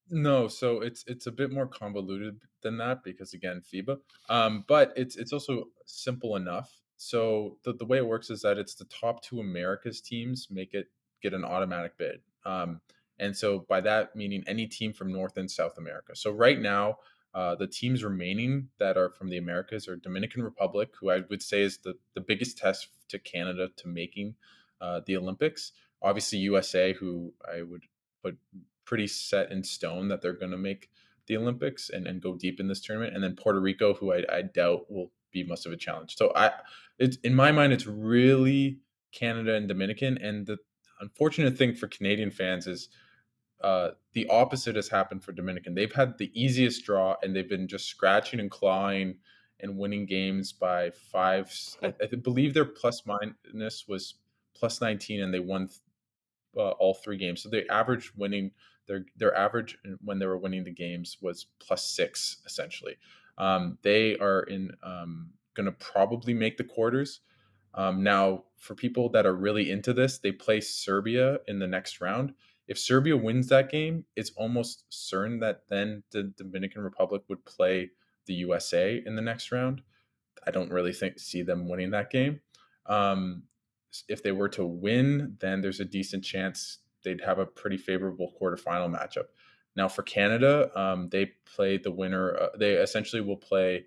No, 0.10 0.47
so 0.47 0.82
it's 0.82 1.03
it's 1.08 1.28
a 1.28 1.32
bit 1.32 1.51
more 1.51 1.68
convoluted 1.68 2.41
than 2.62 2.78
that 2.78 3.03
because 3.03 3.34
again, 3.34 3.62
FIBA. 3.62 3.99
Um, 4.30 4.66
but 4.68 4.93
it's 4.95 5.16
it's 5.16 5.34
also 5.34 5.66
simple 5.86 6.36
enough. 6.36 6.82
So 6.97 7.58
the, 7.64 7.74
the 7.74 7.86
way 7.86 7.97
it 7.97 8.08
works 8.08 8.30
is 8.30 8.41
that 8.41 8.58
it's 8.58 8.76
the 8.76 8.86
top 8.86 9.22
two 9.22 9.39
Americas 9.39 10.01
teams 10.01 10.47
make 10.49 10.74
it 10.74 10.88
get 11.22 11.34
an 11.34 11.45
automatic 11.45 11.97
bid. 11.97 12.22
Um, 12.45 12.82
and 13.20 13.36
so 13.36 13.66
by 13.68 13.82
that 13.82 14.16
meaning 14.16 14.43
any 14.47 14.68
team 14.68 14.93
from 14.93 15.12
North 15.12 15.38
and 15.38 15.49
South 15.49 15.78
America. 15.78 16.16
So 16.16 16.32
right 16.32 16.60
now, 16.60 16.97
uh, 17.38 17.54
the 17.54 17.68
teams 17.68 18.04
remaining 18.04 18.68
that 18.80 18.98
are 18.98 19.12
from 19.12 19.30
the 19.30 19.38
Americas 19.38 19.88
are 19.88 19.96
Dominican 19.96 20.42
Republic, 20.42 20.90
who 21.00 21.12
I 21.12 21.22
would 21.30 21.44
say 21.44 21.62
is 21.62 21.78
the, 21.78 21.94
the 22.16 22.20
biggest 22.20 22.58
test 22.58 22.88
to 23.10 23.20
Canada 23.20 23.70
to 23.78 23.88
making 23.88 24.34
uh, 24.82 25.02
the 25.06 25.18
Olympics. 25.18 25.74
Obviously, 26.02 26.40
USA, 26.40 26.94
who 26.94 27.32
I 27.48 27.62
would 27.62 27.84
put 28.24 28.40
pretty 28.86 29.06
set 29.06 29.52
in 29.52 29.64
stone 29.64 30.08
that 30.08 30.24
they're 30.24 30.34
going 30.34 30.50
to 30.50 30.58
make 30.58 30.90
the 31.28 31.38
Olympics 31.38 31.92
and, 31.92 32.08
and 32.08 32.24
go 32.24 32.36
deep 32.36 32.60
in 32.60 32.68
this 32.68 32.82
tournament. 32.82 33.14
And 33.14 33.24
then 33.24 33.36
Puerto 33.36 33.60
Rico, 33.60 33.94
who 33.94 34.14
I, 34.14 34.24
I 34.34 34.42
doubt 34.42 34.90
will 34.90 35.12
be 35.32 35.44
much 35.44 35.68
of 35.68 35.72
a 35.72 35.78
challenge. 35.78 36.16
So 36.16 36.32
I, 36.36 36.54
it's 36.98 37.18
in 37.18 37.36
my 37.36 37.52
mind, 37.52 37.72
it's 37.72 37.86
really 37.86 38.80
Canada 39.12 39.54
and 39.54 39.68
Dominican. 39.68 40.18
And 40.18 40.48
the 40.48 40.58
unfortunate 41.02 41.56
thing 41.56 41.76
for 41.76 41.88
Canadian 41.88 42.32
fans 42.32 42.66
is 42.66 42.90
uh, 43.62 43.89
the 44.14 44.28
opposite 44.30 44.76
has 44.76 44.88
happened 44.88 45.24
for 45.24 45.32
Dominican. 45.32 45.74
They've 45.74 45.93
had 45.93 46.18
the 46.18 46.32
easiest 46.34 46.86
draw, 46.86 47.16
and 47.22 47.36
they've 47.36 47.49
been 47.49 47.68
just 47.68 47.88
scratching 47.88 48.39
and 48.39 48.51
clawing 48.51 49.18
and 49.60 49.78
winning 49.78 50.05
games 50.05 50.53
by 50.53 50.91
five. 51.12 51.51
I, 51.82 51.93
I 52.01 52.16
believe 52.16 52.53
their 52.53 52.66
plus 52.66 53.03
minus 53.05 53.88
was 53.88 54.16
plus 54.55 54.82
nineteen, 54.82 55.22
and 55.22 55.34
they 55.34 55.39
won 55.39 55.70
uh, 56.55 56.72
all 56.72 56.93
three 56.93 57.18
games. 57.18 57.43
So 57.43 57.49
the 57.49 57.70
average 57.72 58.16
winning 58.16 58.51
their 58.88 59.05
their 59.16 59.36
average 59.36 59.78
when 60.03 60.20
they 60.20 60.28
were 60.28 60.38
winning 60.38 60.64
the 60.64 60.72
games 60.72 61.18
was 61.22 61.47
plus 61.60 61.89
six 61.89 62.38
essentially. 62.45 62.97
Um, 63.38 63.78
they 63.84 64.18
are 64.18 64.41
in 64.41 64.72
um, 64.84 65.32
going 65.53 65.66
to 65.66 65.72
probably 65.72 66.34
make 66.34 66.58
the 66.58 66.64
quarters. 66.64 67.22
Um, 67.74 68.01
now, 68.01 68.45
for 68.58 68.74
people 68.74 69.10
that 69.10 69.28
are 69.28 69.36
really 69.36 69.70
into 69.70 69.93
this, 69.93 70.18
they 70.18 70.32
play 70.32 70.62
Serbia 70.62 71.39
in 71.47 71.60
the 71.60 71.68
next 71.68 72.01
round 72.01 72.34
if 72.68 72.78
Serbia 72.78 73.15
wins 73.15 73.47
that 73.47 73.72
game, 73.72 74.05
it's 74.15 74.32
almost 74.36 74.84
certain 74.89 75.39
that 75.39 75.61
then 75.70 76.03
the 76.11 76.24
Dominican 76.24 76.82
Republic 76.82 77.24
would 77.30 77.45
play 77.45 77.91
the 78.26 78.34
USA 78.36 79.01
in 79.05 79.15
the 79.15 79.22
next 79.22 79.51
round. 79.51 79.82
I 80.45 80.51
don't 80.51 80.72
really 80.72 80.93
think 80.93 81.20
see 81.20 81.41
them 81.41 81.70
winning 81.70 81.91
that 81.91 82.09
game. 82.09 82.41
Um, 82.86 83.43
if 84.07 84.22
they 84.22 84.32
were 84.32 84.49
to 84.49 84.65
win, 84.65 85.38
then 85.39 85.61
there's 85.61 85.80
a 85.80 85.86
decent 85.86 86.24
chance 86.24 86.80
they'd 87.03 87.22
have 87.22 87.39
a 87.39 87.45
pretty 87.45 87.78
favorable 87.78 88.34
quarterfinal 88.39 88.93
matchup. 88.93 89.28
Now 89.76 89.88
for 89.88 90.03
Canada, 90.03 90.72
um, 90.80 91.09
they 91.09 91.34
play 91.45 91.78
the 91.78 91.91
winner. 91.91 92.36
Uh, 92.36 92.47
they 92.57 92.74
essentially 92.74 93.22
will 93.22 93.38
play 93.38 93.86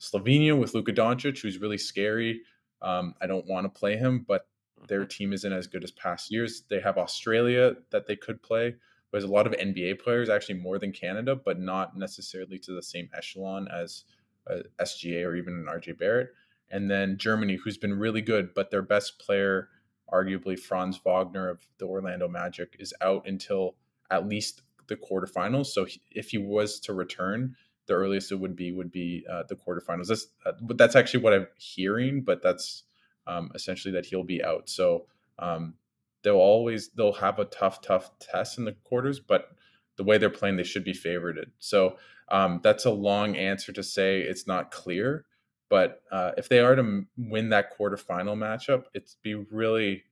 Slovenia 0.00 0.58
with 0.58 0.74
Luka 0.74 0.92
Doncic, 0.92 1.40
who's 1.40 1.58
really 1.58 1.78
scary. 1.78 2.42
Um, 2.80 3.14
I 3.20 3.26
don't 3.26 3.46
want 3.46 3.64
to 3.64 3.78
play 3.78 3.96
him, 3.96 4.24
but 4.26 4.46
their 4.88 5.00
mm-hmm. 5.00 5.08
team 5.08 5.32
isn't 5.32 5.52
as 5.52 5.66
good 5.66 5.84
as 5.84 5.90
past 5.90 6.30
years. 6.30 6.62
They 6.68 6.80
have 6.80 6.98
Australia 6.98 7.76
that 7.90 8.06
they 8.06 8.16
could 8.16 8.42
play. 8.42 8.76
There's 9.10 9.24
a 9.24 9.28
lot 9.28 9.46
of 9.46 9.52
NBA 9.52 10.00
players, 10.00 10.30
actually 10.30 10.58
more 10.58 10.78
than 10.78 10.92
Canada, 10.92 11.36
but 11.36 11.60
not 11.60 11.96
necessarily 11.96 12.58
to 12.60 12.72
the 12.72 12.82
same 12.82 13.10
echelon 13.14 13.68
as 13.68 14.04
uh, 14.50 14.60
SGA 14.80 15.26
or 15.26 15.36
even 15.36 15.54
an 15.54 15.66
RJ 15.66 15.98
Barrett. 15.98 16.30
And 16.70 16.90
then 16.90 17.18
Germany, 17.18 17.58
who's 17.62 17.76
been 17.76 17.98
really 17.98 18.22
good, 18.22 18.54
but 18.54 18.70
their 18.70 18.80
best 18.80 19.18
player, 19.18 19.68
arguably 20.10 20.58
Franz 20.58 20.98
Wagner 21.04 21.50
of 21.50 21.66
the 21.76 21.84
Orlando 21.84 22.26
Magic, 22.26 22.76
is 22.78 22.94
out 23.02 23.26
until 23.26 23.76
at 24.10 24.26
least 24.26 24.62
the 24.86 24.96
quarterfinals. 24.96 25.66
So 25.66 25.86
if 26.10 26.30
he 26.30 26.38
was 26.38 26.80
to 26.80 26.94
return, 26.94 27.54
the 27.86 27.94
earliest 27.94 28.32
it 28.32 28.36
would 28.36 28.56
be 28.56 28.72
would 28.72 28.90
be 28.90 29.26
uh, 29.30 29.42
the 29.48 29.56
quarterfinals. 29.56 30.08
That's 30.08 30.28
uh, 30.46 30.52
but 30.60 30.78
that's 30.78 30.96
actually 30.96 31.22
what 31.22 31.34
I'm 31.34 31.48
hearing, 31.56 32.22
but 32.22 32.42
that's 32.42 32.84
um, 33.26 33.50
essentially 33.54 33.92
that 33.92 34.06
he'll 34.06 34.24
be 34.24 34.42
out. 34.44 34.68
So 34.68 35.06
um, 35.38 35.74
they'll 36.22 36.36
always 36.36 36.90
they'll 36.90 37.12
have 37.12 37.38
a 37.38 37.44
tough 37.44 37.80
tough 37.80 38.10
test 38.18 38.58
in 38.58 38.64
the 38.64 38.76
quarters, 38.84 39.20
but 39.20 39.48
the 39.96 40.04
way 40.04 40.18
they're 40.18 40.30
playing, 40.30 40.56
they 40.56 40.62
should 40.62 40.84
be 40.84 40.94
favored. 40.94 41.50
So 41.58 41.96
um, 42.30 42.60
that's 42.62 42.84
a 42.84 42.90
long 42.90 43.36
answer 43.36 43.72
to 43.72 43.82
say 43.82 44.20
it's 44.20 44.46
not 44.46 44.70
clear. 44.70 45.24
But 45.68 46.02
uh, 46.10 46.32
if 46.36 46.48
they 46.48 46.60
are 46.60 46.76
to 46.76 47.06
win 47.16 47.48
that 47.50 47.78
quarterfinal 47.78 48.36
matchup, 48.36 48.84
it's 48.94 49.16
be 49.22 49.34
really 49.34 50.04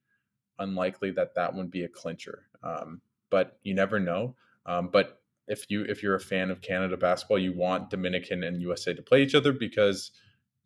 unlikely 0.59 1.11
that 1.13 1.35
that 1.35 1.55
would 1.55 1.71
be 1.71 1.85
a 1.85 1.89
clincher. 1.89 2.47
Um, 2.63 3.01
but 3.31 3.59
you 3.63 3.75
never 3.75 4.01
know. 4.01 4.37
Um, 4.67 4.89
but 4.93 5.21
if 5.49 5.67
you 5.69 5.83
if 5.83 6.03
you're 6.03 6.15
a 6.15 6.21
fan 6.21 6.51
of 6.51 6.63
Canada 6.63 6.97
basketball, 6.97 7.39
you 7.39 7.53
want 7.53 7.91
Dominican 7.91 8.43
and 8.45 8.63
USA 8.63 8.95
to 8.95 9.03
play 9.03 9.23
each 9.23 9.35
other 9.35 9.53
because 9.53 10.13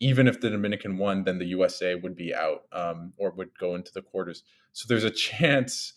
even 0.05 0.29
if 0.29 0.39
the 0.39 0.51
Dominican 0.51 0.99
won, 0.99 1.25
then 1.25 1.39
the 1.39 1.47
USA 1.47 1.95
would 1.95 2.15
be 2.15 2.35
out 2.35 2.65
um, 2.73 3.15
or 3.17 3.31
would 3.31 3.59
go 3.59 3.75
into 3.75 3.91
the 3.91 4.03
quarters. 4.03 4.43
So 4.75 4.85
there's 4.87 5.05
a 5.05 5.11
chance 5.11 5.95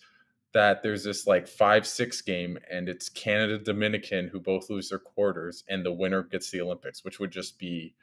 that 0.54 0.82
there's 0.82 1.04
this 1.04 1.28
like 1.28 1.46
five 1.46 1.86
six 1.86 2.22
game 2.22 2.58
and 2.72 2.88
it's 2.88 3.10
Canada 3.10 3.58
Dominican 3.58 4.30
who 4.30 4.40
both 4.40 4.70
lose 4.70 4.88
their 4.88 4.98
quarters 4.98 5.66
and 5.68 5.86
the 5.86 5.92
winner 5.92 6.24
gets 6.24 6.50
the 6.52 6.62
Olympics, 6.62 7.04
which 7.04 7.20
would 7.20 7.32
just 7.32 7.60
be 7.60 7.96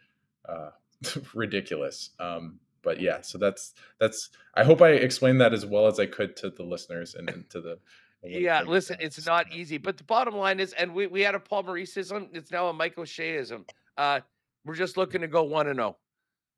uh, 0.46 0.72
ridiculous. 1.34 2.10
Um, 2.20 2.60
but 2.82 3.00
yeah, 3.00 3.22
so 3.22 3.38
that's 3.38 3.72
that's. 3.98 4.28
I 4.52 4.62
hope 4.62 4.82
I 4.82 4.90
explained 4.90 5.40
that 5.40 5.54
as 5.54 5.64
well 5.64 5.86
as 5.86 5.98
I 5.98 6.04
could 6.04 6.36
to 6.36 6.50
the 6.50 6.64
listeners 6.64 7.14
and, 7.14 7.30
and 7.30 7.48
to 7.48 7.62
the. 7.62 7.78
Yeah, 8.22 8.60
listen, 8.60 8.98
it's 9.00 9.24
not 9.24 9.54
easy, 9.54 9.78
but 9.78 9.96
the 9.96 10.04
bottom 10.04 10.36
line 10.36 10.60
is, 10.60 10.74
and 10.74 10.94
we, 10.94 11.06
we 11.06 11.22
had 11.22 11.34
a 11.34 11.40
Paul 11.40 11.64
Mauriceism. 11.64 12.28
It's 12.34 12.50
now 12.50 12.68
a 12.68 12.74
Michael 12.74 13.04
O'Sheaism. 13.04 13.64
Uh, 13.96 14.20
we're 14.64 14.74
just 14.74 14.96
looking 14.96 15.20
to 15.20 15.28
go 15.28 15.42
one 15.42 15.66
and 15.66 15.76
zero 15.76 15.88
oh 15.88 15.96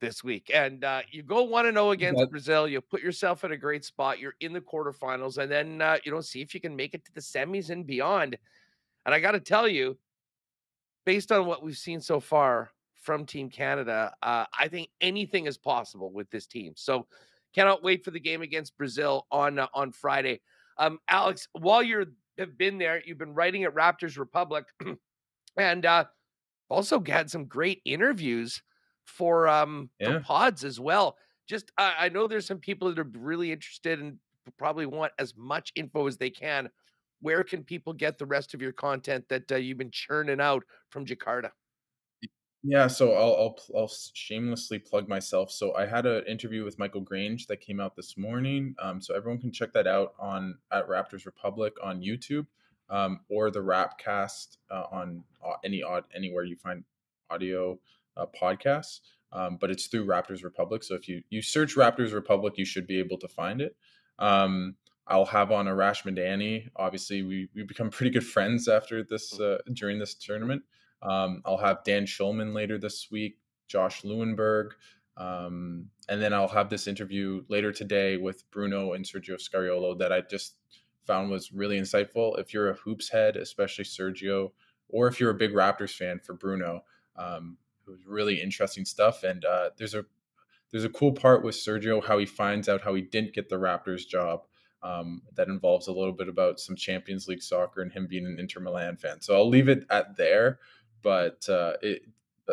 this 0.00 0.22
week, 0.22 0.50
and 0.52 0.84
uh, 0.84 1.02
you 1.10 1.22
go 1.22 1.42
one 1.42 1.66
and 1.66 1.76
zero 1.76 1.88
oh 1.88 1.90
against 1.90 2.20
that, 2.20 2.30
Brazil. 2.30 2.68
You 2.68 2.80
put 2.80 3.02
yourself 3.02 3.44
in 3.44 3.52
a 3.52 3.56
great 3.56 3.84
spot. 3.84 4.18
You're 4.18 4.36
in 4.40 4.52
the 4.52 4.60
quarterfinals, 4.60 5.38
and 5.38 5.50
then 5.50 5.82
uh, 5.82 5.98
you 6.04 6.12
know 6.12 6.20
see 6.20 6.42
if 6.42 6.54
you 6.54 6.60
can 6.60 6.76
make 6.76 6.94
it 6.94 7.04
to 7.04 7.12
the 7.12 7.20
semis 7.20 7.70
and 7.70 7.86
beyond. 7.86 8.36
And 9.04 9.14
I 9.14 9.20
got 9.20 9.32
to 9.32 9.40
tell 9.40 9.68
you, 9.68 9.96
based 11.04 11.30
on 11.30 11.46
what 11.46 11.62
we've 11.62 11.76
seen 11.76 12.00
so 12.00 12.18
far, 12.18 12.70
from 13.06 13.24
Team 13.24 13.48
Canada. 13.48 14.12
Uh, 14.20 14.44
I 14.58 14.66
think 14.66 14.88
anything 15.00 15.46
is 15.46 15.56
possible 15.56 16.10
with 16.10 16.28
this 16.30 16.46
team. 16.46 16.72
So 16.74 17.06
cannot 17.54 17.84
wait 17.84 18.04
for 18.04 18.10
the 18.10 18.20
game 18.20 18.42
against 18.42 18.76
Brazil 18.76 19.26
on 19.30 19.60
uh, 19.60 19.68
on 19.72 19.92
Friday. 19.92 20.40
Um, 20.76 20.98
Alex, 21.08 21.46
while 21.52 21.82
you 21.82 22.06
have 22.36 22.58
been 22.58 22.76
there, 22.76 23.00
you've 23.06 23.16
been 23.16 23.32
writing 23.32 23.62
at 23.62 23.74
Raptors 23.74 24.18
Republic, 24.18 24.66
and 25.56 25.86
uh, 25.86 26.04
also 26.68 27.02
had 27.06 27.30
some 27.30 27.46
great 27.46 27.80
interviews 27.84 28.62
for 29.04 29.48
um 29.48 29.90
yeah. 30.00 30.14
for 30.14 30.20
pods 30.20 30.64
as 30.64 30.80
well. 30.80 31.16
Just 31.46 31.70
I 31.78 32.08
know 32.08 32.26
there's 32.26 32.46
some 32.46 32.58
people 32.58 32.88
that 32.88 32.98
are 32.98 33.10
really 33.18 33.52
interested 33.52 34.00
and 34.00 34.18
probably 34.58 34.86
want 34.86 35.12
as 35.18 35.36
much 35.36 35.72
info 35.76 36.06
as 36.06 36.16
they 36.16 36.30
can. 36.30 36.68
Where 37.20 37.44
can 37.44 37.62
people 37.62 37.92
get 37.92 38.18
the 38.18 38.26
rest 38.26 38.52
of 38.52 38.60
your 38.60 38.72
content 38.72 39.24
that 39.28 39.50
uh, 39.50 39.56
you've 39.56 39.78
been 39.78 39.90
churning 39.90 40.40
out 40.40 40.64
from 40.90 41.06
Jakarta? 41.06 41.50
Yeah, 42.62 42.88
so 42.88 43.12
I'll, 43.12 43.36
I'll 43.36 43.58
I'll 43.76 43.92
shamelessly 44.14 44.80
plug 44.80 45.08
myself. 45.08 45.52
So 45.52 45.72
I 45.76 45.86
had 45.86 46.04
an 46.04 46.24
interview 46.26 46.64
with 46.64 46.80
Michael 46.80 47.00
Grange 47.00 47.46
that 47.46 47.60
came 47.60 47.78
out 47.78 47.94
this 47.94 48.16
morning. 48.16 48.74
Um, 48.82 49.00
so 49.00 49.14
everyone 49.14 49.40
can 49.40 49.52
check 49.52 49.72
that 49.74 49.86
out 49.86 50.14
on 50.18 50.58
at 50.72 50.88
Raptors 50.88 51.26
Republic 51.26 51.74
on 51.80 52.00
YouTube, 52.00 52.46
um, 52.90 53.20
or 53.28 53.50
the 53.50 53.60
Rapcast 53.60 54.58
uh, 54.70 54.84
on 54.90 55.24
uh, 55.44 55.54
any 55.64 55.82
odd 55.82 56.04
anywhere 56.14 56.44
you 56.44 56.56
find 56.56 56.84
audio 57.30 57.78
uh, 58.16 58.26
podcasts. 58.40 59.00
Um, 59.32 59.58
but 59.60 59.70
it's 59.70 59.86
through 59.86 60.06
Raptors 60.06 60.44
Republic. 60.44 60.82
So 60.82 60.94
if 60.94 61.08
you 61.08 61.22
you 61.30 61.42
search 61.42 61.74
Raptors 61.74 62.14
Republic, 62.14 62.54
you 62.56 62.64
should 62.64 62.86
be 62.86 62.98
able 62.98 63.18
to 63.18 63.28
find 63.28 63.60
it. 63.60 63.76
Um, 64.18 64.76
I'll 65.08 65.26
have 65.26 65.52
on 65.52 65.66
Arash 65.66 66.02
Madani. 66.04 66.68
Obviously, 66.76 67.22
we 67.22 67.48
we 67.54 67.62
become 67.62 67.90
pretty 67.96 68.10
good 68.10 68.26
friends 68.26 68.68
after 68.68 69.02
this 69.02 69.38
uh, 69.38 69.58
during 69.72 69.98
this 69.98 70.14
tournament. 70.14 70.62
Um, 71.02 71.42
I'll 71.44 71.58
have 71.58 71.84
Dan 71.84 72.06
Shulman 72.06 72.54
later 72.54 72.78
this 72.78 73.08
week, 73.10 73.38
Josh 73.68 74.02
Lewenberg, 74.02 74.70
um, 75.16 75.86
and 76.08 76.20
then 76.20 76.32
I'll 76.32 76.48
have 76.48 76.70
this 76.70 76.86
interview 76.86 77.44
later 77.48 77.72
today 77.72 78.16
with 78.16 78.50
Bruno 78.50 78.94
and 78.94 79.04
Sergio 79.04 79.36
Scariolo 79.40 79.98
that 79.98 80.12
I 80.12 80.22
just 80.22 80.56
found 81.06 81.30
was 81.30 81.52
really 81.52 81.78
insightful. 81.78 82.38
If 82.38 82.52
you're 82.52 82.70
a 82.70 82.74
hoops 82.74 83.08
head, 83.08 83.36
especially 83.36 83.84
Sergio, 83.84 84.52
or 84.88 85.06
if 85.08 85.20
you're 85.20 85.30
a 85.30 85.34
big 85.34 85.52
Raptors 85.52 85.94
fan 85.94 86.20
for 86.20 86.34
Bruno, 86.34 86.84
um, 87.16 87.56
it 87.86 87.90
was 87.90 88.06
really 88.06 88.40
interesting 88.40 88.84
stuff. 88.84 89.22
And 89.22 89.44
uh, 89.44 89.70
there's 89.76 89.94
a 89.94 90.04
there's 90.70 90.84
a 90.84 90.90
cool 90.90 91.12
part 91.12 91.44
with 91.44 91.54
Sergio 91.54 92.04
how 92.04 92.18
he 92.18 92.26
finds 92.26 92.68
out 92.68 92.82
how 92.82 92.94
he 92.94 93.02
didn't 93.02 93.34
get 93.34 93.48
the 93.48 93.56
Raptors 93.56 94.06
job. 94.06 94.42
Um, 94.82 95.22
that 95.34 95.48
involves 95.48 95.88
a 95.88 95.92
little 95.92 96.12
bit 96.12 96.28
about 96.28 96.60
some 96.60 96.76
Champions 96.76 97.26
League 97.26 97.42
soccer 97.42 97.80
and 97.80 97.90
him 97.90 98.06
being 98.06 98.26
an 98.26 98.38
Inter 98.38 98.60
Milan 98.60 98.96
fan. 98.96 99.20
So 99.20 99.34
I'll 99.34 99.48
leave 99.48 99.68
it 99.68 99.84
at 99.90 100.16
there 100.16 100.60
but 101.06 101.48
uh, 101.48 101.74
it 101.82 102.02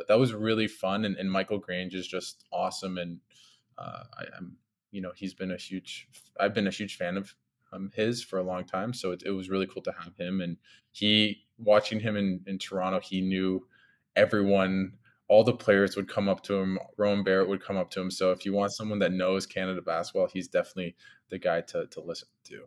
that 0.07 0.19
was 0.19 0.31
really 0.31 0.67
fun. 0.67 1.05
And, 1.05 1.17
and 1.17 1.31
Michael 1.31 1.57
Grange 1.57 1.95
is 1.95 2.07
just 2.07 2.45
awesome, 2.53 2.99
and 2.99 3.19
uh, 3.79 4.03
I, 4.15 4.37
am 4.37 4.57
you 4.91 5.01
know 5.01 5.11
he's 5.15 5.33
been 5.33 5.49
a 5.49 5.57
huge 5.57 6.07
I've 6.39 6.53
been 6.53 6.67
a 6.67 6.71
huge 6.71 6.97
fan 6.97 7.17
of 7.17 7.33
um, 7.73 7.91
his 7.95 8.23
for 8.23 8.39
a 8.39 8.43
long 8.43 8.65
time, 8.65 8.93
so 8.93 9.11
it, 9.11 9.23
it 9.25 9.31
was 9.31 9.49
really 9.49 9.67
cool 9.67 9.81
to 9.83 9.93
have 10.03 10.15
him. 10.17 10.41
And 10.41 10.57
he 10.91 11.43
watching 11.57 11.99
him 11.99 12.15
in 12.15 12.41
in 12.47 12.59
Toronto, 12.59 12.99
he 12.99 13.21
knew 13.21 13.65
everyone 14.15 14.93
all 15.27 15.43
the 15.43 15.53
players 15.53 15.95
would 15.95 16.07
come 16.07 16.27
up 16.29 16.43
to 16.43 16.55
him. 16.55 16.77
Rowan 16.97 17.23
Barrett 17.23 17.47
would 17.47 17.63
come 17.63 17.77
up 17.77 17.89
to 17.91 18.01
him. 18.01 18.11
So 18.11 18.31
if 18.31 18.45
you 18.45 18.53
want 18.53 18.73
someone 18.73 18.99
that 18.99 19.13
knows 19.13 19.45
Canada 19.45 19.81
basketball, 19.81 20.27
he's 20.27 20.47
definitely 20.47 20.95
the 21.29 21.39
guy 21.39 21.61
to 21.61 21.87
to 21.87 22.01
listen 22.01 22.27
to. 22.45 22.65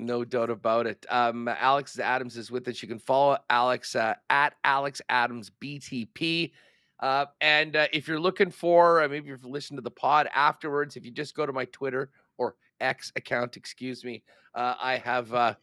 No 0.00 0.24
doubt 0.24 0.50
about 0.50 0.86
it. 0.86 1.04
Um, 1.10 1.48
Alex 1.48 1.98
Adams 1.98 2.36
is 2.36 2.50
with 2.50 2.68
us. 2.68 2.80
You 2.82 2.88
can 2.88 3.00
follow 3.00 3.38
Alex 3.50 3.96
uh, 3.96 4.14
at 4.30 4.54
Alex 4.64 5.02
Adams 5.08 5.50
BTP. 5.60 6.52
Uh, 7.00 7.26
and 7.40 7.76
uh, 7.76 7.86
if 7.92 8.06
you're 8.06 8.20
looking 8.20 8.50
for, 8.50 9.02
uh, 9.02 9.08
maybe 9.08 9.30
if 9.30 9.42
you've 9.42 9.44
listened 9.44 9.76
to 9.76 9.82
the 9.82 9.90
pod 9.90 10.28
afterwards, 10.34 10.96
if 10.96 11.04
you 11.04 11.10
just 11.10 11.34
go 11.34 11.46
to 11.46 11.52
my 11.52 11.64
Twitter 11.66 12.10
X 12.80 13.12
account, 13.16 13.56
excuse 13.56 14.04
me, 14.04 14.22
uh, 14.54 14.74
I 14.80 14.96
have 14.96 15.32
uh, 15.34 15.54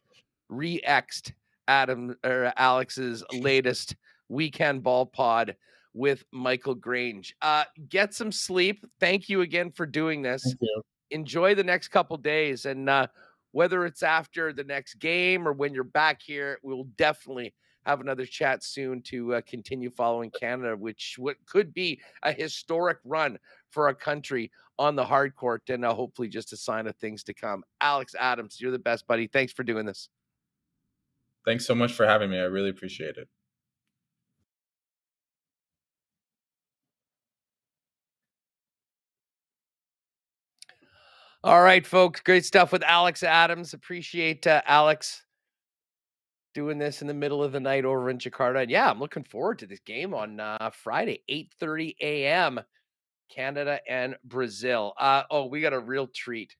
re-xed 0.48 1.32
Adam 1.68 2.16
or 2.24 2.52
Alex's 2.56 3.24
latest 3.32 3.96
weekend 4.28 4.82
ball 4.82 5.06
pod 5.06 5.56
with 5.94 6.24
Michael 6.30 6.74
Grange. 6.74 7.34
Uh, 7.42 7.64
get 7.88 8.14
some 8.14 8.30
sleep. 8.30 8.84
Thank 9.00 9.28
you 9.28 9.40
again 9.40 9.70
for 9.72 9.86
doing 9.86 10.22
this. 10.22 10.54
Enjoy 11.10 11.54
the 11.54 11.64
next 11.64 11.88
couple 11.88 12.16
days, 12.16 12.66
and 12.66 12.88
uh, 12.90 13.06
whether 13.52 13.86
it's 13.86 14.02
after 14.02 14.52
the 14.52 14.64
next 14.64 14.94
game 14.94 15.46
or 15.46 15.52
when 15.52 15.72
you're 15.72 15.84
back 15.84 16.20
here, 16.20 16.58
we'll 16.62 16.88
definitely 16.96 17.54
have 17.86 18.00
another 18.00 18.26
chat 18.26 18.64
soon 18.64 19.00
to 19.02 19.34
uh, 19.34 19.40
continue 19.46 19.90
following 19.90 20.30
Canada, 20.30 20.76
which 20.76 21.14
what 21.18 21.36
could 21.46 21.72
be 21.72 22.00
a 22.24 22.32
historic 22.32 22.98
run 23.04 23.38
for 23.70 23.88
a 23.88 23.94
country 23.94 24.50
on 24.78 24.96
the 24.96 25.04
hard 25.04 25.34
court, 25.36 25.62
and 25.68 25.84
uh, 25.84 25.94
hopefully 25.94 26.28
just 26.28 26.52
a 26.52 26.56
sign 26.56 26.86
of 26.86 26.96
things 26.96 27.22
to 27.22 27.32
come. 27.32 27.62
Alex 27.80 28.14
Adams, 28.18 28.60
you're 28.60 28.72
the 28.72 28.78
best, 28.78 29.06
buddy. 29.06 29.26
Thanks 29.26 29.52
for 29.52 29.62
doing 29.62 29.86
this. 29.86 30.08
Thanks 31.44 31.64
so 31.64 31.74
much 31.74 31.92
for 31.92 32.06
having 32.06 32.28
me. 32.28 32.38
I 32.38 32.44
really 32.44 32.70
appreciate 32.70 33.16
it. 33.16 33.28
All 41.44 41.62
right, 41.62 41.86
folks. 41.86 42.20
Great 42.20 42.44
stuff 42.44 42.72
with 42.72 42.82
Alex 42.82 43.22
Adams. 43.22 43.72
Appreciate 43.72 44.48
uh, 44.48 44.62
Alex 44.66 45.22
doing 46.56 46.78
this 46.78 47.02
in 47.02 47.06
the 47.06 47.12
middle 47.12 47.44
of 47.44 47.52
the 47.52 47.60
night 47.60 47.84
over 47.84 48.08
in 48.08 48.16
Jakarta. 48.16 48.62
And 48.62 48.70
yeah, 48.70 48.90
I'm 48.90 48.98
looking 48.98 49.24
forward 49.24 49.58
to 49.58 49.66
this 49.66 49.80
game 49.80 50.14
on 50.14 50.40
uh, 50.40 50.70
Friday, 50.72 51.20
8:30 51.30 51.96
a.m. 52.00 52.60
Canada 53.28 53.78
and 53.86 54.16
Brazil. 54.24 54.94
Uh, 54.98 55.24
oh, 55.30 55.44
we 55.44 55.60
got 55.60 55.74
a 55.74 55.78
real 55.78 56.06
treat 56.06 56.56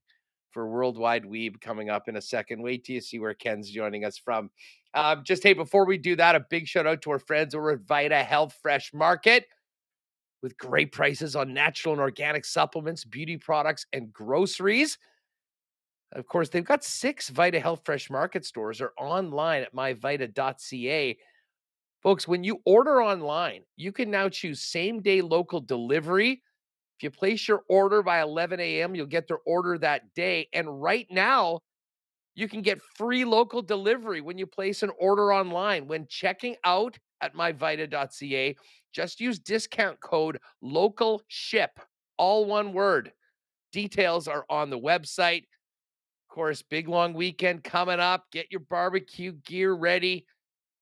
for 0.51 0.69
Worldwide 0.69 1.25
Wiebe 1.25 1.59
coming 1.63 1.89
up 1.89 2.09
in 2.09 2.17
a 2.17 2.21
second. 2.21 2.61
Wait 2.61 2.85
till 2.85 2.97
you 2.97 3.01
see 3.01 3.19
where 3.19 3.33
Ken's 3.33 3.71
joining 3.71 4.05
us 4.05 4.19
from. 4.19 4.51
Um, 4.93 5.23
just 5.25 5.43
hey, 5.43 5.55
before 5.55 5.87
we 5.87 5.97
do 5.97 6.15
that, 6.17 6.35
a 6.35 6.45
big 6.51 6.67
shout 6.67 6.87
out 6.87 7.01
to 7.03 7.11
our 7.13 7.19
friends 7.19 7.55
over 7.55 7.71
at 7.71 7.81
Vita 7.81 8.23
Health 8.23 8.55
Fresh 8.61 8.93
Market 8.93 9.47
with 10.43 10.59
great 10.59 10.93
prices 10.93 11.35
on 11.35 11.55
natural 11.55 11.95
and 11.95 12.03
organic 12.03 12.45
supplements, 12.45 13.03
beauty 13.03 13.39
products, 13.39 13.87
and 13.95 14.13
groceries. 14.13 14.99
Of 16.13 16.27
course, 16.27 16.49
they've 16.49 16.65
got 16.65 16.85
six 16.85 17.29
Vita 17.29 17.61
Health 17.61 17.83
Fresh 17.85 18.11
Market 18.11 18.45
stores 18.45 18.81
or 18.81 18.93
online 18.99 19.63
at 19.63 19.75
myvita.ca. 19.75 21.19
Folks, 22.03 22.29
when 22.29 22.45
you 22.45 22.61
order 22.65 23.03
online, 23.03 23.65
you 23.77 23.93
can 23.93 24.11
now 24.11 24.29
choose 24.29 24.61
same 24.61 25.03
day 25.03 25.23
local 25.23 25.61
delivery. 25.61 26.43
If 26.99 27.03
you 27.05 27.11
place 27.11 27.49
your 27.49 27.65
order 27.69 28.03
by 28.03 28.23
11 28.23 28.83
a.m., 28.83 28.95
you'll 28.95 29.07
get 29.07 29.29
their 29.29 29.41
order 29.47 29.79
that 29.79 30.15
day. 30.15 30.49
And 30.53 30.83
right 30.83 31.07
now, 31.11 31.61
You 32.35 32.49
can 32.49 32.63
get 32.63 32.83
free 32.83 33.25
local 33.25 33.63
delivery 33.63 34.21
when 34.21 34.39
you 34.39 34.47
place 34.47 34.83
an 34.83 34.91
order 34.99 35.33
online. 35.33 35.87
When 35.89 36.07
checking 36.07 36.57
out 36.65 36.99
at 37.21 37.35
myvita.ca, 37.35 38.57
just 38.93 39.21
use 39.21 39.39
discount 39.39 40.01
code 40.01 40.39
local 40.61 41.23
ship, 41.29 41.81
all 42.19 42.45
one 42.45 42.73
word. 42.73 43.13
Details 43.73 44.29
are 44.29 44.47
on 44.51 44.71
the 44.71 44.79
website. 44.79 45.45
Course, 46.37 46.61
big 46.61 46.87
long 46.87 47.15
weekend 47.15 47.65
coming 47.65 47.99
up. 47.99 48.27
Get 48.31 48.51
your 48.51 48.61
barbecue 48.61 49.33
gear 49.47 49.73
ready 49.73 50.27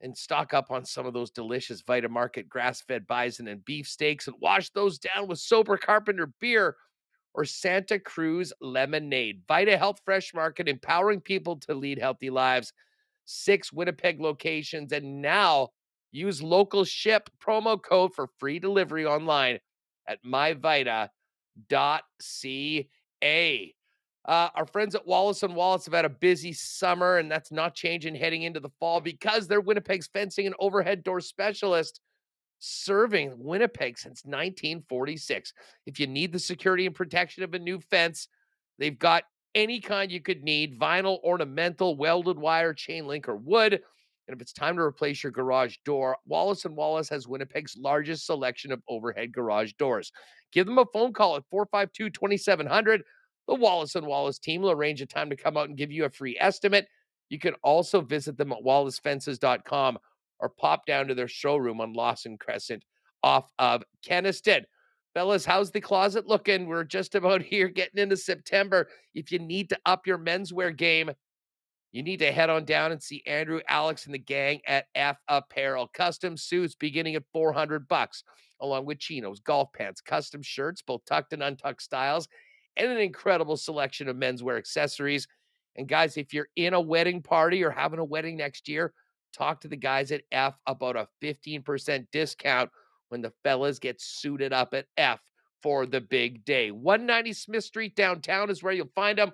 and 0.00 0.18
stock 0.18 0.52
up 0.52 0.72
on 0.72 0.84
some 0.84 1.06
of 1.06 1.14
those 1.14 1.30
delicious 1.30 1.80
Vita 1.80 2.08
Market 2.08 2.48
grass 2.48 2.82
fed 2.82 3.06
bison 3.06 3.46
and 3.46 3.64
beef 3.64 3.86
steaks 3.86 4.26
and 4.26 4.34
wash 4.40 4.70
those 4.70 4.98
down 4.98 5.28
with 5.28 5.38
Sober 5.38 5.76
Carpenter 5.76 6.32
beer 6.40 6.74
or 7.34 7.44
Santa 7.44 8.00
Cruz 8.00 8.52
lemonade. 8.60 9.42
Vita 9.46 9.78
Health 9.78 10.00
Fresh 10.04 10.34
Market, 10.34 10.68
empowering 10.68 11.20
people 11.20 11.54
to 11.60 11.72
lead 11.72 12.00
healthy 12.00 12.30
lives. 12.30 12.72
Six 13.24 13.72
Winnipeg 13.72 14.20
locations. 14.20 14.90
And 14.90 15.22
now 15.22 15.68
use 16.10 16.42
local 16.42 16.84
ship 16.84 17.30
promo 17.40 17.80
code 17.80 18.12
for 18.12 18.26
free 18.40 18.58
delivery 18.58 19.06
online 19.06 19.60
at 20.08 20.18
myvita.ca. 20.24 21.08
Uh, 24.26 24.48
our 24.54 24.66
friends 24.66 24.94
at 24.94 25.06
Wallace 25.06 25.42
and 25.42 25.54
Wallace 25.54 25.84
have 25.84 25.94
had 25.94 26.06
a 26.06 26.10
busy 26.10 26.52
summer, 26.52 27.18
and 27.18 27.30
that's 27.30 27.52
not 27.52 27.74
changing 27.74 28.14
heading 28.14 28.42
into 28.42 28.60
the 28.60 28.70
fall 28.80 29.00
because 29.00 29.46
they're 29.46 29.60
Winnipeg's 29.60 30.06
fencing 30.06 30.46
and 30.46 30.54
overhead 30.58 31.04
door 31.04 31.20
specialist 31.20 32.00
serving 32.58 33.34
Winnipeg 33.36 33.98
since 33.98 34.24
1946. 34.24 35.52
If 35.86 36.00
you 36.00 36.06
need 36.06 36.32
the 36.32 36.38
security 36.38 36.86
and 36.86 36.94
protection 36.94 37.42
of 37.42 37.52
a 37.52 37.58
new 37.58 37.78
fence, 37.78 38.28
they've 38.78 38.98
got 38.98 39.24
any 39.54 39.80
kind 39.80 40.10
you 40.10 40.20
could 40.20 40.42
need 40.42 40.80
vinyl, 40.80 41.22
ornamental, 41.22 41.96
welded 41.96 42.38
wire, 42.38 42.72
chain 42.72 43.06
link, 43.06 43.28
or 43.28 43.36
wood. 43.36 43.74
And 44.26 44.34
if 44.34 44.40
it's 44.40 44.54
time 44.54 44.76
to 44.76 44.82
replace 44.82 45.22
your 45.22 45.32
garage 45.32 45.76
door, 45.84 46.16
Wallace 46.26 46.64
and 46.64 46.74
Wallace 46.74 47.10
has 47.10 47.28
Winnipeg's 47.28 47.76
largest 47.76 48.24
selection 48.24 48.72
of 48.72 48.82
overhead 48.88 49.32
garage 49.32 49.72
doors. 49.74 50.10
Give 50.50 50.66
them 50.66 50.78
a 50.78 50.86
phone 50.92 51.12
call 51.12 51.36
at 51.36 51.44
452 51.50 52.10
2700. 52.10 53.02
The 53.46 53.54
Wallace 53.54 53.94
and 53.94 54.06
Wallace 54.06 54.38
team 54.38 54.62
will 54.62 54.70
arrange 54.70 55.00
a 55.02 55.06
time 55.06 55.30
to 55.30 55.36
come 55.36 55.56
out 55.56 55.68
and 55.68 55.76
give 55.76 55.92
you 55.92 56.04
a 56.04 56.10
free 56.10 56.36
estimate. 56.40 56.86
You 57.28 57.38
can 57.38 57.54
also 57.62 58.00
visit 58.00 58.36
them 58.36 58.52
at 58.52 58.62
wallacefences.com 58.64 59.98
or 60.40 60.48
pop 60.48 60.86
down 60.86 61.08
to 61.08 61.14
their 61.14 61.28
showroom 61.28 61.80
on 61.80 61.92
Lawson 61.92 62.38
Crescent 62.38 62.84
off 63.22 63.50
of 63.58 63.82
Kenaston. 64.06 64.64
Fellas, 65.14 65.44
how's 65.44 65.70
the 65.70 65.80
closet 65.80 66.26
looking? 66.26 66.66
We're 66.66 66.84
just 66.84 67.14
about 67.14 67.42
here 67.42 67.68
getting 67.68 68.02
into 68.02 68.16
September. 68.16 68.88
If 69.14 69.30
you 69.30 69.38
need 69.38 69.68
to 69.70 69.78
up 69.86 70.06
your 70.06 70.18
menswear 70.18 70.76
game, 70.76 71.10
you 71.92 72.02
need 72.02 72.18
to 72.18 72.32
head 72.32 72.50
on 72.50 72.64
down 72.64 72.90
and 72.90 73.00
see 73.00 73.22
Andrew, 73.24 73.60
Alex, 73.68 74.06
and 74.06 74.14
the 74.14 74.18
gang 74.18 74.60
at 74.66 74.86
F 74.96 75.16
Apparel. 75.28 75.88
Custom 75.94 76.36
suits 76.36 76.74
beginning 76.74 77.14
at 77.14 77.22
400 77.32 77.86
bucks, 77.86 78.24
along 78.60 78.84
with 78.86 78.98
chinos, 78.98 79.38
golf 79.38 79.72
pants, 79.72 80.00
custom 80.00 80.42
shirts, 80.42 80.82
both 80.82 81.04
tucked 81.04 81.32
and 81.32 81.42
untucked 81.42 81.82
styles, 81.82 82.26
and 82.76 82.90
an 82.90 82.98
incredible 82.98 83.56
selection 83.56 84.08
of 84.08 84.16
menswear 84.16 84.58
accessories. 84.58 85.26
And 85.76 85.88
guys, 85.88 86.16
if 86.16 86.32
you're 86.32 86.48
in 86.56 86.74
a 86.74 86.80
wedding 86.80 87.22
party 87.22 87.64
or 87.64 87.70
having 87.70 87.98
a 87.98 88.04
wedding 88.04 88.36
next 88.36 88.68
year, 88.68 88.92
talk 89.32 89.60
to 89.60 89.68
the 89.68 89.76
guys 89.76 90.12
at 90.12 90.22
F 90.32 90.54
about 90.66 90.96
a 90.96 91.08
15% 91.22 92.06
discount 92.12 92.70
when 93.08 93.20
the 93.20 93.32
fellas 93.42 93.78
get 93.78 94.00
suited 94.00 94.52
up 94.52 94.74
at 94.74 94.86
F 94.96 95.20
for 95.62 95.86
the 95.86 96.00
big 96.00 96.44
day. 96.44 96.70
190 96.70 97.32
Smith 97.32 97.64
Street 97.64 97.96
downtown 97.96 98.50
is 98.50 98.62
where 98.62 98.72
you'll 98.72 98.90
find 98.94 99.18
them. 99.18 99.32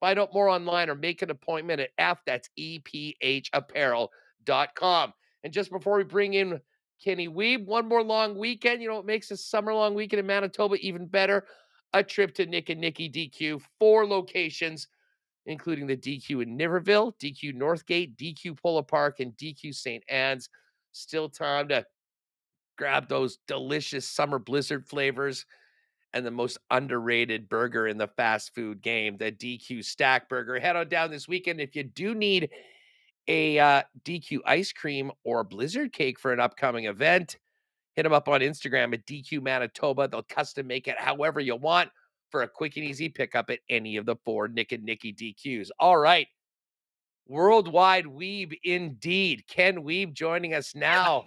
Find 0.00 0.18
out 0.18 0.34
more 0.34 0.48
online 0.48 0.90
or 0.90 0.94
make 0.94 1.22
an 1.22 1.30
appointment 1.30 1.80
at 1.80 1.90
F. 1.98 2.18
That's 2.26 2.48
EPHapparel.com. 2.58 5.12
And 5.44 5.52
just 5.52 5.70
before 5.70 5.96
we 5.96 6.04
bring 6.04 6.34
in 6.34 6.60
Kenny 7.02 7.28
Wiebe, 7.28 7.66
one 7.66 7.88
more 7.88 8.02
long 8.02 8.36
weekend. 8.36 8.80
You 8.80 8.88
know 8.88 8.96
what 8.96 9.06
makes 9.06 9.30
a 9.30 9.36
summer 9.36 9.74
long 9.74 9.94
weekend 9.94 10.20
in 10.20 10.26
Manitoba 10.26 10.76
even 10.76 11.06
better? 11.06 11.46
A 11.94 12.02
trip 12.02 12.34
to 12.34 12.46
Nick 12.46 12.70
and 12.70 12.80
Nikki 12.80 13.10
DQ, 13.10 13.60
four 13.78 14.06
locations 14.06 14.88
including 15.46 15.86
the 15.86 15.96
DQ 15.96 16.42
in 16.42 16.56
Niverville, 16.56 17.12
DQ 17.18 17.56
Northgate, 17.56 18.16
DQ 18.16 18.60
Polo 18.60 18.82
Park, 18.82 19.20
and 19.20 19.36
DQ 19.36 19.74
St. 19.74 20.02
Anne's. 20.08 20.48
Still 20.92 21.28
time 21.28 21.68
to 21.68 21.86
grab 22.76 23.08
those 23.08 23.38
delicious 23.46 24.06
summer 24.06 24.38
blizzard 24.38 24.86
flavors 24.86 25.46
and 26.12 26.26
the 26.26 26.30
most 26.30 26.58
underrated 26.70 27.48
burger 27.48 27.86
in 27.86 27.96
the 27.96 28.08
fast 28.08 28.54
food 28.54 28.82
game, 28.82 29.16
the 29.16 29.32
DQ 29.32 29.84
Stack 29.84 30.28
Burger. 30.28 30.60
Head 30.60 30.76
on 30.76 30.88
down 30.88 31.10
this 31.10 31.26
weekend 31.26 31.60
if 31.60 31.74
you 31.74 31.84
do 31.84 32.14
need 32.14 32.50
a 33.28 33.58
uh, 33.58 33.82
DQ 34.04 34.40
ice 34.44 34.72
cream 34.72 35.10
or 35.24 35.44
blizzard 35.44 35.92
cake 35.92 36.18
for 36.18 36.32
an 36.32 36.40
upcoming 36.40 36.84
event. 36.84 37.38
Hit 37.96 38.04
them 38.04 38.12
up 38.12 38.28
on 38.28 38.40
Instagram 38.40 38.94
at 38.94 39.06
DQ 39.06 39.42
Manitoba. 39.42 40.08
They'll 40.08 40.22
custom 40.22 40.66
make 40.66 40.88
it 40.88 40.98
however 40.98 41.40
you 41.40 41.56
want 41.56 41.90
for 42.30 42.42
a 42.42 42.48
quick 42.48 42.76
and 42.76 42.84
easy 42.84 43.08
pickup 43.08 43.50
at 43.50 43.60
any 43.68 43.96
of 43.96 44.06
the 44.06 44.16
four 44.24 44.48
Nick 44.48 44.72
and 44.72 44.84
Nicky 44.84 45.12
DQs. 45.12 45.70
All 45.78 45.98
right. 45.98 46.26
Worldwide 47.28 48.06
Weeb 48.06 48.58
indeed. 48.64 49.44
Ken 49.46 49.82
Wiebe 49.84 50.12
joining 50.12 50.54
us 50.54 50.74
now 50.74 51.24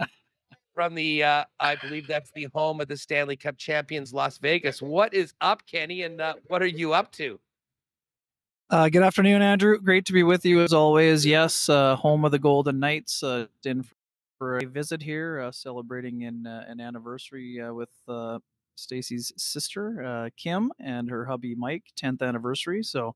from 0.74 0.96
the, 0.96 1.24
uh, 1.24 1.46
I 1.60 1.76
believe 1.76 2.08
that's 2.08 2.32
the 2.36 2.48
home 2.54 2.82
of 2.82 2.88
the 2.88 2.98
Stanley 2.98 3.38
Cup 3.38 3.58
champions, 3.58 4.14
Las 4.14 4.38
Vegas. 4.40 4.82
What 4.82 5.14
is 5.14 5.34
up, 5.42 5.66
Kenny, 5.68 6.02
and 6.02 6.20
uh, 6.20 6.34
what 6.48 6.62
are 6.62 6.68
you 6.68 6.94
up 6.94 7.12
to? 7.14 7.40
Uh, 8.70 8.90
good 8.90 9.04
afternoon, 9.04 9.44
Andrew. 9.44 9.80
Great 9.80 10.06
to 10.06 10.14
be 10.14 10.24
with 10.24 10.44
you 10.44 10.62
as 10.62 10.74
always. 10.74 11.26
Yes, 11.26 11.70
uh, 11.70 11.96
home 11.96 12.26
of 12.26 12.32
the 12.32 12.40
Golden 12.40 12.80
Knights. 12.80 13.22
Uh, 13.22 13.46
in 13.64 13.86
for 14.46 14.60
a 14.60 14.66
visit 14.68 15.02
here, 15.02 15.40
uh, 15.40 15.52
celebrating 15.52 16.24
an, 16.24 16.46
uh, 16.46 16.64
an 16.68 16.80
anniversary 16.80 17.60
uh, 17.60 17.74
with 17.74 17.90
Stacy's 18.76 19.34
sister, 19.38 20.30
Kim, 20.38 20.72
and 20.80 21.10
her 21.10 21.26
hubby 21.26 21.56
Mike, 21.56 21.86
10th 22.00 22.22
anniversary. 22.22 22.84
So 22.84 23.16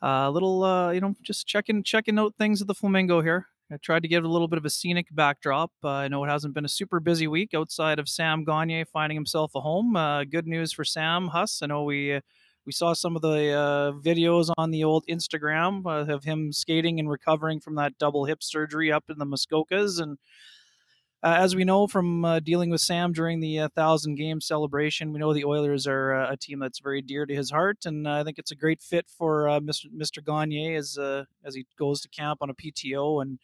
a 0.00 0.30
little, 0.30 0.90
you 0.94 1.02
know, 1.02 1.14
just 1.22 1.46
checking 1.46 1.82
checking 1.82 2.18
out 2.18 2.34
things 2.38 2.62
at 2.62 2.66
the 2.66 2.74
Flamingo 2.74 3.20
here. 3.20 3.48
I 3.70 3.76
tried 3.76 4.02
to 4.02 4.08
give 4.08 4.24
a 4.24 4.28
little 4.28 4.48
bit 4.48 4.58
of 4.58 4.64
a 4.64 4.70
scenic 4.70 5.06
backdrop. 5.12 5.70
Uh, 5.84 5.88
I 5.90 6.08
know 6.08 6.24
it 6.24 6.30
hasn't 6.30 6.54
been 6.54 6.64
a 6.64 6.68
super 6.68 6.98
busy 6.98 7.26
week 7.26 7.52
outside 7.54 7.98
of 7.98 8.08
Sam 8.08 8.44
Gagner 8.44 8.86
finding 8.86 9.16
himself 9.16 9.52
a 9.54 9.60
home. 9.60 9.96
Uh, 9.96 10.24
good 10.24 10.46
news 10.46 10.72
for 10.72 10.84
Sam 10.84 11.28
Huss. 11.28 11.60
I 11.62 11.66
know 11.66 11.84
we 11.84 12.14
uh, 12.14 12.20
we 12.64 12.72
saw 12.72 12.92
some 12.92 13.16
of 13.16 13.22
the 13.22 13.52
uh, 13.52 13.92
videos 13.92 14.50
on 14.56 14.70
the 14.70 14.84
old 14.84 15.04
Instagram 15.08 15.84
uh, 15.86 16.12
of 16.12 16.24
him 16.24 16.52
skating 16.52 17.00
and 17.00 17.10
recovering 17.10 17.60
from 17.60 17.74
that 17.76 17.98
double 17.98 18.24
hip 18.24 18.42
surgery 18.42 18.92
up 18.92 19.04
in 19.08 19.18
the 19.18 19.26
Muskokas, 19.26 20.00
and 20.00 20.18
uh, 21.24 21.36
as 21.38 21.54
we 21.54 21.64
know 21.64 21.86
from 21.86 22.24
uh, 22.24 22.40
dealing 22.40 22.70
with 22.70 22.80
Sam 22.80 23.12
during 23.12 23.38
the 23.38 23.60
uh, 23.60 23.68
thousand 23.76 24.16
game 24.16 24.40
celebration, 24.40 25.12
we 25.12 25.20
know 25.20 25.32
the 25.32 25.44
Oilers 25.44 25.86
are 25.86 26.14
uh, 26.14 26.32
a 26.32 26.36
team 26.36 26.58
that's 26.58 26.80
very 26.80 27.00
dear 27.00 27.26
to 27.26 27.34
his 27.34 27.50
heart, 27.50 27.84
and 27.84 28.08
I 28.08 28.24
think 28.24 28.38
it's 28.38 28.50
a 28.50 28.56
great 28.56 28.82
fit 28.82 29.06
for 29.08 29.44
Mr. 29.60 29.86
Mr. 29.96 30.24
Gagner 30.24 30.76
as 30.76 30.98
as 31.44 31.54
he 31.54 31.66
goes 31.78 32.00
to 32.02 32.08
camp 32.08 32.38
on 32.42 32.50
a 32.50 32.54
PTO 32.54 33.22
and 33.22 33.38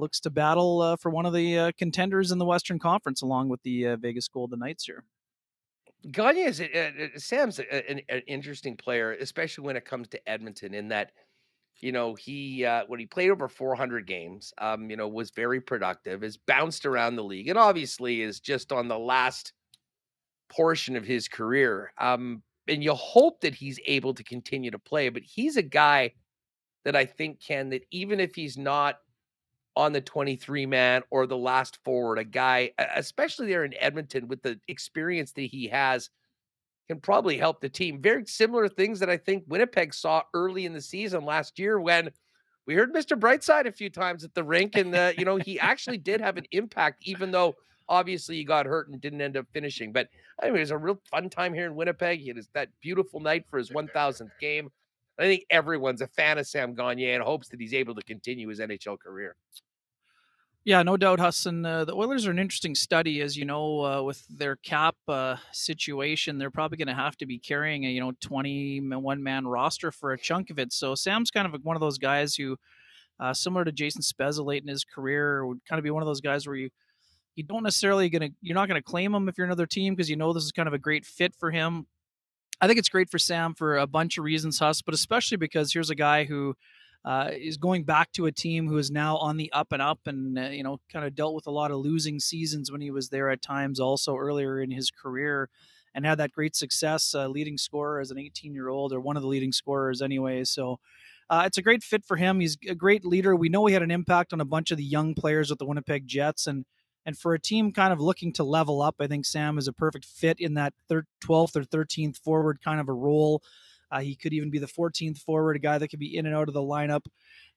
looks 0.00 0.20
to 0.20 0.30
battle 0.30 0.96
for 0.96 1.10
one 1.10 1.26
of 1.26 1.34
the 1.34 1.72
contenders 1.78 2.30
in 2.30 2.38
the 2.38 2.46
Western 2.46 2.78
Conference, 2.78 3.20
along 3.22 3.48
with 3.48 3.62
the 3.62 3.96
Vegas 3.96 4.28
Golden 4.28 4.60
Knights 4.60 4.84
here. 4.84 5.04
Gagner 6.10 6.42
is 6.42 6.62
Sam's 7.16 7.58
an, 7.58 8.00
an 8.08 8.22
interesting 8.26 8.76
player, 8.76 9.12
especially 9.12 9.64
when 9.64 9.76
it 9.76 9.84
comes 9.84 10.08
to 10.08 10.28
Edmonton, 10.28 10.74
in 10.74 10.88
that 10.88 11.12
you 11.80 11.90
know, 11.92 12.14
he 12.14 12.64
uh, 12.64 12.84
when 12.86 13.00
he 13.00 13.06
played 13.06 13.30
over 13.30 13.48
400 13.48 14.06
games, 14.06 14.52
um, 14.58 14.88
you 14.88 14.96
know, 14.96 15.08
was 15.08 15.30
very 15.30 15.60
productive, 15.60 16.22
has 16.22 16.36
bounced 16.36 16.86
around 16.86 17.16
the 17.16 17.24
league, 17.24 17.48
and 17.48 17.58
obviously 17.58 18.22
is 18.22 18.40
just 18.40 18.72
on 18.72 18.88
the 18.88 18.98
last 18.98 19.52
portion 20.48 20.96
of 20.96 21.04
his 21.04 21.28
career. 21.28 21.92
Um, 21.98 22.42
and 22.68 22.82
you 22.84 22.94
hope 22.94 23.40
that 23.40 23.54
he's 23.54 23.80
able 23.86 24.14
to 24.14 24.22
continue 24.22 24.70
to 24.70 24.78
play, 24.78 25.08
but 25.08 25.22
he's 25.22 25.56
a 25.56 25.62
guy 25.62 26.12
that 26.84 26.94
I 26.94 27.04
think 27.04 27.40
can 27.40 27.70
that 27.70 27.84
even 27.90 28.20
if 28.20 28.34
he's 28.34 28.56
not 28.56 28.98
on 29.76 29.92
the 29.92 30.00
23 30.00 30.66
man 30.66 31.02
or 31.10 31.26
the 31.26 31.36
last 31.36 31.78
forward, 31.84 32.18
a 32.18 32.24
guy, 32.24 32.72
especially 32.94 33.46
there 33.46 33.64
in 33.64 33.74
Edmonton 33.78 34.28
with 34.28 34.42
the 34.42 34.58
experience 34.68 35.32
that 35.32 35.42
he 35.42 35.68
has 35.68 36.10
can 36.88 37.00
probably 37.00 37.38
help 37.38 37.60
the 37.60 37.68
team. 37.68 38.00
Very 38.02 38.26
similar 38.26 38.68
things 38.68 39.00
that 39.00 39.08
I 39.08 39.16
think 39.16 39.44
Winnipeg 39.46 39.94
saw 39.94 40.22
early 40.34 40.66
in 40.66 40.72
the 40.72 40.80
season 40.80 41.24
last 41.24 41.58
year 41.58 41.80
when 41.80 42.10
we 42.66 42.74
heard 42.74 42.92
Mr. 42.92 43.18
Brightside 43.18 43.66
a 43.66 43.72
few 43.72 43.90
times 43.90 44.24
at 44.24 44.34
the 44.34 44.44
rink, 44.44 44.76
and 44.76 44.94
uh, 44.94 45.12
you 45.16 45.24
know 45.24 45.36
he 45.36 45.58
actually 45.58 45.98
did 45.98 46.20
have 46.20 46.36
an 46.36 46.46
impact, 46.52 47.02
even 47.02 47.30
though 47.30 47.56
obviously 47.88 48.36
he 48.36 48.44
got 48.44 48.66
hurt 48.66 48.88
and 48.88 49.00
didn't 49.00 49.20
end 49.20 49.36
up 49.36 49.46
finishing. 49.52 49.92
But 49.92 50.08
I 50.40 50.46
mean, 50.46 50.56
it 50.56 50.60
was 50.60 50.70
a 50.70 50.78
real 50.78 51.00
fun 51.10 51.28
time 51.28 51.54
here 51.54 51.66
in 51.66 51.74
Winnipeg. 51.74 52.26
It 52.26 52.38
is 52.38 52.48
that 52.54 52.68
beautiful 52.80 53.20
night 53.20 53.44
for 53.50 53.58
his 53.58 53.70
1,000th 53.70 54.30
game. 54.40 54.70
I 55.18 55.24
think 55.24 55.44
everyone's 55.50 56.00
a 56.00 56.06
fan 56.06 56.38
of 56.38 56.46
Sam 56.46 56.74
Gagner 56.74 57.14
and 57.14 57.22
hopes 57.22 57.48
that 57.48 57.60
he's 57.60 57.74
able 57.74 57.94
to 57.94 58.02
continue 58.02 58.48
his 58.48 58.60
NHL 58.60 58.98
career. 58.98 59.36
Yeah, 60.64 60.84
no 60.84 60.96
doubt, 60.96 61.18
Husson. 61.18 61.66
Uh, 61.66 61.84
the 61.84 61.94
Oilers 61.94 62.24
are 62.24 62.30
an 62.30 62.38
interesting 62.38 62.76
study, 62.76 63.20
as 63.20 63.36
you 63.36 63.44
know, 63.44 63.84
uh, 63.84 64.02
with 64.02 64.24
their 64.28 64.54
cap 64.54 64.94
uh, 65.08 65.36
situation. 65.50 66.38
They're 66.38 66.52
probably 66.52 66.78
going 66.78 66.86
to 66.86 66.94
have 66.94 67.16
to 67.16 67.26
be 67.26 67.38
carrying 67.38 67.84
a 67.84 67.88
you 67.88 68.00
know 68.00 68.12
twenty 68.20 68.78
one 68.78 69.22
man 69.24 69.44
roster 69.44 69.90
for 69.90 70.12
a 70.12 70.18
chunk 70.18 70.50
of 70.50 70.60
it. 70.60 70.72
So 70.72 70.94
Sam's 70.94 71.32
kind 71.32 71.52
of 71.52 71.60
one 71.64 71.74
of 71.74 71.80
those 71.80 71.98
guys 71.98 72.36
who, 72.36 72.56
uh, 73.18 73.34
similar 73.34 73.64
to 73.64 73.72
Jason 73.72 74.02
Spezza 74.02 74.44
late 74.44 74.62
in 74.62 74.68
his 74.68 74.84
career, 74.84 75.44
would 75.44 75.64
kind 75.68 75.80
of 75.80 75.82
be 75.82 75.90
one 75.90 76.02
of 76.02 76.06
those 76.06 76.20
guys 76.20 76.46
where 76.46 76.54
you 76.54 76.70
you 77.34 77.42
don't 77.42 77.64
necessarily 77.64 78.08
going 78.08 78.30
to 78.30 78.36
you're 78.40 78.54
not 78.54 78.68
going 78.68 78.80
to 78.80 78.84
claim 78.84 79.12
him 79.12 79.28
if 79.28 79.36
you're 79.36 79.46
another 79.46 79.66
team 79.66 79.94
because 79.94 80.08
you 80.08 80.16
know 80.16 80.32
this 80.32 80.44
is 80.44 80.52
kind 80.52 80.68
of 80.68 80.74
a 80.74 80.78
great 80.78 81.04
fit 81.04 81.34
for 81.34 81.50
him. 81.50 81.86
I 82.62 82.68
think 82.68 82.78
it's 82.78 82.88
great 82.88 83.10
for 83.10 83.18
Sam 83.18 83.54
for 83.54 83.76
a 83.76 83.88
bunch 83.88 84.18
of 84.18 84.24
reasons, 84.24 84.60
Huss, 84.60 84.82
but 84.82 84.94
especially 84.94 85.36
because 85.36 85.72
here's 85.72 85.90
a 85.90 85.96
guy 85.96 86.22
who 86.22 86.54
uh, 87.04 87.30
is 87.32 87.56
going 87.56 87.82
back 87.82 88.12
to 88.12 88.26
a 88.26 88.32
team 88.32 88.68
who 88.68 88.78
is 88.78 88.88
now 88.88 89.16
on 89.16 89.36
the 89.36 89.50
up 89.52 89.72
and 89.72 89.82
up 89.82 89.98
and 90.06 90.38
uh, 90.38 90.42
you 90.42 90.62
know 90.62 90.78
kind 90.90 91.04
of 91.04 91.16
dealt 91.16 91.34
with 91.34 91.48
a 91.48 91.50
lot 91.50 91.72
of 91.72 91.78
losing 91.78 92.20
seasons 92.20 92.70
when 92.70 92.80
he 92.80 92.92
was 92.92 93.08
there 93.08 93.28
at 93.30 93.42
times 93.42 93.80
also 93.80 94.16
earlier 94.16 94.60
in 94.60 94.70
his 94.70 94.92
career 94.92 95.50
and 95.92 96.06
had 96.06 96.18
that 96.18 96.30
great 96.30 96.54
success 96.54 97.12
uh, 97.16 97.26
leading 97.26 97.58
scorer 97.58 97.98
as 97.98 98.12
an 98.12 98.18
18 98.18 98.54
year 98.54 98.68
old 98.68 98.92
or 98.92 99.00
one 99.00 99.16
of 99.16 99.22
the 99.22 99.28
leading 99.28 99.50
scorers 99.50 100.00
anyway 100.00 100.44
so 100.44 100.78
uh, 101.28 101.42
it's 101.46 101.56
a 101.56 101.62
great 101.62 101.82
fit 101.82 102.04
for 102.04 102.18
him. 102.18 102.40
He's 102.40 102.58
a 102.68 102.74
great 102.74 103.06
leader. 103.06 103.34
We 103.34 103.48
know 103.48 103.64
he 103.64 103.72
had 103.72 103.82
an 103.82 103.90
impact 103.90 104.34
on 104.34 104.40
a 104.42 104.44
bunch 104.44 104.70
of 104.70 104.76
the 104.76 104.84
young 104.84 105.14
players 105.14 105.48
with 105.48 105.58
the 105.58 105.64
winnipeg 105.64 106.06
jets 106.06 106.46
and 106.46 106.66
and 107.04 107.18
for 107.18 107.34
a 107.34 107.40
team 107.40 107.72
kind 107.72 107.92
of 107.92 108.00
looking 108.00 108.32
to 108.32 108.44
level 108.44 108.82
up 108.82 108.96
i 109.00 109.06
think 109.06 109.24
sam 109.24 109.58
is 109.58 109.68
a 109.68 109.72
perfect 109.72 110.04
fit 110.04 110.38
in 110.40 110.54
that 110.54 110.72
thir- 110.88 111.06
12th 111.24 111.56
or 111.56 111.62
13th 111.62 112.18
forward 112.18 112.58
kind 112.62 112.80
of 112.80 112.88
a 112.88 112.92
role 112.92 113.42
uh, 113.92 114.00
he 114.00 114.16
could 114.16 114.32
even 114.32 114.50
be 114.50 114.58
the 114.58 114.66
14th 114.66 115.18
forward, 115.18 115.54
a 115.54 115.58
guy 115.58 115.76
that 115.76 115.88
could 115.88 115.98
be 115.98 116.16
in 116.16 116.24
and 116.24 116.34
out 116.34 116.48
of 116.48 116.54
the 116.54 116.62
lineup. 116.62 117.04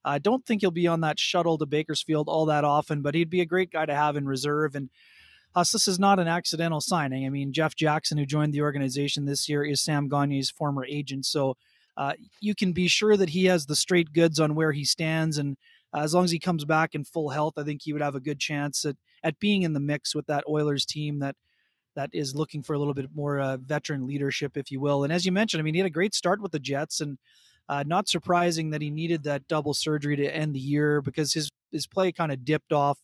I 0.03 0.19
don't 0.19 0.45
think 0.45 0.61
he'll 0.61 0.69
be 0.69 0.85
on 0.85 0.99
that 1.01 1.17
shuttle 1.17 1.57
to 1.57 1.65
Bakersfield 1.65 2.27
all 2.27 2.45
that 2.47 2.65
often, 2.65 3.01
but 3.01 3.15
he'd 3.15 3.29
be 3.29 3.39
a 3.39 3.45
great 3.45 3.71
guy 3.71 3.85
to 3.85 3.95
have 3.95 4.17
in 4.17 4.27
reserve. 4.27 4.75
And 4.75 4.89
Huss, 5.55 5.71
this 5.71 5.87
is 5.87 5.97
not 5.97 6.19
an 6.19 6.27
accidental 6.27 6.81
signing. 6.81 7.25
I 7.25 7.29
mean, 7.29 7.53
Jeff 7.53 7.73
Jackson, 7.73 8.17
who 8.17 8.25
joined 8.25 8.53
the 8.53 8.61
organization 8.61 9.25
this 9.25 9.47
year, 9.47 9.63
is 9.63 9.81
Sam 9.81 10.09
Gagner's 10.09 10.51
former 10.51 10.85
agent. 10.85 11.25
So 11.25 11.55
uh, 11.95 12.13
you 12.41 12.53
can 12.53 12.73
be 12.73 12.89
sure 12.89 13.15
that 13.15 13.29
he 13.29 13.45
has 13.45 13.65
the 13.65 13.75
straight 13.75 14.11
goods 14.11 14.37
on 14.37 14.55
where 14.55 14.73
he 14.73 14.83
stands. 14.83 15.37
And 15.37 15.53
uh, 15.53 15.55
as 16.03 16.13
long 16.13 16.23
as 16.23 16.31
he 16.31 16.39
comes 16.39 16.65
back 16.65 16.95
in 16.95 17.03
full 17.03 17.29
health, 17.29 17.53
I 17.57 17.63
think 17.63 17.81
he 17.81 17.93
would 17.93 18.01
have 18.01 18.15
a 18.15 18.19
good 18.19 18.39
chance 18.39 18.85
at, 18.85 18.95
at 19.23 19.39
being 19.39 19.63
in 19.63 19.73
the 19.73 19.79
mix 19.79 20.13
with 20.13 20.25
that 20.27 20.43
Oilers 20.47 20.85
team 20.85 21.19
that 21.19 21.35
that 21.95 22.09
is 22.11 22.35
looking 22.35 22.61
for 22.61 22.73
a 22.73 22.77
little 22.77 22.93
bit 22.93 23.09
more 23.15 23.39
uh, 23.39 23.57
veteran 23.57 24.05
leadership, 24.05 24.57
if 24.57 24.69
you 24.69 24.81
will. 24.81 25.05
And 25.05 25.13
as 25.13 25.25
you 25.25 25.31
mentioned, 25.31 25.61
I 25.61 25.63
mean, 25.63 25.73
he 25.73 25.79
had 25.79 25.87
a 25.87 25.89
great 25.89 26.13
start 26.13 26.41
with 26.41 26.51
the 26.51 26.59
Jets, 26.59 26.99
and 26.99 27.17
uh, 27.69 27.83
not 27.87 28.09
surprising 28.09 28.69
that 28.71 28.81
he 28.81 28.89
needed 28.89 29.23
that 29.23 29.47
double 29.47 29.73
surgery 29.73 30.15
to 30.17 30.35
end 30.35 30.53
the 30.53 30.59
year 30.59 31.01
because 31.01 31.33
his 31.33 31.49
his 31.71 31.87
play 31.87 32.11
kind 32.11 32.31
of 32.31 32.45
dipped 32.45 32.73
off 32.73 32.99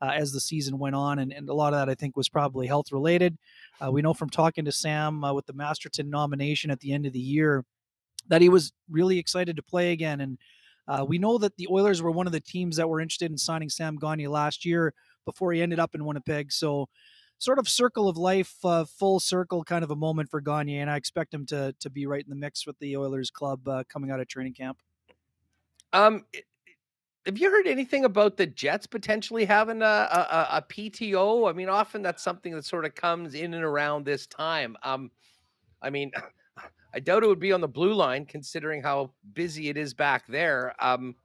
uh, 0.00 0.12
as 0.14 0.32
the 0.32 0.40
season 0.40 0.78
went 0.78 0.94
on, 0.94 1.18
and, 1.18 1.32
and 1.32 1.48
a 1.48 1.54
lot 1.54 1.72
of 1.72 1.78
that 1.78 1.90
I 1.90 1.94
think 1.94 2.16
was 2.16 2.28
probably 2.28 2.66
health 2.66 2.92
related. 2.92 3.36
Uh, 3.82 3.90
we 3.90 4.02
know 4.02 4.14
from 4.14 4.30
talking 4.30 4.64
to 4.66 4.72
Sam 4.72 5.24
uh, 5.24 5.32
with 5.32 5.46
the 5.46 5.52
Masterton 5.52 6.10
nomination 6.10 6.70
at 6.70 6.80
the 6.80 6.92
end 6.92 7.06
of 7.06 7.12
the 7.12 7.18
year 7.18 7.64
that 8.28 8.40
he 8.40 8.48
was 8.48 8.72
really 8.90 9.18
excited 9.18 9.56
to 9.56 9.62
play 9.62 9.92
again, 9.92 10.20
and 10.20 10.38
uh, 10.88 11.04
we 11.06 11.18
know 11.18 11.38
that 11.38 11.56
the 11.56 11.68
Oilers 11.70 12.02
were 12.02 12.10
one 12.10 12.26
of 12.26 12.32
the 12.32 12.40
teams 12.40 12.76
that 12.76 12.88
were 12.88 13.00
interested 13.00 13.30
in 13.30 13.38
signing 13.38 13.68
Sam 13.68 13.96
Gagner 13.96 14.28
last 14.28 14.64
year 14.64 14.94
before 15.24 15.52
he 15.52 15.62
ended 15.62 15.78
up 15.78 15.94
in 15.94 16.04
Winnipeg. 16.04 16.52
So 16.52 16.88
sort 17.38 17.58
of 17.58 17.68
circle 17.68 18.08
of 18.08 18.16
life, 18.16 18.54
uh, 18.64 18.84
full 18.84 19.20
circle 19.20 19.64
kind 19.64 19.84
of 19.84 19.90
a 19.90 19.96
moment 19.96 20.30
for 20.30 20.40
Gagner, 20.40 20.80
and 20.80 20.90
I 20.90 20.96
expect 20.96 21.32
him 21.32 21.46
to 21.46 21.74
to 21.80 21.90
be 21.90 22.06
right 22.06 22.22
in 22.22 22.30
the 22.30 22.36
mix 22.36 22.66
with 22.66 22.78
the 22.78 22.96
Oilers 22.96 23.30
club 23.30 23.66
uh, 23.68 23.84
coming 23.88 24.10
out 24.10 24.20
of 24.20 24.28
training 24.28 24.54
camp. 24.54 24.78
Um, 25.92 26.24
have 27.26 27.38
you 27.38 27.50
heard 27.50 27.66
anything 27.66 28.04
about 28.04 28.36
the 28.36 28.46
Jets 28.46 28.86
potentially 28.86 29.44
having 29.44 29.80
a, 29.80 29.84
a, 29.84 30.48
a 30.52 30.62
PTO? 30.68 31.48
I 31.48 31.52
mean, 31.52 31.68
often 31.68 32.02
that's 32.02 32.22
something 32.22 32.52
that 32.54 32.64
sort 32.64 32.84
of 32.84 32.94
comes 32.94 33.34
in 33.34 33.54
and 33.54 33.64
around 33.64 34.04
this 34.04 34.26
time. 34.26 34.76
Um, 34.82 35.10
I 35.80 35.90
mean, 35.90 36.10
I 36.94 37.00
doubt 37.00 37.24
it 37.24 37.26
would 37.26 37.40
be 37.40 37.52
on 37.52 37.60
the 37.60 37.68
blue 37.68 37.92
line 37.92 38.24
considering 38.24 38.82
how 38.82 39.12
busy 39.32 39.68
it 39.68 39.76
is 39.76 39.94
back 39.94 40.26
there. 40.28 40.74
Um, 40.78 41.16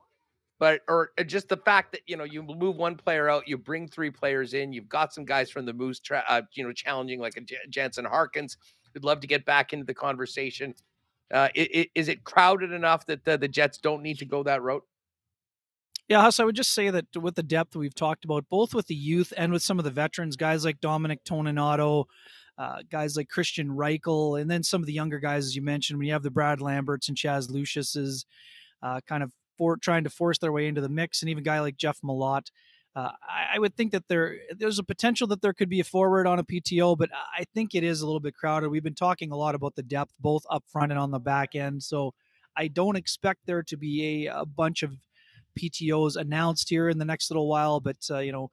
but 0.60 0.82
or 0.88 1.12
uh, 1.18 1.24
just 1.24 1.48
the 1.48 1.58
fact 1.58 1.94
that 1.94 2.02
you 2.08 2.18
know 2.18 2.26
you 2.26 2.44
move 2.44 2.76
one 2.76 2.96
player 2.96 3.30
out, 3.30 3.48
you 3.48 3.58
bring 3.58 3.88
three 3.88 4.12
players 4.12 4.54
in. 4.54 4.74
You've 4.74 4.90
got 4.90 5.14
some 5.14 5.26
guys 5.26 5.50
from 5.50 5.66
the 5.66 5.74
Moose, 5.74 6.00
tra- 6.00 6.26
uh, 6.28 6.42
you 6.54 6.66
know, 6.66 6.74
challenging 6.74 7.20
like 7.20 7.38
a 7.38 7.42
J- 7.42 7.58
Jansen 7.70 8.06
Harkins. 8.06 8.58
Who'd 8.94 9.06
love 9.06 9.22
to 9.22 9.28
get 9.28 9.46
back 9.46 9.72
into 9.72 9.86
the 9.86 9.94
conversation. 9.94 10.74
Uh, 11.32 11.50
it, 11.54 11.90
is 11.94 12.10
it 12.10 12.24
crowded 12.24 12.72
enough 12.72 13.06
that 13.06 13.24
the, 13.24 13.38
the 13.38 13.48
Jets 13.48 13.78
don't 13.78 14.02
need 14.02 14.18
to 14.18 14.26
go 14.26 14.42
that 14.44 14.64
route? 14.64 14.84
Yeah, 16.08 16.22
Huss, 16.22 16.40
I 16.40 16.44
would 16.44 16.56
just 16.56 16.74
say 16.74 16.90
that 16.90 17.06
with 17.16 17.36
the 17.36 17.44
depth 17.44 17.76
we've 17.76 17.94
talked 17.94 18.26
about, 18.26 18.50
both 18.50 18.74
with 18.74 18.88
the 18.88 18.96
youth 18.96 19.32
and 19.38 19.54
with 19.54 19.62
some 19.62 19.78
of 19.78 19.86
the 19.86 19.92
veterans, 19.92 20.36
guys 20.36 20.66
like 20.66 20.82
Dominic 20.82 21.24
Toninato, 21.24 22.06
uh, 22.60 22.80
guys 22.92 23.16
like 23.16 23.30
Kristian 23.30 23.70
Reichel, 23.70 24.40
and 24.40 24.52
then 24.52 24.64
some 24.64 24.82
of 24.82 24.86
the 24.86 24.94
younger 24.94 25.18
guys, 25.18 25.46
as 25.46 25.56
you 25.56 25.62
mentioned, 25.62 25.98
when 25.98 26.08
you 26.08 26.14
have 26.14 26.24
the 26.24 26.30
Brad 26.30 26.60
Lamberts 26.60 27.08
and 27.08 27.18
Chaz 27.18 27.50
Lucius's 27.50 28.26
uh, 28.84 29.00
kind 29.08 29.24
of 29.24 29.32
for 29.58 29.78
trying 29.78 30.04
to 30.04 30.10
force 30.10 30.38
their 30.40 30.52
way 30.52 30.68
into 30.68 30.82
the 30.82 30.90
mix, 30.90 31.22
and 31.22 31.30
even 31.30 31.44
guy 31.44 31.62
like 31.62 31.78
Jeff 31.78 32.00
Malott. 32.02 32.52
Uh, 32.96 33.12
I, 33.22 33.56
I, 33.56 33.60
would 33.60 33.76
think 33.76 33.92
that 33.92 34.08
there 34.10 34.38
there's 34.58 34.80
a 34.80 34.84
potential 34.84 35.28
that 35.28 35.42
there 35.42 35.54
could 35.54 35.70
be 35.70 35.80
a 35.80 35.84
forward 35.84 36.28
on 36.28 36.40
a 36.40 36.44
PTO, 36.44 36.98
but 36.98 37.10
I 37.14 37.46
think 37.54 37.76
it 37.76 37.84
is 37.84 38.02
a 38.02 38.06
little 38.06 38.20
bit 38.20 38.34
crowded. 38.34 38.70
We've 38.70 38.84
been 38.84 38.96
talking 38.96 39.32
a 39.32 39.38
lot 39.38 39.56
about 39.56 39.76
the 39.76 39.84
depth, 39.84 40.14
both 40.20 40.44
up 40.50 40.64
front 40.68 40.92
and 40.92 41.00
on 41.00 41.12
the 41.12 41.20
back 41.20 41.56
end. 41.56 41.84
So 41.84 42.14
I 42.58 42.68
don't 42.68 42.98
expect 42.98 43.42
there 43.46 43.64
to 43.64 43.78
be 43.78 44.26
a, 44.28 44.40
a 44.42 44.46
bunch 44.46 44.84
of 44.84 44.98
PTOs 45.58 46.18
announced 46.18 46.70
here 46.70 46.90
in 46.90 46.98
the 46.98 47.06
next 47.06 47.30
little 47.30 47.48
while. 47.48 47.80
But 47.80 47.98
uh, 48.10 48.20
you 48.20 48.32
know, 48.32 48.50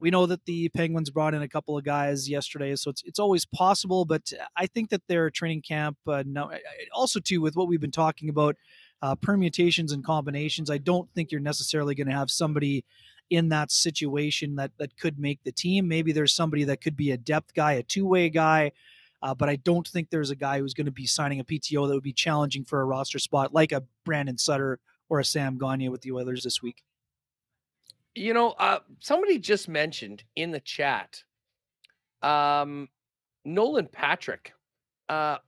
we 0.00 0.10
know 0.10 0.26
that 0.26 0.44
the 0.44 0.68
Penguins 0.70 1.10
brought 1.10 1.34
in 1.34 1.42
a 1.42 1.48
couple 1.48 1.76
of 1.76 1.84
guys 1.84 2.28
yesterday, 2.28 2.74
so 2.76 2.90
it's 2.90 3.02
it's 3.04 3.18
always 3.18 3.44
possible. 3.44 4.04
But 4.04 4.32
I 4.56 4.66
think 4.66 4.90
that 4.90 5.02
their 5.08 5.30
training 5.30 5.62
camp, 5.62 5.98
uh, 6.06 6.22
no, 6.26 6.50
also 6.92 7.20
too 7.20 7.40
with 7.40 7.56
what 7.56 7.68
we've 7.68 7.80
been 7.80 7.90
talking 7.90 8.28
about 8.28 8.56
uh, 9.02 9.14
permutations 9.16 9.92
and 9.92 10.04
combinations. 10.04 10.70
I 10.70 10.78
don't 10.78 11.10
think 11.14 11.32
you're 11.32 11.40
necessarily 11.40 11.94
going 11.94 12.08
to 12.08 12.14
have 12.14 12.30
somebody 12.30 12.84
in 13.30 13.48
that 13.50 13.70
situation 13.70 14.56
that 14.56 14.70
that 14.78 14.96
could 14.96 15.18
make 15.18 15.42
the 15.44 15.52
team. 15.52 15.88
Maybe 15.88 16.12
there's 16.12 16.34
somebody 16.34 16.64
that 16.64 16.80
could 16.80 16.96
be 16.96 17.10
a 17.10 17.16
depth 17.16 17.54
guy, 17.54 17.72
a 17.72 17.82
two 17.82 18.06
way 18.06 18.28
guy. 18.28 18.72
Uh, 19.20 19.34
but 19.34 19.48
I 19.48 19.56
don't 19.56 19.86
think 19.86 20.10
there's 20.10 20.30
a 20.30 20.36
guy 20.36 20.60
who's 20.60 20.74
going 20.74 20.86
to 20.86 20.92
be 20.92 21.06
signing 21.06 21.40
a 21.40 21.44
PTO 21.44 21.88
that 21.88 21.94
would 21.94 22.04
be 22.04 22.12
challenging 22.12 22.64
for 22.64 22.80
a 22.80 22.84
roster 22.84 23.18
spot 23.18 23.52
like 23.52 23.72
a 23.72 23.82
Brandon 24.04 24.38
Sutter 24.38 24.78
or 25.08 25.18
a 25.18 25.24
Sam 25.24 25.58
Gagner 25.58 25.90
with 25.90 26.02
the 26.02 26.12
Oilers 26.12 26.44
this 26.44 26.62
week. 26.62 26.84
You 28.18 28.34
know, 28.34 28.50
uh, 28.52 28.80
somebody 29.00 29.38
just 29.38 29.68
mentioned 29.68 30.24
in 30.36 30.50
the 30.50 30.60
chat, 30.60 31.22
um, 32.22 32.88
Nolan 33.44 33.86
Patrick. 33.86 34.52
Uh, 35.08 35.38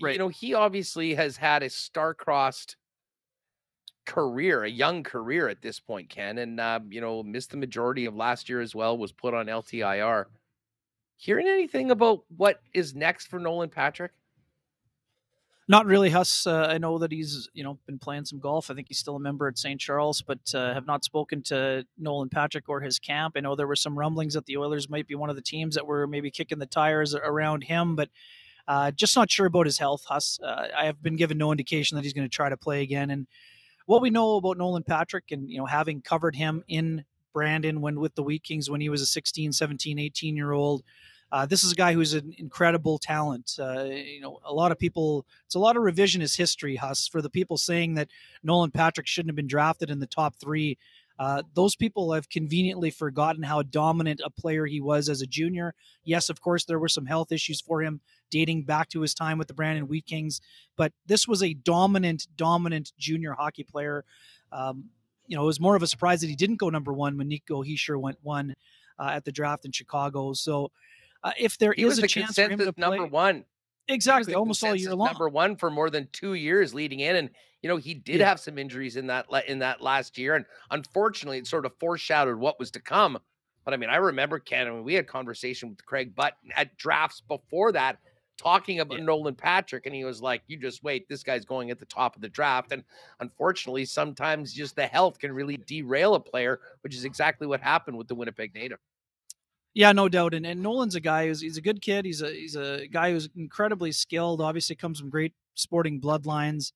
right. 0.00 0.12
You 0.12 0.18
know, 0.18 0.28
he 0.28 0.54
obviously 0.54 1.14
has 1.14 1.36
had 1.36 1.62
a 1.62 1.70
star-crossed 1.70 2.76
career, 4.06 4.64
a 4.64 4.70
young 4.70 5.02
career 5.02 5.48
at 5.48 5.62
this 5.62 5.78
point, 5.78 6.08
Ken, 6.08 6.38
and 6.38 6.58
uh, 6.58 6.80
you 6.88 7.00
know 7.00 7.22
missed 7.22 7.50
the 7.50 7.56
majority 7.56 8.06
of 8.06 8.14
last 8.14 8.48
year 8.48 8.60
as 8.60 8.74
well. 8.74 8.96
Was 8.96 9.12
put 9.12 9.34
on 9.34 9.46
LTIR. 9.46 10.26
Hearing 11.16 11.48
anything 11.48 11.90
about 11.90 12.24
what 12.36 12.60
is 12.72 12.94
next 12.94 13.26
for 13.26 13.38
Nolan 13.38 13.68
Patrick? 13.68 14.12
Not 15.70 15.86
really, 15.86 16.10
Huss. 16.10 16.48
Uh, 16.48 16.66
I 16.68 16.78
know 16.78 16.98
that 16.98 17.12
he's 17.12 17.48
you 17.52 17.62
know 17.62 17.78
been 17.86 18.00
playing 18.00 18.24
some 18.24 18.40
golf. 18.40 18.72
I 18.72 18.74
think 18.74 18.88
he's 18.88 18.98
still 18.98 19.14
a 19.14 19.20
member 19.20 19.46
at 19.46 19.56
St. 19.56 19.80
Charles, 19.80 20.20
but 20.20 20.40
uh, 20.52 20.74
have 20.74 20.84
not 20.84 21.04
spoken 21.04 21.44
to 21.44 21.86
Nolan 21.96 22.28
Patrick 22.28 22.68
or 22.68 22.80
his 22.80 22.98
camp. 22.98 23.34
I 23.36 23.40
know 23.40 23.54
there 23.54 23.68
were 23.68 23.76
some 23.76 23.96
rumblings 23.96 24.34
that 24.34 24.46
the 24.46 24.56
Oilers 24.56 24.90
might 24.90 25.06
be 25.06 25.14
one 25.14 25.30
of 25.30 25.36
the 25.36 25.42
teams 25.42 25.76
that 25.76 25.86
were 25.86 26.08
maybe 26.08 26.28
kicking 26.28 26.58
the 26.58 26.66
tires 26.66 27.14
around 27.14 27.62
him, 27.62 27.94
but 27.94 28.08
uh, 28.66 28.90
just 28.90 29.14
not 29.14 29.30
sure 29.30 29.46
about 29.46 29.64
his 29.64 29.78
health. 29.78 30.02
Huss. 30.08 30.40
Uh, 30.42 30.66
I 30.76 30.86
have 30.86 31.00
been 31.00 31.14
given 31.14 31.38
no 31.38 31.52
indication 31.52 31.94
that 31.94 32.02
he's 32.02 32.14
going 32.14 32.28
to 32.28 32.36
try 32.36 32.48
to 32.48 32.56
play 32.56 32.82
again, 32.82 33.08
and 33.08 33.28
what 33.86 34.02
we 34.02 34.10
know 34.10 34.38
about 34.38 34.58
Nolan 34.58 34.82
Patrick 34.82 35.26
and, 35.30 35.48
you 35.48 35.58
know, 35.58 35.66
having 35.66 36.02
covered 36.02 36.34
him 36.34 36.64
in 36.66 37.04
Brandon 37.32 37.80
when 37.80 38.00
with 38.00 38.16
the 38.16 38.24
Wheat 38.24 38.42
Kings 38.42 38.68
when 38.68 38.80
he 38.80 38.88
was 38.88 39.02
a 39.02 39.06
16, 39.06 39.52
17, 39.52 40.00
18 40.00 40.36
year 40.36 40.50
old. 40.50 40.82
Uh, 41.32 41.46
this 41.46 41.62
is 41.62 41.72
a 41.72 41.76
guy 41.76 41.92
who's 41.92 42.14
an 42.14 42.34
incredible 42.38 42.98
talent. 42.98 43.56
Uh, 43.58 43.84
you 43.84 44.20
know, 44.20 44.40
a 44.44 44.52
lot 44.52 44.72
of 44.72 44.78
people, 44.78 45.26
it's 45.46 45.54
a 45.54 45.60
lot 45.60 45.76
of 45.76 45.82
revisionist 45.82 46.36
history, 46.36 46.76
Huss, 46.76 47.06
for 47.06 47.22
the 47.22 47.30
people 47.30 47.56
saying 47.56 47.94
that 47.94 48.08
Nolan 48.42 48.70
Patrick 48.70 49.06
shouldn't 49.06 49.30
have 49.30 49.36
been 49.36 49.46
drafted 49.46 49.90
in 49.90 50.00
the 50.00 50.06
top 50.06 50.34
three. 50.36 50.76
Uh, 51.20 51.42
those 51.54 51.76
people 51.76 52.12
have 52.12 52.30
conveniently 52.30 52.90
forgotten 52.90 53.42
how 53.42 53.62
dominant 53.62 54.22
a 54.24 54.30
player 54.30 54.64
he 54.64 54.80
was 54.80 55.08
as 55.08 55.20
a 55.20 55.26
junior. 55.26 55.74
Yes, 56.02 56.30
of 56.30 56.40
course, 56.40 56.64
there 56.64 56.78
were 56.78 56.88
some 56.88 57.04
health 57.04 57.30
issues 57.30 57.60
for 57.60 57.82
him 57.82 58.00
dating 58.30 58.62
back 58.62 58.88
to 58.88 59.02
his 59.02 59.12
time 59.12 59.36
with 59.36 59.46
the 59.46 59.54
Brandon 59.54 59.86
Wheat 59.86 60.06
Kings, 60.06 60.40
but 60.76 60.92
this 61.06 61.28
was 61.28 61.42
a 61.42 61.52
dominant, 61.52 62.26
dominant 62.36 62.92
junior 62.98 63.34
hockey 63.34 63.64
player. 63.64 64.04
Um, 64.50 64.84
you 65.26 65.36
know, 65.36 65.42
it 65.42 65.46
was 65.46 65.60
more 65.60 65.76
of 65.76 65.82
a 65.82 65.86
surprise 65.86 66.22
that 66.22 66.28
he 66.28 66.36
didn't 66.36 66.56
go 66.56 66.70
number 66.70 66.92
one 66.92 67.18
when 67.18 67.28
Nico 67.28 67.62
Hischier 67.62 68.00
went 68.00 68.16
one 68.22 68.54
uh, 68.98 69.10
at 69.12 69.24
the 69.24 69.30
draft 69.30 69.66
in 69.66 69.72
Chicago. 69.72 70.32
So, 70.32 70.72
uh, 71.22 71.32
if 71.38 71.58
there 71.58 71.72
he 71.72 71.84
is 71.84 71.98
a, 71.98 72.06
chance 72.06 72.34
for 72.34 72.48
him 72.48 72.58
to 72.58 72.74
number 72.76 73.06
one, 73.06 73.44
exactly 73.88 74.34
almost 74.34 74.62
all 74.64 74.74
year 74.74 74.94
long. 74.94 75.08
Number 75.08 75.28
one 75.28 75.56
for 75.56 75.70
more 75.70 75.90
than 75.90 76.08
two 76.12 76.34
years 76.34 76.74
leading 76.74 77.00
in, 77.00 77.16
and 77.16 77.30
you 77.62 77.68
know 77.68 77.76
he 77.76 77.94
did 77.94 78.20
Yeah. 78.20 78.28
have 78.28 78.40
some 78.40 78.58
injuries 78.58 78.96
in 78.96 79.06
that 79.08 79.26
in 79.46 79.58
that 79.60 79.80
last 79.80 80.18
year, 80.18 80.34
and 80.36 80.46
unfortunately, 80.70 81.38
it 81.38 81.46
sort 81.46 81.66
of 81.66 81.72
foreshadowed 81.78 82.38
what 82.38 82.58
was 82.58 82.70
to 82.72 82.80
come. 82.80 83.18
But 83.64 83.74
I 83.74 83.76
mean, 83.76 83.90
I 83.90 83.96
remember 83.96 84.38
Ken, 84.38 84.66
I 84.66 84.70
mean, 84.70 84.84
we 84.84 84.94
had 84.94 85.06
conversation 85.06 85.68
with 85.68 85.84
Craig 85.84 86.14
Button 86.14 86.50
at 86.56 86.76
drafts 86.78 87.20
before 87.20 87.72
that, 87.72 87.98
talking 88.38 88.80
about 88.80 88.98
Yeah. 88.98 89.04
Nolan 89.04 89.34
Patrick, 89.34 89.84
and 89.84 89.94
he 89.94 90.04
was 90.04 90.22
like, 90.22 90.42
"You 90.46 90.56
just 90.56 90.82
wait, 90.82 91.06
this 91.08 91.22
guy's 91.22 91.44
going 91.44 91.70
at 91.70 91.78
the 91.78 91.84
top 91.84 92.16
of 92.16 92.22
the 92.22 92.28
draft." 92.30 92.72
And 92.72 92.82
unfortunately, 93.20 93.84
sometimes 93.84 94.54
just 94.54 94.76
the 94.76 94.86
health 94.86 95.18
can 95.18 95.32
really 95.32 95.58
derail 95.58 96.14
a 96.14 96.20
player, 96.20 96.60
which 96.80 96.94
is 96.94 97.04
exactly 97.04 97.46
what 97.46 97.60
happened 97.60 97.98
with 97.98 98.08
the 98.08 98.14
Winnipeg 98.14 98.54
native. 98.54 98.78
Yeah, 99.74 99.92
no 99.92 100.08
doubt. 100.08 100.34
And, 100.34 100.44
and 100.46 100.62
Nolan's 100.62 100.96
a 100.96 101.00
guy 101.00 101.26
who's 101.26 101.40
he's 101.40 101.56
a 101.56 101.62
good 101.62 101.80
kid. 101.80 102.04
He's 102.04 102.22
a 102.22 102.30
he's 102.30 102.56
a 102.56 102.86
guy 102.88 103.12
who's 103.12 103.28
incredibly 103.36 103.92
skilled. 103.92 104.40
Obviously, 104.40 104.74
comes 104.76 104.98
from 104.98 105.10
great 105.10 105.32
sporting 105.54 106.00
bloodlines, 106.00 106.72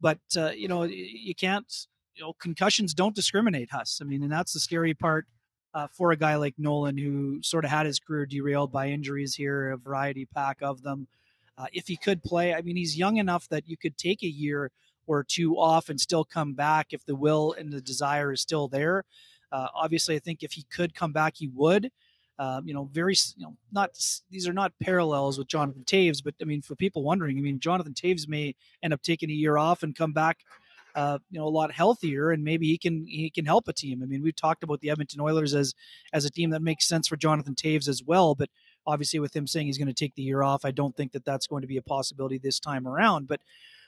but 0.00 0.18
uh, 0.36 0.50
you 0.50 0.68
know 0.68 0.82
you 0.84 1.34
can't. 1.34 1.72
You 2.14 2.22
know, 2.22 2.32
concussions 2.34 2.94
don't 2.94 3.14
discriminate, 3.14 3.70
Huss. 3.72 3.98
I 4.00 4.04
mean, 4.04 4.22
and 4.22 4.30
that's 4.30 4.52
the 4.52 4.60
scary 4.60 4.94
part 4.94 5.26
uh, 5.74 5.88
for 5.92 6.12
a 6.12 6.16
guy 6.16 6.36
like 6.36 6.54
Nolan, 6.58 6.96
who 6.96 7.40
sort 7.42 7.64
of 7.64 7.72
had 7.72 7.86
his 7.86 7.98
career 7.98 8.24
derailed 8.24 8.70
by 8.70 8.88
injuries 8.88 9.34
here, 9.34 9.72
a 9.72 9.76
variety 9.76 10.24
pack 10.26 10.58
of 10.62 10.82
them. 10.82 11.08
Uh, 11.58 11.66
if 11.72 11.88
he 11.88 11.96
could 11.96 12.22
play, 12.22 12.54
I 12.54 12.62
mean, 12.62 12.76
he's 12.76 12.96
young 12.96 13.16
enough 13.16 13.48
that 13.48 13.68
you 13.68 13.76
could 13.76 13.96
take 13.96 14.22
a 14.22 14.28
year 14.28 14.70
or 15.06 15.24
two 15.24 15.58
off 15.58 15.88
and 15.88 16.00
still 16.00 16.24
come 16.24 16.54
back 16.54 16.88
if 16.92 17.04
the 17.04 17.16
will 17.16 17.52
and 17.58 17.72
the 17.72 17.80
desire 17.80 18.32
is 18.32 18.40
still 18.40 18.68
there. 18.68 19.04
Uh, 19.50 19.68
obviously, 19.74 20.14
I 20.16 20.18
think 20.20 20.42
if 20.42 20.52
he 20.52 20.64
could 20.64 20.94
come 20.94 21.12
back, 21.12 21.34
he 21.36 21.48
would. 21.48 21.90
Um, 22.38 22.66
you 22.66 22.74
know, 22.74 22.88
very, 22.92 23.14
you 23.36 23.44
know, 23.44 23.56
not 23.70 23.90
these 24.30 24.48
are 24.48 24.52
not 24.52 24.72
parallels 24.82 25.38
with 25.38 25.46
Jonathan 25.46 25.84
Toews, 25.84 26.22
but 26.24 26.34
I 26.40 26.44
mean, 26.44 26.62
for 26.62 26.74
people 26.74 27.04
wondering, 27.04 27.38
I 27.38 27.40
mean, 27.40 27.60
Jonathan 27.60 27.94
Toews 27.94 28.26
may 28.26 28.56
end 28.82 28.92
up 28.92 29.02
taking 29.02 29.30
a 29.30 29.34
year 29.34 29.56
off 29.56 29.84
and 29.84 29.94
come 29.94 30.12
back, 30.12 30.38
uh, 30.96 31.18
you 31.30 31.38
know, 31.38 31.46
a 31.46 31.48
lot 31.48 31.70
healthier, 31.70 32.32
and 32.32 32.42
maybe 32.42 32.66
he 32.66 32.76
can 32.76 33.06
he 33.06 33.30
can 33.30 33.44
help 33.44 33.68
a 33.68 33.72
team. 33.72 34.02
I 34.02 34.06
mean, 34.06 34.20
we've 34.20 34.34
talked 34.34 34.64
about 34.64 34.80
the 34.80 34.90
Edmonton 34.90 35.20
Oilers 35.20 35.54
as 35.54 35.74
as 36.12 36.24
a 36.24 36.30
team 36.30 36.50
that 36.50 36.62
makes 36.62 36.88
sense 36.88 37.06
for 37.06 37.16
Jonathan 37.16 37.54
Toews 37.54 37.86
as 37.88 38.02
well, 38.02 38.34
but 38.34 38.50
obviously 38.86 39.20
with 39.20 39.34
him 39.34 39.46
saying 39.46 39.66
he's 39.66 39.78
going 39.78 39.88
to 39.88 39.94
take 39.94 40.14
the 40.14 40.22
year 40.22 40.42
off, 40.42 40.64
I 40.64 40.70
don't 40.70 40.96
think 40.96 41.12
that 41.12 41.24
that's 41.24 41.46
going 41.46 41.62
to 41.62 41.68
be 41.68 41.76
a 41.76 41.82
possibility 41.82 42.38
this 42.38 42.60
time 42.60 42.86
around. 42.86 43.28
But 43.28 43.40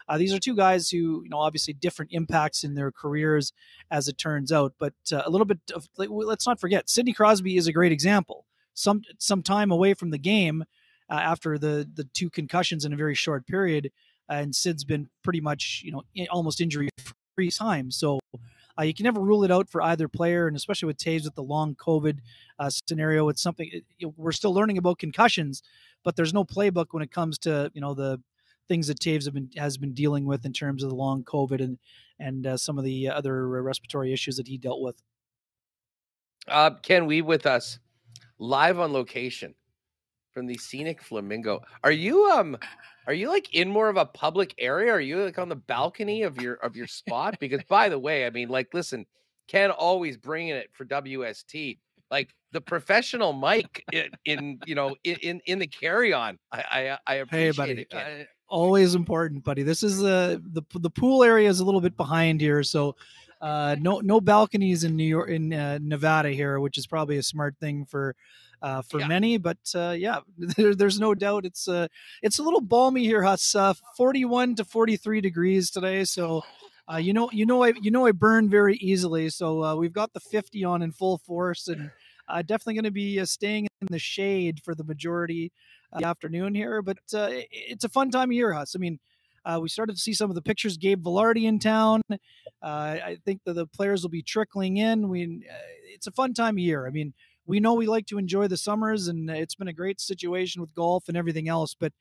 uh, 0.09 0.19
these 0.19 0.33
are 0.33 0.39
two 0.39 0.55
guys 0.55 0.91
who, 0.91 1.23
you 1.25 1.29
know, 1.29 1.39
obviously 1.39 1.75
different 1.75 2.13
impacts 2.13 2.65
in 2.65 2.75
their 2.75 2.93
careers 2.93 3.53
as 3.91 4.09
it 4.09 4.19
turns 4.19 4.53
out. 4.53 4.75
But 4.79 4.95
uh, 5.13 5.23
a 5.25 5.31
little 5.31 5.45
bit 5.45 5.59
of 5.75 5.89
let's 5.97 6.47
not 6.47 6.61
forget, 6.61 6.89
Sidney 6.89 7.13
Crosby 7.13 7.57
is 7.57 7.67
a 7.67 7.73
great 7.73 7.93
example. 7.93 8.47
Some 8.75 9.03
some 9.19 9.43
time 9.43 9.71
away 9.71 9.95
from 9.95 10.11
the 10.11 10.19
game 10.19 10.65
uh, 11.11 11.15
after 11.15 11.59
the 11.59 11.89
the 11.93 12.05
two 12.13 12.31
concussions 12.31 12.85
in 12.85 12.93
a 12.93 12.97
very 12.97 13.15
short 13.15 13.47
period, 13.47 13.91
and 14.29 14.55
Sid's 14.55 14.85
been 14.85 15.09
pretty 15.25 15.41
much 15.41 15.83
you 15.85 15.93
know 15.93 16.03
i- 16.19 16.27
almost 16.31 16.61
injury 16.61 16.89
free 17.35 17.51
time. 17.51 17.91
So. 17.91 18.21
Uh, 18.79 18.83
you 18.83 18.93
can 18.93 19.05
never 19.05 19.21
rule 19.21 19.43
it 19.43 19.51
out 19.51 19.71
for 19.71 19.81
either 19.81 20.07
player, 20.07 20.47
and 20.47 20.55
especially 20.55 20.85
with 20.85 20.99
Toews 20.99 21.25
with 21.25 21.35
the 21.35 21.43
long 21.43 21.75
COVID 21.77 22.19
uh, 22.59 22.69
scenario, 22.87 23.31
it's 23.31 23.41
something 23.41 23.71
it, 23.73 23.85
know, 24.07 24.13
we're 24.19 24.33
still 24.33 24.53
learning 24.53 24.77
about 24.77 24.99
concussions, 24.99 25.63
but 26.05 26.15
there's 26.15 26.35
no 26.35 26.45
playbook 26.45 26.89
when 26.91 27.03
it 27.03 27.11
comes 27.11 27.39
to 27.39 27.71
you 27.73 27.81
know 27.81 27.95
the 27.95 28.21
things 28.69 28.87
that 28.89 28.99
Toews 29.01 29.25
have 29.25 29.35
been 29.35 29.51
has 29.57 29.77
been 29.77 29.95
dealing 29.95 30.25
with 30.27 30.45
in 30.45 30.53
terms 30.53 30.83
of 30.83 30.91
the 30.91 30.97
long 30.97 31.25
COVID 31.25 31.63
and 31.63 31.79
and 32.19 32.47
uh, 32.47 32.57
some 32.57 32.79
of 32.79 32.85
the 32.85 33.09
other 33.09 33.49
respiratory 33.63 34.13
issues 34.13 34.37
that 34.37 34.49
he 34.49 34.59
dealt 34.59 34.81
with. 34.81 35.03
Uh, 36.49 36.71
Ken 36.83 37.07
Wiebe 37.09 37.25
with 37.25 37.47
us 37.47 37.79
live 38.39 38.79
on 38.79 38.93
location 38.93 39.55
from 40.33 40.47
the 40.47 40.57
scenic 40.59 41.03
Flamingo. 41.03 41.63
Are 41.83 41.93
you 41.93 42.27
um 42.31 42.57
are 43.07 43.15
you 43.15 43.29
like 43.29 43.55
in 43.55 43.71
more 43.71 43.89
of 43.89 43.97
a 43.97 44.07
public 44.07 44.55
area? 44.59 44.93
Are 44.93 45.01
you 45.01 45.25
like 45.25 45.39
on 45.39 45.49
the 45.49 45.57
balcony 45.57 46.23
of 46.23 46.41
your 46.41 46.55
of 46.57 46.77
your 46.77 46.87
spot? 46.87 47.39
Because 47.41 47.63
by 47.65 47.89
the 47.89 47.99
way, 47.99 48.27
I 48.27 48.31
mean 48.31 48.49
like 48.49 48.73
listen, 48.75 49.07
Ken 49.49 49.71
always 49.71 50.17
bringing 50.17 50.55
it 50.55 50.71
for 50.73 50.85
WST. 50.85 51.79
Like 52.11 52.35
the 52.53 52.61
professional 52.61 53.33
mic 53.33 53.83
in, 53.93 54.11
in 54.25 54.59
you 54.67 54.75
know 54.75 54.95
in 55.05 55.17
in, 55.23 55.41
in 55.47 55.59
the 55.59 55.67
carry 55.67 56.13
on. 56.13 56.39
I 56.53 56.63
I, 56.71 56.99
I 57.07 57.15
appreciate 57.17 57.57
Hey, 57.57 57.75
buddy, 57.75 57.81
it. 57.83 57.91
Ken. 57.91 58.27
Always 58.49 58.95
important, 58.95 59.45
buddy. 59.45 59.63
This 59.63 59.83
is 59.83 60.03
uh, 60.03 60.39
the 60.53 60.63
the 60.75 60.91
pool 60.91 61.23
area 61.25 61.49
is 61.49 61.61
a 61.61 61.65
little 61.65 61.81
bit 61.81 61.97
behind 61.97 62.41
here, 62.41 62.63
so 62.63 62.97
uh, 63.41 63.77
no 63.81 64.01
no 64.01 64.21
balconies 64.21 64.85
in 64.85 64.97
New 64.97 65.05
York 65.05 65.29
in 65.31 65.53
uh, 65.53 65.79
Nevada 65.83 66.31
here, 66.31 66.61
which 66.61 66.79
is 66.79 66.87
probably 66.87 67.19
a 67.19 67.23
smart 67.23 67.57
thing 67.61 67.85
for 67.85 68.15
uh, 68.63 68.83
for 68.83 69.01
Yeah. 69.01 69.09
many. 69.09 69.37
But 69.39 69.59
uh, 69.75 69.95
yeah, 69.99 70.21
there, 70.39 70.75
there's 70.75 70.99
no 71.01 71.15
doubt 71.15 71.45
it's 71.45 71.69
uh, 71.69 71.89
it's 72.23 72.39
a 72.39 72.43
little 72.43 72.61
balmy 72.61 73.05
here, 73.05 73.23
Huss. 73.23 73.55
Uh, 73.55 73.75
41 73.97 74.57
to 74.57 74.65
43 74.65 75.21
degrees 75.21 75.71
today, 75.71 76.05
so. 76.05 76.43
Uh, 76.89 76.99
you 76.99 77.13
know, 77.13 77.29
you 77.33 77.45
know, 77.45 77.65
I 77.65 77.73
you 77.83 77.91
know 77.91 78.07
I 78.07 78.13
burn 78.13 78.49
very 78.49 78.77
easily, 78.77 79.29
so 79.29 79.65
uh, 79.65 79.75
we've 79.75 79.93
got 79.93 80.13
the 80.13 80.21
50 80.21 80.63
on 80.63 80.83
in 80.83 80.93
full 80.93 81.19
force, 81.19 81.67
and 81.67 81.91
uh, 82.29 82.43
definitely 82.43 82.75
going 82.75 82.85
to 82.85 82.91
be 82.91 83.21
uh, 83.21 83.25
staying 83.25 83.67
in 83.81 83.89
the 83.91 83.99
shade 83.99 84.61
for 84.65 84.75
the 84.75 84.85
majority 84.85 85.53
of 85.93 86.03
the 86.03 86.09
afternoon 86.09 86.55
here. 86.55 86.83
But 86.83 86.99
uh, 87.15 87.29
it's 87.31 87.85
a 87.85 87.89
fun 87.89 88.11
time 88.11 88.31
of 88.31 88.35
year, 88.35 88.53
Huss. 88.53 88.75
I 88.75 88.79
mean, 88.79 88.99
uh, 89.45 89.61
we 89.63 89.69
started 89.69 89.95
to 89.95 90.03
see 90.03 90.13
some 90.13 90.31
of 90.31 90.35
the 90.35 90.43
pictures. 90.43 90.77
Gabe 90.77 91.05
Vilardi 91.05 91.45
in 91.45 91.59
town. 91.59 92.03
Uh, 92.11 92.17
I 92.63 93.19
think 93.25 93.43
that 93.45 93.53
the 93.53 93.67
players 93.67 94.03
will 94.03 94.11
be 94.11 94.23
trickling 94.23 94.77
in. 94.77 95.09
We, 95.09 95.25
uh, 95.49 95.55
it's 95.95 96.09
a 96.09 96.13
fun 96.13 96.35
time 96.35 96.55
of 96.55 96.59
year. 96.59 96.87
I 96.87 96.91
mean, 96.91 97.15
we 97.47 97.61
know 97.61 97.75
we 97.75 97.87
like 97.87 98.07
to 98.07 98.19
enjoy 98.19 98.49
the 98.49 98.57
summers, 98.57 99.07
and 99.07 99.31
it's 99.31 99.55
been 99.55 99.69
a 99.69 99.73
great 99.73 100.01
situation 100.01 100.61
with 100.61 100.75
golf 100.75 101.05
and 101.07 101.17
everything 101.17 101.49
else. 101.49 101.77
But 101.79 101.93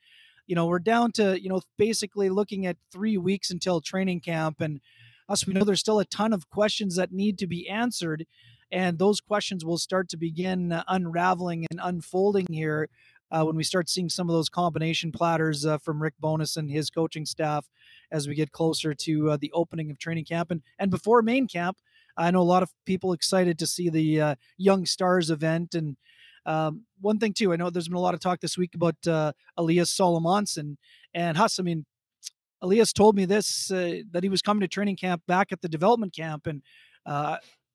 you 0.48 0.56
know, 0.56 0.66
we're 0.66 0.80
down 0.80 1.12
to 1.14 1.42
you 1.42 1.50
know 1.50 1.62
basically 1.78 2.30
looking 2.30 2.66
at 2.66 2.78
three 2.92 3.18
weeks 3.18 3.52
until 3.52 3.80
training 3.80 4.22
camp, 4.22 4.60
and 4.60 4.82
us 5.30 5.46
we 5.46 5.54
know 5.54 5.64
there's 5.64 5.80
still 5.80 6.00
a 6.00 6.06
ton 6.06 6.34
of 6.34 6.50
questions 6.50 6.96
that 6.96 7.12
need 7.12 7.38
to 7.40 7.48
be 7.48 7.70
answered, 7.70 8.26
and 8.72 8.98
those 9.00 9.22
questions 9.22 9.64
will 9.64 9.78
start 9.78 10.10
to 10.10 10.18
begin 10.18 10.82
unraveling 10.88 11.66
and 11.70 11.80
unfolding 11.84 12.48
here 12.50 12.90
uh, 13.32 13.44
when 13.44 13.56
we 13.56 13.64
start 13.64 13.90
seeing 13.90 14.10
some 14.10 14.30
of 14.30 14.34
those 14.34 14.50
combination 14.50 15.12
platters 15.12 15.66
uh, 15.66 15.78
from 15.78 16.02
Rick 16.02 16.14
Bowness 16.20 16.58
and 16.58 16.70
his 16.70 16.90
coaching 16.90 17.26
staff 17.26 17.68
as 18.12 18.28
we 18.28 18.36
get 18.36 18.52
closer 18.52 18.94
to 18.94 19.32
uh, 19.32 19.38
the 19.38 19.52
opening 19.54 19.90
of 19.90 19.98
training 19.98 20.26
camp 20.26 20.52
and 20.52 20.62
and 20.80 20.92
before 20.92 21.22
main 21.22 21.48
camp. 21.48 21.78
I 22.18 22.32
know 22.32 22.42
a 22.42 22.44
lot 22.44 22.64
of 22.64 22.72
people 22.86 23.14
excited 23.14 23.60
to 23.60 23.68
see 23.68 23.90
the 23.90 24.22
uh, 24.22 24.36
Young 24.58 24.86
Stars 24.86 25.30
event 25.30 25.76
and. 25.76 25.98
Um, 26.48 26.84
one 27.02 27.18
thing 27.18 27.34
too, 27.34 27.54
I 27.54 27.56
know 27.56 27.72
there's 27.72 27.88
been 27.88 27.98
a 27.98 28.00
lot 28.00 28.14
of 28.14 28.20
talk 28.20 28.40
this 28.40 28.56
week 28.56 28.76
about 28.76 28.96
uh, 29.08 29.32
Elias 29.58 29.92
Salomonsson 29.92 30.78
and 31.12 31.38
Huss. 31.38 31.60
I 31.60 31.64
mean, 31.64 31.88
Elias 32.62 32.94
told 32.94 33.16
me 33.16 33.26
this 33.26 33.72
uh, 33.72 34.02
that 34.12 34.22
he 34.22 34.30
was 34.30 34.44
coming 34.44 34.62
to 34.62 34.68
training 34.68 34.98
camp 34.98 35.24
back 35.28 35.52
at 35.52 35.62
the 35.62 35.68
development 35.68 36.16
camp, 36.16 36.46
and 36.46 36.62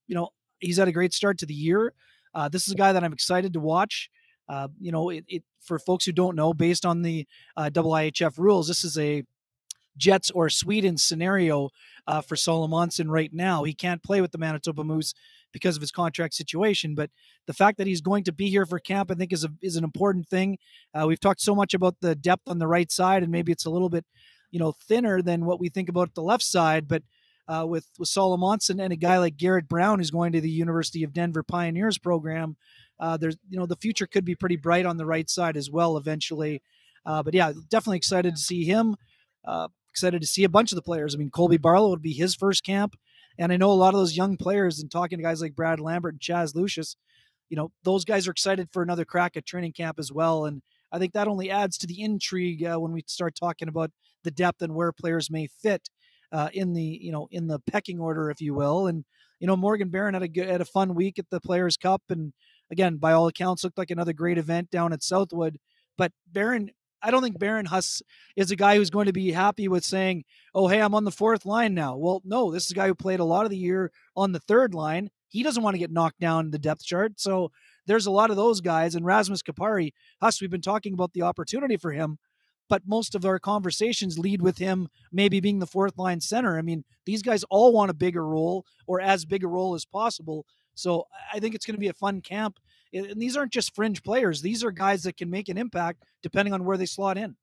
you 0.06 0.14
know 0.14 0.28
he's 0.60 0.78
had 0.78 0.88
a 0.88 0.92
great 0.92 1.12
start 1.12 1.38
to 1.38 1.46
the 1.46 1.54
year. 1.54 1.92
Uh, 2.34 2.48
this 2.48 2.66
is 2.66 2.72
a 2.72 2.76
guy 2.76 2.92
that 2.92 3.02
I'm 3.02 3.12
excited 3.12 3.52
to 3.54 3.60
watch. 3.60 4.10
Uh, 4.48 4.68
you 4.80 4.92
know, 4.92 5.10
it, 5.10 5.24
it 5.28 5.44
for 5.60 5.78
folks 5.78 6.04
who 6.04 6.12
don't 6.12 6.36
know, 6.36 6.54
based 6.54 6.86
on 6.86 7.02
the 7.02 7.26
uh, 7.56 7.70
IIHF 7.72 8.38
rules, 8.38 8.68
this 8.68 8.84
is 8.84 8.98
a 8.98 9.24
Jets 9.96 10.30
or 10.30 10.48
Sweden 10.48 10.96
scenario 10.96 11.70
uh, 12.06 12.20
for 12.20 12.34
Salomonsson 12.34 13.08
right 13.08 13.32
now. 13.32 13.64
He 13.64 13.74
can't 13.74 14.02
play 14.02 14.20
with 14.20 14.32
the 14.32 14.38
Manitoba 14.38 14.82
Moose 14.84 15.14
because 15.52 15.76
of 15.76 15.80
his 15.80 15.90
contract 15.90 16.34
situation, 16.34 16.94
but 16.94 17.10
the 17.46 17.52
fact 17.52 17.76
that 17.78 17.86
he's 17.86 18.00
going 18.00 18.24
to 18.24 18.32
be 18.32 18.48
here 18.48 18.66
for 18.66 18.78
camp, 18.78 19.10
I 19.10 19.14
think, 19.14 19.32
is 19.32 19.44
a, 19.44 19.50
is 19.60 19.76
an 19.76 19.84
important 19.84 20.28
thing. 20.28 20.58
Uh, 20.94 21.06
we've 21.06 21.20
talked 21.20 21.40
so 21.40 21.54
much 21.54 21.74
about 21.74 21.96
the 22.00 22.14
depth 22.14 22.48
on 22.48 22.58
the 22.58 22.68
right 22.68 22.90
side, 22.90 23.22
and 23.22 23.32
maybe 23.32 23.52
it's 23.52 23.66
a 23.66 23.70
little 23.70 23.88
bit, 23.88 24.04
you 24.50 24.58
know, 24.58 24.72
thinner 24.72 25.22
than 25.22 25.44
what 25.44 25.60
we 25.60 25.68
think 25.68 25.88
about 25.88 26.14
the 26.14 26.22
left 26.22 26.44
side, 26.44 26.88
but. 26.88 27.02
Uh, 27.50 27.66
with 27.66 27.88
with 27.98 28.08
Salomonsson 28.08 28.80
and 28.80 28.92
a 28.92 28.96
guy 28.96 29.18
like 29.18 29.36
Garrett 29.36 29.68
Brown, 29.68 29.98
who's 29.98 30.12
going 30.12 30.30
to 30.32 30.40
the 30.40 30.48
University 30.48 31.02
of 31.02 31.12
Denver 31.12 31.42
Pioneers 31.42 31.98
program, 31.98 32.56
uh, 33.00 33.16
there's 33.16 33.36
you 33.48 33.58
know 33.58 33.66
the 33.66 33.76
future 33.76 34.06
could 34.06 34.24
be 34.24 34.36
pretty 34.36 34.56
bright 34.56 34.86
on 34.86 34.98
the 34.98 35.06
right 35.06 35.28
side 35.28 35.56
as 35.56 35.68
well 35.68 35.96
eventually. 35.96 36.62
Uh, 37.04 37.22
but 37.22 37.34
yeah, 37.34 37.52
definitely 37.68 37.96
excited 37.96 38.36
to 38.36 38.40
see 38.40 38.64
him. 38.64 38.94
Uh, 39.44 39.66
excited 39.90 40.20
to 40.20 40.28
see 40.28 40.44
a 40.44 40.48
bunch 40.48 40.70
of 40.70 40.76
the 40.76 40.82
players. 40.82 41.14
I 41.14 41.18
mean, 41.18 41.30
Colby 41.30 41.56
Barlow 41.56 41.90
would 41.90 42.02
be 42.02 42.12
his 42.12 42.36
first 42.36 42.62
camp, 42.62 42.94
and 43.36 43.52
I 43.52 43.56
know 43.56 43.72
a 43.72 43.72
lot 43.72 43.94
of 43.94 44.00
those 44.00 44.16
young 44.16 44.36
players. 44.36 44.78
And 44.78 44.88
talking 44.88 45.18
to 45.18 45.24
guys 45.24 45.40
like 45.40 45.56
Brad 45.56 45.80
Lambert 45.80 46.14
and 46.14 46.20
Chaz 46.20 46.54
Lucius, 46.54 46.94
you 47.48 47.56
know, 47.56 47.72
those 47.82 48.04
guys 48.04 48.28
are 48.28 48.32
excited 48.32 48.68
for 48.72 48.82
another 48.82 49.04
crack 49.04 49.36
at 49.36 49.44
training 49.44 49.72
camp 49.72 49.98
as 49.98 50.12
well. 50.12 50.44
And 50.44 50.62
I 50.92 50.98
think 50.98 51.14
that 51.14 51.26
only 51.26 51.50
adds 51.50 51.78
to 51.78 51.86
the 51.88 52.00
intrigue 52.00 52.64
uh, 52.64 52.78
when 52.78 52.92
we 52.92 53.02
start 53.08 53.34
talking 53.34 53.66
about 53.68 53.90
the 54.22 54.30
depth 54.30 54.62
and 54.62 54.74
where 54.74 54.92
players 54.92 55.30
may 55.30 55.48
fit 55.48 55.88
uh, 56.32 56.48
in 56.52 56.72
the 56.72 56.98
you 57.00 57.12
know 57.12 57.28
in 57.30 57.46
the 57.46 57.58
pecking 57.60 58.00
order, 58.00 58.30
if 58.30 58.40
you 58.40 58.54
will. 58.54 58.86
And 58.86 59.04
you 59.38 59.46
know, 59.46 59.56
Morgan 59.56 59.88
Barron 59.88 60.14
had 60.14 60.22
a 60.22 60.28
good, 60.28 60.48
had 60.48 60.60
a 60.60 60.66
fun 60.66 60.94
week 60.94 61.18
at 61.18 61.30
the 61.30 61.40
Players 61.40 61.76
Cup, 61.76 62.02
and 62.10 62.32
again, 62.70 62.96
by 62.96 63.12
all 63.12 63.26
accounts, 63.26 63.64
looked 63.64 63.78
like 63.78 63.90
another 63.90 64.12
great 64.12 64.38
event 64.38 64.70
down 64.70 64.92
at 64.92 65.02
Southwood. 65.02 65.58
But 65.96 66.12
Barron, 66.30 66.70
I 67.02 67.10
don't 67.10 67.22
think 67.22 67.38
Barron 67.38 67.66
Huss 67.66 68.02
is 68.36 68.50
a 68.50 68.56
guy 68.56 68.76
who's 68.76 68.90
going 68.90 69.06
to 69.06 69.12
be 69.12 69.32
happy 69.32 69.68
with 69.68 69.84
saying, 69.84 70.24
"Oh, 70.54 70.68
hey, 70.68 70.80
I'm 70.80 70.94
on 70.94 71.04
the 71.04 71.10
fourth 71.10 71.46
line 71.46 71.74
now." 71.74 71.96
Well, 71.96 72.22
no, 72.24 72.50
this 72.50 72.66
is 72.66 72.70
a 72.72 72.74
guy 72.74 72.86
who 72.86 72.94
played 72.94 73.20
a 73.20 73.24
lot 73.24 73.44
of 73.44 73.50
the 73.50 73.56
year 73.56 73.90
on 74.16 74.32
the 74.32 74.40
third 74.40 74.74
line. 74.74 75.10
He 75.28 75.42
doesn't 75.42 75.62
want 75.62 75.74
to 75.74 75.78
get 75.78 75.92
knocked 75.92 76.20
down 76.20 76.50
the 76.50 76.58
depth 76.58 76.84
chart, 76.84 77.20
so 77.20 77.50
there's 77.86 78.06
a 78.06 78.10
lot 78.10 78.30
of 78.30 78.36
those 78.36 78.60
guys. 78.60 78.94
And 78.94 79.06
Rasmus 79.06 79.42
Kupari, 79.42 79.92
Huss, 80.20 80.40
we've 80.40 80.50
been 80.50 80.60
talking 80.60 80.92
about 80.92 81.12
the 81.12 81.22
opportunity 81.22 81.76
for 81.76 81.92
him 81.92 82.18
but 82.70 82.86
most 82.86 83.14
of 83.14 83.26
our 83.26 83.38
conversations 83.38 84.18
lead 84.18 84.40
with 84.40 84.56
him 84.56 84.88
maybe 85.12 85.40
being 85.40 85.58
the 85.58 85.66
fourth 85.66 85.98
line 85.98 86.20
center. 86.20 86.56
I 86.56 86.62
mean, 86.62 86.84
these 87.04 87.20
guys 87.20 87.44
all 87.50 87.72
want 87.72 87.90
a 87.90 87.94
bigger 87.94 88.24
role 88.26 88.64
or 88.86 89.00
as 89.00 89.26
big 89.26 89.44
a 89.44 89.48
role 89.48 89.74
as 89.74 89.84
possible. 89.84 90.46
So 90.74 91.04
I 91.32 91.40
think 91.40 91.54
it's 91.54 91.66
going 91.66 91.74
to 91.74 91.80
be 91.80 91.88
a 91.88 91.92
fun 91.92 92.22
camp. 92.22 92.58
And 92.94 93.20
these 93.20 93.36
aren't 93.36 93.52
just 93.52 93.74
fringe 93.74 94.02
players; 94.02 94.40
these 94.40 94.64
are 94.64 94.70
guys 94.70 95.02
that 95.02 95.16
can 95.16 95.28
make 95.30 95.48
an 95.48 95.58
impact 95.58 96.04
depending 96.22 96.54
on 96.54 96.64
where 96.64 96.76
they 96.76 96.86
slot 96.86 97.18
in. 97.18 97.36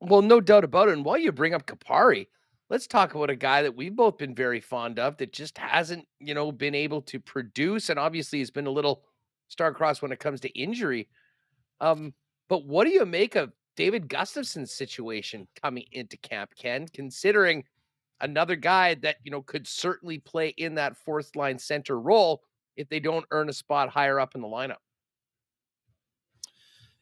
Well, 0.00 0.22
no 0.22 0.40
doubt 0.40 0.64
about 0.64 0.88
it. 0.88 0.92
And 0.92 1.04
while 1.04 1.18
you 1.18 1.32
bring 1.32 1.54
up 1.54 1.66
Kupari, 1.66 2.26
let's 2.68 2.86
talk 2.86 3.14
about 3.14 3.30
a 3.30 3.36
guy 3.36 3.62
that 3.62 3.76
we've 3.76 3.94
both 3.94 4.18
been 4.18 4.34
very 4.34 4.60
fond 4.60 4.98
of 4.98 5.16
that 5.18 5.32
just 5.32 5.58
hasn't, 5.58 6.06
you 6.20 6.34
know, 6.34 6.52
been 6.52 6.74
able 6.74 7.02
to 7.02 7.18
produce, 7.20 7.88
and 7.88 7.98
obviously 7.98 8.38
has 8.38 8.50
been 8.50 8.66
a 8.66 8.70
little 8.70 9.02
star-crossed 9.48 10.02
when 10.02 10.12
it 10.12 10.20
comes 10.20 10.40
to 10.40 10.48
injury. 10.50 11.08
Um, 11.80 12.14
but 12.48 12.64
what 12.64 12.84
do 12.84 12.90
you 12.90 13.04
make 13.04 13.36
of 13.36 13.52
David 13.80 14.10
Gustafsson's 14.10 14.70
situation 14.70 15.48
coming 15.62 15.86
into 15.92 16.18
camp, 16.18 16.50
Ken, 16.54 16.86
considering 16.92 17.64
another 18.20 18.54
guy 18.54 18.92
that, 18.96 19.16
you 19.24 19.30
know, 19.30 19.40
could 19.40 19.66
certainly 19.66 20.18
play 20.18 20.48
in 20.48 20.74
that 20.74 20.98
fourth 20.98 21.34
line 21.34 21.58
center 21.58 21.98
role 21.98 22.42
if 22.76 22.90
they 22.90 23.00
don't 23.00 23.24
earn 23.30 23.48
a 23.48 23.54
spot 23.54 23.88
higher 23.88 24.20
up 24.20 24.34
in 24.34 24.42
the 24.42 24.46
lineup? 24.46 24.82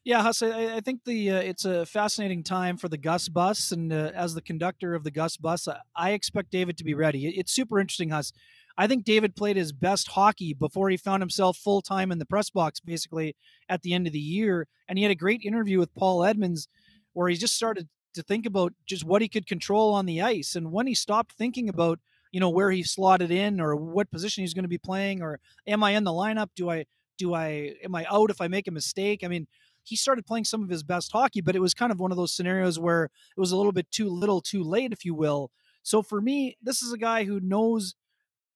Yeah, 0.04 0.22
Huss, 0.22 0.40
I, 0.40 0.76
I 0.76 0.80
think 0.80 1.02
the 1.04 1.32
uh, 1.32 1.40
it's 1.40 1.64
a 1.64 1.84
fascinating 1.84 2.44
time 2.44 2.76
for 2.76 2.88
the 2.88 2.96
Gus 2.96 3.28
bus, 3.28 3.72
and 3.72 3.92
uh, 3.92 4.12
as 4.14 4.34
the 4.34 4.40
conductor 4.40 4.94
of 4.94 5.02
the 5.02 5.10
Gus 5.10 5.36
bus, 5.36 5.66
I, 5.66 5.80
I 5.96 6.10
expect 6.12 6.52
David 6.52 6.78
to 6.78 6.84
be 6.84 6.94
ready. 6.94 7.26
It, 7.26 7.38
it's 7.38 7.52
super 7.52 7.80
interesting, 7.80 8.10
Huss. 8.10 8.32
I 8.78 8.86
think 8.86 9.04
David 9.04 9.34
played 9.34 9.56
his 9.56 9.72
best 9.72 10.08
hockey 10.08 10.54
before 10.54 10.88
he 10.88 10.96
found 10.96 11.20
himself 11.20 11.56
full 11.58 11.82
time 11.82 12.12
in 12.12 12.20
the 12.20 12.24
press 12.24 12.48
box, 12.48 12.78
basically 12.78 13.34
at 13.68 13.82
the 13.82 13.92
end 13.92 14.06
of 14.06 14.12
the 14.12 14.20
year. 14.20 14.68
And 14.88 14.96
he 14.96 15.02
had 15.02 15.10
a 15.10 15.16
great 15.16 15.42
interview 15.42 15.80
with 15.80 15.94
Paul 15.96 16.24
Edmonds, 16.24 16.68
where 17.12 17.28
he 17.28 17.36
just 17.36 17.56
started 17.56 17.88
to 18.14 18.22
think 18.22 18.46
about 18.46 18.72
just 18.86 19.04
what 19.04 19.20
he 19.20 19.28
could 19.28 19.48
control 19.48 19.92
on 19.92 20.06
the 20.06 20.22
ice, 20.22 20.54
and 20.54 20.72
when 20.72 20.86
he 20.86 20.94
stopped 20.94 21.32
thinking 21.32 21.68
about 21.68 21.98
you 22.30 22.40
know 22.40 22.50
where 22.50 22.70
he 22.70 22.82
slotted 22.82 23.30
in 23.30 23.60
or 23.60 23.74
what 23.74 24.10
position 24.10 24.42
he's 24.42 24.54
going 24.54 24.64
to 24.64 24.68
be 24.68 24.78
playing 24.78 25.22
or 25.22 25.40
am 25.66 25.82
I 25.82 25.92
in 25.92 26.04
the 26.04 26.12
lineup? 26.12 26.50
Do 26.54 26.70
I 26.70 26.84
do 27.16 27.34
I 27.34 27.74
am 27.82 27.94
I 27.94 28.06
out 28.08 28.30
if 28.30 28.40
I 28.40 28.48
make 28.48 28.68
a 28.68 28.72
mistake? 28.72 29.24
I 29.24 29.28
mean, 29.28 29.48
he 29.82 29.96
started 29.96 30.26
playing 30.26 30.44
some 30.44 30.62
of 30.62 30.68
his 30.68 30.82
best 30.82 31.10
hockey, 31.10 31.40
but 31.40 31.56
it 31.56 31.60
was 31.60 31.74
kind 31.74 31.90
of 31.90 31.98
one 31.98 32.10
of 32.10 32.16
those 32.16 32.32
scenarios 32.32 32.78
where 32.78 33.04
it 33.04 33.40
was 33.40 33.50
a 33.50 33.56
little 33.56 33.72
bit 33.72 33.90
too 33.90 34.08
little, 34.08 34.40
too 34.40 34.62
late, 34.62 34.92
if 34.92 35.04
you 35.04 35.14
will. 35.14 35.50
So 35.82 36.02
for 36.02 36.20
me, 36.20 36.56
this 36.62 36.82
is 36.82 36.92
a 36.92 36.98
guy 36.98 37.24
who 37.24 37.40
knows 37.40 37.94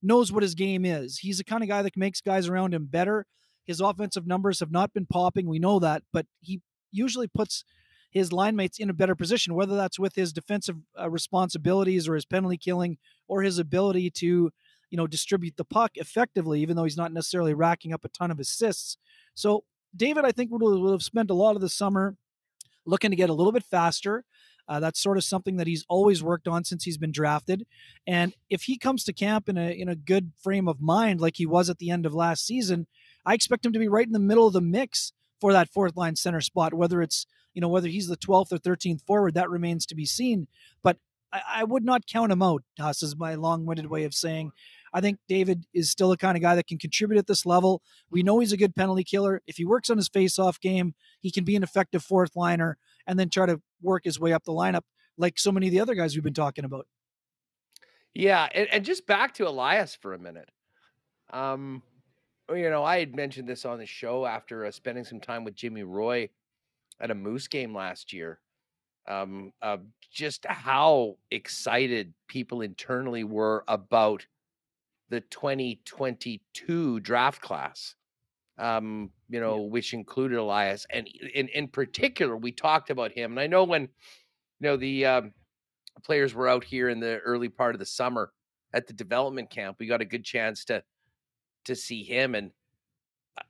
knows 0.03 0.33
what 0.33 0.43
his 0.43 0.55
game 0.55 0.85
is. 0.85 1.19
He's 1.19 1.39
the 1.39 1.45
kind 1.45 1.63
of 1.63 1.69
guy 1.69 1.83
that 1.83 1.97
makes 1.97 2.21
guys 2.21 2.49
around 2.49 2.75
him 2.75 2.87
better. 2.87 3.27
His 3.65 3.81
offensive 3.81 4.27
numbers 4.27 4.61
have 4.61 4.73
not 4.73 4.93
been 4.93 5.07
popping, 5.07 5.47
we 5.47 5.59
know 5.59 5.79
that, 5.79 6.03
but 6.13 6.27
he 6.41 6.61
usually 6.91 7.29
puts 7.29 7.65
his 8.11 8.33
line 8.33 8.57
mates 8.57 8.79
in 8.79 8.91
a 8.91 8.95
better 8.95 9.15
position, 9.15 9.55
whether 9.55 9.75
that's 9.75 9.99
with 9.99 10.15
his 10.15 10.33
defensive 10.33 10.77
uh, 11.01 11.09
responsibilities 11.09 12.09
or 12.09 12.15
his 12.15 12.27
penalty 12.27 12.59
killing 12.59 12.99
or 13.27 13.43
his 13.43 13.59
ability 13.59 14.11
to, 14.11 14.51
you 14.91 14.97
know, 14.97 15.07
distribute 15.07 15.57
the 15.57 15.65
puck 15.65 15.93
effectively, 15.95 16.61
even 16.61 16.77
though 16.77 16.85
he's 16.85 16.97
not 16.97 17.13
necessarily 17.13 17.55
racking 17.55 17.93
up 17.95 18.05
a 18.05 18.09
ton 18.09 18.31
of 18.31 18.39
assists. 18.39 18.99
So 19.35 19.65
David, 19.97 20.25
I 20.25 20.33
think, 20.33 20.51
would, 20.51 20.61
would 20.63 20.93
have 20.93 21.03
spent 21.03 21.31
a 21.31 21.35
lot 21.35 21.55
of 21.55 21.63
the 21.63 21.69
summer 21.69 22.17
looking 22.85 23.11
to 23.11 23.17
get 23.17 23.31
a 23.31 23.35
little 23.35 23.53
bit 23.53 23.65
faster. 23.65 24.25
Uh, 24.69 24.81
that's 24.81 25.01
sort 25.01 25.17
of 25.17 25.25
something 25.25 25.57
that 25.57 25.67
he's 25.67 25.85
always 25.89 26.23
worked 26.23 26.49
on 26.49 26.65
since 26.65 26.85
he's 26.85 26.99
been 26.99 27.13
drafted. 27.13 27.67
And 28.07 28.35
if 28.49 28.63
he 28.63 28.79
comes 28.79 29.05
to 29.05 29.13
camp 29.13 29.49
in 29.49 29.59
a 29.59 29.71
in 29.71 29.89
a 29.89 29.97
good 29.97 30.33
frame 30.43 30.69
of 30.69 30.81
mind, 30.81 31.21
like 31.21 31.37
he 31.37 31.47
was 31.47 31.69
at 31.69 31.79
the 31.79 31.91
end 31.91 32.07
of 32.07 32.15
last 32.15 32.47
season, 32.47 32.87
I 33.27 33.35
expect 33.35 33.67
him 33.67 33.73
to 33.73 33.79
be 33.79 33.89
right 33.89 34.07
in 34.07 34.13
the 34.13 34.19
middle 34.19 34.47
of 34.47 34.53
the 34.53 34.61
mix 34.61 35.13
for 35.41 35.53
that 35.53 35.69
fourth 35.69 35.97
line 35.97 36.17
center 36.17 36.41
spot. 36.41 36.75
Whether 36.75 37.03
it's 37.03 37.27
you 37.55 37.61
know 37.61 37.69
whether 37.69 37.89
he's 37.89 38.09
the 38.09 38.17
12th 38.17 38.53
or 38.53 38.59
13th 38.59 39.03
forward, 39.05 39.35
that 39.35 39.51
remains 39.51 39.85
to 39.87 39.95
be 39.95 40.07
seen. 40.07 40.47
But 40.83 40.99
I, 41.33 41.41
I 41.57 41.65
would 41.65 41.85
not 41.85 42.07
count 42.07 42.33
him 42.33 42.43
out. 42.43 42.63
Huss 42.79 43.03
is 43.03 43.17
my 43.17 43.35
long-winded 43.35 43.87
way 43.87 44.05
of 44.05 44.15
saying 44.15 44.53
I 44.93 45.01
think 45.01 45.19
David 45.29 45.65
is 45.73 45.91
still 45.91 46.11
the 46.11 46.17
kind 46.17 46.37
of 46.37 46.43
guy 46.43 46.55
that 46.55 46.67
can 46.67 46.79
contribute 46.79 47.19
at 47.19 47.27
this 47.27 47.47
level. 47.47 47.83
We 48.11 48.23
know 48.23 48.39
he's 48.39 48.53
a 48.53 48.59
good 48.59 48.77
penalty 48.77 49.05
killer. 49.05 49.41
If 49.47 49.57
he 49.57 49.65
works 49.65 49.89
on 49.91 49.97
his 49.97 50.09
face-off 50.09 50.61
game, 50.61 50.95
he 51.21 51.31
can 51.31 51.45
be 51.45 51.57
an 51.57 51.63
effective 51.63 52.03
fourth 52.05 52.37
liner 52.37 52.77
and 53.07 53.19
then 53.19 53.29
try 53.29 53.47
to 53.47 53.61
work 53.83 54.05
his 54.05 54.19
way 54.19 54.33
up 54.33 54.45
the 54.45 54.53
lineup 54.53 54.83
like 55.19 55.39
so 55.39 55.53
many 55.53 55.67
of 55.67 55.73
the 55.73 55.81
other 55.81 55.95
guys 55.95 56.15
we've 56.15 56.25
been 56.25 56.35
talking 56.35 56.65
about. 56.65 56.87
Yeah, 58.15 58.49
and, 58.55 58.69
and 58.69 58.85
just 58.85 59.07
back 59.07 59.35
to 59.35 59.49
Elias 59.49 59.95
for 59.95 60.15
a 60.15 60.19
minute. 60.19 60.51
Um, 61.33 61.83
you 62.51 62.69
know, 62.69 62.85
I 62.85 62.99
had 62.99 63.15
mentioned 63.15 63.49
this 63.49 63.65
on 63.65 63.79
the 63.79 63.87
show 63.87 64.27
after 64.27 64.67
uh, 64.67 64.71
spending 64.71 65.05
some 65.05 65.21
time 65.21 65.45
with 65.45 65.55
Jimmy 65.55 65.83
Roy 65.83 66.29
at 67.01 67.11
a 67.11 67.15
Moose 67.15 67.49
game 67.49 67.75
last 67.75 68.13
year. 68.13 68.41
Um, 69.09 69.53
uh, 69.63 69.79
just 70.13 70.47
how 70.47 71.17
excited 71.31 72.13
people 72.29 72.61
internally 72.61 73.25
were 73.25 73.65
about 73.67 74.27
the 75.09 75.21
2022 75.21 77.01
draft 77.01 77.41
class, 77.41 77.97
um, 78.59 79.11
you 79.29 79.41
know, 79.41 79.57
yeah. 79.57 79.71
which 79.71 79.95
included 79.95 80.39
Elias. 80.39 80.87
And 80.91 81.07
in, 81.35 81.49
in 81.49 81.69
particular, 81.69 82.37
we 82.37 82.53
talked 82.53 82.91
about 82.91 83.13
him. 83.13 83.33
And 83.33 83.41
I 83.41 83.47
know 83.47 83.65
when, 83.65 83.83
you 83.83 83.89
know, 84.61 84.77
the 84.77 85.07
um, 85.07 85.33
players 86.05 86.35
were 86.35 86.49
out 86.49 86.65
here 86.65 86.89
in 86.89 87.01
the 87.01 87.19
early 87.19 87.49
part 87.49 87.75
of 87.75 87.79
the 87.79 87.87
summer 87.87 88.33
at 88.73 88.87
the 88.87 88.93
development 88.93 89.51
camp, 89.51 89.77
we 89.79 89.87
got 89.87 90.01
a 90.01 90.07
good 90.07 90.25
chance 90.25 90.65
to 90.67 90.83
to 91.65 91.77
see 91.77 92.03
him. 92.03 92.35
And 92.35 92.51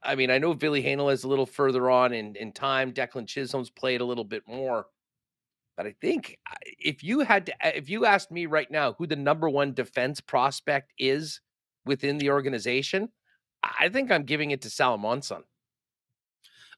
I 0.03 0.15
mean, 0.15 0.31
I 0.31 0.39
know 0.39 0.53
Ville 0.53 0.75
Heinola 0.75 1.13
is 1.13 1.25
a 1.25 1.29
little 1.29 1.47
further 1.47 1.91
on 1.91 2.13
in, 2.13 2.37
in 2.37 2.53
time. 2.53 2.93
Declan 2.93 3.27
Chisholm's 3.27 3.71
played 3.71 4.01
a 4.01 4.05
little 4.05 4.25
bit 4.25 4.43
more. 4.47 4.87
But 5.77 5.87
I 5.87 5.95
think 6.01 6.39
if 6.79 7.03
you 7.03 7.21
had 7.21 7.47
to, 7.47 7.55
if 7.77 7.89
you 7.89 8.05
asked 8.05 8.31
me 8.31 8.47
right 8.47 8.71
now 8.71 8.93
who 8.93 9.07
the 9.07 9.17
number 9.17 9.49
one 9.49 9.73
defense 9.73 10.21
prospect 10.21 10.93
is 10.99 11.41
within 11.87 12.19
the 12.19 12.31
organization, 12.31 13.09
I 13.63 13.89
think 13.89 14.11
I'm 14.11 14.25
giving 14.25 14.51
it 14.51 14.63
to 14.63 14.69
Salomonsson. 14.69 15.43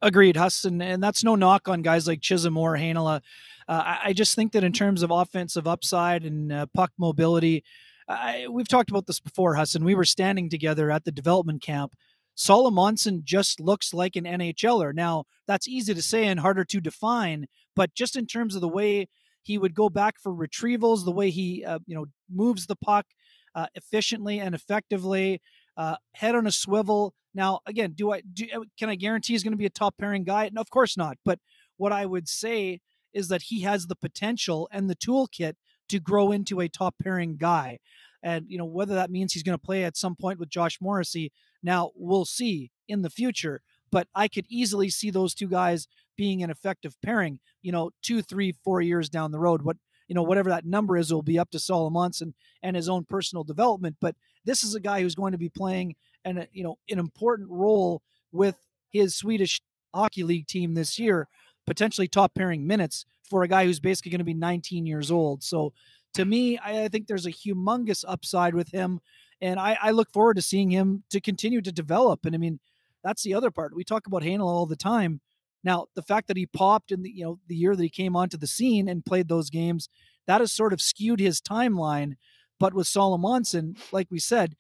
Agreed, 0.02 0.36
Huston, 0.36 0.82
and 0.82 1.02
that's 1.02 1.24
no 1.24 1.34
knock 1.34 1.68
on 1.68 1.82
guys 1.82 2.06
like 2.06 2.20
Chisholm 2.20 2.58
or 2.58 2.76
Heinola. 2.76 3.22
Uh, 3.66 3.96
I, 4.04 4.12
just 4.12 4.34
think 4.34 4.52
that 4.52 4.64
in 4.64 4.72
terms 4.72 5.02
of 5.02 5.10
offensive 5.10 5.66
upside 5.66 6.24
and 6.24 6.52
uh, 6.52 6.66
puck 6.74 6.92
mobility, 6.98 7.64
I, 8.06 8.46
we've 8.50 8.68
talked 8.68 8.90
about 8.90 9.06
this 9.06 9.20
before, 9.20 9.54
Huston. 9.54 9.84
We 9.84 9.94
were 9.94 10.04
standing 10.04 10.50
together 10.50 10.90
at 10.90 11.04
the 11.04 11.12
development 11.12 11.62
camp. 11.62 11.94
Salomonsson 12.36 13.24
just 13.24 13.60
looks 13.60 13.94
like 13.94 14.16
an 14.16 14.24
NHLer. 14.24 14.92
Now, 14.94 15.24
that's 15.46 15.68
easy 15.68 15.94
to 15.94 16.02
say 16.02 16.26
and 16.26 16.40
harder 16.40 16.64
to 16.64 16.80
define, 16.80 17.46
but 17.74 17.94
just 17.94 18.16
in 18.16 18.26
terms 18.26 18.54
of 18.54 18.60
the 18.60 18.68
way 18.68 19.08
he 19.42 19.56
would 19.56 19.74
go 19.74 19.88
back 19.88 20.16
for 20.20 20.32
retrievals, 20.32 21.04
the 21.04 21.12
way 21.12 21.30
he 21.30 21.64
uh, 21.64 21.78
you 21.86 21.94
know 21.94 22.06
moves 22.30 22.66
the 22.66 22.76
puck, 22.76 23.06
uh, 23.54 23.66
efficiently 23.74 24.40
and 24.40 24.54
effectively, 24.54 25.40
uh, 25.76 25.96
head 26.12 26.34
on 26.34 26.46
a 26.46 26.52
swivel. 26.52 27.14
Now, 27.34 27.60
again, 27.66 27.92
do 27.92 28.12
I 28.12 28.20
do, 28.20 28.46
uh, 28.54 28.60
can 28.78 28.88
I 28.88 28.94
guarantee 28.94 29.32
he's 29.32 29.42
going 29.42 29.52
to 29.52 29.58
be 29.58 29.66
a 29.66 29.70
top 29.70 29.96
pairing 29.98 30.24
guy? 30.24 30.50
No, 30.52 30.60
of 30.60 30.70
course 30.70 30.96
not. 30.96 31.18
But 31.24 31.40
what 31.76 31.92
I 31.92 32.06
would 32.06 32.28
say 32.28 32.80
is 33.12 33.28
that 33.28 33.42
he 33.42 33.62
has 33.62 33.86
the 33.86 33.96
potential 33.96 34.68
and 34.72 34.88
the 34.88 34.96
toolkit 34.96 35.54
to 35.88 36.00
grow 36.00 36.32
into 36.32 36.60
a 36.60 36.68
top 36.68 36.96
pairing 37.02 37.36
guy. 37.36 37.78
And 38.22 38.46
you 38.48 38.56
know 38.56 38.64
whether 38.64 38.94
that 38.94 39.10
means 39.10 39.32
he's 39.32 39.42
going 39.42 39.58
to 39.58 39.66
play 39.66 39.84
at 39.84 39.96
some 39.96 40.16
point 40.16 40.38
with 40.38 40.48
Josh 40.48 40.78
Morrissey. 40.80 41.32
Now 41.62 41.90
we'll 41.94 42.24
see 42.24 42.70
in 42.88 43.02
the 43.02 43.10
future. 43.10 43.62
But 43.90 44.08
I 44.14 44.28
could 44.28 44.46
easily 44.48 44.90
see 44.90 45.10
those 45.10 45.34
two 45.34 45.48
guys 45.48 45.86
being 46.16 46.42
an 46.42 46.50
effective 46.50 46.96
pairing. 47.02 47.38
You 47.62 47.72
know, 47.72 47.90
two, 48.02 48.22
three, 48.22 48.54
four 48.64 48.80
years 48.80 49.08
down 49.08 49.30
the 49.30 49.38
road. 49.38 49.62
What 49.62 49.76
you 50.08 50.14
know, 50.14 50.22
whatever 50.22 50.50
that 50.50 50.66
number 50.66 50.96
is, 50.96 51.12
will 51.12 51.22
be 51.22 51.38
up 51.38 51.50
to 51.50 51.58
Salomonsson 51.58 52.22
and 52.22 52.34
and 52.62 52.76
his 52.76 52.88
own 52.88 53.04
personal 53.04 53.44
development. 53.44 53.96
But 54.00 54.16
this 54.44 54.64
is 54.64 54.74
a 54.74 54.80
guy 54.80 55.00
who's 55.00 55.14
going 55.14 55.32
to 55.32 55.38
be 55.38 55.48
playing 55.48 55.94
an, 56.24 56.46
you 56.52 56.64
know, 56.64 56.78
an 56.90 56.98
important 56.98 57.48
role 57.50 58.02
with 58.32 58.56
his 58.90 59.14
Swedish 59.14 59.60
hockey 59.94 60.22
league 60.24 60.46
team 60.46 60.74
this 60.74 60.98
year, 60.98 61.28
potentially 61.66 62.08
top 62.08 62.34
pairing 62.34 62.66
minutes 62.66 63.06
for 63.28 63.42
a 63.42 63.48
guy 63.48 63.64
who's 63.64 63.80
basically 63.80 64.10
going 64.10 64.18
to 64.18 64.24
be 64.24 64.34
19 64.34 64.86
years 64.86 65.10
old. 65.10 65.42
So 65.42 65.72
to 66.14 66.24
me, 66.24 66.58
I, 66.58 66.84
I 66.84 66.88
think 66.88 67.06
there's 67.06 67.26
a 67.26 67.32
humongous 67.32 68.04
upside 68.06 68.54
with 68.54 68.70
him. 68.70 69.00
And 69.40 69.58
I, 69.58 69.76
I 69.80 69.90
look 69.90 70.10
forward 70.10 70.36
to 70.36 70.42
seeing 70.42 70.70
him 70.70 71.04
to 71.10 71.20
continue 71.20 71.60
to 71.60 71.72
develop. 71.72 72.24
And 72.24 72.34
I 72.34 72.38
mean, 72.38 72.60
that's 73.02 73.22
the 73.22 73.34
other 73.34 73.50
part. 73.50 73.74
We 73.74 73.84
talk 73.84 74.06
about 74.06 74.22
Heinola 74.22 74.46
all 74.46 74.66
the 74.66 74.76
time. 74.76 75.20
Now, 75.64 75.86
the 75.94 76.02
fact 76.02 76.28
that 76.28 76.36
he 76.36 76.46
popped 76.46 76.92
in 76.92 77.02
the 77.02 77.10
you 77.10 77.24
know 77.24 77.38
the 77.48 77.56
year 77.56 77.74
that 77.74 77.82
he 77.82 77.88
came 77.88 78.14
onto 78.14 78.36
the 78.36 78.46
scene 78.46 78.88
and 78.88 79.04
played 79.04 79.28
those 79.28 79.50
games, 79.50 79.88
that 80.26 80.40
has 80.40 80.52
sort 80.52 80.72
of 80.72 80.80
skewed 80.80 81.20
his 81.20 81.40
timeline. 81.40 82.14
But 82.60 82.74
with 82.74 82.86
Salomonsson, 82.86 83.76
like 83.90 84.08
we 84.10 84.18
said, 84.20 84.54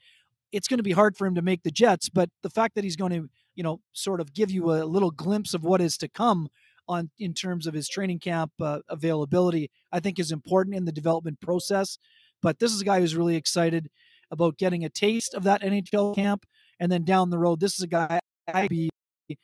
it's 0.50 0.66
going 0.66 0.78
to 0.78 0.84
be 0.84 0.92
hard 0.92 1.16
for 1.16 1.26
him 1.26 1.34
to 1.36 1.42
make 1.42 1.62
the 1.62 1.70
Jets. 1.70 2.08
But 2.08 2.30
the 2.42 2.50
fact 2.50 2.74
that 2.74 2.84
he's 2.84 2.96
going 2.96 3.12
to 3.12 3.28
you 3.54 3.62
know 3.62 3.80
sort 3.92 4.20
of 4.20 4.32
give 4.32 4.50
you 4.50 4.72
a 4.72 4.84
little 4.84 5.10
glimpse 5.10 5.52
of 5.52 5.62
what 5.62 5.80
is 5.80 5.98
to 5.98 6.08
come 6.08 6.48
on 6.88 7.10
in 7.18 7.34
terms 7.34 7.66
of 7.66 7.74
his 7.74 7.88
training 7.88 8.18
camp 8.18 8.52
uh, 8.60 8.80
availability, 8.88 9.70
I 9.92 10.00
think 10.00 10.18
is 10.18 10.32
important 10.32 10.76
in 10.76 10.86
the 10.86 10.92
development 10.92 11.40
process. 11.40 11.98
But 12.42 12.58
this 12.58 12.72
is 12.72 12.80
a 12.80 12.84
guy 12.84 13.00
who's 13.00 13.16
really 13.16 13.36
excited 13.36 13.88
about 14.30 14.58
getting 14.58 14.84
a 14.84 14.90
taste 14.90 15.34
of 15.34 15.44
that 15.44 15.62
NHL 15.62 16.14
camp, 16.14 16.46
and 16.80 16.90
then 16.90 17.04
down 17.04 17.30
the 17.30 17.38
road, 17.38 17.60
this 17.60 17.74
is 17.74 17.82
a 17.82 17.86
guy 17.86 18.20
I 18.48 18.68
be 18.68 18.90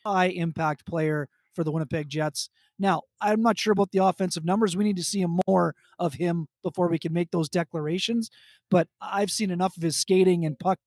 high 0.05 0.27
impact 0.27 0.87
player 0.87 1.28
for 1.55 1.64
the 1.64 1.72
Winnipeg 1.72 2.09
Jets. 2.09 2.48
Now, 2.78 3.02
I'm 3.20 3.43
not 3.43 3.59
sure 3.59 3.72
about 3.72 3.90
the 3.93 4.05
offensive 4.05 4.44
numbers. 4.44 4.77
We 4.77 4.85
need 4.85 4.97
to 4.97 5.05
see 5.05 5.24
more 5.47 5.74
of 5.98 6.14
him 6.14 6.47
before 6.62 6.89
we 6.89 6.98
can 6.98 7.12
make 7.12 7.31
those 7.31 7.48
declarations. 7.48 8.31
But 8.70 8.89
I've 9.01 9.31
seen 9.31 9.51
enough 9.51 9.77
of 9.77 9.82
his 9.82 9.97
skating 9.97 10.44
and 10.44 10.59
puck 10.59 10.78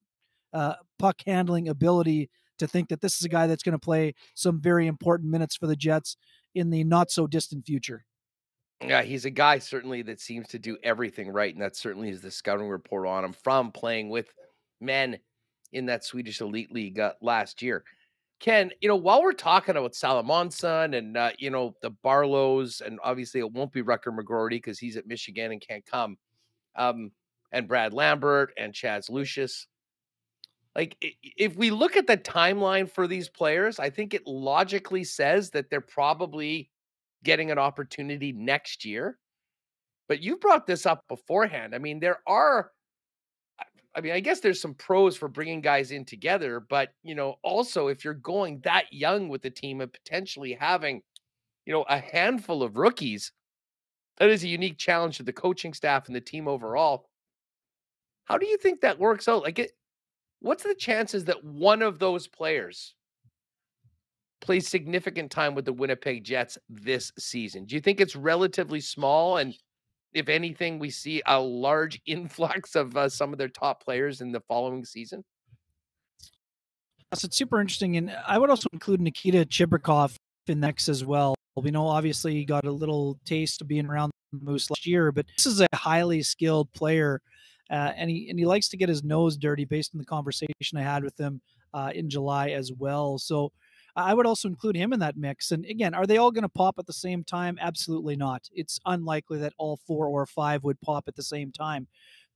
uh, 0.53 0.75
puck 0.99 1.21
handling 1.25 1.67
ability 1.67 2.29
to 2.59 2.67
think 2.67 2.89
that 2.89 3.01
this 3.01 3.17
is 3.17 3.25
a 3.25 3.29
guy 3.29 3.47
that's 3.47 3.63
going 3.63 3.73
to 3.73 3.79
play 3.79 4.13
some 4.35 4.61
very 4.61 4.87
important 4.87 5.31
minutes 5.31 5.55
for 5.55 5.67
the 5.67 5.75
Jets 5.75 6.15
in 6.53 6.69
the 6.69 6.83
not 6.83 7.11
so 7.11 7.25
distant 7.27 7.65
future. 7.65 8.05
Yeah, 8.85 9.01
he's 9.01 9.25
a 9.25 9.29
guy 9.29 9.59
certainly 9.59 10.01
that 10.03 10.19
seems 10.19 10.49
to 10.49 10.59
do 10.59 10.77
everything 10.83 11.29
right, 11.29 11.53
and 11.53 11.63
that 11.63 11.75
certainly 11.75 12.09
is 12.09 12.21
the 12.21 12.31
scouting 12.31 12.67
report 12.67 13.07
on 13.07 13.23
him 13.23 13.33
from 13.33 13.71
playing 13.71 14.09
with 14.09 14.33
men 14.81 15.19
in 15.71 15.87
that 15.87 16.03
Swedish 16.03 16.41
elite 16.41 16.71
league 16.71 16.99
uh, 16.99 17.13
last 17.21 17.61
year. 17.61 17.83
Ken, 18.43 18.71
you 18.81 18.89
know, 18.89 18.97
while 18.97 19.23
we're 19.23 19.31
talking 19.31 19.77
about 19.77 19.93
Salomonsson 19.93 20.97
and 20.97 21.15
uh, 21.15 21.31
you 21.39 21.49
know 21.49 21.77
the 21.81 21.91
Barlows, 22.03 22.81
and 22.81 22.99
obviously 23.01 23.39
it 23.39 23.49
won't 23.49 23.71
be 23.71 23.81
Rutger 23.81 24.07
McGroarty 24.07 24.49
because 24.49 24.77
he's 24.77 24.97
at 24.97 25.07
Michigan 25.07 25.53
and 25.53 25.65
can't 25.65 25.85
come, 25.85 26.17
um, 26.75 27.11
and 27.53 27.69
Brad 27.69 27.93
Lambert 27.93 28.51
and 28.57 28.73
Chaz 28.73 29.09
Lucius. 29.09 29.67
Like, 30.75 30.97
if 31.23 31.55
we 31.55 31.71
look 31.71 31.95
at 31.95 32.05
the 32.05 32.17
timeline 32.17 32.91
for 32.91 33.07
these 33.07 33.29
players, 33.29 33.79
I 33.79 33.89
think 33.89 34.13
it 34.13 34.27
logically 34.27 35.05
says 35.05 35.51
that 35.51 35.69
they're 35.69 35.79
probably 35.79 36.69
getting 37.23 37.49
an 37.49 37.57
opportunity 37.57 38.33
next 38.33 38.83
year. 38.83 39.19
But 40.09 40.21
you 40.21 40.35
brought 40.35 40.67
this 40.67 40.85
up 40.85 41.05
beforehand. 41.07 41.73
I 41.73 41.77
mean, 41.77 42.01
there 42.01 42.19
are 42.27 42.71
I 43.95 44.01
mean, 44.01 44.13
I 44.13 44.19
guess 44.19 44.39
there's 44.39 44.61
some 44.61 44.73
pros 44.73 45.15
for 45.15 45.27
bringing 45.27 45.61
guys 45.61 45.91
in 45.91 46.03
together, 46.05 46.59
but 46.59 46.93
you 47.03 47.15
know, 47.15 47.35
also 47.43 47.87
if 47.87 48.03
you're 48.03 48.13
going 48.15 48.59
that 48.61 48.91
young 48.91 49.29
with 49.29 49.41
the 49.41 49.49
team 49.51 49.81
and 49.81 49.91
potentially 49.91 50.53
having, 50.53 51.01
you 51.65 51.73
know, 51.73 51.83
a 51.83 51.99
handful 51.99 52.63
of 52.63 52.77
rookies, 52.77 53.31
that 54.17 54.29
is 54.29 54.43
a 54.43 54.47
unique 54.47 54.77
challenge 54.77 55.17
to 55.17 55.23
the 55.23 55.33
coaching 55.33 55.73
staff 55.73 56.07
and 56.07 56.15
the 56.15 56.21
team 56.21 56.47
overall. 56.47 57.07
How 58.25 58.37
do 58.37 58.45
you 58.45 58.57
think 58.57 58.81
that 58.81 58.99
works 58.99 59.27
out? 59.27 59.43
Like, 59.43 59.59
it, 59.59 59.71
what's 60.39 60.63
the 60.63 60.75
chances 60.75 61.25
that 61.25 61.43
one 61.43 61.81
of 61.81 61.99
those 61.99 62.27
players 62.27 62.95
plays 64.41 64.67
significant 64.67 65.31
time 65.31 65.55
with 65.55 65.65
the 65.65 65.73
Winnipeg 65.73 66.23
Jets 66.23 66.57
this 66.69 67.11
season? 67.17 67.65
Do 67.65 67.75
you 67.75 67.81
think 67.81 67.99
it's 67.99 68.15
relatively 68.15 68.81
small? 68.81 69.37
And 69.37 69.55
if 70.13 70.29
anything, 70.29 70.79
we 70.79 70.89
see 70.89 71.21
a 71.25 71.39
large 71.39 72.01
influx 72.05 72.75
of 72.75 72.95
uh, 72.95 73.09
some 73.09 73.33
of 73.33 73.39
their 73.39 73.49
top 73.49 73.83
players 73.83 74.21
in 74.21 74.31
the 74.31 74.41
following 74.41 74.85
season? 74.85 75.23
So 77.13 77.27
it's 77.27 77.37
super 77.37 77.61
interesting. 77.61 77.97
And 77.97 78.15
I 78.27 78.37
would 78.37 78.49
also 78.49 78.67
include 78.73 78.99
Nikita 78.99 79.45
Chibrikov 79.45 80.15
in 80.47 80.59
next 80.59 80.89
as 80.89 81.05
well. 81.05 81.35
We 81.55 81.69
know 81.69 81.87
obviously 81.87 82.33
he 82.33 82.45
got 82.45 82.65
a 82.65 82.71
little 82.71 83.19
taste 83.25 83.61
of 83.61 83.67
being 83.67 83.85
around 83.85 84.11
the 84.31 84.39
Moose 84.43 84.69
last 84.71 84.87
year, 84.87 85.11
but 85.11 85.27
this 85.37 85.45
is 85.45 85.61
a 85.61 85.67
highly 85.75 86.23
skilled 86.23 86.73
player. 86.73 87.21
Uh, 87.69 87.91
and 87.95 88.09
he 88.09 88.29
and 88.29 88.39
he 88.39 88.45
likes 88.45 88.67
to 88.69 88.77
get 88.77 88.89
his 88.89 89.03
nose 89.03 89.37
dirty 89.37 89.63
based 89.63 89.93
on 89.93 89.99
the 89.99 90.05
conversation 90.05 90.77
I 90.77 90.81
had 90.81 91.03
with 91.03 91.17
him 91.19 91.41
uh, 91.73 91.91
in 91.93 92.09
July 92.09 92.49
as 92.49 92.71
well. 92.71 93.17
So 93.19 93.51
I 93.95 94.13
would 94.13 94.25
also 94.25 94.47
include 94.47 94.75
him 94.75 94.91
in 94.93 94.99
that 94.99 95.17
mix. 95.17 95.51
And 95.51 95.65
again, 95.65 95.93
are 95.93 96.07
they 96.07 96.17
all 96.17 96.31
going 96.31 96.43
to 96.43 96.49
pop 96.49 96.79
at 96.79 96.87
the 96.87 96.93
same 96.93 97.23
time? 97.23 97.57
Absolutely 97.61 98.15
not. 98.15 98.49
It's 98.51 98.79
unlikely 98.85 99.37
that 99.39 99.53
all 99.57 99.77
four 99.77 100.07
or 100.07 100.25
five 100.25 100.63
would 100.63 100.81
pop 100.81 101.07
at 101.07 101.15
the 101.15 101.23
same 101.23 101.51
time. 101.51 101.87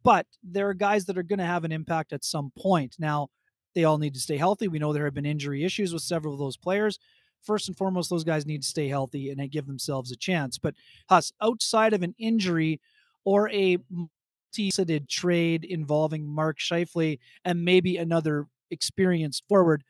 But 0.04 0.28
there 0.44 0.70
are 0.70 0.74
guys 0.76 1.06
that 1.06 1.18
are 1.18 1.24
going 1.24 1.40
to 1.40 1.46
have 1.46 1.64
an 1.64 1.72
impact 1.72 2.14
at 2.14 2.24
some 2.24 2.52
point. 2.58 2.96
Now, 3.00 3.30
they 3.74 3.84
all 3.84 3.98
need 3.98 4.14
to 4.14 4.20
stay 4.20 4.38
healthy. 4.38 4.68
We 4.68 4.80
know 4.80 4.94
there 4.94 5.06
have 5.06 5.14
been 5.14 5.26
injury 5.26 5.64
issues 5.64 5.94
with 5.94 6.04
several 6.04 6.34
of 6.34 6.40
those 6.40 6.58
players. 6.58 7.00
First 7.44 7.68
and 7.68 7.78
foremost, 7.78 8.10
those 8.10 8.24
guys 8.24 8.46
need 8.46 8.62
to 8.62 8.68
stay 8.68 8.88
healthy 8.88 9.30
and 9.30 9.52
give 9.52 9.68
themselves 9.68 10.12
a 10.12 10.16
chance. 10.16 10.58
But 10.58 10.76
Huss, 11.10 11.32
outside 11.42 11.94
of 11.94 12.04
an 12.04 12.16
injury 12.18 12.82
or 13.26 13.50
a 13.50 13.78
multi-sided 13.90 15.10
trade 15.10 15.64
involving 15.64 16.28
Mark 16.28 16.60
Scheifele 16.60 17.20
and 17.44 17.66
maybe 17.66 17.98
another 17.98 18.48
experienced 18.72 19.44
forward, 19.48 19.84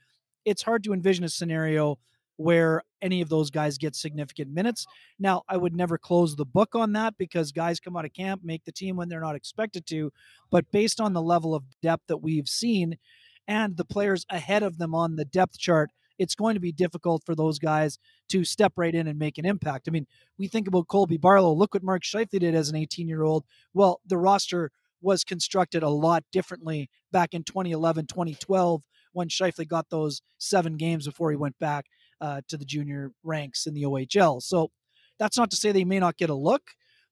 it's 0.47 0.63
hard 0.63 0.81
to 0.85 0.93
envision 0.93 1.25
a 1.25 1.29
scenario 1.29 1.99
where 2.37 2.81
any 3.01 3.19
of 3.19 3.27
those 3.27 3.49
guys 3.49 3.77
get 3.77 3.95
significant 3.95 4.49
minutes. 4.49 4.85
Now, 5.19 5.43
I 5.49 5.57
would 5.57 5.75
never 5.75 5.97
close 5.97 6.35
the 6.35 6.45
book 6.45 6.73
on 6.73 6.93
that 6.93 7.15
because 7.17 7.51
guys 7.51 7.81
come 7.81 7.97
out 7.97 8.05
of 8.05 8.13
camp, 8.13 8.43
make 8.45 8.63
the 8.63 8.71
team 8.71 8.95
when 8.95 9.09
they're 9.09 9.19
not 9.19 9.35
expected 9.35 9.85
to. 9.87 10.13
But 10.49 10.71
based 10.71 11.01
on 11.01 11.13
the 11.13 11.21
level 11.21 11.53
of 11.53 11.63
depth 11.81 12.03
that 12.07 12.17
we've 12.17 12.47
seen 12.47 12.97
and 13.45 13.75
the 13.75 13.83
players 13.83 14.25
ahead 14.29 14.63
of 14.63 14.77
them 14.77 14.95
on 14.95 15.17
the 15.17 15.25
depth 15.25 15.59
chart, 15.59 15.89
it's 16.17 16.35
going 16.35 16.53
to 16.53 16.61
be 16.61 16.71
difficult 16.71 17.23
for 17.25 17.35
those 17.35 17.59
guys 17.59 17.99
to 18.29 18.45
step 18.45 18.73
right 18.77 18.95
in 18.95 19.07
and 19.07 19.19
make 19.19 19.37
an 19.37 19.45
impact. 19.45 19.87
I 19.87 19.91
mean, 19.91 20.07
we 20.37 20.47
think 20.47 20.67
about 20.67 20.87
Colby 20.87 21.17
Barlow. 21.17 21.53
Look 21.53 21.73
what 21.73 21.83
Mark 21.83 22.03
Scheifele 22.03 22.39
did 22.39 22.55
as 22.55 22.69
an 22.69 22.75
18 22.75 23.07
year 23.07 23.23
old. 23.23 23.43
Well, 23.73 23.99
the 24.05 24.17
roster 24.17 24.71
was 25.01 25.23
constructed 25.23 25.83
a 25.83 25.89
lot 25.89 26.23
differently 26.31 26.89
back 27.11 27.33
in 27.33 27.43
2011, 27.43 28.07
2012 28.07 28.81
when 29.13 29.29
Scheifele 29.29 29.67
got 29.67 29.89
those 29.89 30.21
seven 30.37 30.77
games 30.77 31.05
before 31.05 31.31
he 31.31 31.37
went 31.37 31.57
back 31.59 31.85
uh, 32.21 32.41
to 32.47 32.57
the 32.57 32.65
junior 32.65 33.11
ranks 33.23 33.67
in 33.67 33.73
the 33.73 33.83
OHL. 33.83 34.41
So 34.41 34.71
that's 35.19 35.37
not 35.37 35.51
to 35.51 35.57
say 35.57 35.71
they 35.71 35.85
may 35.85 35.99
not 35.99 36.17
get 36.17 36.29
a 36.29 36.35
look, 36.35 36.61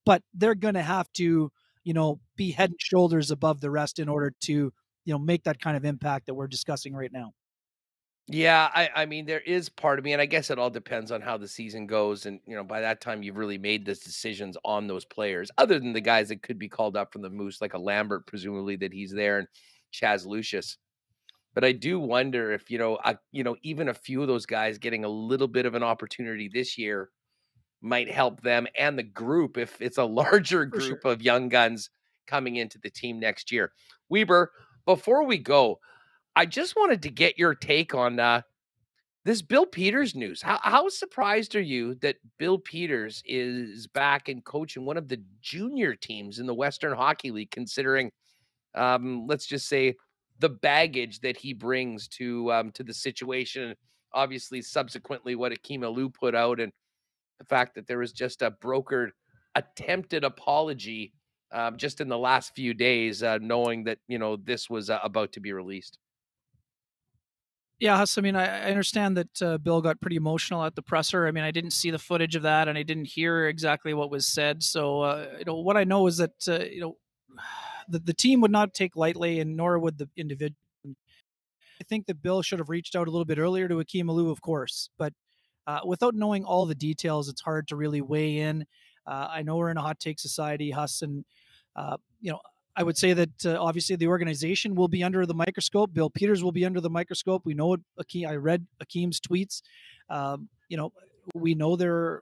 but 0.05 0.21
they're 0.33 0.55
going 0.55 0.75
to 0.75 0.81
have 0.81 1.11
to, 1.13 1.51
you 1.83 1.93
know, 1.93 2.19
be 2.35 2.51
head 2.51 2.71
and 2.71 2.79
shoulders 2.81 3.31
above 3.31 3.61
the 3.61 3.71
rest 3.71 3.99
in 3.99 4.09
order 4.09 4.33
to, 4.41 4.53
you 4.53 5.13
know, 5.13 5.19
make 5.19 5.43
that 5.43 5.59
kind 5.59 5.77
of 5.77 5.85
impact 5.85 6.25
that 6.25 6.33
we're 6.33 6.47
discussing 6.47 6.95
right 6.95 7.11
now. 7.11 7.33
Yeah, 8.27 8.71
I, 8.73 8.89
I 8.95 9.05
mean, 9.05 9.27
there 9.27 9.41
is 9.41 9.69
part 9.69 9.99
of 9.99 10.05
me, 10.05 10.13
and 10.13 10.21
I 10.21 10.25
guess 10.25 10.49
it 10.49 10.57
all 10.57 10.71
depends 10.71 11.11
on 11.11 11.21
how 11.21 11.37
the 11.37 11.47
season 11.47 11.85
goes. 11.85 12.25
And, 12.25 12.39
you 12.47 12.55
know, 12.55 12.63
by 12.63 12.81
that 12.81 12.99
time, 12.99 13.21
you've 13.21 13.37
really 13.37 13.59
made 13.59 13.85
those 13.85 13.99
decisions 13.99 14.57
on 14.65 14.87
those 14.87 15.05
players, 15.05 15.51
other 15.59 15.77
than 15.77 15.93
the 15.93 16.01
guys 16.01 16.29
that 16.29 16.41
could 16.41 16.57
be 16.57 16.67
called 16.67 16.97
up 16.97 17.13
from 17.13 17.21
the 17.21 17.29
Moose, 17.29 17.61
like 17.61 17.75
a 17.75 17.79
Lambert, 17.79 18.25
presumably 18.25 18.77
that 18.77 18.91
he's 18.91 19.11
there, 19.11 19.37
and 19.37 19.47
Chaz 19.93 20.25
Lucius. 20.25 20.77
But 21.55 21.63
I 21.63 21.71
do 21.71 21.99
wonder 21.99 22.51
if 22.51 22.69
you 22.69 22.77
know, 22.77 22.99
I, 23.03 23.17
you 23.31 23.43
know, 23.43 23.55
even 23.63 23.89
a 23.89 23.93
few 23.93 24.21
of 24.21 24.27
those 24.27 24.45
guys 24.45 24.77
getting 24.77 25.05
a 25.05 25.09
little 25.09 25.47
bit 25.47 25.65
of 25.65 25.73
an 25.73 25.83
opportunity 25.83 26.49
this 26.53 26.77
year 26.77 27.09
might 27.81 28.11
help 28.11 28.41
them 28.41 28.67
and 28.77 28.97
the 28.97 29.03
group 29.03 29.57
if 29.57 29.81
it's 29.81 29.97
a 29.97 30.03
larger 30.21 30.65
group 30.65 31.01
sure. 31.01 31.11
of 31.11 31.21
young 31.21 31.49
guns 31.49 31.89
coming 32.27 32.57
into 32.57 32.77
the 32.79 32.89
team 32.89 33.19
next 33.19 33.51
year. 33.51 33.71
Weber, 34.09 34.51
before 34.85 35.23
we 35.23 35.37
go, 35.37 35.79
I 36.35 36.45
just 36.45 36.75
wanted 36.75 37.01
to 37.03 37.09
get 37.09 37.37
your 37.37 37.55
take 37.55 37.95
on 37.95 38.19
uh, 38.19 38.41
this 39.23 39.41
Bill 39.41 39.65
Peters 39.65 40.15
news. 40.15 40.41
How, 40.41 40.59
how 40.61 40.89
surprised 40.89 41.55
are 41.55 41.61
you 41.61 41.95
that 41.95 42.17
Bill 42.37 42.59
Peters 42.59 43.23
is 43.25 43.87
back 43.87 44.27
and 44.27 44.43
coaching 44.43 44.85
one 44.85 44.97
of 44.97 45.07
the 45.07 45.21
junior 45.41 45.95
teams 45.95 46.39
in 46.39 46.45
the 46.45 46.53
Western 46.53 46.93
Hockey 46.93 47.31
League, 47.31 47.51
considering, 47.51 48.11
um, 48.75 49.25
let's 49.27 49.45
just 49.45 49.67
say, 49.67 49.95
the 50.39 50.49
baggage 50.49 51.19
that 51.21 51.37
he 51.37 51.53
brings 51.53 52.07
to 52.09 52.51
um, 52.51 52.71
to 52.71 52.83
the 52.83 52.93
situation. 52.93 53.75
Obviously, 54.13 54.61
subsequently, 54.61 55.35
what 55.35 55.51
Akeem 55.51 55.79
Aliu 55.81 56.13
put 56.13 56.35
out, 56.35 56.59
and 56.59 56.71
the 57.39 57.45
fact 57.45 57.75
that 57.75 57.87
there 57.87 57.99
was 57.99 58.11
just 58.11 58.41
a 58.41 58.51
brokered 58.51 59.09
attempted 59.55 60.23
apology 60.23 61.13
um, 61.51 61.77
just 61.77 62.01
in 62.01 62.09
the 62.09 62.17
last 62.17 62.53
few 62.55 62.73
days, 62.73 63.23
uh, 63.23 63.37
knowing 63.41 63.85
that 63.85 63.99
you 64.07 64.19
know 64.19 64.35
this 64.35 64.69
was 64.69 64.89
uh, 64.89 64.99
about 65.03 65.31
to 65.33 65.39
be 65.39 65.53
released. 65.53 65.97
Yeah, 67.79 68.05
I 68.17 68.21
mean, 68.21 68.37
I, 68.37 68.67
I 68.67 68.69
understand 68.69 69.17
that 69.17 69.41
uh, 69.41 69.57
Bill 69.57 69.81
got 69.81 69.99
pretty 69.99 70.15
emotional 70.15 70.63
at 70.63 70.75
the 70.75 70.81
presser. 70.81 71.27
I 71.27 71.31
mean, 71.31 71.43
I 71.43 71.51
didn't 71.51 71.71
see 71.71 71.91
the 71.91 71.99
footage 71.99 72.35
of 72.37 72.43
that, 72.43 72.69
and 72.69 72.77
I 72.77 72.83
didn't 72.83 73.05
hear 73.05 73.47
exactly 73.47 73.93
what 73.93 74.09
was 74.09 74.25
said. 74.25 74.63
So, 74.63 75.01
uh, 75.01 75.27
you 75.39 75.45
know, 75.45 75.55
what 75.55 75.75
I 75.75 75.83
know 75.83 76.07
is 76.07 76.17
that 76.17 76.47
uh, 76.47 76.63
you 76.63 76.79
know 76.79 76.97
the, 77.89 77.99
the 77.99 78.13
team 78.13 78.41
would 78.41 78.51
not 78.51 78.73
take 78.73 78.95
lightly, 78.95 79.39
and 79.39 79.55
nor 79.55 79.79
would 79.79 79.97
the 79.97 80.09
individual. 80.17 80.57
I 80.85 81.83
think 81.83 82.05
that 82.05 82.21
Bill 82.21 82.41
should 82.41 82.59
have 82.59 82.69
reached 82.69 82.95
out 82.95 83.07
a 83.07 83.11
little 83.11 83.25
bit 83.25 83.37
earlier 83.37 83.67
to 83.67 83.75
Akeem 83.75 84.05
Aliu, 84.05 84.31
of 84.31 84.41
course, 84.41 84.89
but 84.97 85.13
uh, 85.67 85.79
without 85.85 86.15
knowing 86.15 86.45
all 86.45 86.65
the 86.65 86.75
details, 86.75 87.27
it's 87.27 87.41
hard 87.41 87.67
to 87.69 87.75
really 87.75 88.01
weigh 88.01 88.37
in. 88.37 88.65
Uh, 89.05 89.27
I 89.29 89.41
know 89.41 89.57
we're 89.57 89.69
in 89.69 89.77
a 89.77 89.81
hot 89.81 89.99
take 89.99 90.19
society, 90.19 90.71
Huss, 90.71 91.01
and 91.01 91.25
uh, 91.75 91.97
you 92.21 92.31
know 92.31 92.39
I 92.75 92.83
would 92.83 92.97
say 92.97 93.13
that 93.13 93.45
uh, 93.45 93.57
obviously 93.59 93.95
the 93.95 94.07
organization 94.07 94.75
will 94.75 94.87
be 94.87 95.03
under 95.03 95.25
the 95.25 95.33
microscope. 95.33 95.93
Bill 95.93 96.09
Peters 96.09 96.43
will 96.43 96.51
be 96.51 96.65
under 96.65 96.81
the 96.81 96.89
microscope. 96.89 97.43
We 97.45 97.53
know 97.53 97.77
Akeem. 97.99 98.27
I 98.27 98.35
read 98.35 98.67
Akeem's 98.83 99.19
tweets. 99.19 99.61
Um, 100.09 100.49
you 100.67 100.77
know, 100.77 100.91
we 101.33 101.55
know 101.55 101.75
there. 101.75 102.21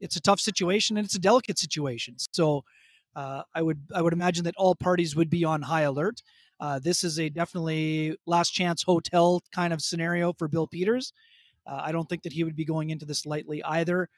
It's 0.00 0.16
a 0.16 0.20
tough 0.20 0.40
situation 0.40 0.96
and 0.96 1.04
it's 1.04 1.14
a 1.14 1.20
delicate 1.20 1.58
situation. 1.58 2.16
So 2.32 2.64
uh, 3.14 3.42
I 3.54 3.62
would 3.62 3.80
I 3.94 4.02
would 4.02 4.12
imagine 4.12 4.44
that 4.44 4.56
all 4.56 4.74
parties 4.74 5.14
would 5.16 5.30
be 5.30 5.44
on 5.44 5.62
high 5.62 5.82
alert. 5.82 6.22
Uh, 6.60 6.78
this 6.78 7.04
is 7.04 7.18
a 7.18 7.28
definitely 7.28 8.16
last 8.26 8.50
chance 8.50 8.82
hotel 8.82 9.42
kind 9.52 9.72
of 9.72 9.82
scenario 9.82 10.32
for 10.32 10.48
Bill 10.48 10.66
Peters. 10.66 11.12
Uh, 11.66 11.80
I 11.82 11.92
don't 11.92 12.08
think 12.08 12.22
that 12.22 12.32
he 12.32 12.44
would 12.44 12.56
be 12.56 12.64
going 12.64 12.90
into 12.90 13.04
this 13.04 13.26
lightly 13.26 13.62
either. 13.64 14.08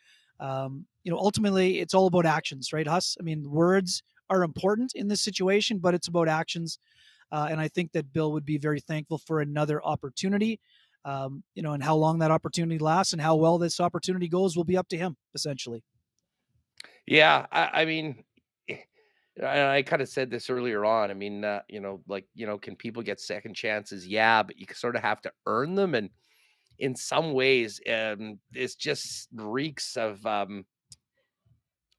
Um, 0.41 0.87
you 1.05 1.13
know, 1.13 1.19
ultimately, 1.19 1.81
it's 1.81 1.95
all 1.95 2.07
about 2.07 2.27
actions, 2.27 2.73
right, 2.73 2.87
Huss? 2.87 3.17
I 3.19 3.23
mean, 3.23 3.51
words 3.51 4.03
are 4.29 4.43
important 4.43 4.93
in 4.95 5.09
this 5.09 5.21
situation, 5.21 5.79
but 5.79 5.95
it's 5.95 6.09
about 6.09 6.29
actions. 6.29 6.79
Uh, 7.33 7.49
and 7.51 7.61
I 7.61 7.69
think 7.69 7.93
that 7.93 8.13
Bill 8.13 8.33
would 8.33 8.45
be 8.45 8.59
very 8.59 8.81
thankful 8.81 9.19
for 9.19 9.41
another 9.41 9.83
opportunity. 9.83 10.61
um, 11.05 11.43
you 11.55 11.63
know, 11.63 11.73
and 11.73 11.83
how 11.83 11.95
long 11.97 12.19
that 12.19 12.31
opportunity 12.31 12.79
lasts 12.79 13.13
and 13.13 13.21
how 13.21 13.37
well 13.37 13.59
this 13.59 13.81
opportunity 13.81 14.29
goes 14.29 14.57
will 14.57 14.65
be 14.65 14.77
up 14.77 14.89
to 14.89 14.97
him, 14.97 15.17
essentially. 15.35 15.83
Yeah, 17.07 17.47
I, 17.53 17.83
I 17.83 17.85
mean, 17.85 18.25
I, 19.43 19.77
I 19.77 19.83
kind 19.83 20.03
of 20.03 20.09
said 20.09 20.31
this 20.31 20.49
earlier 20.49 20.85
on. 20.85 21.11
I 21.11 21.15
mean, 21.15 21.45
uh, 21.45 21.61
you 21.69 21.81
know, 21.81 22.03
like 22.09 22.27
you 22.35 22.47
know, 22.47 22.59
can 22.59 22.77
people 22.77 23.03
get 23.03 23.21
second 23.21 23.55
chances? 23.55 24.07
Yeah, 24.07 24.43
but 24.43 24.59
you 24.59 24.67
sort 24.73 24.97
of 24.97 25.03
have 25.03 25.21
to 25.23 25.33
earn 25.47 25.75
them, 25.75 25.95
and 25.95 26.11
in 26.79 26.95
some 26.95 27.33
ways, 27.33 27.81
um, 27.91 28.39
it's 28.53 28.75
just 28.75 29.29
reeks 29.35 29.97
of. 29.97 30.25
Um, 30.27 30.65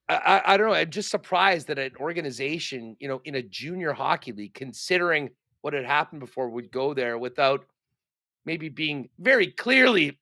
I, 0.07 0.41
I 0.45 0.57
don't 0.57 0.67
know. 0.67 0.73
I'm 0.75 0.91
just 0.91 1.09
surprised 1.09 1.67
that 1.67 1.79
an 1.79 1.91
organization, 1.99 2.95
you 2.99 3.07
know, 3.07 3.21
in 3.25 3.35
a 3.35 3.41
junior 3.41 3.91
hockey 3.91 4.33
league, 4.33 4.53
considering 4.53 5.31
what 5.61 5.73
had 5.73 5.85
happened 5.85 6.19
before, 6.19 6.49
would 6.49 6.71
go 6.71 6.93
there 6.93 7.17
without 7.17 7.65
maybe 8.45 8.69
being 8.69 9.09
very 9.17 9.47
clearly 9.47 10.19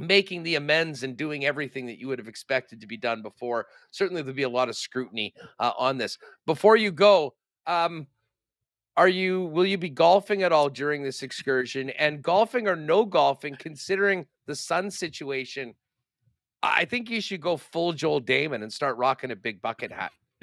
making 0.00 0.42
the 0.42 0.56
amends 0.56 1.02
and 1.02 1.16
doing 1.16 1.44
everything 1.44 1.86
that 1.86 1.98
you 1.98 2.08
would 2.08 2.18
have 2.18 2.28
expected 2.28 2.80
to 2.80 2.86
be 2.86 2.96
done 2.96 3.22
before. 3.22 3.66
Certainly, 3.90 4.22
there'll 4.22 4.34
be 4.34 4.42
a 4.42 4.48
lot 4.48 4.68
of 4.68 4.76
scrutiny 4.76 5.34
uh, 5.58 5.72
on 5.78 5.98
this. 5.98 6.18
Before 6.46 6.76
you 6.76 6.92
go, 6.92 7.34
um, 7.66 8.06
are 8.96 9.08
you 9.08 9.46
will 9.46 9.66
you 9.66 9.78
be 9.78 9.88
golfing 9.88 10.42
at 10.42 10.52
all 10.52 10.68
during 10.68 11.02
this 11.02 11.22
excursion? 11.22 11.90
And 11.90 12.22
golfing 12.22 12.68
or 12.68 12.76
no 12.76 13.04
golfing, 13.04 13.56
considering 13.58 14.26
the 14.46 14.54
sun 14.54 14.90
situation, 14.90 15.74
I 16.62 16.84
think 16.84 17.08
you 17.08 17.20
should 17.20 17.40
go 17.40 17.56
full 17.56 17.92
Joel 17.92 18.20
Damon 18.20 18.62
and 18.62 18.72
start 18.72 18.96
rocking 18.96 19.30
a 19.30 19.36
big 19.36 19.62
bucket 19.62 19.92
hat. 19.92 20.12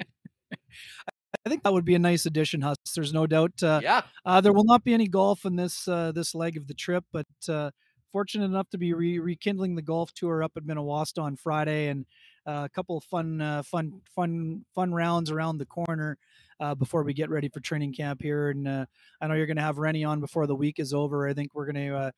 I 1.46 1.48
think 1.48 1.62
that 1.62 1.72
would 1.72 1.84
be 1.84 1.94
a 1.94 1.98
nice 2.00 2.26
addition, 2.26 2.60
Huss. 2.60 2.76
There's 2.94 3.12
no 3.12 3.26
doubt. 3.26 3.62
Uh, 3.62 3.80
yeah. 3.82 4.02
Uh, 4.24 4.40
there 4.40 4.52
will 4.52 4.64
not 4.64 4.82
be 4.82 4.94
any 4.94 5.06
golf 5.06 5.44
in 5.44 5.56
this 5.56 5.86
uh, 5.86 6.12
this 6.12 6.34
leg 6.34 6.56
of 6.56 6.66
the 6.66 6.74
trip, 6.74 7.04
but 7.12 7.26
uh, 7.48 7.70
fortunate 8.10 8.44
enough 8.44 8.68
to 8.70 8.78
be 8.78 8.92
re- 8.92 9.18
rekindling 9.18 9.74
the 9.74 9.82
golf 9.82 10.12
tour 10.14 10.42
up 10.42 10.52
at 10.56 10.64
Minnewasta 10.64 11.22
on 11.22 11.36
Friday, 11.36 11.88
and 11.88 12.06
uh, 12.46 12.62
a 12.64 12.68
couple 12.68 12.96
of 12.96 13.04
fun, 13.04 13.40
uh, 13.40 13.62
fun, 13.62 14.00
fun, 14.14 14.64
fun 14.74 14.92
rounds 14.92 15.30
around 15.30 15.58
the 15.58 15.66
corner 15.66 16.18
uh, 16.60 16.74
before 16.74 17.02
we 17.02 17.12
get 17.12 17.30
ready 17.30 17.48
for 17.48 17.60
training 17.60 17.92
camp 17.92 18.22
here. 18.22 18.50
And 18.50 18.66
uh, 18.66 18.86
I 19.20 19.26
know 19.26 19.34
you're 19.34 19.46
going 19.46 19.56
to 19.58 19.62
have 19.62 19.78
Rennie 19.78 20.04
on 20.04 20.20
before 20.20 20.46
the 20.46 20.54
week 20.54 20.78
is 20.78 20.94
over. 20.94 21.28
I 21.28 21.34
think 21.34 21.54
we're 21.54 21.70
going 21.70 21.88
to 21.88 21.96
uh, 21.96 22.10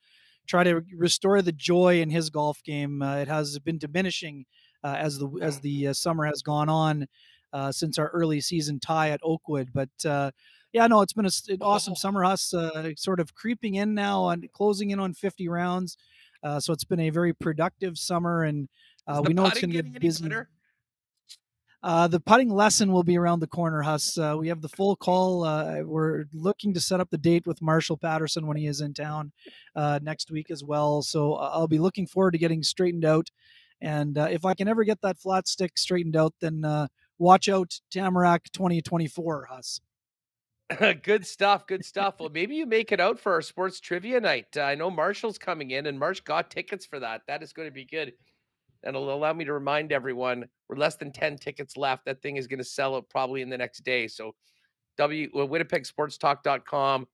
try 0.47 0.63
to 0.63 0.81
restore 0.95 1.41
the 1.41 1.51
joy 1.51 2.01
in 2.01 2.09
his 2.09 2.29
golf 2.29 2.63
game. 2.63 3.01
Uh, 3.01 3.17
it 3.17 3.27
has 3.27 3.59
been 3.59 3.77
diminishing 3.77 4.45
as 4.83 5.19
the 5.19 5.29
as 5.41 5.59
the 5.59 5.93
summer 5.93 6.25
has 6.25 6.41
gone 6.41 6.67
on 6.67 7.07
since 7.69 7.99
our 7.99 8.07
early 8.07 8.41
season 8.41 8.79
tie 8.79 9.09
at 9.09 9.19
Oakwood, 9.23 9.69
but 9.73 9.89
yeah, 10.73 10.87
no, 10.87 11.01
it's 11.01 11.13
been 11.13 11.25
a, 11.25 11.31
an 11.49 11.61
awesome 11.61 11.95
summer. 11.95 12.23
Us 12.23 12.53
uh, 12.53 12.91
sort 12.95 13.19
of 13.19 13.33
creeping 13.35 13.75
in 13.75 13.93
now 13.93 14.21
on 14.23 14.43
closing 14.53 14.91
in 14.91 14.99
on 14.99 15.13
50 15.13 15.47
rounds. 15.47 15.97
Uh, 16.43 16.59
so 16.59 16.73
it's 16.73 16.83
been 16.83 16.99
a 16.99 17.09
very 17.09 17.33
productive 17.33 17.97
summer, 17.97 18.43
and 18.43 18.67
uh, 19.07 19.21
we 19.25 19.33
know 19.33 19.45
it's 19.45 19.61
going 19.61 19.71
to 19.71 19.81
get 19.81 19.99
busy. 19.99 20.29
Uh, 21.83 22.07
the 22.07 22.19
putting 22.19 22.49
lesson 22.49 22.91
will 22.91 23.03
be 23.03 23.17
around 23.17 23.39
the 23.39 23.47
corner, 23.47 23.81
Huss. 23.81 24.15
Uh, 24.15 24.35
we 24.37 24.47
have 24.49 24.61
the 24.61 24.69
full 24.69 24.95
call. 24.95 25.43
Uh, 25.43 25.81
we're 25.81 26.25
looking 26.31 26.73
to 26.75 26.79
set 26.79 26.99
up 26.99 27.09
the 27.09 27.17
date 27.17 27.47
with 27.47 27.61
Marshall 27.61 27.97
Patterson 27.97 28.45
when 28.45 28.55
he 28.55 28.67
is 28.67 28.81
in 28.81 28.93
town 28.93 29.31
uh, 29.75 29.99
next 30.01 30.29
week 30.29 30.51
as 30.51 30.63
well. 30.63 31.01
So 31.01 31.33
uh, 31.33 31.49
I'll 31.53 31.67
be 31.67 31.79
looking 31.79 32.05
forward 32.05 32.31
to 32.31 32.37
getting 32.37 32.61
straightened 32.61 33.05
out. 33.05 33.31
And 33.81 34.15
uh, 34.15 34.27
if 34.29 34.45
I 34.45 34.53
can 34.53 34.67
ever 34.67 34.83
get 34.83 35.01
that 35.01 35.17
flat 35.17 35.47
stick 35.47 35.75
straightened 35.75 36.15
out, 36.15 36.35
then 36.39 36.63
watch 37.17 37.49
out 37.49 37.79
Tamarack 37.89 38.51
2024, 38.51 39.47
Huss. 39.49 39.81
good 41.03 41.25
stuff. 41.25 41.67
Good 41.67 41.85
stuff. 41.85 42.15
Well, 42.19 42.29
maybe 42.29 42.55
you 42.55 42.65
make 42.65 42.91
it 42.91 42.99
out 42.99 43.19
for 43.19 43.33
our 43.33 43.41
sports 43.41 43.79
trivia 43.79 44.19
night. 44.19 44.47
Uh, 44.55 44.61
I 44.61 44.75
know 44.75 44.89
Marshall's 44.89 45.37
coming 45.37 45.71
in, 45.71 45.87
and 45.87 45.99
Marsh 45.99 46.21
got 46.21 46.51
tickets 46.51 46.85
for 46.85 46.99
that. 46.99 47.21
That 47.27 47.43
is 47.43 47.53
going 47.53 47.67
to 47.67 47.73
be 47.73 47.85
good. 47.85 48.13
And 48.83 48.95
it'll 48.95 49.13
allow 49.13 49.33
me 49.33 49.45
to 49.45 49.53
remind 49.53 49.91
everyone 49.91 50.45
we're 50.67 50.77
less 50.77 50.95
than 50.95 51.11
10 51.11 51.37
tickets 51.37 51.77
left. 51.77 52.05
That 52.05 52.21
thing 52.21 52.37
is 52.37 52.47
going 52.47 52.59
to 52.59 52.65
sell 52.65 52.95
out 52.95 53.09
probably 53.09 53.41
in 53.41 53.49
the 53.49 53.57
next 53.57 53.83
day. 53.83 54.07
So, 54.07 54.33
W 54.97 55.29
well, 55.33 55.47
WinnipegSportsTalk.com 55.47 57.07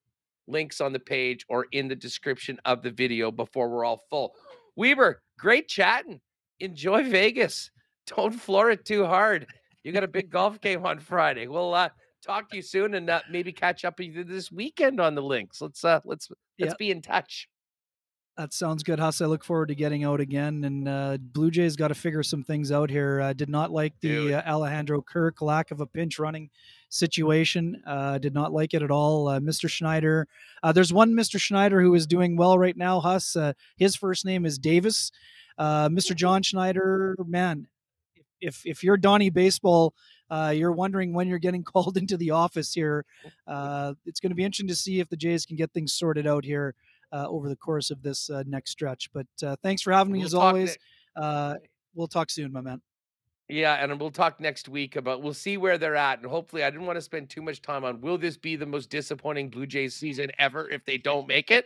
links 0.47 0.79
on 0.79 0.93
the 0.93 0.99
page 0.99 1.45
or 1.49 1.67
in 1.73 1.88
the 1.88 1.95
description 1.95 2.57
of 2.65 2.81
the 2.81 2.91
video 2.91 3.31
before 3.31 3.69
we're 3.69 3.85
all 3.85 4.03
full. 4.09 4.34
Weber, 4.75 5.21
great 5.38 5.67
chatting. 5.67 6.21
Enjoy 6.59 7.03
Vegas. 7.03 7.71
Don't 8.15 8.31
floor 8.31 8.71
it 8.71 8.85
too 8.85 9.05
hard. 9.05 9.45
You 9.84 9.91
got 9.91 10.03
a 10.03 10.07
big 10.07 10.29
golf 10.29 10.61
game 10.61 10.85
on 10.85 10.99
Friday. 10.99 11.47
We'll 11.47 11.73
uh, 11.73 11.89
talk 12.27 12.49
to 12.49 12.57
you 12.57 12.61
soon 12.61 12.93
and 12.93 13.09
uh, 13.09 13.21
maybe 13.31 13.51
catch 13.51 13.85
up 13.85 13.99
either 13.99 14.23
this 14.23 14.51
weekend 14.51 14.99
on 14.99 15.15
the 15.15 15.23
links. 15.23 15.61
Let's 15.61 15.83
uh 15.83 16.01
let's 16.05 16.29
let's 16.59 16.75
be 16.75 16.91
in 16.91 17.01
touch. 17.01 17.47
That 18.37 18.53
sounds 18.53 18.83
good, 18.83 18.99
Huss. 18.99 19.19
I 19.19 19.25
look 19.25 19.43
forward 19.43 19.69
to 19.69 19.75
getting 19.75 20.03
out 20.03 20.19
again. 20.19 20.63
And 20.63 20.87
uh, 20.87 21.17
Blue 21.19 21.49
Jays 21.49 21.75
got 21.75 21.87
to 21.87 21.95
figure 21.95 22.21
some 22.21 22.43
things 22.43 22.71
out 22.71 22.87
here. 22.87 23.19
Uh, 23.19 23.33
did 23.33 23.49
not 23.49 23.71
like 23.71 23.99
the 23.99 24.35
uh, 24.35 24.47
Alejandro 24.47 25.01
Kirk 25.01 25.41
lack 25.41 25.71
of 25.71 25.81
a 25.81 25.87
pinch 25.87 26.19
running 26.19 26.51
situation. 26.89 27.81
Uh, 27.87 28.19
did 28.19 28.35
not 28.35 28.53
like 28.53 28.75
it 28.75 28.83
at 28.83 28.91
all. 28.91 29.27
Uh, 29.27 29.39
Mr. 29.39 29.67
Schneider. 29.67 30.27
Uh, 30.61 30.71
there's 30.71 30.93
one 30.93 31.13
Mr. 31.13 31.39
Schneider 31.39 31.81
who 31.81 31.95
is 31.95 32.05
doing 32.05 32.37
well 32.37 32.59
right 32.59 32.77
now, 32.77 32.99
Huss. 32.99 33.35
his 33.75 33.95
first 33.95 34.23
name 34.23 34.45
is 34.45 34.59
Davis. 34.59 35.11
Mr. 35.59 36.15
John 36.15 36.43
Schneider, 36.43 37.15
man, 37.25 37.65
if 38.39 38.61
if 38.67 38.83
you're 38.83 38.97
Donnie 38.97 39.31
Baseball 39.31 39.95
uh, 40.29 40.53
you're 40.55 40.71
wondering 40.71 41.13
when 41.13 41.27
you're 41.27 41.39
getting 41.39 41.63
called 41.63 41.97
into 41.97 42.17
the 42.17 42.31
office 42.31 42.73
here. 42.73 43.05
Uh, 43.47 43.93
it's 44.05 44.19
going 44.19 44.31
to 44.31 44.35
be 44.35 44.43
interesting 44.43 44.67
to 44.67 44.75
see 44.75 44.99
if 44.99 45.09
the 45.09 45.17
Jays 45.17 45.45
can 45.45 45.55
get 45.55 45.71
things 45.71 45.93
sorted 45.93 46.27
out 46.27 46.43
here 46.43 46.75
uh, 47.11 47.27
over 47.27 47.49
the 47.49 47.55
course 47.55 47.91
of 47.91 48.01
this 48.01 48.29
uh, 48.29 48.43
next 48.47 48.71
stretch. 48.71 49.09
But 49.13 49.27
uh, 49.43 49.55
thanks 49.63 49.81
for 49.81 49.93
having 49.93 50.13
me 50.13 50.19
we'll 50.19 50.27
as 50.27 50.33
always. 50.33 50.77
Uh, 51.15 51.55
we'll 51.95 52.07
talk 52.07 52.29
soon, 52.29 52.51
my 52.51 52.61
man. 52.61 52.81
Yeah, 53.49 53.75
and 53.75 53.97
we'll 53.97 54.11
talk 54.11 54.41
next 54.41 54.67
week 54.67 54.97
about 54.97 55.23
we'll 55.23 55.33
see 55.33 55.55
where 55.55 55.77
they're 55.77 55.95
at. 55.95 56.19
And 56.19 56.29
hopefully 56.29 56.63
I 56.63 56.69
didn't 56.69 56.85
want 56.85 56.97
to 56.97 57.01
spend 57.01 57.29
too 57.29 57.41
much 57.41 57.61
time 57.61 57.85
on 57.85 58.01
will 58.01 58.17
this 58.17 58.35
be 58.35 58.57
the 58.57 58.65
most 58.65 58.89
disappointing 58.89 59.49
Blue 59.49 59.65
Jays 59.65 59.95
season 59.95 60.31
ever 60.37 60.69
if 60.69 60.83
they 60.83 60.97
don't 60.97 61.27
make 61.27 61.49
it? 61.49 61.65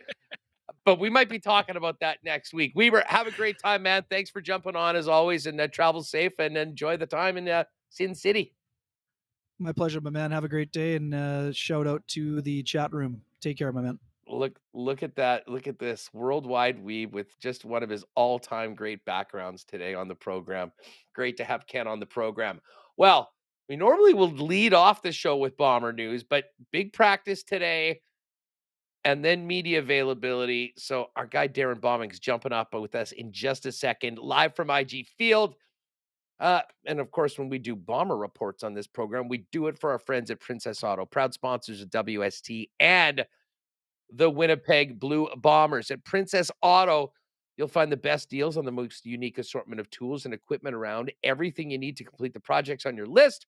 but 0.85 0.99
we 0.99 1.09
might 1.09 1.27
be 1.27 1.39
talking 1.39 1.75
about 1.75 1.99
that 1.99 2.19
next 2.23 2.53
week. 2.53 2.73
Weber, 2.75 3.03
have 3.07 3.25
a 3.25 3.31
great 3.31 3.57
time, 3.63 3.83
man. 3.83 4.05
Thanks 4.09 4.29
for 4.29 4.41
jumping 4.41 4.75
on 4.75 4.95
as 4.95 5.07
always 5.07 5.47
and 5.47 5.59
uh, 5.59 5.67
travel 5.67 6.03
safe 6.03 6.33
and 6.37 6.55
enjoy 6.55 6.97
the 6.97 7.07
time 7.07 7.37
in 7.37 7.47
uh, 7.47 7.63
Sin 7.91 8.15
City. 8.15 8.53
My 9.59 9.73
pleasure, 9.73 10.01
my 10.01 10.09
man. 10.09 10.31
Have 10.31 10.45
a 10.45 10.49
great 10.49 10.71
day 10.71 10.95
and 10.95 11.13
uh, 11.13 11.51
shout 11.51 11.85
out 11.85 12.07
to 12.07 12.41
the 12.41 12.63
chat 12.63 12.91
room. 12.93 13.21
Take 13.41 13.57
care, 13.57 13.71
my 13.71 13.81
man. 13.81 13.99
Look, 14.27 14.57
look 14.73 15.03
at 15.03 15.15
that. 15.17 15.47
Look 15.47 15.67
at 15.67 15.77
this 15.77 16.09
worldwide 16.13 16.83
weeb 16.83 17.11
with 17.11 17.37
just 17.39 17.65
one 17.65 17.83
of 17.83 17.89
his 17.89 18.05
all-time 18.15 18.75
great 18.75 19.03
backgrounds 19.03 19.65
today 19.65 19.93
on 19.93 20.07
the 20.07 20.15
program. 20.15 20.71
Great 21.13 21.35
to 21.37 21.43
have 21.43 21.67
Ken 21.67 21.85
on 21.85 21.99
the 21.99 22.05
program. 22.05 22.61
Well, 22.95 23.29
we 23.67 23.75
normally 23.75 24.13
will 24.13 24.31
lead 24.31 24.73
off 24.73 25.01
the 25.01 25.11
show 25.11 25.35
with 25.35 25.57
bomber 25.57 25.91
news, 25.91 26.23
but 26.23 26.45
big 26.71 26.93
practice 26.93 27.43
today 27.43 27.99
and 29.03 29.23
then 29.23 29.45
media 29.45 29.79
availability. 29.79 30.73
So 30.77 31.09
our 31.15 31.25
guy 31.25 31.47
Darrin 31.47 31.79
Bauming's 31.79 32.19
jumping 32.19 32.53
up 32.53 32.73
with 32.73 32.95
us 32.95 33.11
in 33.11 33.31
just 33.31 33.65
a 33.65 33.71
second, 33.71 34.17
live 34.17 34.55
from 34.55 34.69
IG 34.69 35.07
Field. 35.17 35.55
Uh, 36.41 36.61
and 36.87 36.99
of 36.99 37.11
course, 37.11 37.37
when 37.37 37.49
we 37.49 37.59
do 37.59 37.75
bomber 37.75 38.17
reports 38.17 38.63
on 38.63 38.73
this 38.73 38.87
program, 38.87 39.29
we 39.29 39.45
do 39.51 39.67
it 39.67 39.77
for 39.77 39.91
our 39.91 39.99
friends 39.99 40.31
at 40.31 40.39
Princess 40.39 40.83
Auto, 40.83 41.05
proud 41.05 41.35
sponsors 41.35 41.81
of 41.81 41.89
WST 41.89 42.67
and 42.79 43.23
the 44.11 44.29
Winnipeg 44.29 44.99
Blue 44.99 45.29
Bombers. 45.37 45.91
At 45.91 46.03
Princess 46.03 46.49
Auto, 46.63 47.13
you'll 47.57 47.67
find 47.67 47.91
the 47.91 47.97
best 47.97 48.27
deals 48.27 48.57
on 48.57 48.65
the 48.65 48.71
most 48.71 49.05
unique 49.05 49.37
assortment 49.37 49.79
of 49.79 49.87
tools 49.91 50.25
and 50.25 50.33
equipment 50.33 50.75
around. 50.75 51.11
Everything 51.23 51.69
you 51.69 51.77
need 51.77 51.95
to 51.97 52.03
complete 52.03 52.33
the 52.33 52.39
projects 52.39 52.87
on 52.87 52.97
your 52.97 53.05
list 53.05 53.45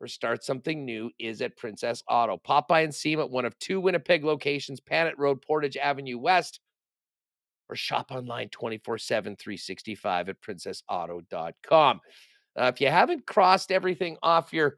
or 0.00 0.06
start 0.06 0.44
something 0.44 0.84
new 0.84 1.10
is 1.18 1.42
at 1.42 1.56
Princess 1.56 2.00
Auto. 2.08 2.36
Pop 2.36 2.68
by 2.68 2.82
and 2.82 2.94
see 2.94 3.12
them 3.12 3.24
at 3.24 3.30
one 3.30 3.44
of 3.44 3.58
two 3.58 3.80
Winnipeg 3.80 4.24
locations, 4.24 4.78
Panet 4.78 5.18
Road, 5.18 5.42
Portage 5.42 5.76
Avenue 5.76 6.16
West, 6.16 6.60
or 7.70 7.76
shop 7.76 8.10
online 8.10 8.48
24 8.48 8.98
7, 8.98 9.36
365 9.36 10.28
at 10.28 10.40
princessauto.com. 10.40 12.00
Uh, 12.58 12.64
if 12.64 12.80
you 12.80 12.88
haven't 12.88 13.26
crossed 13.26 13.70
everything 13.70 14.16
off 14.22 14.52
your 14.52 14.74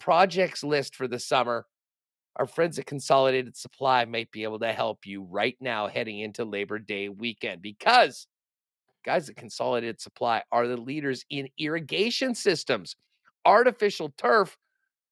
projects 0.00 0.64
list 0.64 0.96
for 0.96 1.06
the 1.06 1.18
summer, 1.18 1.66
our 2.36 2.46
friends 2.46 2.78
at 2.78 2.86
Consolidated 2.86 3.56
Supply 3.56 4.04
might 4.04 4.30
be 4.32 4.42
able 4.42 4.58
to 4.58 4.72
help 4.72 5.06
you 5.06 5.22
right 5.22 5.56
now 5.60 5.86
heading 5.86 6.18
into 6.18 6.44
Labor 6.44 6.78
Day 6.78 7.08
weekend 7.08 7.62
because 7.62 8.26
guys 9.04 9.28
at 9.28 9.36
Consolidated 9.36 10.00
Supply 10.00 10.42
are 10.50 10.66
the 10.66 10.76
leaders 10.76 11.24
in 11.30 11.48
irrigation 11.58 12.34
systems, 12.34 12.96
artificial 13.44 14.12
turf, 14.18 14.56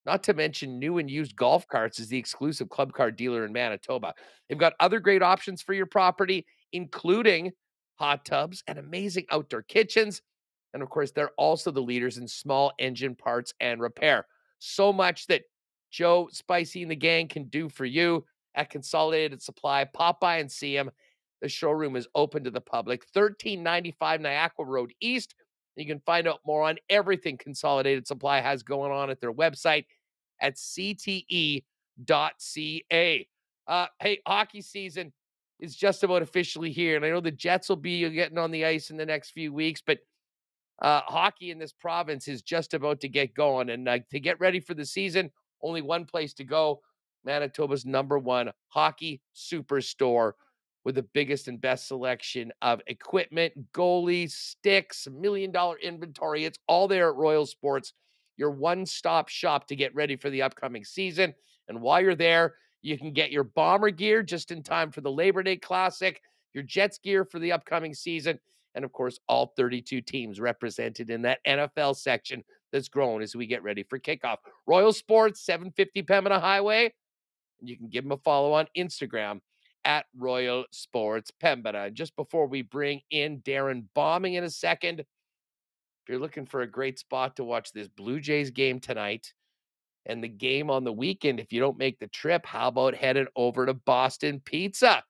not 0.07 0.23
to 0.25 0.35
mention 0.35 0.79
new 0.79 0.99
and 0.99 1.11
used 1.11 1.37
golf 1.37 1.69
carts 1.69 2.01
is 2.01 2.09
the 2.09 2.19
exclusive 2.19 2.71
club 2.71 2.93
car 2.93 3.11
dealer 3.11 3.45
in 3.45 3.53
Manitoba. 3.53 4.15
They've 4.49 4.59
got 4.59 4.73
other 4.81 4.99
great 4.99 5.23
options 5.23 5.63
for 5.63 5.75
your 5.75 5.87
property 5.87 6.47
including 6.73 7.53
hot 7.97 8.25
tubs 8.25 8.63
and 8.67 8.79
amazing 8.79 9.27
outdoor 9.31 9.63
kitchens. 9.63 10.23
And 10.73 10.83
of 10.83 10.89
course, 10.89 11.11
they're 11.11 11.33
also 11.37 11.71
the 11.71 11.83
leaders 11.83 12.19
in 12.19 12.29
small 12.29 12.73
engine 12.79 13.15
parts 13.15 13.53
and 13.61 13.81
repair. 13.81 14.27
So 14.59 14.93
much 14.93 15.27
that 15.27 15.43
Joe 15.91 16.29
Spicy 16.33 16.83
and 16.83 16.91
the 16.91 16.97
gang 16.97 17.29
can 17.29 17.45
do 17.45 17.69
for 17.69 17.85
you 17.85 18.25
at 18.55 18.71
Consolidated 18.71 19.43
Supply. 19.43 19.85
Pop 19.85 20.21
by 20.21 20.39
and 20.39 20.51
see 20.51 20.75
them. 20.75 20.91
The 21.43 21.49
showroom 21.49 21.97
is 21.97 22.07
open 22.15 22.45
to 22.45 22.51
the 22.51 22.61
public, 22.61 23.03
1395 23.13 24.21
Niagara 24.21 24.65
Road 24.65 24.93
East. 25.01 25.35
You 25.77 25.87
can 25.87 26.01
find 26.01 26.29
out 26.29 26.41
more 26.45 26.63
on 26.63 26.77
everything 26.91 27.39
Consolidated 27.39 28.07
Supply 28.07 28.41
has 28.41 28.63
going 28.63 28.93
on 28.93 29.09
at 29.09 29.21
their 29.21 29.33
website 29.33 29.87
at 30.41 30.57
cte.ca. 30.57 31.65
Uh, 33.67 33.87
hey, 34.01 34.21
hockey 34.27 34.63
season 34.63 35.13
is 35.61 35.77
just 35.77 36.03
about 36.03 36.23
officially 36.23 36.71
here. 36.71 36.97
And 36.97 37.05
I 37.05 37.11
know 37.11 37.21
the 37.21 37.31
Jets 37.31 37.69
will 37.69 37.77
be 37.77 38.09
getting 38.11 38.39
on 38.39 38.51
the 38.51 38.65
ice 38.65 38.91
in 38.91 38.97
the 38.97 39.07
next 39.07 39.31
few 39.31 39.53
weeks, 39.53 39.83
but 39.85 39.99
uh, 40.81 41.03
hockey 41.05 41.51
in 41.51 41.59
this 41.59 41.73
province 41.73 42.27
is 42.27 42.43
just 42.43 42.75
about 42.75 43.01
to 43.01 43.09
get 43.09 43.35
going. 43.35 43.71
And 43.71 43.89
uh, 43.89 43.99
to 44.11 44.21
get 44.21 44.41
ready 44.41 44.61
for 44.61 44.75
the 44.75 44.87
season, 44.87 45.31
only 45.63 45.83
one 45.83 46.07
place 46.07 46.33
to 46.35 46.45
go 46.45 46.81
Manitoba's 47.25 47.85
number 47.85 48.19
one 48.19 48.51
hockey 48.69 49.21
superstore 49.37 50.33
with 50.85 50.95
the 50.95 51.03
biggest 51.03 51.49
and 51.49 51.61
best 51.61 51.89
selection 51.89 52.51
of 52.63 52.81
equipment, 52.87 53.53
goalies, 53.73 54.31
sticks, 54.31 55.07
million 55.11 55.53
dollar 55.53 55.77
inventory. 55.79 56.45
It's 56.45 56.59
all 56.67 56.89
there 56.89 57.11
at 57.11 57.17
Royal 57.17 57.45
Sports, 57.45 57.93
your 58.39 58.51
one 58.51 58.87
stop 58.87 59.29
shop 59.29 59.67
to 59.67 59.77
get 59.77 59.95
ready 59.95 60.17
for 60.17 60.31
the 60.31 60.41
upcoming 60.41 60.85
season. 60.85 61.35
And 61.69 61.83
while 61.83 62.01
you're 62.01 62.15
there, 62.15 62.55
you 62.83 62.99
can 62.99 63.13
get 63.13 63.31
your 63.31 63.45
bomber 63.45 63.91
gear 63.91 64.23
just 64.23 64.51
in 64.51 64.63
time 64.63 64.91
for 64.91 65.01
the 65.01 65.11
Labor 65.11 65.43
Day 65.43 65.57
Classic, 65.57 66.21
your 66.55 66.65
Jets 66.65 66.99
gear 66.99 67.25
for 67.25 67.39
the 67.39 67.53
upcoming 67.53 67.95
season, 67.95 68.39
and 68.75 68.85
of 68.85 68.93
course, 68.93 69.19
all 69.29 69.53
32 69.57 70.01
teams 70.01 70.41
represented 70.41 71.11
in 71.11 71.23
that 71.23 71.41
NFL 71.47 71.97
section 71.97 72.45
that's 72.73 72.89
grown 72.89 73.21
as 73.23 73.35
we 73.35 73.47
get 73.47 73.63
ready 73.63 73.83
for 73.83 73.99
kickoff. 73.99 74.37
Royal 74.67 74.93
Sports, 74.93 75.45
750 75.45 76.03
Pembina 76.05 76.41
Highway. 76.41 76.95
You 77.61 77.77
can 77.77 77.89
give 77.89 78.05
them 78.05 78.13
a 78.13 78.17
follow 78.19 78.53
on 78.53 78.67
Instagram 78.77 79.41
at 79.85 80.07
Royal 80.17 80.65
Sports 80.71 81.31
Pembina. 81.43 81.93
Just 81.93 82.15
before 82.17 82.47
we 82.47 82.63
bring 82.63 83.01
in 83.11 83.41
Darrin 83.41 83.89
Bauming 83.95 84.35
in 84.35 84.45
a 84.45 84.51
second, 84.51 85.01
if 85.01 85.07
you're 86.09 86.19
looking 86.19 86.47
for 86.47 86.63
a 86.63 86.67
great 86.67 86.99
spot 86.99 87.37
to 87.37 87.45
watch 87.45 87.73
this 87.73 87.89
Blue 87.89 88.21
Jays 88.21 88.51
game 88.51 88.81
tonight 88.81 89.33
and 90.11 90.23
the 90.23 90.29
game 90.29 90.71
on 90.71 90.83
the 90.83 90.93
weekend, 90.93 91.39
if 91.39 91.53
you 91.53 91.61
don't 91.61 91.79
make 91.79 92.01
the 92.01 92.09
trip, 92.09 92.45
how 92.45 92.67
about 92.67 92.97
heading 92.97 93.29
over 93.37 93.65
to 93.65 93.75
Boston 93.75 94.41
Pizza? 94.45 95.05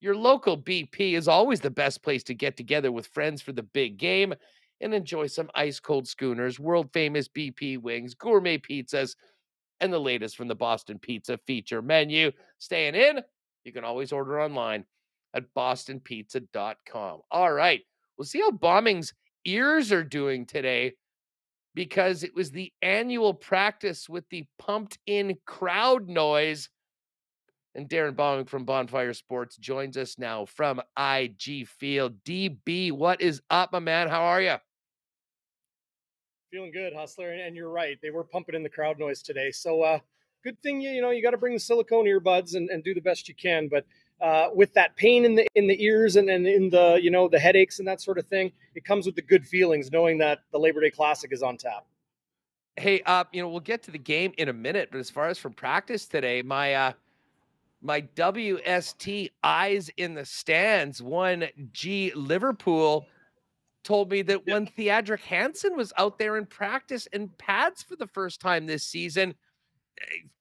Your 0.00 0.14
local 0.14 0.58
BP 0.60 1.14
is 1.14 1.28
always 1.28 1.60
the 1.60 1.70
best 1.70 2.02
place 2.02 2.22
to 2.24 2.34
get 2.34 2.54
together 2.54 2.92
with 2.92 3.06
friends 3.06 3.40
for 3.40 3.52
the 3.52 3.62
big 3.62 3.96
game 3.96 4.34
and 4.82 4.92
enjoy 4.92 5.28
some 5.28 5.50
ice 5.54 5.80
cold 5.80 6.06
schooners, 6.06 6.60
world 6.60 6.92
famous 6.92 7.26
BP 7.26 7.80
wings, 7.80 8.14
gourmet 8.14 8.58
pizzas, 8.58 9.16
and 9.80 9.90
the 9.90 9.98
latest 9.98 10.36
from 10.36 10.48
the 10.48 10.54
Boston 10.54 10.98
Pizza 10.98 11.38
feature 11.46 11.80
menu. 11.80 12.30
Staying 12.58 12.94
in, 12.94 13.20
you 13.64 13.72
can 13.72 13.82
always 13.82 14.12
order 14.12 14.42
online 14.42 14.84
at 15.32 15.44
bostonpizza.com. 15.56 17.20
All 17.30 17.52
right, 17.52 17.80
we'll 18.18 18.26
see 18.26 18.40
how 18.40 18.50
Bauming's 18.50 19.14
ears 19.46 19.90
are 19.90 20.04
doing 20.04 20.44
today 20.44 20.92
because 21.74 22.22
it 22.22 22.34
was 22.34 22.50
the 22.50 22.72
annual 22.82 23.34
practice 23.34 24.08
with 24.08 24.28
the 24.30 24.44
pumped 24.58 24.98
in 25.06 25.36
crowd 25.46 26.08
noise 26.08 26.68
and 27.74 27.88
Darrin 27.88 28.14
Bauming 28.14 28.44
from 28.44 28.64
Bonfire 28.64 29.12
Sports 29.12 29.56
joins 29.56 29.96
us 29.96 30.16
now 30.16 30.44
from 30.44 30.80
IG 30.96 31.66
Field. 31.66 32.22
DB, 32.24 32.92
what 32.92 33.20
is 33.20 33.42
up, 33.50 33.72
my 33.72 33.80
man? 33.80 34.08
How 34.08 34.22
are 34.22 34.40
you? 34.40 34.54
Feeling 36.52 36.70
good, 36.70 36.94
Hustler. 36.94 37.32
And 37.32 37.56
you're 37.56 37.70
right. 37.70 37.98
They 38.00 38.10
were 38.10 38.22
pumping 38.22 38.54
in 38.54 38.62
the 38.62 38.68
crowd 38.68 39.00
noise 39.00 39.22
today. 39.22 39.50
So, 39.50 39.82
uh, 39.82 39.98
good 40.44 40.60
thing 40.60 40.80
you, 40.80 40.90
you 40.90 41.02
know, 41.02 41.10
you 41.10 41.20
got 41.20 41.32
to 41.32 41.36
bring 41.36 41.54
the 41.54 41.60
silicone 41.60 42.04
earbuds 42.04 42.54
and, 42.54 42.70
and 42.70 42.84
do 42.84 42.94
the 42.94 43.00
best 43.00 43.28
you 43.28 43.34
can. 43.34 43.68
But 43.68 43.84
uh, 44.20 44.48
with 44.54 44.72
that 44.74 44.96
pain 44.96 45.24
in 45.24 45.34
the 45.34 45.46
in 45.54 45.66
the 45.66 45.82
ears 45.84 46.16
and, 46.16 46.30
and 46.30 46.46
in 46.46 46.70
the 46.70 46.98
you 47.02 47.10
know 47.10 47.28
the 47.28 47.38
headaches 47.38 47.78
and 47.78 47.88
that 47.88 48.00
sort 48.00 48.18
of 48.18 48.26
thing, 48.26 48.52
it 48.74 48.84
comes 48.84 49.06
with 49.06 49.16
the 49.16 49.22
good 49.22 49.46
feelings 49.46 49.90
knowing 49.92 50.18
that 50.18 50.40
the 50.52 50.58
Labor 50.58 50.80
Day 50.80 50.90
Classic 50.90 51.32
is 51.32 51.42
on 51.42 51.56
tap. 51.56 51.86
Hey, 52.76 53.02
uh, 53.06 53.24
you 53.32 53.40
know, 53.40 53.48
we'll 53.48 53.60
get 53.60 53.82
to 53.84 53.90
the 53.90 53.98
game 53.98 54.32
in 54.36 54.48
a 54.48 54.52
minute, 54.52 54.88
but 54.90 54.98
as 54.98 55.10
far 55.10 55.28
as 55.28 55.38
from 55.38 55.52
practice 55.52 56.06
today, 56.06 56.42
my 56.42 56.74
uh 56.74 56.92
my 57.82 58.00
WST 58.00 59.30
eyes 59.42 59.90
in 59.98 60.14
the 60.14 60.24
stands, 60.24 61.02
one 61.02 61.46
G 61.72 62.12
Liverpool 62.14 63.06
told 63.84 64.10
me 64.10 64.22
that 64.22 64.46
when 64.46 64.66
Theodric 64.66 65.20
Hansen 65.20 65.76
was 65.76 65.92
out 65.98 66.18
there 66.18 66.38
in 66.38 66.46
practice 66.46 67.06
and 67.12 67.36
pads 67.36 67.82
for 67.82 67.96
the 67.96 68.06
first 68.06 68.40
time 68.40 68.66
this 68.66 68.84
season, 68.84 69.34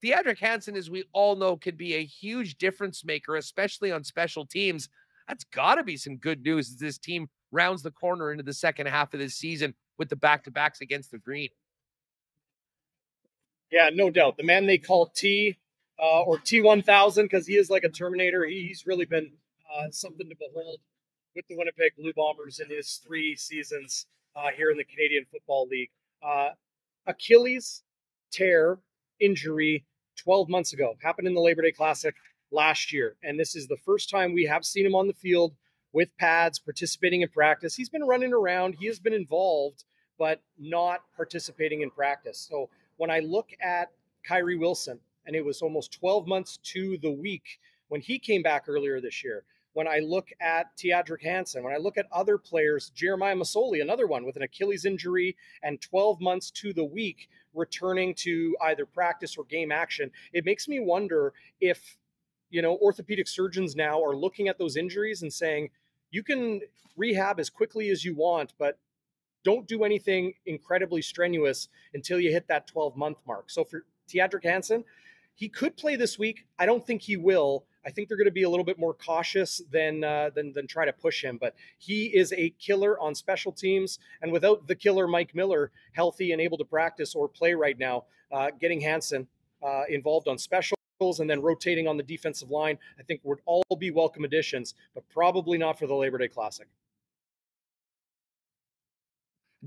Theodric 0.03 0.39
Hansen, 0.39 0.75
as 0.75 0.89
we 0.89 1.03
all 1.13 1.35
know, 1.35 1.57
could 1.57 1.77
be 1.77 1.95
a 1.95 2.05
huge 2.05 2.57
difference 2.57 3.05
maker, 3.05 3.35
especially 3.35 3.91
on 3.91 4.03
special 4.03 4.45
teams. 4.45 4.89
That's 5.27 5.43
got 5.45 5.75
to 5.75 5.83
be 5.83 5.97
some 5.97 6.17
good 6.17 6.43
news 6.43 6.69
as 6.69 6.77
this 6.77 6.97
team 6.97 7.29
rounds 7.51 7.83
the 7.83 7.91
corner 7.91 8.31
into 8.31 8.43
the 8.43 8.53
second 8.53 8.87
half 8.87 9.13
of 9.13 9.19
this 9.19 9.35
season 9.35 9.73
with 9.97 10.09
the 10.09 10.15
back 10.15 10.43
to 10.43 10.51
backs 10.51 10.81
against 10.81 11.11
the 11.11 11.19
Green. 11.19 11.49
Yeah, 13.71 13.89
no 13.93 14.09
doubt. 14.09 14.37
The 14.37 14.43
man 14.43 14.67
they 14.67 14.77
call 14.77 15.07
T 15.07 15.57
uh, 15.99 16.21
or 16.21 16.37
T1000 16.37 17.23
because 17.23 17.47
he 17.47 17.55
is 17.55 17.69
like 17.69 17.83
a 17.83 17.89
Terminator. 17.89 18.45
He's 18.45 18.85
really 18.85 19.05
been 19.05 19.31
uh, 19.73 19.89
something 19.91 20.29
to 20.29 20.35
behold 20.35 20.79
with 21.35 21.47
the 21.47 21.57
Winnipeg 21.57 21.93
Blue 21.97 22.13
Bombers 22.15 22.59
in 22.59 22.69
his 22.69 23.01
three 23.05 23.35
seasons 23.35 24.05
uh, 24.35 24.49
here 24.55 24.69
in 24.69 24.77
the 24.77 24.83
Canadian 24.83 25.25
Football 25.25 25.67
League. 25.67 25.89
Uh, 26.21 26.49
Achilles 27.07 27.83
tear 28.31 28.77
injury 29.23 29.85
12 30.17 30.49
months 30.49 30.73
ago 30.73 30.95
happened 31.01 31.27
in 31.27 31.33
the 31.33 31.41
Labor 31.41 31.61
Day 31.61 31.71
Classic 31.71 32.15
last 32.51 32.93
year. 32.93 33.15
And 33.23 33.39
this 33.39 33.55
is 33.55 33.67
the 33.67 33.77
first 33.77 34.09
time 34.09 34.33
we 34.33 34.45
have 34.45 34.65
seen 34.65 34.85
him 34.85 34.95
on 34.95 35.07
the 35.07 35.13
field 35.13 35.55
with 35.91 36.15
pads, 36.17 36.59
participating 36.59 37.21
in 37.21 37.29
practice. 37.29 37.75
He's 37.75 37.89
been 37.89 38.03
running 38.03 38.33
around, 38.33 38.75
he 38.79 38.87
has 38.87 38.99
been 38.99 39.13
involved, 39.13 39.83
but 40.17 40.41
not 40.57 41.01
participating 41.15 41.81
in 41.81 41.89
practice. 41.89 42.47
So 42.49 42.69
when 42.97 43.09
I 43.09 43.19
look 43.19 43.49
at 43.61 43.89
Kyrie 44.27 44.57
Wilson, 44.57 44.99
and 45.25 45.35
it 45.35 45.45
was 45.45 45.61
almost 45.61 45.93
12 45.93 46.27
months 46.27 46.57
to 46.63 46.97
the 46.97 47.11
week 47.11 47.59
when 47.87 48.01
he 48.01 48.19
came 48.19 48.41
back 48.41 48.65
earlier 48.67 48.99
this 48.99 49.23
year. 49.23 49.43
When 49.73 49.87
I 49.87 49.99
look 49.99 50.29
at 50.39 50.77
Teodric 50.77 51.23
Hansen, 51.23 51.63
when 51.63 51.73
I 51.73 51.77
look 51.77 51.97
at 51.97 52.05
other 52.11 52.37
players, 52.37 52.91
Jeremiah 52.91 53.35
Masoli, 53.35 53.81
another 53.81 54.05
one 54.05 54.23
with 54.23 54.35
an 54.35 54.43
Achilles 54.43 54.85
injury 54.85 55.35
and 55.63 55.81
12 55.81 56.21
months 56.21 56.51
to 56.51 56.73
the 56.73 56.85
week 56.85 57.27
returning 57.53 58.13
to 58.15 58.55
either 58.61 58.85
practice 58.85 59.37
or 59.37 59.45
game 59.45 59.71
action, 59.71 60.11
it 60.33 60.45
makes 60.45 60.67
me 60.67 60.79
wonder 60.79 61.33
if, 61.61 61.97
you 62.49 62.61
know, 62.61 62.77
orthopedic 62.77 63.27
surgeons 63.27 63.75
now 63.75 64.03
are 64.03 64.15
looking 64.15 64.47
at 64.47 64.57
those 64.57 64.77
injuries 64.77 65.21
and 65.21 65.31
saying, 65.31 65.69
you 66.11 66.23
can 66.23 66.61
rehab 66.95 67.39
as 67.39 67.49
quickly 67.49 67.89
as 67.89 68.05
you 68.05 68.15
want, 68.15 68.53
but 68.57 68.77
don't 69.43 69.67
do 69.67 69.83
anything 69.83 70.33
incredibly 70.45 71.01
strenuous 71.01 71.67
until 71.93 72.19
you 72.19 72.31
hit 72.31 72.47
that 72.47 72.67
12 72.67 72.95
month 72.95 73.17
mark. 73.27 73.49
So 73.49 73.63
for 73.63 73.85
Teodric 74.07 74.43
Hansen, 74.43 74.83
he 75.35 75.49
could 75.49 75.75
play 75.75 75.95
this 75.95 76.17
week. 76.17 76.45
I 76.59 76.65
don't 76.65 76.85
think 76.85 77.01
he 77.01 77.17
will. 77.17 77.65
I 77.85 77.91
think 77.91 78.07
they're 78.07 78.17
going 78.17 78.25
to 78.25 78.31
be 78.31 78.43
a 78.43 78.49
little 78.49 78.63
bit 78.63 78.79
more 78.79 78.93
cautious 78.93 79.61
than 79.71 80.03
uh, 80.03 80.29
than 80.33 80.53
than 80.53 80.67
try 80.67 80.85
to 80.85 80.93
push 80.93 81.23
him. 81.23 81.37
But 81.39 81.55
he 81.77 82.05
is 82.05 82.33
a 82.33 82.53
killer 82.59 82.99
on 82.99 83.15
special 83.15 83.51
teams, 83.51 83.99
and 84.21 84.31
without 84.31 84.67
the 84.67 84.75
killer 84.75 85.07
Mike 85.07 85.35
Miller 85.35 85.71
healthy 85.93 86.31
and 86.31 86.41
able 86.41 86.57
to 86.57 86.65
practice 86.65 87.15
or 87.15 87.27
play 87.27 87.53
right 87.53 87.77
now, 87.77 88.05
uh, 88.31 88.51
getting 88.59 88.81
Hanson 88.81 89.27
uh, 89.61 89.83
involved 89.89 90.27
on 90.27 90.37
specials 90.37 90.77
and 91.19 91.29
then 91.29 91.41
rotating 91.41 91.87
on 91.87 91.97
the 91.97 92.03
defensive 92.03 92.49
line, 92.49 92.77
I 92.97 93.03
think 93.03 93.19
would 93.23 93.39
all 93.45 93.63
be 93.77 93.91
welcome 93.91 94.23
additions, 94.23 94.73
but 94.93 95.03
probably 95.09 95.57
not 95.57 95.77
for 95.77 95.85
the 95.85 95.95
Labor 95.95 96.17
Day 96.17 96.29
Classic. 96.29 96.67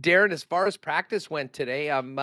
Darrin, 0.01 0.33
as 0.33 0.43
far 0.43 0.67
as 0.67 0.77
practice 0.77 1.31
went 1.31 1.53
today. 1.53 1.91
Um, 1.91 2.19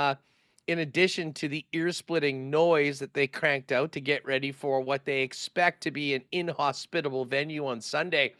in 0.67 0.79
addition 0.79 1.33
to 1.33 1.47
the 1.47 1.65
ear 1.73 1.91
splitting 1.91 2.49
noise 2.49 2.99
that 2.99 3.13
they 3.13 3.27
cranked 3.27 3.71
out 3.71 3.91
to 3.91 4.01
get 4.01 4.25
ready 4.25 4.51
for 4.51 4.81
what 4.81 5.05
they 5.05 5.21
expect 5.21 5.83
to 5.83 5.91
be 5.91 6.13
an 6.13 6.23
inhospitable 6.31 7.25
venue 7.25 7.65
on 7.65 7.81
Sunday. 7.81 8.33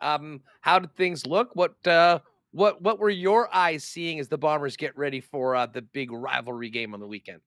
Um, 0.00 0.42
how 0.60 0.78
did 0.78 0.94
things 0.96 1.26
look? 1.26 1.54
What 1.54 1.86
uh, 1.86 2.20
what 2.50 2.82
what 2.82 2.98
were 2.98 3.10
your 3.10 3.52
eyes 3.54 3.84
seeing 3.84 4.18
as 4.18 4.28
the 4.28 4.38
Bombers 4.38 4.76
get 4.76 4.96
ready 4.96 5.20
for 5.20 5.56
uh, 5.56 5.66
the 5.66 5.82
big 5.82 6.12
rivalry 6.12 6.68
game 6.70 6.92
on 6.92 7.00
the 7.00 7.06
weekend? 7.06 7.40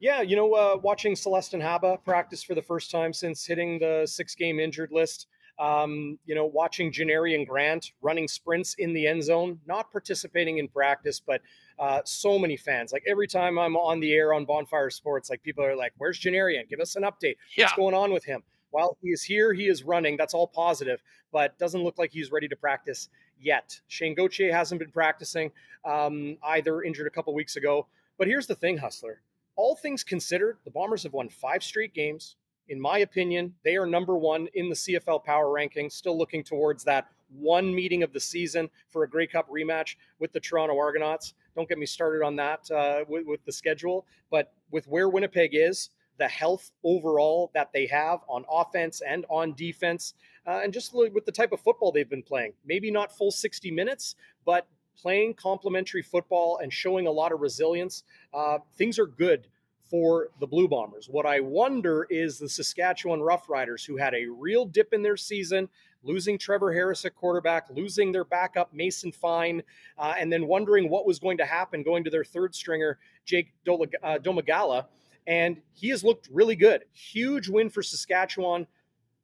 Yeah, 0.00 0.22
you 0.22 0.34
know, 0.34 0.54
uh, 0.54 0.76
watching 0.82 1.12
Celestin 1.12 1.60
Haba 1.60 2.02
practice 2.02 2.42
for 2.42 2.54
the 2.54 2.62
first 2.62 2.90
time 2.90 3.12
since 3.12 3.44
hitting 3.44 3.78
the 3.78 4.06
six 4.06 4.34
game 4.34 4.58
injured 4.58 4.90
list. 4.92 5.26
Um, 5.58 6.18
you 6.24 6.34
know, 6.34 6.46
watching 6.46 6.90
Janarion 6.90 7.46
Grant 7.46 7.92
running 8.00 8.26
sprints 8.26 8.74
in 8.78 8.94
the 8.94 9.06
end 9.06 9.22
zone, 9.22 9.60
not 9.66 9.92
participating 9.92 10.56
in 10.56 10.68
practice, 10.68 11.20
but 11.20 11.42
uh, 11.80 12.00
so 12.04 12.38
many 12.38 12.56
fans. 12.56 12.92
Like 12.92 13.02
every 13.08 13.26
time 13.26 13.58
I'm 13.58 13.76
on 13.76 13.98
the 13.98 14.12
air 14.12 14.32
on 14.32 14.44
Bonfire 14.44 14.90
Sports, 14.90 15.30
like 15.30 15.42
people 15.42 15.64
are 15.64 15.74
like, 15.74 15.92
"Where's 15.98 16.20
Janarion? 16.20 16.68
Give 16.68 16.78
us 16.78 16.94
an 16.94 17.02
update. 17.02 17.36
Yeah. 17.56 17.64
What's 17.64 17.76
going 17.76 17.94
on 17.94 18.12
with 18.12 18.24
him?" 18.24 18.42
While 18.70 18.96
he 19.02 19.08
is 19.08 19.22
here, 19.22 19.52
he 19.52 19.66
is 19.66 19.82
running. 19.82 20.16
That's 20.16 20.34
all 20.34 20.46
positive, 20.46 21.02
but 21.32 21.58
doesn't 21.58 21.82
look 21.82 21.98
like 21.98 22.12
he's 22.12 22.30
ready 22.30 22.46
to 22.46 22.56
practice 22.56 23.08
yet. 23.40 23.80
Shayne 23.88 24.14
Gauthier 24.14 24.54
hasn't 24.54 24.78
been 24.78 24.92
practicing, 24.92 25.50
um, 25.84 26.36
either 26.44 26.82
injured 26.82 27.08
a 27.08 27.10
couple 27.10 27.34
weeks 27.34 27.56
ago. 27.56 27.88
But 28.16 28.28
here's 28.28 28.46
the 28.46 28.54
thing, 28.54 28.78
Hustler. 28.78 29.22
All 29.56 29.74
things 29.74 30.04
considered, 30.04 30.58
the 30.64 30.70
Bombers 30.70 31.02
have 31.02 31.12
won 31.12 31.28
five 31.28 31.64
straight 31.64 31.94
games 31.94 32.36
in 32.70 32.80
my 32.80 32.98
opinion, 32.98 33.52
they 33.64 33.76
are 33.76 33.84
number 33.84 34.16
one 34.16 34.48
in 34.54 34.68
the 34.68 34.76
CFL 34.76 35.24
power 35.24 35.46
rankings, 35.46 35.92
still 35.92 36.16
looking 36.16 36.44
towards 36.44 36.84
that 36.84 37.08
one 37.36 37.74
meeting 37.74 38.04
of 38.04 38.12
the 38.12 38.20
season 38.20 38.70
for 38.88 39.02
a 39.02 39.10
Grey 39.10 39.26
Cup 39.26 39.50
rematch 39.50 39.96
with 40.20 40.32
the 40.32 40.38
Toronto 40.38 40.78
Argonauts. 40.78 41.34
Don't 41.54 41.68
get 41.68 41.78
me 41.78 41.86
started 41.86 42.24
on 42.24 42.36
that 42.36 42.70
uh, 42.70 43.04
with, 43.08 43.26
with 43.26 43.44
the 43.44 43.52
schedule, 43.52 44.06
but 44.30 44.52
with 44.70 44.86
where 44.86 45.08
Winnipeg 45.08 45.50
is, 45.52 45.90
the 46.18 46.28
health 46.28 46.70
overall 46.84 47.50
that 47.54 47.72
they 47.72 47.86
have 47.86 48.20
on 48.28 48.44
offense 48.50 49.00
and 49.06 49.24
on 49.30 49.54
defense, 49.54 50.14
uh, 50.46 50.60
and 50.62 50.72
just 50.72 50.94
with 50.94 51.24
the 51.24 51.32
type 51.32 51.50
of 51.52 51.60
football 51.60 51.90
they've 51.90 52.10
been 52.10 52.22
playing. 52.22 52.52
Maybe 52.64 52.90
not 52.90 53.16
full 53.16 53.30
60 53.30 53.70
minutes, 53.70 54.14
but 54.44 54.66
playing 54.96 55.34
complementary 55.34 56.02
football 56.02 56.58
and 56.62 56.72
showing 56.72 57.06
a 57.06 57.10
lot 57.10 57.32
of 57.32 57.40
resilience. 57.40 58.04
Uh, 58.34 58.58
things 58.76 58.98
are 58.98 59.06
good 59.06 59.48
for 59.90 60.28
the 60.38 60.46
Blue 60.46 60.68
Bombers. 60.68 61.08
What 61.10 61.26
I 61.26 61.40
wonder 61.40 62.06
is 62.10 62.38
the 62.38 62.48
Saskatchewan 62.48 63.20
Roughriders, 63.20 63.84
who 63.84 63.96
had 63.96 64.14
a 64.14 64.26
real 64.26 64.64
dip 64.64 64.92
in 64.92 65.02
their 65.02 65.16
season, 65.16 65.68
losing 66.02 66.38
Trevor 66.38 66.72
Harris 66.72 67.04
at 67.04 67.14
quarterback, 67.14 67.66
losing 67.70 68.12
their 68.12 68.24
backup 68.24 68.72
Mason 68.72 69.12
Fine, 69.12 69.62
uh, 69.98 70.14
and 70.18 70.32
then 70.32 70.46
wondering 70.46 70.88
what 70.88 71.06
was 71.06 71.18
going 71.18 71.38
to 71.38 71.46
happen 71.46 71.82
going 71.82 72.04
to 72.04 72.10
their 72.10 72.24
third 72.24 72.54
stringer, 72.54 72.98
Jake 73.24 73.52
uh, 73.68 74.18
Dolegala. 74.22 74.86
And 75.26 75.60
he 75.72 75.90
has 75.90 76.02
looked 76.02 76.28
really 76.32 76.56
good. 76.56 76.84
Huge 76.92 77.48
win 77.48 77.68
for 77.68 77.82
Saskatchewan 77.82 78.66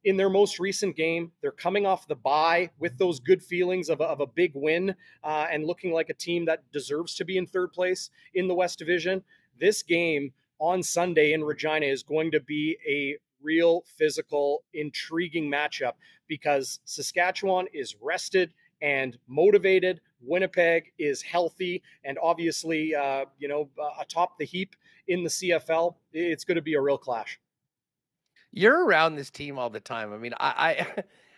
in 0.03 0.15
their 0.15 0.29
most 0.29 0.59
recent 0.59 0.95
game. 0.95 1.31
They're 1.41 1.51
coming 1.51 1.85
off 1.85 2.07
the 2.07 2.15
bye 2.15 2.69
with 2.79 2.97
those 2.97 3.19
good 3.19 3.43
feelings 3.43 3.89
of 3.89 3.99
a, 3.99 4.05
of 4.05 4.21
a 4.21 4.27
big 4.27 4.51
win 4.55 4.95
uh, 5.23 5.47
and 5.51 5.65
looking 5.65 5.91
like 5.91 6.09
a 6.09 6.13
team 6.13 6.45
that 6.45 6.63
deserves 6.71 7.15
to 7.15 7.25
be 7.25 7.37
in 7.37 7.45
third 7.45 7.73
place 7.73 8.09
in 8.33 8.47
the 8.47 8.55
West 8.55 8.79
Division. 8.79 9.23
This 9.59 9.83
game 9.83 10.31
on 10.59 10.81
Sunday 10.83 11.33
in 11.33 11.43
Regina 11.43 11.85
is 11.85 12.03
going 12.03 12.31
to 12.31 12.39
be 12.39 12.77
a 12.87 13.17
real 13.41 13.83
physical, 13.97 14.63
intriguing 14.73 15.51
matchup 15.51 15.93
because 16.27 16.79
Saskatchewan 16.85 17.67
is 17.73 17.95
rested 18.01 18.53
and 18.81 19.17
motivated. 19.27 20.01
Winnipeg 20.21 20.91
is 20.97 21.21
healthy 21.21 21.81
and 22.03 22.17
obviously, 22.21 22.95
uh, 22.95 23.25
you 23.37 23.47
know, 23.47 23.69
atop 23.99 24.37
the 24.37 24.45
heap 24.45 24.75
in 25.07 25.23
the 25.23 25.29
CFL. 25.29 25.95
It's 26.11 26.43
going 26.43 26.55
to 26.55 26.61
be 26.61 26.75
a 26.75 26.81
real 26.81 26.97
clash. 26.97 27.39
You're 28.51 28.85
around 28.85 29.15
this 29.15 29.29
team 29.29 29.59
all 29.59 29.69
the 29.69 29.79
time. 29.79 30.13
I 30.13 30.17
mean, 30.17 30.33
I, 30.39 30.85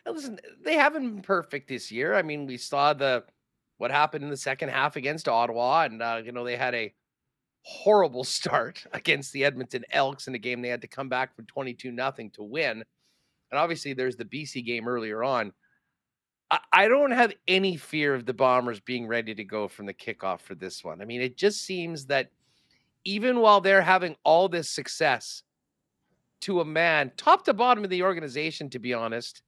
I 0.06 0.12
listen. 0.12 0.40
They 0.64 0.76
haven't 0.76 1.04
been 1.04 1.22
perfect 1.22 1.68
this 1.68 1.92
year. 1.92 2.16
I 2.16 2.22
mean, 2.22 2.46
we 2.46 2.58
saw 2.58 2.94
the 2.94 3.24
what 3.78 3.92
happened 3.92 4.24
in 4.24 4.30
the 4.30 4.38
second 4.38 4.70
half 4.70 4.96
against 4.96 5.28
Ottawa, 5.28 5.84
and 5.84 6.02
uh, 6.02 6.22
you 6.24 6.32
know 6.32 6.44
they 6.44 6.56
had 6.56 6.76
a 6.76 6.94
horrible 7.64 8.24
start 8.24 8.86
against 8.94 9.34
the 9.34 9.44
Edmonton 9.44 9.84
Elks 9.92 10.28
in 10.28 10.36
a 10.36 10.40
game 10.40 10.62
they 10.62 10.70
had 10.70 10.82
to 10.82 10.88
come 10.88 11.10
back 11.10 11.36
from 11.36 11.46
22 11.46 11.92
nothing 11.92 12.30
to 12.32 12.44
win. 12.44 12.84
And 13.52 13.60
obviously 13.60 13.94
there's 13.94 14.16
the 14.16 14.26
BC 14.26 14.66
game 14.66 14.88
earlier 14.88 15.24
on. 15.24 15.54
I, 16.52 16.60
I 16.72 16.88
don't 16.88 17.12
have 17.12 17.34
any 17.48 17.78
fear 17.78 18.14
of 18.14 18.26
the 18.26 18.34
Bombers 18.34 18.80
being 18.80 19.08
ready 19.08 19.36
to 19.36 19.44
go 19.44 19.68
from 19.68 19.86
the 19.86 19.94
kickoff 19.94 20.42
for 20.42 20.56
this 20.56 20.84
one. 20.84 21.02
I 21.02 21.06
mean, 21.06 21.22
it 21.22 21.38
just 21.38 21.66
seems 21.66 22.06
that 22.08 22.30
even 23.06 23.40
while 23.40 23.62
they're 23.62 23.82
having 23.82 24.16
all 24.24 24.50
this 24.50 24.70
success 24.70 25.44
to 26.42 26.62
a 26.62 26.66
man, 26.66 27.12
top 27.18 27.46
to 27.46 27.54
bottom 27.54 27.84
of 27.84 27.90
the 27.90 28.04
organization, 28.04 28.70
to 28.70 28.80
be 28.80 28.94
honest, 28.94 29.42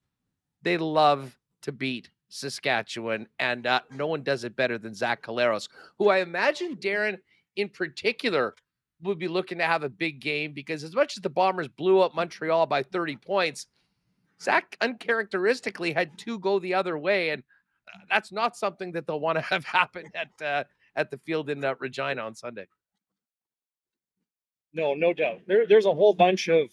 they 0.62 0.78
love 0.78 1.38
to 1.62 1.72
beat 1.72 2.10
Saskatchewan, 2.30 3.28
and 3.40 3.68
uh, 3.68 3.82
no 3.92 4.08
one 4.08 4.24
does 4.24 4.44
it 4.44 4.56
better 4.56 4.78
than 4.78 4.94
Zach 4.94 5.22
Collaros, 5.22 5.68
who 5.98 6.10
I 6.10 6.20
imagine 6.20 6.76
Darrin 6.76 7.18
in 7.56 7.70
particular 7.70 8.56
would 9.04 9.20
be 9.20 9.28
looking 9.28 9.58
to 9.58 9.66
have 9.66 9.84
a 9.84 9.90
big 9.90 10.22
game 10.22 10.54
because 10.54 10.84
as 10.84 10.96
much 10.96 11.18
as 11.18 11.22
the 11.22 11.30
Bombers 11.30 11.68
blew 11.68 12.00
up 12.00 12.16
Montreal 12.16 12.66
by 12.68 12.84
30 12.84 13.18
points, 13.18 13.68
Zach 14.42 14.76
uncharacteristically 14.82 15.94
had 15.94 16.18
two 16.18 16.40
go 16.40 16.60
the 16.60 16.74
other 16.74 16.98
way, 16.98 17.30
and 17.30 17.44
uh, 17.88 18.00
that's 18.10 18.32
not 18.32 18.58
something 18.58 18.92
that 18.94 19.06
they'll 19.06 19.20
want 19.20 19.38
to 19.38 19.42
have 19.54 19.66
happen 19.66 20.06
at 20.16 20.46
uh, 20.46 20.64
at 20.96 21.12
the 21.12 21.18
field 21.20 21.50
in 21.50 21.64
uh, 21.64 21.76
Regina 21.80 22.22
on 22.22 22.36
Sunday. 22.36 22.68
No, 24.74 24.94
no 24.94 25.14
doubt. 25.14 25.42
There, 25.48 25.68
there's 25.68 25.86
a 25.86 25.94
whole 25.94 26.14
bunch 26.14 26.48
of 26.48 26.70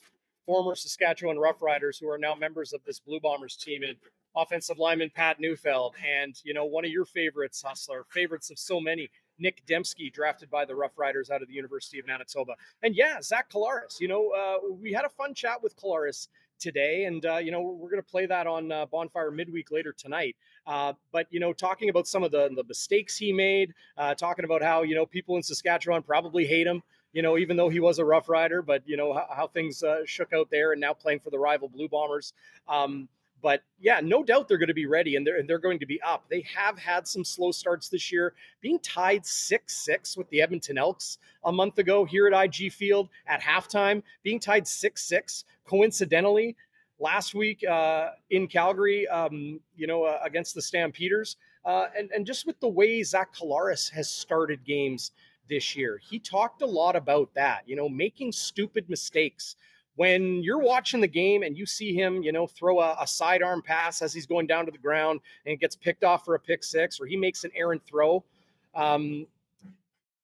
former 0.47 0.74
Saskatchewan 0.74 1.36
Roughriders 1.36 2.01
who 2.01 2.09
are 2.09 2.19
now 2.19 2.35
members 2.35 2.73
of 2.73 2.81
this 2.86 3.01
Blue 3.01 3.20
Bombers 3.20 3.57
team, 3.57 3.82
and 3.82 3.97
offensive 4.36 4.78
lineman 4.78 5.11
Pat 5.15 5.40
Neufeld, 5.40 5.95
and 6.07 6.35
you 6.45 6.55
know 6.55 6.65
one 6.65 6.85
of 6.85 6.90
your 6.90 7.05
favorites, 7.05 7.62
Hustler, 7.62 8.07
favorites 8.11 8.51
of 8.51 8.59
so 8.59 8.81
many, 8.81 9.11
Nick 9.39 9.62
Demski, 9.66 10.12
drafted 10.12 10.49
by 10.49 10.65
the 10.65 10.74
Rough 10.74 10.97
Riders 10.97 11.31
out 11.31 11.43
of 11.43 11.49
the 11.49 11.55
University 11.55 11.99
of 11.99 12.07
Manitoba. 12.07 12.55
And 12.82 12.97
yeah, 12.97 13.20
Zach 13.20 13.51
Collaros. 13.51 14.01
You 14.01 14.09
know, 14.09 14.31
uh, 14.31 14.74
we 14.81 14.93
had 14.93 15.05
a 15.05 15.11
fun 15.11 15.35
chat 15.35 15.62
with 15.62 15.77
Collaros 15.77 16.28
today, 16.59 17.05
and 17.05 17.24
uh, 17.24 17.36
you 17.36 17.51
know 17.51 17.60
we're 17.60 17.90
going 17.90 18.02
to 18.02 18.09
play 18.09 18.26
that 18.26 18.47
on 18.47 18.70
uh, 18.70 18.86
Bonfire 18.86 19.30
midweek 19.30 19.70
later 19.70 19.93
tonight. 19.93 20.36
Uh, 20.66 20.93
but 21.12 21.26
you 21.30 21.40
know, 21.40 21.52
talking 21.52 21.89
about 21.89 22.06
some 22.06 22.22
of 22.22 22.30
the, 22.30 22.51
the 22.55 22.64
mistakes 22.64 23.16
he 23.16 23.32
made, 23.32 23.74
uh, 23.97 24.14
talking 24.14 24.44
about 24.44 24.62
how 24.62 24.82
you 24.82 24.94
know 24.94 25.06
people 25.06 25.36
in 25.36 25.43
Saskatchewan 25.43 26.02
probably 26.02 26.47
hate 26.47 26.66
him. 26.66 26.82
You 27.12 27.22
know, 27.22 27.39
even 27.39 27.56
though 27.56 27.70
he 27.70 27.80
was 27.80 27.98
a 27.98 28.05
Rough 28.05 28.28
Rider, 28.28 28.60
but 28.60 28.82
you 28.86 28.97
know 28.97 29.14
how, 29.14 29.26
how 29.35 29.47
things 29.47 29.82
uh, 29.82 30.01
shook 30.05 30.32
out 30.32 30.48
there, 30.51 30.72
and 30.72 30.80
now 30.80 30.93
playing 30.93 31.20
for 31.20 31.30
the 31.30 31.39
rival 31.39 31.68
Blue 31.68 31.89
Bombers. 31.89 32.32
Um, 32.68 33.09
but 33.43 33.62
yeah, 33.78 34.01
no 34.02 34.23
doubt 34.23 34.48
they're 34.48 34.59
going 34.59 34.69
to 34.69 34.74
be 34.74 34.86
ready 34.86 35.16
and 35.16 35.27
they're, 35.27 35.39
and 35.39 35.48
they're 35.48 35.59
going 35.59 35.78
to 35.78 35.86
be 35.86 36.01
up. 36.02 36.24
They 36.28 36.44
have 36.55 36.78
had 36.78 37.06
some 37.06 37.24
slow 37.24 37.52
starts 37.52 37.89
this 37.89 38.10
year, 38.10 38.35
being 38.60 38.78
tied 38.81 39.24
6 39.24 39.77
6 39.77 40.16
with 40.16 40.28
the 40.31 40.40
Edmonton 40.40 40.78
Elks 40.78 41.19
a 41.44 41.52
month 41.52 41.78
ago 41.78 42.05
here 42.05 42.27
at 42.27 42.44
IG 42.44 42.73
Field 42.73 43.09
at 43.27 43.40
halftime, 43.40 44.02
being 44.23 44.40
tied 44.40 44.66
6 44.66 45.02
6. 45.02 45.44
Coincidentally, 45.66 46.56
last 46.98 47.35
week 47.35 47.65
uh, 47.66 48.10
in 48.31 48.47
Calgary, 48.47 49.06
um, 49.09 49.60
you 49.77 49.86
know, 49.86 50.05
uh, 50.05 50.19
against 50.24 50.55
the 50.55 50.62
Stampeders. 50.62 51.36
Uh, 51.65 51.86
and, 51.97 52.10
and 52.12 52.27
just 52.27 52.47
with 52.47 52.59
the 52.60 52.69
way 52.69 53.02
Zach 53.02 53.35
Collaros 53.35 53.90
has 53.90 54.09
started 54.09 54.65
games 54.65 55.12
this 55.48 55.77
year, 55.77 56.01
he 56.02 56.19
talked 56.19 56.62
a 56.62 56.66
lot 56.66 56.97
about 56.97 57.32
that, 57.35 57.62
you 57.66 57.77
know, 57.77 57.89
making 57.89 58.32
stupid 58.32 58.89
mistakes 58.89 59.56
when 59.99 60.45
you're 60.45 60.61
watching 60.61 61.01
the 61.01 61.09
game 61.09 61.43
and 61.43 61.59
you 61.59 61.66
see 61.66 61.93
him, 61.93 62.23
you 62.23 62.31
know, 62.31 62.47
throw 62.47 62.79
a, 62.79 62.97
a 63.01 63.07
sidearm 63.07 63.61
pass 63.61 64.01
as 64.01 64.15
he's 64.15 64.27
going 64.27 64.47
down 64.47 64.65
to 64.65 64.70
the 64.70 64.79
ground 64.79 65.19
and 65.45 65.55
it 65.55 65.61
gets 65.61 65.75
picked 65.75 66.05
off 66.05 66.25
for 66.25 66.37
a 66.37 66.39
pick 66.39 66.62
six, 66.62 67.01
or 67.01 67.07
he 67.07 67.16
makes 67.16 67.43
an 67.43 67.51
errant 67.57 67.83
throw, 67.85 68.23
um, 68.77 69.27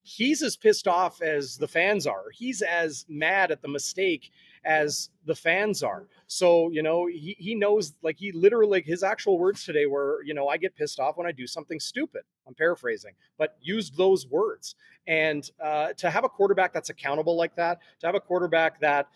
he's 0.04 0.44
as 0.44 0.56
pissed 0.56 0.86
off 0.86 1.20
as 1.22 1.56
the 1.56 1.66
fans 1.66 2.06
are. 2.06 2.26
He's 2.32 2.62
as 2.62 3.04
mad 3.08 3.50
at 3.50 3.62
the 3.62 3.68
mistake 3.68 4.30
as 4.64 5.10
the 5.26 5.34
fans 5.34 5.82
are. 5.82 6.06
So, 6.28 6.70
you 6.70 6.82
know, 6.82 7.06
he, 7.06 7.34
he 7.36 7.56
knows, 7.56 7.94
like, 8.00 8.16
he 8.16 8.30
literally, 8.30 8.80
his 8.80 9.02
actual 9.02 9.40
words 9.40 9.64
today 9.64 9.86
were, 9.86 10.22
you 10.24 10.34
know, 10.34 10.46
I 10.46 10.56
get 10.56 10.76
pissed 10.76 11.00
off 11.00 11.16
when 11.16 11.26
I 11.26 11.32
do 11.32 11.48
something 11.48 11.80
stupid. 11.80 12.22
I'm 12.46 12.54
paraphrasing, 12.54 13.14
but 13.38 13.56
used 13.60 13.96
those 13.96 14.28
words. 14.28 14.76
And 15.08 15.50
uh, 15.60 15.94
to 15.94 16.10
have 16.10 16.22
a 16.22 16.28
quarterback 16.28 16.72
that's 16.72 16.90
accountable 16.90 17.36
like 17.36 17.56
that, 17.56 17.80
to 18.00 18.06
have 18.06 18.14
a 18.14 18.20
quarterback 18.20 18.78
that 18.80 19.08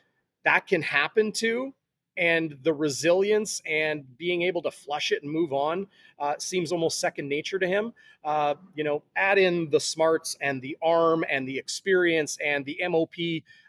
that 0.45 0.67
can 0.67 0.83
happen 0.83 1.33
to 1.33 1.73
and 2.19 2.59
the 2.65 2.75
resilience 2.75 3.63
and 3.65 4.05
being 4.19 4.43
able 4.43 4.61
to 4.61 4.71
flush 4.73 5.13
it 5.13 5.23
and 5.23 5.31
move 5.31 5.53
on 5.53 5.87
uh, 6.19 6.35
seems 6.39 6.73
almost 6.73 6.99
second 6.99 7.29
nature 7.29 7.61
to 7.61 7.67
him. 7.67 7.95
Uh, 8.25 8.55
you 8.75 8.83
know, 8.83 9.03
add 9.15 9.39
in 9.39 9.71
the 9.71 9.79
smarts 9.79 10.37
and 10.41 10.61
the 10.61 10.77
arm 10.83 11.25
and 11.31 11.47
the 11.47 11.57
experience 11.57 12.37
and 12.45 12.65
the 12.67 12.77
MOP, 12.89 13.15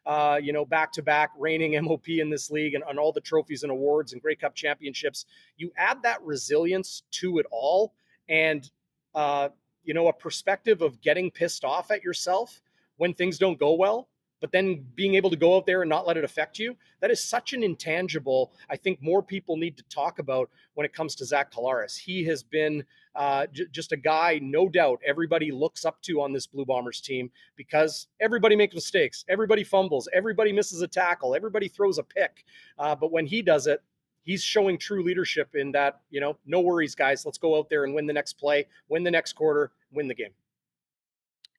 uh, 0.07 0.39
you 0.41 0.51
know, 0.51 0.65
back 0.65 0.91
to 0.91 1.03
back 1.03 1.29
reigning 1.37 1.79
MOP 1.83 2.09
in 2.09 2.31
this 2.31 2.49
league 2.49 2.73
and, 2.73 2.83
and, 2.89 2.97
all 2.97 3.13
the 3.13 3.21
trophies 3.21 3.61
and 3.61 3.71
awards 3.71 4.13
and 4.13 4.21
Grey 4.21 4.35
Cup 4.35 4.55
championships. 4.55 5.25
You 5.57 5.71
add 5.77 6.01
that 6.01 6.21
resilience 6.23 7.03
to 7.11 7.37
it 7.37 7.45
all 7.51 7.93
and, 8.27 8.69
uh, 9.13 9.49
you 9.83 9.93
know, 9.93 10.07
a 10.07 10.13
perspective 10.13 10.81
of 10.81 10.99
getting 11.01 11.29
pissed 11.29 11.63
off 11.63 11.91
at 11.91 12.03
yourself 12.03 12.61
when 12.97 13.13
things 13.13 13.37
don't 13.37 13.59
go 13.59 13.75
well 13.75 14.09
but 14.39 14.51
then 14.51 14.85
being 14.95 15.15
able 15.15 15.29
to 15.29 15.35
go 15.35 15.55
out 15.55 15.65
there 15.65 15.81
and 15.81 15.89
not 15.89 16.07
let 16.07 16.17
it 16.17 16.23
affect 16.23 16.59
you, 16.59 16.75
that 17.01 17.11
is 17.11 17.23
such 17.23 17.53
an 17.53 17.63
intangible. 17.63 18.51
I 18.69 18.75
think 18.75 19.01
more 19.01 19.21
people 19.21 19.57
need 19.57 19.77
to 19.77 19.83
talk 19.83 20.19
about 20.19 20.49
when 20.73 20.85
it 20.85 20.93
comes 20.93 21.15
to 21.15 21.25
Zach 21.25 21.51
Collaros. 21.51 21.97
He 21.97 22.23
has 22.25 22.43
been 22.43 22.83
uh, 23.15 23.47
j- 23.47 23.67
just 23.71 23.91
a 23.91 23.97
guy, 23.97 24.39
no 24.41 24.69
doubt, 24.69 25.01
everybody 25.05 25.51
looks 25.51 25.85
up 25.85 26.01
to 26.03 26.21
on 26.21 26.31
this 26.31 26.47
Blue 26.47 26.65
Bombers 26.65 27.01
team 27.01 27.31
because 27.55 28.07
everybody 28.19 28.55
makes 28.55 28.75
mistakes, 28.75 29.25
everybody 29.27 29.63
fumbles, 29.63 30.07
everybody 30.13 30.53
misses 30.53 30.81
a 30.81 30.87
tackle, 30.87 31.35
everybody 31.35 31.67
throws 31.67 31.97
a 31.97 32.03
pick. 32.03 32.45
Uh, 32.77 32.95
but 32.95 33.11
when 33.11 33.25
he 33.25 33.41
does 33.41 33.67
it, 33.67 33.81
he's 34.23 34.43
showing 34.43 34.77
true 34.77 35.03
leadership 35.03 35.55
in 35.55 35.71
that, 35.71 36.01
you 36.11 36.21
know, 36.21 36.37
no 36.45 36.61
worries, 36.61 36.95
guys. 36.95 37.25
Let's 37.25 37.37
go 37.37 37.57
out 37.57 37.69
there 37.69 37.83
and 37.83 37.93
win 37.93 38.05
the 38.05 38.13
next 38.13 38.33
play, 38.33 38.67
win 38.87 39.03
the 39.03 39.11
next 39.11 39.33
quarter, 39.33 39.71
win 39.91 40.07
the 40.07 40.15
game 40.15 40.31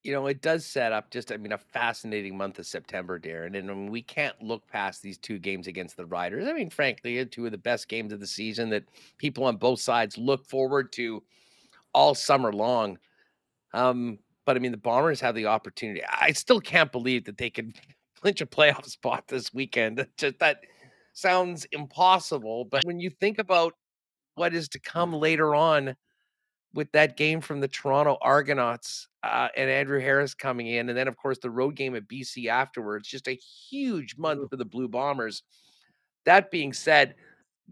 you 0.03 0.13
know, 0.13 0.27
it 0.29 0.41
does 0.41 0.65
set 0.65 0.93
up 0.93 1.11
just, 1.11 1.31
I 1.31 1.37
mean, 1.37 1.53
a 1.53 1.59
fascinating 1.59 2.37
month 2.37 2.59
of 2.59 2.67
September, 2.67 3.19
Darrin. 3.19 3.55
And 3.55 3.69
mean, 3.69 3.91
we 3.91 4.01
can't 4.01 4.41
look 4.41 4.67
past 4.67 5.03
these 5.03 5.19
two 5.19 5.39
games 5.39 5.67
against 5.67 5.97
the 5.97 6.07
Riders. 6.07 6.49
I 6.49 6.53
mean, 6.55 6.71
frankly, 6.71 7.25
two 7.27 7.45
of 7.45 7.53
the 7.53 7.59
best 7.59 7.89
games 7.89 8.13
of 8.13 8.21
the 8.21 8.27
season 8.27 8.71
that 8.71 8.85
people 9.19 9.45
on 9.45 9.57
both 9.57 9.81
sides 9.81 10.17
look 10.17 10.47
forward 10.47 10.91
to 10.93 11.23
all 11.93 12.15
summer 12.15 12.53
long. 12.53 12.99
Um, 13.75 14.19
but 14.47 14.57
I 14.57 14.61
mean, 14.61 14.73
the 14.73 14.79
Bombers 14.79 15.21
have 15.21 15.35
the 15.35 15.47
opportunity. 15.47 16.03
I 16.05 16.33
still 16.33 16.61
can't 16.61 16.91
believe 16.91 17.25
that 17.25 17.37
they 17.37 17.51
could 17.51 17.75
clinch 18.21 18.41
a 18.41 18.47
playoff 18.47 18.87
spot 18.89 19.29
this 19.29 19.53
weekend. 19.53 20.07
Just 20.17 20.39
that 20.39 20.61
sounds 21.13 21.67
impossible. 21.73 22.65
But 22.65 22.85
when 22.87 23.01
you 23.01 23.11
think 23.11 23.39
about 23.39 23.75
what 24.35 24.55
is 24.55 24.69
to 24.71 24.81
come 24.81 25.13
later 25.13 25.55
on 25.55 25.95
with 26.73 26.91
that 26.93 27.17
game 27.17 27.41
from 27.41 27.61
the 27.61 27.69
Toronto 27.69 28.17
Argonauts 28.23 29.09
uh, 29.23 29.49
and 29.57 29.69
Andrew 29.69 30.01
Harris 30.01 30.35
coming 30.35 30.69
in, 30.69 30.89
and 30.89 30.97
then 30.97 31.09
of 31.09 31.17
course 31.17 31.39
the 31.39 31.51
road 31.51 31.75
game 31.77 31.95
at 31.95 32.09
BC 32.09 32.47
afterwards, 32.47 33.09
just 33.09 33.29
a 33.29 33.39
huge 33.69 34.17
month 34.17 34.49
for 34.49 34.57
the 34.57 34.65
Blue 34.65 34.89
Bombers. 34.89 35.43
That 36.27 36.51
being 36.51 36.73
said, 36.73 37.15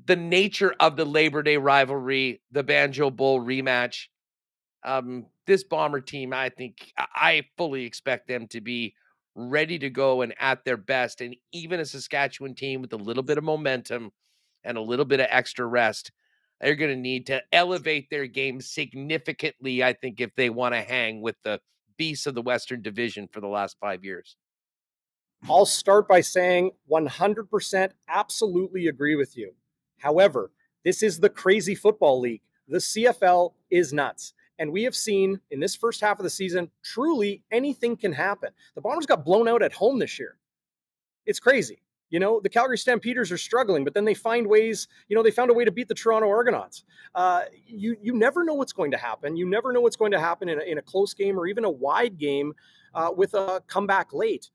the 0.07 0.17
nature 0.17 0.75
of 0.81 0.97
the 0.97 1.05
Labor 1.05 1.43
Day 1.43 1.57
rivalry, 1.57 2.41
the 2.51 2.63
Banjo 2.63 3.11
Bowl 3.11 3.41
rematch, 3.41 4.07
um, 4.85 5.27
this 5.47 5.65
Bomber 5.65 6.01
team, 6.01 6.33
I 6.33 6.51
think 6.51 6.93
I 6.99 7.43
fully 7.57 7.85
expect 7.85 8.29
them 8.29 8.47
to 8.49 8.61
be 8.61 8.95
ready 9.35 9.79
to 9.79 9.91
go 9.91 10.23
and 10.23 10.35
at 10.39 10.65
their 10.65 10.77
best. 10.77 11.21
And 11.21 11.37
even 11.53 11.81
a 11.81 11.85
Saskatchewan 11.85 12.55
team 12.55 12.81
with 12.81 12.93
a 12.93 12.97
little 12.97 13.23
bit 13.23 13.39
of 13.39 13.45
momentum 13.45 14.11
and 14.65 14.77
a 14.77 14.83
little 14.83 15.05
bit 15.05 15.21
of 15.21 15.27
extra 15.31 15.67
rest, 15.67 16.13
they're 16.61 16.77
going 16.77 16.91
to 16.91 17.01
need 17.01 17.27
to 17.27 17.43
elevate 17.53 18.11
their 18.11 18.27
game 18.27 18.61
significantly, 18.61 19.83
I 19.83 19.93
think, 19.93 20.21
if 20.21 20.35
they 20.35 20.51
want 20.51 20.75
to 20.75 20.81
hang 20.81 21.21
with 21.21 21.37
the 21.45 21.61
beasts 21.97 22.27
of 22.27 22.35
the 22.35 22.43
Western 22.43 22.83
Division 22.83 23.29
for 23.29 23.41
the 23.41 23.49
last 23.49 23.77
five 23.81 24.05
years. 24.05 24.37
I'll 25.49 25.67
start 25.67 26.09
by 26.09 26.21
saying 26.21 26.73
100% 26.91 27.91
absolutely 28.09 28.89
agree 28.89 29.15
with 29.15 29.37
you. 29.37 29.53
However, 29.99 30.51
this 30.85 31.03
is 31.03 31.21
the 31.21 31.29
crazy 31.29 31.75
football 31.75 32.21
league. 32.21 32.43
The 32.67 32.79
CFL 32.79 33.53
is 33.71 33.93
nuts. 33.93 34.35
And 34.59 34.73
we 34.73 34.83
have 34.83 34.97
seen 34.97 35.41
in 35.51 35.61
this 35.61 35.77
first 35.77 36.01
half 36.01 36.19
of 36.19 36.25
the 36.25 36.31
season, 36.31 36.71
truly 36.83 37.43
anything 37.53 37.97
can 37.97 38.13
happen. 38.13 38.51
The 38.75 38.81
Bombers 38.81 39.07
got 39.07 39.25
blown 39.25 39.47
out 39.47 39.63
at 39.63 39.73
home 39.73 40.01
this 40.01 40.19
year. 40.19 40.37
It's 41.27 41.39
crazy. 41.39 41.83
You 42.11 42.21
know, 42.21 42.41
the 42.41 42.49
Calgary 42.49 42.79
Stampeders 42.79 43.31
are 43.31 43.39
struggling, 43.39 43.85
but 43.85 43.95
then 43.95 44.05
they 44.05 44.15
find 44.15 44.47
ways, 44.47 44.89
you 45.09 45.17
know, 45.17 45.23
they 45.23 45.31
found 45.31 45.51
a 45.51 45.55
way 45.55 45.65
to 45.65 45.71
beat 45.71 45.89
the 45.89 45.95
Toronto 45.95 46.29
Argonauts. 46.29 46.85
Uh, 47.15 47.43
you, 47.67 47.97
you 48.01 48.15
never 48.15 48.45
know 48.45 48.55
what's 48.55 48.73
going 48.73 48.91
to 48.93 48.97
happen. 48.97 49.37
You 49.37 49.47
never 49.49 49.73
know 49.73 49.81
what's 49.81 49.97
going 49.97 50.13
to 50.13 50.21
happen 50.21 50.49
in 50.49 50.61
a, 50.61 50.65
in 50.65 50.79
a 50.79 50.83
close 50.83 51.13
game 51.15 51.39
or 51.39 51.47
even 51.47 51.65
a 51.65 51.71
wide 51.71 52.19
game 52.19 52.55
uh, 52.95 53.11
with 53.15 53.35
a 53.35 53.63
comeback 53.67 54.13
late. 54.13 54.51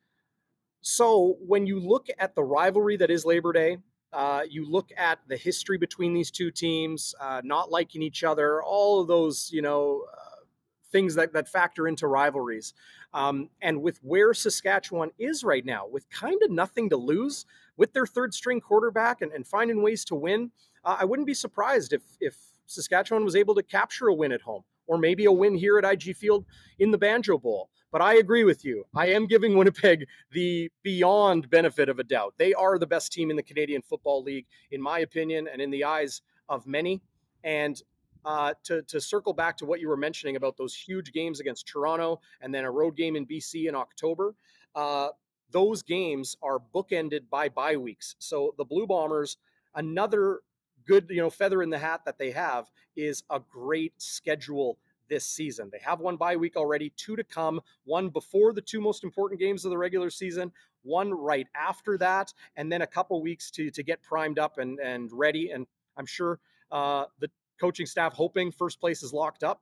So 0.82 1.38
when 1.40 1.66
you 1.66 1.80
look 1.80 2.08
at 2.20 2.36
the 2.36 2.44
rivalry 2.44 2.98
that 2.98 3.10
is 3.10 3.24
Labor 3.26 3.54
Day, 3.54 3.78
uh, 4.12 4.42
you 4.50 4.70
look 4.70 4.92
at 4.98 5.20
the 5.28 5.38
history 5.38 5.78
between 5.78 6.14
these 6.14 6.30
two 6.30 6.52
teams, 6.52 7.16
uh, 7.20 7.42
not 7.44 7.72
liking 7.72 8.02
each 8.02 8.24
other, 8.24 8.62
all 8.62 9.02
of 9.02 9.08
those, 9.08 9.50
you 9.52 9.62
know, 9.62 10.04
uh, 10.12 10.46
things 10.92 11.16
that, 11.16 11.34
that 11.34 11.48
factor 11.48 11.88
into 11.88 12.08
rivalries. 12.08 12.74
Um, 13.14 13.50
and 13.62 13.82
with 13.82 14.00
where 14.02 14.34
Saskatchewan 14.34 15.12
is 15.20 15.44
right 15.44 15.66
now, 15.66 15.86
with 15.88 16.10
kind 16.10 16.42
of 16.44 16.50
nothing 16.50 16.90
to 16.90 16.98
lose, 16.98 17.46
with 17.78 17.94
their 17.94 18.06
third 18.06 18.34
string 18.34 18.60
quarterback 18.60 19.22
and, 19.22 19.32
and 19.32 19.46
finding 19.46 19.82
ways 19.82 20.04
to 20.06 20.16
win, 20.16 20.52
uh, 20.84 20.98
I 21.00 21.06
wouldn't 21.06 21.28
be 21.28 21.34
surprised 21.34 21.94
if, 21.94 22.02
if 22.20 22.36
Saskatchewan 22.66 23.24
was 23.24 23.36
able 23.36 23.56
to 23.56 23.64
capture 23.64 24.08
a 24.08 24.14
win 24.14 24.32
at 24.32 24.42
home 24.42 24.64
or 24.88 24.98
maybe 24.98 25.26
a 25.26 25.32
win 25.32 25.56
here 25.56 25.78
at 25.78 25.86
IG 25.86 26.16
Field 26.16 26.46
in 26.80 26.92
the 26.92 26.98
Banjo 26.98 27.38
Bowl. 27.38 27.70
But 27.92 28.02
I 28.02 28.16
agree 28.16 28.44
with 28.44 28.66
you. 28.66 28.86
I 28.96 29.08
am 29.08 29.28
giving 29.28 29.56
Winnipeg 29.56 30.08
the 30.32 30.72
beyond 30.82 31.50
benefit 31.50 31.90
of 31.90 32.00
a 32.00 32.04
doubt. 32.04 32.34
They 32.38 32.54
are 32.54 32.80
the 32.80 32.88
best 32.88 33.14
team 33.14 33.30
in 33.30 33.36
the 33.36 33.44
Canadian 33.44 33.84
Football 33.84 34.24
League, 34.24 34.48
in 34.72 34.82
my 34.82 35.00
opinion, 35.00 35.48
and 35.48 35.62
in 35.62 35.70
the 35.70 35.84
eyes 35.84 36.22
of 36.50 36.66
many. 36.66 37.02
And 37.44 37.80
uh, 38.26 38.54
to, 38.64 38.82
to 38.84 39.02
circle 39.02 39.34
back 39.34 39.58
to 39.58 39.66
what 39.66 39.80
you 39.80 39.88
were 39.88 39.98
mentioning 39.98 40.36
about 40.36 40.58
those 40.58 40.76
huge 40.76 41.12
games 41.12 41.40
against 41.40 41.68
Toronto 41.68 42.20
and 42.42 42.54
then 42.54 42.64
a 42.64 42.72
road 42.72 42.96
game 42.96 43.16
in 43.16 43.26
BC 43.26 43.68
in 43.68 43.76
October, 43.76 44.36
uh, 44.76 45.10
those 45.52 45.84
games 45.84 46.36
are 46.42 46.60
bookended 46.74 47.30
by 47.30 47.50
bye 47.50 47.78
weeks. 47.78 48.16
So 48.20 48.54
the 48.58 48.66
Blue 48.66 48.88
Bombers, 48.88 49.38
another 49.76 50.42
good 50.86 51.06
you 51.10 51.22
know 51.22 51.30
feather 51.30 51.64
in 51.64 51.70
the 51.70 51.78
hat 51.78 52.02
that 52.06 52.18
they 52.18 52.32
have 52.32 52.70
is 52.96 53.24
a 53.30 53.40
great 53.40 53.94
schedule 53.98 54.78
this 55.10 55.26
season. 55.26 55.70
They 55.72 55.80
have 55.84 56.00
one 56.00 56.18
bye 56.18 56.36
week 56.36 56.56
already, 56.56 56.92
two 56.98 57.16
to 57.16 57.24
come, 57.24 57.62
one 57.86 58.10
before 58.10 58.54
the 58.54 58.62
two 58.62 58.82
most 58.82 59.04
important 59.04 59.40
games 59.40 59.64
of 59.66 59.72
the 59.72 59.78
regular 59.78 60.10
season, 60.10 60.52
one 60.82 61.14
right 61.14 61.48
after 61.56 61.98
that, 62.00 62.34
and 62.56 62.72
then 62.72 62.82
a 62.82 62.88
couple 62.88 63.22
weeks 63.22 63.52
to 63.52 63.70
to 63.72 63.84
get 63.84 64.02
primed 64.02 64.40
up 64.40 64.58
and 64.58 64.80
and 64.80 65.12
ready. 65.12 65.52
And 65.52 65.68
I'm 65.98 66.06
sure 66.06 66.40
uh, 66.72 67.06
the 67.20 67.30
coaching 67.64 67.86
staff 67.86 68.14
hoping 68.14 68.52
first 68.52 68.80
place 68.82 69.04
is 69.04 69.14
locked 69.14 69.44
up 69.44 69.62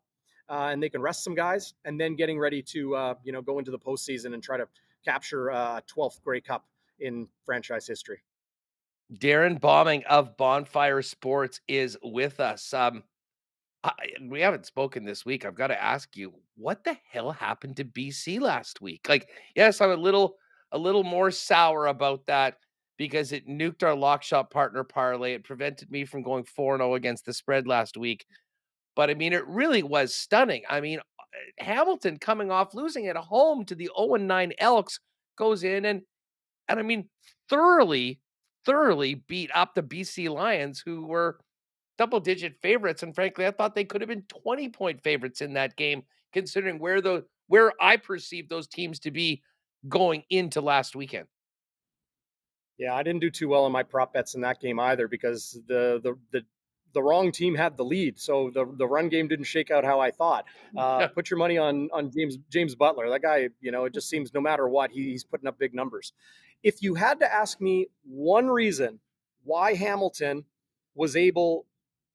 uh, 0.51 0.69
and 0.71 0.83
they 0.83 0.89
can 0.89 1.01
rest 1.01 1.23
some 1.23 1.33
guys, 1.33 1.73
and 1.85 1.99
then 1.99 2.15
getting 2.15 2.37
ready 2.37 2.61
to 2.61 2.93
uh, 2.95 3.13
you 3.23 3.31
know 3.31 3.41
go 3.41 3.57
into 3.57 3.71
the 3.71 3.79
postseason 3.79 4.33
and 4.33 4.43
try 4.43 4.57
to 4.57 4.67
capture 5.03 5.49
a 5.49 5.55
uh, 5.55 5.81
12th 5.89 6.21
Grey 6.21 6.41
Cup 6.41 6.65
in 6.99 7.27
franchise 7.45 7.87
history. 7.87 8.19
Darrin 9.17 9.55
Bauming 9.55 10.03
of 10.09 10.35
Bonfire 10.37 11.01
Sports 11.01 11.61
is 11.67 11.97
with 12.03 12.39
us. 12.39 12.73
Um, 12.73 13.03
I, 13.83 13.93
we 14.27 14.41
haven't 14.41 14.65
spoken 14.65 15.05
this 15.05 15.25
week. 15.25 15.45
I've 15.45 15.55
got 15.55 15.67
to 15.67 15.81
ask 15.81 16.15
you, 16.15 16.33
what 16.55 16.83
the 16.83 16.97
hell 17.09 17.31
happened 17.31 17.77
to 17.77 17.85
BC 17.85 18.39
last 18.39 18.81
week? 18.81 19.07
Like, 19.09 19.29
yes, 19.55 19.81
I'm 19.81 19.91
a 19.91 19.95
little 19.95 20.35
a 20.73 20.77
little 20.77 21.03
more 21.03 21.31
sour 21.31 21.87
about 21.87 22.25
that 22.27 22.57
because 22.97 23.31
it 23.31 23.47
nuked 23.47 23.83
our 23.83 23.95
lock 23.95 24.23
shop 24.23 24.51
partner 24.51 24.83
parlay. 24.83 25.33
It 25.33 25.43
prevented 25.43 25.91
me 25.91 26.05
from 26.05 26.23
going 26.23 26.43
4-0 26.43 26.95
against 26.95 27.25
the 27.25 27.33
spread 27.33 27.67
last 27.67 27.97
week. 27.97 28.25
But 28.95 29.09
I 29.09 29.13
mean, 29.13 29.33
it 29.33 29.47
really 29.47 29.83
was 29.83 30.13
stunning. 30.13 30.63
I 30.69 30.81
mean, 30.81 30.99
uh, 30.99 31.03
Hamilton 31.63 32.17
coming 32.17 32.51
off 32.51 32.73
losing 32.73 33.07
at 33.07 33.15
home 33.15 33.65
to 33.65 33.75
the 33.75 33.89
0-9 33.97 34.51
Elks 34.59 34.99
goes 35.37 35.63
in 35.63 35.85
and 35.85 36.01
and 36.67 36.79
I 36.79 36.83
mean 36.83 37.09
thoroughly, 37.49 38.19
thoroughly 38.65 39.15
beat 39.27 39.49
up 39.53 39.73
the 39.73 39.83
BC 39.83 40.29
Lions, 40.29 40.81
who 40.85 41.05
were 41.05 41.39
double 41.97 42.19
digit 42.19 42.55
favorites. 42.61 43.03
And 43.03 43.13
frankly, 43.13 43.45
I 43.45 43.51
thought 43.51 43.75
they 43.75 43.83
could 43.83 44.01
have 44.01 44.07
been 44.07 44.25
20 44.43 44.69
point 44.69 45.01
favorites 45.03 45.41
in 45.41 45.53
that 45.53 45.75
game, 45.75 46.03
considering 46.33 46.79
where 46.79 47.01
the 47.01 47.25
where 47.47 47.73
I 47.81 47.97
perceived 47.97 48.49
those 48.49 48.67
teams 48.67 48.99
to 48.99 49.11
be 49.11 49.41
going 49.89 50.23
into 50.29 50.61
last 50.61 50.95
weekend. 50.95 51.27
Yeah, 52.81 52.95
I 52.95 53.03
didn't 53.03 53.21
do 53.21 53.29
too 53.29 53.47
well 53.47 53.65
on 53.65 53.71
my 53.71 53.83
prop 53.83 54.11
bets 54.11 54.33
in 54.33 54.41
that 54.41 54.59
game 54.59 54.79
either 54.79 55.07
because 55.07 55.61
the 55.67 56.01
the 56.01 56.17
the 56.31 56.43
the 56.95 57.03
wrong 57.03 57.31
team 57.31 57.53
had 57.53 57.77
the 57.77 57.85
lead, 57.85 58.19
so 58.19 58.49
the 58.51 58.65
the 58.75 58.87
run 58.87 59.07
game 59.07 59.27
didn't 59.27 59.45
shake 59.45 59.69
out 59.69 59.85
how 59.85 59.99
I 59.99 60.09
thought. 60.09 60.45
Uh, 60.75 61.07
put 61.09 61.29
your 61.29 61.37
money 61.37 61.59
on 61.59 61.89
on 61.93 62.09
James 62.09 62.39
James 62.49 62.73
Butler. 62.73 63.07
That 63.09 63.21
guy, 63.21 63.49
you 63.59 63.71
know, 63.71 63.85
it 63.85 63.93
just 63.93 64.09
seems 64.09 64.33
no 64.33 64.41
matter 64.41 64.67
what, 64.67 64.89
he, 64.89 65.11
he's 65.11 65.23
putting 65.23 65.47
up 65.47 65.59
big 65.59 65.75
numbers. 65.75 66.11
If 66.63 66.81
you 66.81 66.95
had 66.95 67.19
to 67.19 67.31
ask 67.31 67.61
me 67.61 67.87
one 68.03 68.47
reason 68.47 68.99
why 69.43 69.75
Hamilton 69.75 70.45
was 70.95 71.15
able 71.15 71.67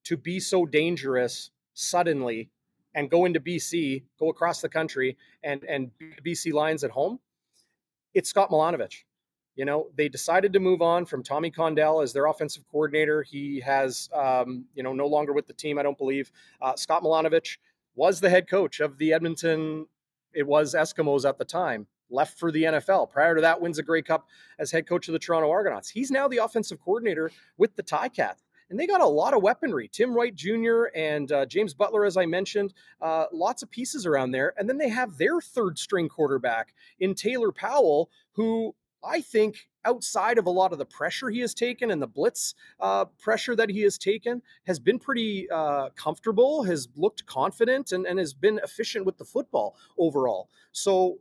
to 0.04 0.16
be 0.16 0.40
so 0.40 0.66
dangerous 0.66 1.52
suddenly 1.74 2.50
and 2.92 3.08
go 3.08 3.24
into 3.24 3.38
BC, 3.38 4.02
go 4.18 4.30
across 4.30 4.62
the 4.62 4.68
country 4.68 5.16
and 5.44 5.62
and 5.62 5.92
BC 6.26 6.52
lines 6.52 6.82
at 6.82 6.90
home, 6.90 7.20
it's 8.14 8.30
Scott 8.30 8.50
Milanovich. 8.50 9.04
You 9.56 9.64
know, 9.64 9.88
they 9.96 10.08
decided 10.08 10.52
to 10.52 10.60
move 10.60 10.82
on 10.82 11.06
from 11.06 11.22
Tommy 11.22 11.50
Condell 11.50 12.00
as 12.00 12.12
their 12.12 12.26
offensive 12.26 12.64
coordinator. 12.70 13.22
He 13.22 13.60
has, 13.60 14.08
um, 14.14 14.66
you 14.74 14.82
know, 14.82 14.92
no 14.92 15.06
longer 15.06 15.32
with 15.32 15.46
the 15.46 15.52
team, 15.54 15.78
I 15.78 15.82
don't 15.82 15.98
believe. 15.98 16.30
Uh, 16.60 16.76
Scott 16.76 17.02
Milanovich 17.02 17.58
was 17.94 18.20
the 18.20 18.30
head 18.30 18.48
coach 18.48 18.80
of 18.80 18.98
the 18.98 19.12
Edmonton, 19.12 19.86
it 20.34 20.46
was 20.46 20.74
Eskimos 20.74 21.26
at 21.26 21.38
the 21.38 21.44
time, 21.46 21.86
left 22.10 22.38
for 22.38 22.52
the 22.52 22.64
NFL. 22.64 23.10
Prior 23.10 23.34
to 23.34 23.40
that, 23.40 23.60
wins 23.60 23.78
a 23.78 23.82
Grey 23.82 24.02
Cup 24.02 24.28
as 24.58 24.70
head 24.70 24.86
coach 24.86 25.08
of 25.08 25.12
the 25.12 25.18
Toronto 25.18 25.50
Argonauts. 25.50 25.88
He's 25.88 26.10
now 26.10 26.28
the 26.28 26.36
offensive 26.38 26.78
coordinator 26.78 27.30
with 27.56 27.74
the 27.74 27.82
Ticats 27.82 28.42
and 28.70 28.78
they 28.78 28.86
got 28.86 29.00
a 29.00 29.06
lot 29.06 29.34
of 29.34 29.42
weaponry. 29.42 29.88
Tim 29.88 30.14
Wright 30.14 30.34
Jr. 30.34 30.84
and 30.94 31.30
uh, 31.30 31.46
James 31.46 31.74
Butler, 31.74 32.04
as 32.04 32.16
I 32.16 32.26
mentioned, 32.26 32.74
uh, 33.00 33.26
lots 33.32 33.62
of 33.62 33.70
pieces 33.70 34.06
around 34.06 34.32
there. 34.32 34.54
And 34.56 34.68
then 34.68 34.78
they 34.78 34.88
have 34.88 35.16
their 35.16 35.40
third 35.40 35.78
string 35.78 36.08
quarterback 36.08 36.74
in 36.98 37.14
Taylor 37.14 37.52
Powell, 37.52 38.10
who 38.32 38.74
I 39.04 39.20
think 39.20 39.68
outside 39.84 40.38
of 40.38 40.46
a 40.46 40.50
lot 40.50 40.72
of 40.72 40.78
the 40.78 40.84
pressure 40.84 41.30
he 41.30 41.40
has 41.40 41.54
taken 41.54 41.90
and 41.90 42.02
the 42.02 42.06
blitz 42.06 42.54
uh, 42.80 43.04
pressure 43.20 43.54
that 43.56 43.70
he 43.70 43.82
has 43.82 43.98
taken, 43.98 44.42
has 44.66 44.78
been 44.78 44.98
pretty 44.98 45.48
uh, 45.50 45.90
comfortable, 45.90 46.64
has 46.64 46.88
looked 46.96 47.24
confident, 47.26 47.92
and, 47.92 48.06
and 48.06 48.18
has 48.18 48.34
been 48.34 48.60
efficient 48.64 49.06
with 49.06 49.16
the 49.16 49.24
football 49.24 49.76
overall. 49.96 50.48
So 50.72 51.18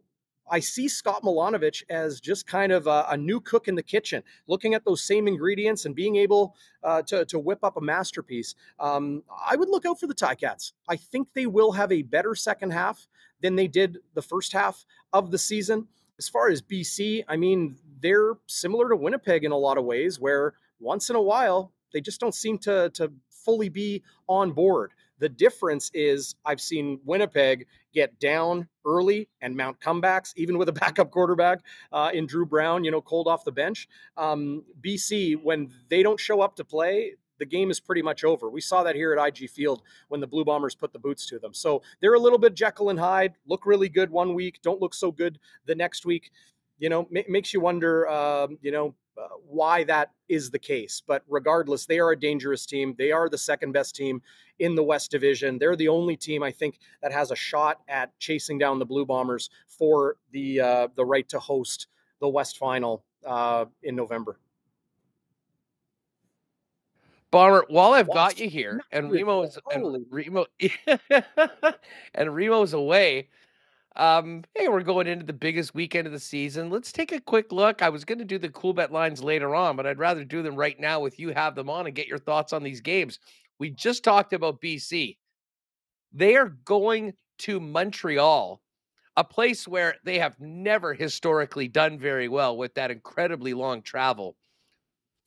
I 0.49 0.59
see 0.59 0.87
Scott 0.87 1.23
Milanovich 1.23 1.83
as 1.89 2.19
just 2.19 2.45
kind 2.45 2.71
of 2.71 2.85
a, 2.87 3.05
a, 3.09 3.17
new 3.17 3.39
cook 3.39 3.67
in 3.67 3.75
the 3.75 3.83
kitchen, 3.83 4.21
looking 4.47 4.75
at 4.75 4.85
those 4.85 5.03
same 5.03 5.27
ingredients 5.27 5.85
and 5.85 5.95
being 5.95 6.15
able 6.17 6.55
uh, 6.83 7.01
to, 7.03 7.25
to 7.25 7.39
whip 7.39 7.63
up 7.63 7.77
a 7.77 7.81
masterpiece. 7.81 8.53
Um, 8.79 9.23
I 9.45 9.55
would 9.55 9.69
look 9.69 9.85
out 9.85 9.99
for 9.99 10.07
the 10.07 10.13
Ticats. 10.13 10.73
I 10.87 10.97
think 10.97 11.29
they 11.33 11.47
will 11.47 11.71
have 11.71 11.91
a 11.91 12.03
better 12.03 12.35
second 12.35 12.71
half 12.71 13.07
than 13.41 13.55
they 13.55 13.67
did 13.67 13.97
the 14.13 14.21
first 14.21 14.53
half 14.53 14.85
of 15.13 15.31
the 15.31 15.37
season. 15.39 15.87
As 16.17 16.29
far 16.29 16.49
as 16.49 16.61
BC, 16.61 17.23
I 17.27 17.35
mean, 17.35 17.77
they're 18.01 18.33
similar 18.47 18.89
to 18.89 18.95
Winnipeg 18.95 19.43
in 19.43 19.51
a 19.51 19.57
lot 19.57 19.77
of 19.77 19.85
ways, 19.85 20.19
where 20.19 20.53
once 20.79 21.09
in 21.09 21.15
a 21.15 21.21
while 21.21 21.71
they 21.93 22.01
just 22.01 22.19
don't 22.19 22.35
seem 22.35 22.57
to, 22.59 22.89
to 22.91 23.11
fully 23.29 23.69
be 23.69 24.03
on 24.27 24.51
board. 24.51 24.91
The 25.19 25.29
difference 25.29 25.91
is 25.93 26.35
I've 26.43 26.59
seen 26.59 26.99
Winnipeg 27.05 27.67
get 27.93 28.19
down 28.19 28.67
early 28.85 29.29
and 29.41 29.55
mount 29.55 29.79
comebacks, 29.79 30.33
even 30.35 30.57
with 30.57 30.67
a 30.67 30.73
backup 30.81 31.11
quarterback 31.11 31.59
uh, 31.91 32.11
in 32.13 32.25
Dru 32.25 32.45
Brown, 32.45 32.83
you 32.83 32.91
know, 32.91 33.01
cold 33.01 33.27
off 33.27 33.45
the 33.45 33.51
bench. 33.51 33.87
Um, 34.17 34.63
BC, 34.81 35.41
when 35.41 35.71
they 35.89 36.03
don't 36.03 36.19
show 36.19 36.41
up 36.41 36.57
to 36.57 36.65
play, 36.65 37.13
the 37.39 37.45
game 37.45 37.71
is 37.71 37.79
pretty 37.79 38.01
much 38.01 38.23
over. 38.23 38.49
We 38.49 38.61
saw 38.61 38.83
that 38.83 38.95
here 38.95 39.13
at 39.13 39.27
IG 39.27 39.49
Field 39.49 39.81
when 40.07 40.21
the 40.21 40.27
Blue 40.27 40.45
Bombers 40.45 40.75
put 40.75 40.93
the 40.93 40.99
boots 40.99 41.25
to 41.27 41.39
them. 41.39 41.53
So 41.53 41.81
they're 42.01 42.13
a 42.13 42.19
little 42.19 42.39
bit 42.39 42.55
Jekyll 42.55 42.89
and 42.89 42.99
Hyde, 42.99 43.33
look 43.45 43.65
really 43.65 43.89
good 43.89 44.09
one 44.09 44.33
week, 44.33 44.59
don't 44.61 44.81
look 44.81 44.93
so 44.93 45.11
good 45.11 45.39
the 45.65 45.75
next 45.75 46.05
week. 46.05 46.31
You 46.77 46.89
know, 46.89 47.07
makes 47.29 47.53
you 47.53 47.61
wonder, 47.61 48.07
um, 48.09 48.57
you 48.61 48.71
know, 48.71 48.95
uh, 49.17 49.29
why 49.47 49.83
that 49.85 50.11
is 50.27 50.51
the 50.51 50.59
case. 50.59 51.01
But 51.05 51.23
regardless, 51.29 51.85
they 51.85 51.99
are 51.99 52.11
a 52.11 52.19
dangerous 52.19 52.65
team. 52.65 52.95
They 52.97 53.11
are 53.11 53.29
the 53.29 53.37
second 53.37 53.71
best 53.71 53.95
team 53.95 54.21
in 54.59 54.75
the 54.75 54.83
West 54.83 55.09
Division. 55.09 55.57
They're 55.57 55.77
the 55.77 55.87
only 55.87 56.17
team 56.17 56.43
I 56.43 56.51
think 56.51 56.79
that 57.01 57.13
has 57.13 57.31
a 57.31 57.35
shot 57.35 57.79
at 57.87 58.17
chasing 58.19 58.57
down 58.57 58.79
the 58.79 58.85
Blue 58.85 59.05
Bombers 59.05 59.49
for 59.69 60.17
the 60.31 60.59
uh, 60.59 60.87
the 60.95 61.05
right 61.05 61.27
to 61.29 61.39
host 61.39 61.87
the 62.19 62.27
West 62.27 62.57
Final 62.57 63.05
uh, 63.25 63.65
in 63.83 63.95
November. 63.95 64.37
Bomber, 67.35 67.65
while 67.67 67.91
I've 67.91 68.07
got 68.07 68.39
you 68.39 68.47
here, 68.47 68.79
and 68.93 69.11
Remo 69.11 69.41
is 69.41 69.59
and 69.69 70.05
Remo 70.09 70.45
and 72.15 72.33
Remo's 72.33 72.71
away. 72.71 73.27
Um, 73.97 74.45
hey, 74.55 74.69
we're 74.69 74.83
going 74.83 75.07
into 75.07 75.25
the 75.25 75.33
biggest 75.33 75.75
weekend 75.75 76.07
of 76.07 76.13
the 76.13 76.19
season. 76.19 76.69
Let's 76.69 76.93
take 76.93 77.11
a 77.11 77.19
quick 77.19 77.51
look. 77.51 77.81
I 77.81 77.89
was 77.89 78.05
going 78.05 78.19
to 78.19 78.25
do 78.25 78.37
the 78.37 78.47
Coolbet 78.47 78.91
lines 78.91 79.21
later 79.21 79.53
on, 79.53 79.75
but 79.75 79.85
I'd 79.85 79.99
rather 79.99 80.23
do 80.23 80.43
them 80.43 80.55
right 80.55 80.79
now 80.79 81.01
with 81.01 81.19
you 81.19 81.33
have 81.33 81.55
them 81.55 81.69
on 81.69 81.87
and 81.87 81.93
get 81.93 82.07
your 82.07 82.19
thoughts 82.19 82.53
on 82.53 82.63
these 82.63 82.79
games. 82.79 83.19
We 83.59 83.69
just 83.69 84.05
talked 84.05 84.31
about 84.31 84.61
BC. 84.61 85.17
They 86.13 86.37
are 86.37 86.55
going 86.63 87.15
to 87.39 87.59
Montreal, 87.59 88.61
a 89.17 89.23
place 89.25 89.67
where 89.67 89.95
they 90.05 90.19
have 90.19 90.39
never 90.39 90.93
historically 90.93 91.67
done 91.67 91.99
very 91.99 92.29
well 92.29 92.55
with 92.55 92.75
that 92.75 92.91
incredibly 92.91 93.53
long 93.53 93.81
travel. 93.81 94.37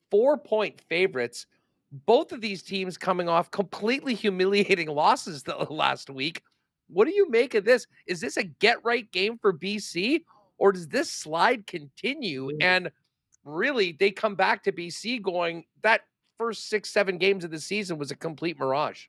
Four 0.09 0.39
point 0.39 0.81
favorites. 0.89 1.45
Both 1.91 2.31
of 2.31 2.41
these 2.41 2.61
teams 2.61 2.97
coming 2.97 3.27
off 3.27 3.51
completely 3.51 4.13
humiliating 4.13 4.87
losses 4.89 5.43
the 5.43 5.55
last 5.69 6.09
week. 6.09 6.43
What 6.87 7.05
do 7.05 7.11
you 7.11 7.29
make 7.29 7.53
of 7.53 7.65
this? 7.65 7.87
Is 8.07 8.19
this 8.19 8.37
a 8.37 8.43
get 8.43 8.83
right 8.83 9.09
game 9.11 9.37
for 9.37 9.53
BC 9.53 10.23
or 10.57 10.71
does 10.71 10.87
this 10.87 11.09
slide 11.09 11.67
continue? 11.67 12.51
Mm. 12.51 12.57
And 12.61 12.91
really, 13.43 13.93
they 13.93 14.11
come 14.11 14.35
back 14.35 14.63
to 14.63 14.71
BC 14.71 15.21
going, 15.21 15.65
that 15.83 16.01
first 16.37 16.69
six, 16.69 16.89
seven 16.89 17.17
games 17.17 17.43
of 17.43 17.51
the 17.51 17.59
season 17.59 17.97
was 17.97 18.11
a 18.11 18.15
complete 18.15 18.59
mirage. 18.59 19.05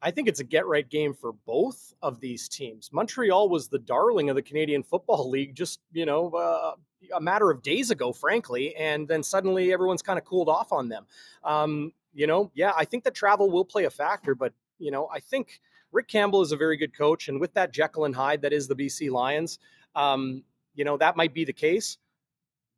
I 0.00 0.10
think 0.10 0.28
it's 0.28 0.40
a 0.40 0.44
get 0.44 0.66
right 0.66 0.88
game 0.88 1.12
for 1.12 1.32
both 1.32 1.92
of 2.02 2.20
these 2.20 2.48
teams. 2.48 2.90
Montreal 2.92 3.48
was 3.48 3.68
the 3.68 3.78
darling 3.78 4.30
of 4.30 4.36
the 4.36 4.42
Canadian 4.42 4.82
Football 4.82 5.28
League 5.30 5.54
just, 5.54 5.80
you 5.92 6.06
know, 6.06 6.30
uh, 6.30 6.74
a 7.14 7.20
matter 7.20 7.50
of 7.50 7.62
days 7.62 7.90
ago, 7.90 8.12
frankly. 8.12 8.74
And 8.76 9.08
then 9.08 9.22
suddenly 9.22 9.72
everyone's 9.72 10.02
kind 10.02 10.18
of 10.18 10.24
cooled 10.24 10.48
off 10.48 10.72
on 10.72 10.88
them. 10.88 11.06
Um, 11.42 11.92
you 12.14 12.26
know, 12.26 12.50
yeah, 12.54 12.72
I 12.76 12.84
think 12.84 13.04
that 13.04 13.14
travel 13.14 13.50
will 13.50 13.64
play 13.64 13.84
a 13.84 13.90
factor, 13.90 14.34
but, 14.34 14.52
you 14.78 14.90
know, 14.90 15.08
I 15.12 15.20
think 15.20 15.60
Rick 15.92 16.08
Campbell 16.08 16.42
is 16.42 16.52
a 16.52 16.56
very 16.56 16.76
good 16.76 16.96
coach, 16.96 17.28
and 17.28 17.40
with 17.40 17.54
that 17.54 17.72
Jekyll 17.72 18.04
and 18.04 18.14
Hyde 18.14 18.42
that 18.42 18.52
is 18.52 18.68
the 18.68 18.74
BC 18.74 19.10
Lions, 19.10 19.58
um, 19.94 20.42
you 20.74 20.84
know 20.84 20.96
that 20.98 21.16
might 21.16 21.34
be 21.34 21.44
the 21.44 21.52
case. 21.52 21.98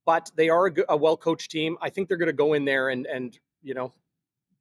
But 0.06 0.30
they 0.34 0.48
are 0.48 0.68
a, 0.68 0.72
a 0.90 0.96
well 0.96 1.16
coached 1.16 1.50
team. 1.50 1.76
I 1.80 1.90
think 1.90 2.08
they're 2.08 2.16
going 2.16 2.28
to 2.28 2.32
go 2.32 2.52
in 2.54 2.64
there 2.64 2.88
and 2.88 3.06
and 3.06 3.38
you 3.62 3.74
know 3.74 3.92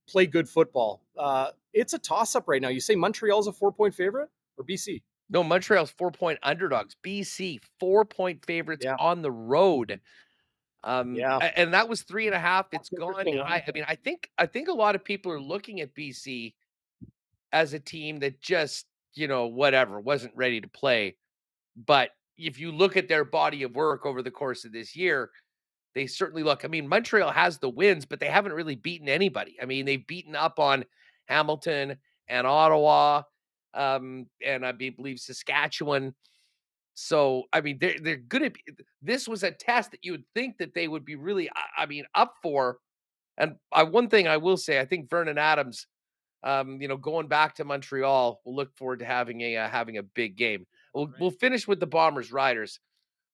play 0.10 0.26
good 0.26 0.50
football. 0.50 1.02
Uh, 1.18 1.50
it's 1.74 1.94
a 1.94 2.00
toss 2.00 2.36
up 2.36 2.48
right 2.48 2.62
now. 2.62 2.70
You 2.70 2.80
say 2.80 2.96
Montreal's 2.96 3.48
a 3.48 3.54
four 3.54 3.72
point 3.72 3.94
favorite 3.94 4.30
or 4.58 4.66
BC? 4.66 5.02
No, 5.30 5.44
Montreal's 5.44 5.92
four 5.92 6.12
point 6.12 6.40
underdogs. 6.44 6.96
BC 7.06 7.60
four 7.80 8.06
point 8.06 8.44
favorites 8.46 8.86
yeah. 8.86 8.96
on 9.00 9.22
the 9.22 9.32
road. 9.32 10.00
Um, 10.84 11.14
yeah, 11.14 11.38
and 11.56 11.74
that 11.74 11.90
was 11.90 12.04
three 12.04 12.28
and 12.28 12.36
a 12.36 12.40
half. 12.40 12.68
It's 12.72 12.90
gone. 12.90 13.14
I, 13.18 13.64
I 13.68 13.72
mean, 13.74 13.84
I 13.88 13.96
think 13.96 14.30
I 14.38 14.46
think 14.46 14.70
a 14.70 14.74
lot 14.74 14.96
of 14.96 15.04
people 15.04 15.32
are 15.32 15.42
looking 15.42 15.82
at 15.82 15.94
BC 15.94 16.54
as 17.52 17.74
a 17.74 17.80
team 17.80 18.20
that 18.20 18.40
just, 18.40 18.86
you 19.14 19.28
know, 19.28 19.48
whatever, 19.48 20.00
wasn't 20.00 20.36
ready 20.36 20.62
to 20.62 20.68
play. 20.68 21.16
But 21.76 22.12
if 22.38 22.60
you 22.60 22.72
look 22.72 22.96
at 22.96 23.08
their 23.08 23.26
body 23.26 23.64
of 23.64 23.76
work 23.76 24.06
over 24.06 24.22
the 24.22 24.32
course 24.32 24.66
of 24.66 24.72
this 24.72 24.96
year, 24.96 25.32
they 25.96 26.08
certainly 26.08 26.44
look. 26.44 26.66
I 26.66 26.68
mean, 26.68 26.88
Montreal 26.88 27.32
has 27.32 27.58
the 27.58 27.70
wins, 27.70 28.06
but 28.06 28.20
they 28.20 28.28
haven't 28.28 28.54
really 28.54 28.76
beaten 28.76 29.10
anybody. 29.10 29.58
I 29.62 29.66
mean, 29.66 29.86
they've 29.86 30.06
beaten 30.06 30.36
up 30.36 30.60
on 30.60 30.86
Hamilton 31.28 31.98
and 32.28 32.48
Ottawa, 32.48 33.24
um, 33.74 34.28
and 34.46 34.66
I 34.66 34.72
believe 34.72 35.20
Saskatchewan. 35.20 36.14
So, 36.96 37.44
I 37.54 37.62
mean, 37.62 37.78
they're 37.80 37.96
they're 38.02 38.18
good 38.18 38.44
at 38.44 38.54
this. 39.02 39.28
Was 39.28 39.44
a 39.44 39.52
test 39.52 39.92
that 39.92 40.04
you 40.04 40.12
would 40.12 40.26
think 40.36 40.58
that 40.58 40.74
they 40.74 40.88
would 40.88 41.06
be 41.06 41.16
really, 41.16 41.50
I 41.78 41.86
mean, 41.86 42.06
up 42.14 42.36
for. 42.42 42.78
And 43.38 43.56
I, 43.72 43.84
one 43.84 44.10
thing 44.10 44.28
I 44.28 44.38
will 44.38 44.58
say, 44.58 44.80
I 44.80 44.86
think 44.86 45.10
Vernon 45.10 45.38
Adams 45.38 45.88
um, 46.44 46.82
you 46.82 46.88
know, 46.88 46.98
going 46.98 47.28
back 47.28 47.56
to 47.56 47.66
Montreal, 47.66 48.42
we'll 48.46 48.56
look 48.56 48.76
forward 48.76 49.00
to 49.00 49.06
having 49.06 49.42
a 49.42 49.58
uh, 49.58 49.70
having 49.70 49.98
a 49.98 50.04
big 50.04 50.38
game. 50.38 50.66
We'll 50.94 51.08
right. 51.08 51.16
we'll 51.20 51.32
finish 51.32 51.68
with 51.68 51.80
the 51.80 51.88
Bombers 51.88 52.32
Riders, 52.32 52.80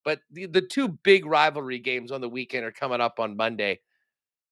but 0.06 0.22
the 0.32 0.46
the 0.46 0.62
two 0.62 0.88
big 0.88 1.26
rivalry 1.26 1.80
games 1.80 2.12
on 2.12 2.22
the 2.22 2.30
weekend 2.30 2.64
are 2.64 2.72
coming 2.72 3.02
up 3.02 3.20
on 3.20 3.36
Monday. 3.36 3.82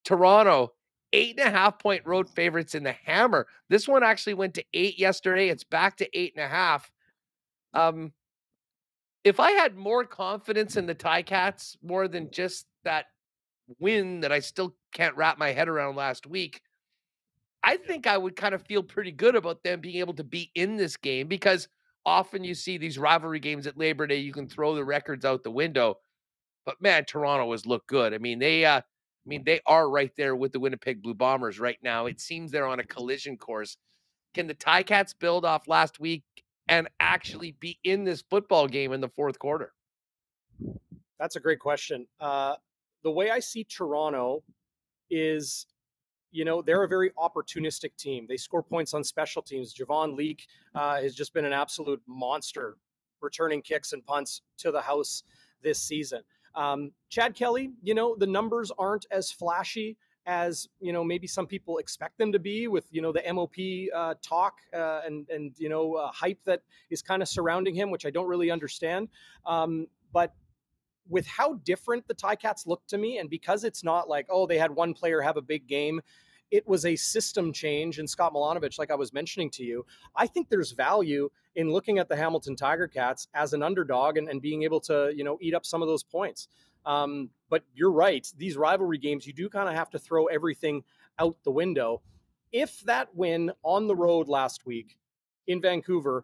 Toronto 0.03 0.73
eight 1.13 1.39
and 1.39 1.47
a 1.47 1.51
half 1.51 1.79
point 1.79 2.05
road 2.05 2.27
favorites 2.27 2.75
in 2.75 2.83
the 2.83 2.95
Hammer. 3.05 3.47
This 3.69 3.87
one 3.87 4.03
actually 4.03 4.33
went 4.33 4.55
to 4.55 4.65
eight 4.73 4.99
yesterday. 4.99 5.47
It's 5.47 5.63
back 5.63 5.95
to 5.97 6.19
eight 6.19 6.33
and 6.35 6.43
a 6.43 6.49
half. 6.49 6.91
Um, 7.73 8.11
if 9.23 9.39
I 9.39 9.51
had 9.51 9.77
more 9.77 10.03
confidence 10.03 10.75
in 10.75 10.85
the 10.85 10.95
Ticats 10.95 11.77
more 11.81 12.07
than 12.07 12.29
just 12.31 12.65
that 12.83 13.05
win 13.79 14.19
that 14.19 14.31
I 14.31 14.39
still 14.39 14.75
can't 14.91 15.15
wrap 15.15 15.37
my 15.37 15.51
head 15.51 15.69
around 15.69 15.95
last 15.95 16.27
week, 16.27 16.61
I 17.63 17.77
think 17.77 18.07
I 18.07 18.17
would 18.17 18.35
kind 18.35 18.53
of 18.53 18.63
feel 18.63 18.83
pretty 18.83 19.11
good 19.11 19.35
about 19.35 19.63
them 19.63 19.79
being 19.79 19.97
able 19.97 20.15
to 20.15 20.23
be 20.23 20.51
in 20.55 20.75
this 20.75 20.97
game 20.97 21.27
because 21.27 21.69
often 22.05 22.43
you 22.43 22.55
see 22.55 22.77
these 22.77 22.97
rivalry 22.97 23.39
games 23.39 23.67
at 23.67 23.77
Labor 23.77 24.07
Day, 24.07 24.17
you 24.17 24.33
can 24.33 24.47
throw 24.47 24.75
the 24.75 24.83
records 24.83 25.25
out 25.25 25.43
the 25.43 25.51
window. 25.51 25.95
But 26.65 26.81
man, 26.81 27.05
Toronto 27.05 27.51
has 27.51 27.65
looked 27.65 27.87
good. 27.87 28.13
I 28.13 28.17
mean, 28.17 28.39
they 28.39 28.65
uh 28.65 28.81
I 29.25 29.29
mean, 29.29 29.43
they 29.45 29.61
are 29.65 29.89
right 29.89 30.11
there 30.17 30.35
with 30.35 30.51
the 30.51 30.59
Winnipeg 30.59 31.01
Blue 31.01 31.13
Bombers 31.13 31.59
right 31.59 31.77
now. 31.81 32.07
It 32.07 32.19
seems 32.19 32.51
they're 32.51 32.67
on 32.67 32.81
a 32.81 32.85
collision 32.85 33.37
course. 33.37 33.77
Can 34.33 34.47
the 34.47 34.55
Ticats 34.55 35.13
build 35.17 35.45
off 35.45 35.67
last 35.67 35.99
week 35.99 36.23
and 36.67 36.89
actually 36.99 37.55
be 37.59 37.79
in 37.85 38.03
this 38.03 38.23
football 38.29 38.67
game 38.67 38.91
in 38.91 38.99
the 38.99 39.07
fourth 39.07 39.39
quarter? 39.39 39.71
That's 41.19 41.37
a 41.37 41.39
great 41.39 41.59
question. 41.59 42.05
Uh, 42.19 42.55
the 43.03 43.11
way 43.11 43.29
I 43.29 43.39
see 43.39 43.63
Toronto 43.63 44.43
is 45.09 45.67
you 46.33 46.43
know, 46.43 46.61
they're 46.61 46.83
a 46.83 46.87
very 46.87 47.11
opportunistic 47.11 47.95
team. 47.95 48.25
They 48.27 48.37
score 48.37 48.63
points 48.63 48.93
on 48.93 49.03
special 49.03 49.41
teams. 49.41 49.73
Javon 49.73 50.17
Leake 50.17 50.47
uh, 50.75 51.01
has 51.01 51.15
just 51.15 51.33
been 51.33 51.45
an 51.45 51.53
absolute 51.53 52.01
monster 52.07 52.77
returning 53.21 53.61
kicks 53.61 53.93
and 53.93 54.05
punts 54.05 54.41
to 54.57 54.71
the 54.71 54.81
house 54.81 55.23
this 55.61 55.79
season. 55.79 56.21
Um, 56.55 56.91
Chad 57.09 57.35
Kelly, 57.35 57.71
you 57.81 57.93
know, 57.93 58.15
the 58.17 58.27
numbers 58.27 58.71
aren't 58.77 59.05
as 59.11 59.31
flashy 59.31 59.97
as 60.25 60.69
you 60.79 60.93
know 60.93 61.03
maybe 61.03 61.27
some 61.27 61.45
people 61.45 61.79
expect 61.79 62.17
them 62.17 62.31
to 62.31 62.39
be 62.39 62.67
with 62.67 62.85
you 62.91 63.01
know 63.01 63.11
the 63.11 63.21
MOP 63.33 63.55
uh, 63.93 64.13
talk 64.21 64.59
uh, 64.73 65.01
and 65.05 65.27
and 65.29 65.53
you 65.57 65.67
know 65.67 65.95
uh, 65.95 66.11
hype 66.11 66.39
that 66.45 66.61
is 66.89 67.01
kind 67.01 67.21
of 67.21 67.27
surrounding 67.27 67.75
him, 67.75 67.91
which 67.91 68.05
I 68.05 68.09
don't 68.09 68.27
really 68.27 68.49
understand. 68.49 69.09
Um, 69.45 69.87
but 70.13 70.33
with 71.09 71.27
how 71.27 71.55
different 71.65 72.07
the 72.07 72.15
Ticats 72.15 72.65
look 72.65 72.85
to 72.87 72.97
me, 72.97 73.17
and 73.17 73.29
because 73.29 73.63
it's 73.63 73.83
not 73.83 74.09
like 74.09 74.27
oh 74.29 74.47
they 74.47 74.57
had 74.57 74.71
one 74.71 74.93
player 74.93 75.21
have 75.21 75.37
a 75.37 75.41
big 75.41 75.67
game 75.67 76.01
it 76.53 76.67
was 76.67 76.85
a 76.85 76.95
system 76.95 77.51
change 77.51 77.97
And 77.97 78.07
Scott 78.07 78.31
Milanovich, 78.31 78.77
like 78.77 78.91
I 78.91 78.95
was 78.95 79.11
mentioning 79.11 79.49
to 79.51 79.63
you. 79.63 79.87
I 80.15 80.27
think 80.27 80.49
there's 80.49 80.71
value 80.71 81.31
in 81.55 81.71
looking 81.71 81.97
at 81.97 82.09
the 82.09 82.15
Hamilton 82.15 82.55
Tiger 82.55 82.87
Cats 82.87 83.27
as 83.33 83.53
an 83.53 83.63
underdog 83.63 84.17
and, 84.17 84.29
and 84.29 84.39
being 84.39 84.61
able 84.61 84.79
to, 84.81 85.11
you 85.15 85.23
know, 85.23 85.39
eat 85.41 85.55
up 85.55 85.65
some 85.65 85.81
of 85.81 85.87
those 85.87 86.03
points. 86.03 86.47
Um, 86.85 87.31
but 87.49 87.63
you're 87.73 87.91
right. 87.91 88.31
These 88.37 88.55
rivalry 88.55 88.99
games, 88.99 89.25
you 89.25 89.33
do 89.33 89.49
kind 89.49 89.67
of 89.67 89.73
have 89.73 89.89
to 89.91 89.99
throw 89.99 90.25
everything 90.27 90.83
out 91.17 91.37
the 91.43 91.49
window. 91.49 92.03
If 92.51 92.81
that 92.81 93.15
win 93.15 93.51
on 93.63 93.87
the 93.87 93.95
road 93.95 94.27
last 94.27 94.63
week 94.63 94.99
in 95.47 95.59
Vancouver 95.59 96.23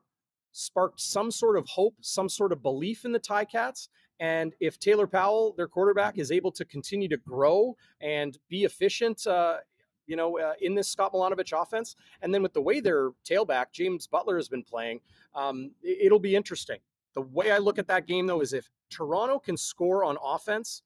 sparked 0.51 1.01
some 1.01 1.31
sort 1.31 1.57
of 1.57 1.65
hope, 1.67 1.95
some 2.01 2.29
sort 2.29 2.51
of 2.51 2.61
belief 2.61 3.03
in 3.03 3.13
the 3.13 3.19
Ticats, 3.19 3.87
and 4.19 4.53
if 4.59 4.79
Taylor 4.79 5.07
Powell, 5.07 5.53
their 5.55 5.67
quarterback, 5.67 6.17
is 6.17 6.31
able 6.31 6.51
to 6.53 6.65
continue 6.65 7.07
to 7.07 7.17
grow 7.17 7.75
and 8.01 8.37
be 8.49 8.65
efficient 8.65 9.25
uh, 9.25 9.57
you 10.09 10.15
know, 10.15 10.39
uh, 10.39 10.53
in 10.59 10.73
this 10.73 10.89
Scott 10.89 11.13
Milanovich 11.13 11.53
offense. 11.59 11.95
And 12.21 12.33
then 12.33 12.41
with 12.41 12.53
the 12.53 12.61
way 12.61 12.79
their 12.79 13.11
tailback, 13.23 13.67
James 13.71 14.07
Butler, 14.07 14.37
has 14.37 14.49
been 14.49 14.63
playing, 14.63 15.01
um, 15.35 15.71
it'll 15.83 16.19
be 16.19 16.35
interesting. 16.35 16.79
The 17.13 17.21
way 17.21 17.51
I 17.51 17.59
look 17.59 17.77
at 17.77 17.87
that 17.87 18.07
game, 18.07 18.25
though, 18.27 18.41
is 18.41 18.51
if 18.51 18.69
Toronto 18.89 19.39
can 19.39 19.55
score 19.55 20.03
on 20.03 20.17
offense, 20.23 20.81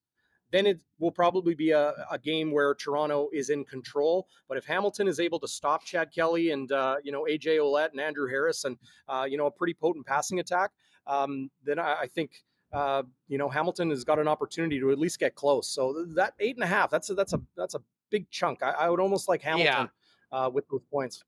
then 0.51 0.67
it 0.67 0.79
will 0.99 1.11
probably 1.11 1.55
be 1.55 1.71
a, 1.71 1.93
a 2.11 2.19
game 2.19 2.51
where 2.51 2.75
Toronto 2.75 3.29
is 3.33 3.49
in 3.49 3.65
control. 3.65 4.27
But 4.47 4.57
if 4.57 4.65
Hamilton 4.65 5.07
is 5.07 5.19
able 5.19 5.39
to 5.39 5.47
stop 5.47 5.83
Chad 5.83 6.11
Kelly 6.13 6.51
and 6.51 6.71
uh, 6.71 6.97
you 7.03 7.11
know 7.11 7.23
AJ 7.23 7.57
Ouellette 7.57 7.91
and 7.91 7.99
Andrew 7.99 8.29
Harris 8.29 8.63
and 8.63 8.77
uh, 9.07 9.25
you 9.27 9.37
know 9.37 9.47
a 9.47 9.51
pretty 9.51 9.73
potent 9.73 10.05
passing 10.05 10.39
attack, 10.39 10.69
um, 11.07 11.49
then 11.63 11.79
I, 11.79 12.01
I 12.01 12.07
think 12.07 12.43
uh, 12.73 13.03
you 13.27 13.37
know 13.37 13.47
Hamilton 13.49 13.89
has 13.89 14.03
got 14.03 14.19
an 14.19 14.27
opportunity 14.27 14.79
to 14.79 14.91
at 14.91 14.99
least 14.99 15.19
get 15.19 15.35
close. 15.35 15.67
So 15.67 16.05
that 16.15 16.33
eight 16.39 16.55
and 16.55 16.63
a 16.63 16.67
half, 16.67 16.89
that's 16.89 17.09
a, 17.09 17.13
that's 17.13 17.33
a 17.33 17.41
that's 17.55 17.75
a 17.75 17.81
big 18.09 18.29
chunk. 18.29 18.63
I, 18.63 18.71
I 18.71 18.89
would 18.89 18.99
almost 18.99 19.27
like 19.29 19.41
Hamilton 19.41 19.89
yeah. 20.31 20.45
uh, 20.45 20.49
with 20.49 20.67
those 20.69 20.81
points. 20.91 21.23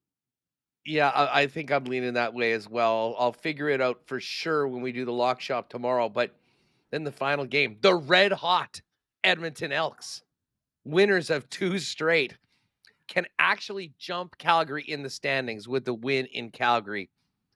Yeah, 0.85 1.09
I, 1.09 1.41
I, 1.41 1.47
think 1.47 1.71
I'm 1.71 1.85
leaning 1.85 2.13
that 2.13 2.35
way 2.35 2.53
as 2.53 2.69
well. 2.69 3.15
I'll 3.17 3.33
figure 3.33 3.69
it 3.69 3.81
out 3.81 4.01
for 4.05 4.19
sure 4.19 4.67
when 4.67 4.83
we 4.83 4.91
do 4.91 5.03
the 5.03 5.11
lock 5.11 5.41
shop 5.41 5.67
tomorrow. 5.67 6.09
But 6.09 6.35
then 6.91 7.03
the 7.03 7.11
final 7.11 7.43
game, 7.43 7.77
the 7.81 7.95
red 7.95 8.31
hot 8.31 8.81
Edmonton 9.23 9.71
Elks, 9.71 10.21
winners 10.83 11.31
of 11.31 11.49
two 11.49 11.79
straight, 11.79 12.37
can 13.07 13.25
actually 13.39 13.93
jump 13.97 14.37
Calgary 14.37 14.83
in 14.83 15.01
the 15.01 15.09
standings 15.09 15.67
with 15.67 15.85
the 15.85 15.93
win 15.93 16.27
in 16.27 16.51
Calgary. 16.51 17.09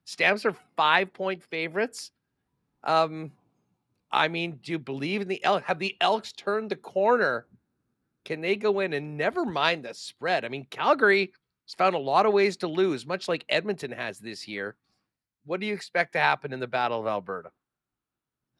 Stamps 0.06 0.44
are 0.44 0.56
five 0.76 1.12
point 1.12 1.40
favorites. 1.40 2.10
Um, 2.82 3.30
I 4.12 4.28
mean, 4.28 4.58
do 4.62 4.72
you 4.72 4.78
believe 4.78 5.20
in 5.20 5.28
the 5.28 5.42
Elks? 5.44 5.66
Have 5.66 5.78
the 5.78 5.96
Elks 6.00 6.32
turned 6.32 6.70
the 6.70 6.76
corner? 6.76 7.46
Can 8.24 8.40
they 8.40 8.56
go 8.56 8.80
in 8.80 8.92
and 8.92 9.16
never 9.16 9.44
mind 9.44 9.84
the 9.84 9.94
spread? 9.94 10.44
I 10.44 10.48
mean, 10.48 10.66
Calgary 10.70 11.32
has 11.66 11.74
found 11.74 11.94
a 11.94 11.98
lot 11.98 12.26
of 12.26 12.32
ways 12.32 12.56
to 12.58 12.68
lose, 12.68 13.06
much 13.06 13.28
like 13.28 13.44
Edmonton 13.48 13.92
has 13.92 14.18
this 14.18 14.46
year. 14.48 14.76
What 15.44 15.60
do 15.60 15.66
you 15.66 15.74
expect 15.74 16.12
to 16.12 16.20
happen 16.20 16.52
in 16.52 16.60
the 16.60 16.66
Battle 16.66 17.00
of 17.00 17.06
Alberta? 17.06 17.50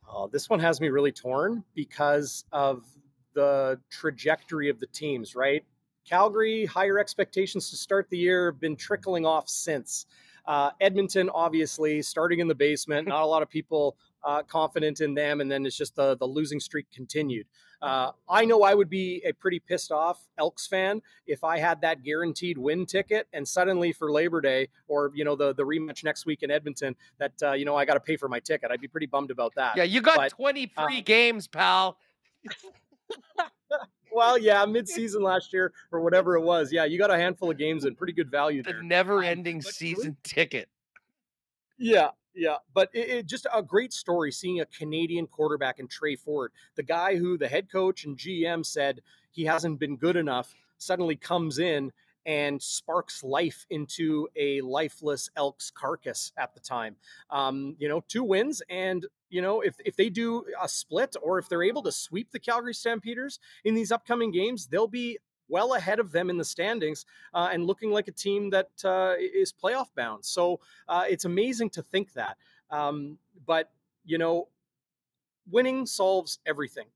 Oh, 0.08 0.28
this 0.28 0.48
one 0.48 0.60
has 0.60 0.80
me 0.80 0.88
really 0.88 1.12
torn 1.12 1.62
because 1.74 2.44
of 2.52 2.84
the 3.34 3.78
trajectory 3.90 4.68
of 4.68 4.80
the 4.80 4.86
teams, 4.86 5.36
right? 5.36 5.64
Calgary, 6.08 6.64
higher 6.64 6.98
expectations 6.98 7.70
to 7.70 7.76
start 7.76 8.08
the 8.10 8.18
year, 8.18 8.50
have 8.50 8.60
been 8.60 8.76
trickling 8.76 9.26
off 9.26 9.48
since. 9.48 10.06
Uh, 10.46 10.70
Edmonton, 10.80 11.30
obviously, 11.32 12.02
starting 12.02 12.40
in 12.40 12.48
the 12.48 12.54
basement. 12.54 13.06
Not 13.08 13.22
a 13.22 13.26
lot 13.26 13.42
of 13.42 13.50
people 13.50 13.96
uh, 14.24 14.42
confident 14.42 15.00
in 15.00 15.14
them, 15.14 15.40
and 15.40 15.50
then 15.50 15.66
it's 15.66 15.76
just 15.76 15.96
the 15.96 16.16
the 16.16 16.26
losing 16.26 16.60
streak 16.60 16.86
continued. 16.92 17.46
Uh, 17.82 18.10
I 18.28 18.44
know 18.44 18.62
I 18.62 18.74
would 18.74 18.90
be 18.90 19.22
a 19.24 19.32
pretty 19.32 19.58
pissed 19.58 19.90
off 19.90 20.28
Elks 20.36 20.66
fan 20.66 21.00
if 21.26 21.42
I 21.44 21.58
had 21.58 21.80
that 21.80 22.02
guaranteed 22.02 22.58
win 22.58 22.84
ticket, 22.84 23.26
and 23.32 23.46
suddenly 23.46 23.92
for 23.92 24.12
Labor 24.12 24.40
Day 24.40 24.68
or 24.86 25.10
you 25.14 25.24
know 25.24 25.34
the 25.34 25.54
the 25.54 25.64
rematch 25.64 26.04
next 26.04 26.26
week 26.26 26.42
in 26.42 26.50
Edmonton, 26.50 26.94
that 27.18 27.32
uh, 27.42 27.52
you 27.52 27.64
know 27.64 27.76
I 27.76 27.84
got 27.84 27.94
to 27.94 28.00
pay 28.00 28.16
for 28.16 28.28
my 28.28 28.40
ticket. 28.40 28.70
I'd 28.70 28.80
be 28.80 28.88
pretty 28.88 29.06
bummed 29.06 29.30
about 29.30 29.54
that. 29.56 29.76
Yeah, 29.76 29.84
you 29.84 30.02
got 30.02 30.16
but, 30.16 30.30
20 30.30 30.66
free 30.66 30.98
uh, 30.98 31.02
games, 31.02 31.46
pal. 31.46 31.96
well, 34.12 34.36
yeah, 34.36 34.64
mid-season 34.66 35.22
last 35.22 35.52
year 35.52 35.72
or 35.90 36.00
whatever 36.00 36.36
it 36.36 36.42
was. 36.42 36.72
Yeah, 36.72 36.84
you 36.84 36.98
got 36.98 37.10
a 37.10 37.16
handful 37.16 37.50
of 37.50 37.56
games 37.56 37.84
and 37.84 37.96
pretty 37.96 38.12
good 38.12 38.30
value 38.30 38.62
there. 38.62 38.74
The 38.74 38.82
never-ending 38.82 39.62
season 39.62 40.16
ticket. 40.22 40.68
Yeah, 41.78 42.08
yeah, 42.40 42.56
but 42.72 42.88
it, 42.94 43.08
it, 43.10 43.26
just 43.26 43.46
a 43.52 43.62
great 43.62 43.92
story 43.92 44.32
seeing 44.32 44.60
a 44.60 44.66
Canadian 44.66 45.26
quarterback 45.26 45.78
in 45.78 45.86
Tre 45.86 46.16
Ford, 46.16 46.52
the 46.74 46.82
guy 46.82 47.16
who 47.16 47.36
the 47.36 47.46
head 47.46 47.70
coach 47.70 48.06
and 48.06 48.16
GM 48.16 48.64
said 48.64 49.02
he 49.30 49.44
hasn't 49.44 49.78
been 49.78 49.96
good 49.96 50.16
enough, 50.16 50.54
suddenly 50.78 51.16
comes 51.16 51.58
in 51.58 51.92
and 52.24 52.62
sparks 52.62 53.22
life 53.22 53.66
into 53.68 54.26
a 54.36 54.62
lifeless 54.62 55.28
Elks 55.36 55.70
carcass 55.70 56.32
at 56.38 56.54
the 56.54 56.60
time. 56.60 56.96
Um, 57.28 57.76
you 57.78 57.90
know, 57.90 58.02
two 58.08 58.24
wins, 58.24 58.62
and 58.70 59.04
you 59.28 59.42
know 59.42 59.60
if 59.60 59.74
if 59.84 59.96
they 59.96 60.08
do 60.08 60.44
a 60.62 60.68
split 60.68 61.16
or 61.22 61.38
if 61.38 61.46
they're 61.46 61.62
able 61.62 61.82
to 61.82 61.92
sweep 61.92 62.30
the 62.30 62.38
Calgary 62.38 62.74
Stampeders 62.74 63.38
in 63.64 63.74
these 63.74 63.92
upcoming 63.92 64.30
games, 64.30 64.66
they'll 64.66 64.88
be 64.88 65.18
well 65.50 65.74
ahead 65.74 65.98
of 65.98 66.12
them 66.12 66.30
in 66.30 66.38
the 66.38 66.44
standings 66.44 67.04
uh, 67.34 67.50
and 67.52 67.66
looking 67.66 67.90
like 67.90 68.08
a 68.08 68.12
team 68.12 68.50
that 68.50 68.70
uh, 68.84 69.14
is 69.18 69.52
playoff 69.52 69.88
bound. 69.96 70.24
So 70.24 70.60
uh, 70.88 71.04
it's 71.08 71.24
amazing 71.24 71.70
to 71.70 71.82
think 71.82 72.12
that. 72.14 72.36
Um, 72.70 73.18
but 73.46 73.70
you 74.04 74.18
know, 74.18 74.48
winning 75.50 75.86
solves 75.86 76.38
everything. 76.46 76.86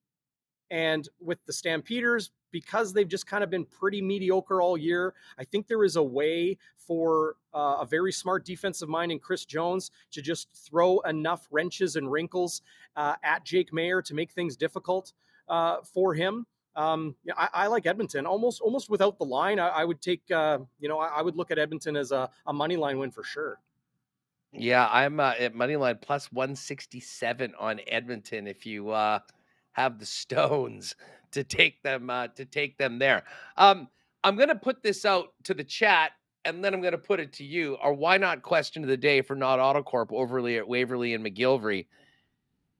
And 0.70 1.08
with 1.20 1.38
the 1.46 1.52
Stampeders, 1.52 2.30
because 2.50 2.92
they've 2.92 3.08
just 3.08 3.26
kind 3.26 3.44
of 3.44 3.50
been 3.50 3.64
pretty 3.64 4.00
mediocre 4.00 4.62
all 4.62 4.78
year, 4.78 5.14
I 5.38 5.44
think 5.44 5.66
there 5.66 5.84
is 5.84 5.96
a 5.96 6.02
way 6.02 6.56
for 6.76 7.36
uh, 7.52 7.78
a 7.80 7.86
very 7.86 8.12
smart 8.12 8.44
defensive 8.44 8.88
mind 8.88 9.10
in 9.12 9.18
Chris 9.18 9.44
Jones 9.44 9.90
to 10.12 10.22
just 10.22 10.48
throw 10.54 11.00
enough 11.00 11.48
wrenches 11.50 11.96
and 11.96 12.10
wrinkles 12.10 12.62
uh, 12.96 13.14
at 13.22 13.44
Jake 13.44 13.72
Maier 13.72 14.04
to 14.04 14.14
make 14.14 14.30
things 14.30 14.56
difficult 14.56 15.12
uh, 15.48 15.78
for 15.82 16.14
him. 16.14 16.46
Um, 16.76 17.14
yeah, 17.24 17.34
I, 17.36 17.48
I, 17.52 17.66
like 17.68 17.86
Edmonton 17.86 18.26
almost 18.26 18.60
almost 18.60 18.90
without 18.90 19.18
the 19.18 19.24
line. 19.24 19.58
I, 19.60 19.68
I 19.68 19.84
would 19.84 20.00
take 20.00 20.22
uh, 20.30 20.58
you 20.80 20.88
know 20.88 20.98
I, 20.98 21.18
I, 21.18 21.22
would 21.22 21.36
look 21.36 21.50
at 21.50 21.58
Edmonton 21.58 21.96
as 21.96 22.10
a, 22.10 22.28
a 22.46 22.52
money 22.52 22.76
line 22.76 22.98
win 22.98 23.10
for 23.10 23.22
sure. 23.22 23.60
Yeah, 24.52 24.88
I'm 24.90 25.20
uh, 25.20 25.34
at 25.38 25.54
money 25.54 25.76
line 25.76 25.98
plus 26.00 26.32
one 26.32 26.56
sixty 26.56 26.98
seven 27.00 27.54
on 27.60 27.80
Edmonton. 27.86 28.48
If 28.48 28.66
you 28.66 28.90
uh, 28.90 29.20
have 29.72 29.98
the 29.98 30.06
stones 30.06 30.96
to 31.32 31.44
take 31.44 31.82
them 31.82 32.10
uh, 32.10 32.28
to 32.28 32.44
take 32.44 32.78
them 32.78 32.98
there. 32.98 33.24
Um, 33.56 33.88
I'm 34.24 34.36
going 34.36 34.48
to 34.48 34.56
put 34.56 34.82
this 34.82 35.04
out 35.04 35.34
to 35.44 35.54
the 35.54 35.64
chat, 35.64 36.12
and 36.44 36.64
then 36.64 36.72
I'm 36.74 36.80
going 36.80 36.92
to 36.92 36.98
put 36.98 37.20
it 37.20 37.34
to 37.34 37.44
you. 37.44 37.76
Our 37.80 37.92
why 37.92 38.16
not 38.16 38.42
question 38.42 38.82
of 38.82 38.88
the 38.88 38.96
day 38.96 39.20
for 39.20 39.36
Nott 39.36 39.58
Autocorp 39.58 40.12
overly 40.12 40.56
at 40.56 40.66
Waverley 40.66 41.14
and 41.14 41.24
McGillivray. 41.24 41.86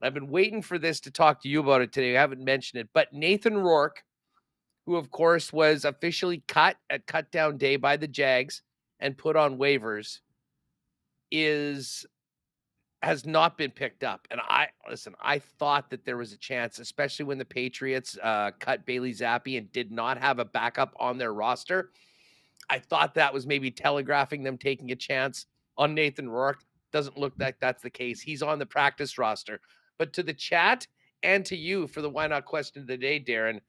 I've 0.05 0.15
been 0.15 0.29
waiting 0.29 0.61
for 0.61 0.79
this 0.79 1.01
to 1.01 1.11
talk 1.11 1.43
to 1.43 1.49
you 1.49 1.61
about 1.61 1.81
it 1.81 1.93
today. 1.93 2.17
I 2.17 2.21
haven't 2.21 2.45
mentioned 2.45 2.81
it, 2.81 2.91
but 2.93 3.13
Nathan 3.13 3.57
Rourke, 3.57 4.05
who 4.85 4.97
of 4.97 5.11
course 5.11 5.53
was 5.53 5.85
officially 5.85 6.43
cut 6.47 6.77
at 6.91 7.07
cut 7.07 7.33
down 7.33 7.57
day 7.57 7.77
by 7.77 7.97
the 7.97 8.07
Jags 8.07 8.63
and 9.01 9.17
put 9.17 9.35
on 9.35 9.57
waivers, 9.57 10.21
is 11.31 12.05
has 13.03 13.27
not 13.27 13.57
been 13.57 13.71
picked 13.71 14.05
up. 14.05 14.29
And 14.31 14.41
I 14.47 14.69
listen, 14.89 15.15
I 15.21 15.39
thought 15.39 15.89
that 15.91 16.05
there 16.05 16.19
was 16.19 16.33
a 16.33 16.39
chance, 16.39 16.79
especially 16.79 17.25
when 17.25 17.39
the 17.39 17.45
Patriots 17.45 18.19
uh, 18.23 18.51
cut 18.59 18.85
Bailey 18.85 19.13
Zappe 19.13 19.57
and 19.57 19.73
did 19.73 19.91
not 19.91 20.19
have 20.19 20.39
a 20.39 20.45
backup 20.45 20.95
on 21.01 21.17
their 21.17 21.33
roster. 21.33 21.91
I 22.69 22.79
thought 22.79 23.15
that 23.15 23.33
was 23.33 23.47
maybe 23.47 23.71
telegraphing 23.71 24.43
them 24.43 24.59
taking 24.59 24.91
a 24.93 24.97
chance 24.97 25.47
on 25.79 25.95
Nathan 25.95 26.29
Rourke. 26.29 26.63
Doesn't 26.93 27.19
look 27.19 27.33
like 27.39 27.59
that's 27.59 27.83
the 27.83 27.91
case. 27.91 28.21
He's 28.21 28.43
on 28.43 28.59
the 28.59 28.67
practice 28.67 29.19
roster. 29.19 29.61
But 29.99 30.13
to 30.15 30.23
the 30.23 30.35
chat 30.35 30.87
and 31.23 31.45
to 31.47 31.57
you 31.57 31.87
for 31.87 32.03
the 32.03 32.11
why 32.11 32.27
not 32.27 32.45
question 32.45 32.83
of 32.83 32.89
the 32.89 32.97
day, 32.97 33.19
Darrin, 33.19 33.61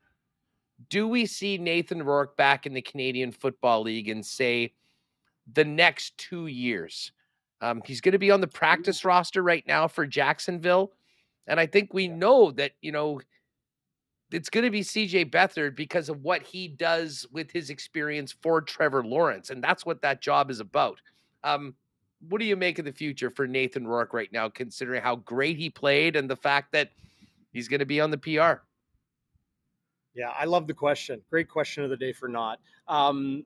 do 0.89 1.07
we 1.07 1.25
see 1.25 1.57
Nathan 1.57 2.03
Rourke 2.03 2.35
back 2.35 2.65
in 2.65 2.73
the 2.73 2.81
Canadian 2.81 3.31
Football 3.31 3.83
League 3.83 4.09
in 4.09 4.21
say 4.23 4.73
the 5.53 5.65
next 5.65 6.17
two 6.17 6.47
years? 6.47 7.11
Um, 7.61 7.81
he's 7.85 8.01
going 8.01 8.13
to 8.13 8.19
be 8.19 8.31
on 8.31 8.41
the 8.41 8.47
practice 8.47 9.05
roster 9.05 9.41
right 9.41 9.65
now 9.67 9.87
for 9.87 10.05
Jacksonville. 10.05 10.91
And 11.47 11.59
I 11.59 11.65
think 11.65 11.93
we 11.93 12.07
know 12.07 12.51
that, 12.51 12.71
you 12.81 12.91
know, 12.91 13.21
it's 14.31 14.49
going 14.49 14.65
to 14.65 14.71
be 14.71 14.81
CJ 14.81 15.31
Beathard 15.31 15.75
because 15.75 16.09
of 16.09 16.23
what 16.23 16.41
he 16.41 16.67
does 16.67 17.25
with 17.31 17.51
his 17.51 17.69
experience 17.69 18.35
for 18.41 18.61
Trevor 18.61 19.03
Lawrence. 19.03 19.49
And 19.49 19.63
that's 19.63 19.85
what 19.85 20.01
that 20.01 20.21
job 20.21 20.49
is 20.49 20.59
about. 20.59 20.99
Um, 21.43 21.75
what 22.29 22.39
do 22.39 22.45
you 22.45 22.55
make 22.55 22.79
of 22.79 22.85
the 22.85 22.91
future 22.91 23.29
for 23.29 23.47
Nathan 23.47 23.87
Rourke 23.87 24.13
right 24.13 24.31
now, 24.31 24.49
considering 24.49 25.01
how 25.01 25.17
great 25.17 25.57
he 25.57 25.69
played 25.69 26.15
and 26.15 26.29
the 26.29 26.35
fact 26.35 26.71
that 26.71 26.91
he's 27.51 27.67
going 27.67 27.79
to 27.79 27.85
be 27.85 28.01
on 28.01 28.11
the 28.11 28.17
PR? 28.17 28.61
Yeah, 30.13 30.29
I 30.29 30.45
love 30.45 30.67
the 30.67 30.73
question. 30.73 31.21
Great 31.29 31.49
question 31.49 31.83
of 31.83 31.89
the 31.89 31.97
day 31.97 32.13
for 32.13 32.29
not. 32.29 32.59
Um, 32.87 33.45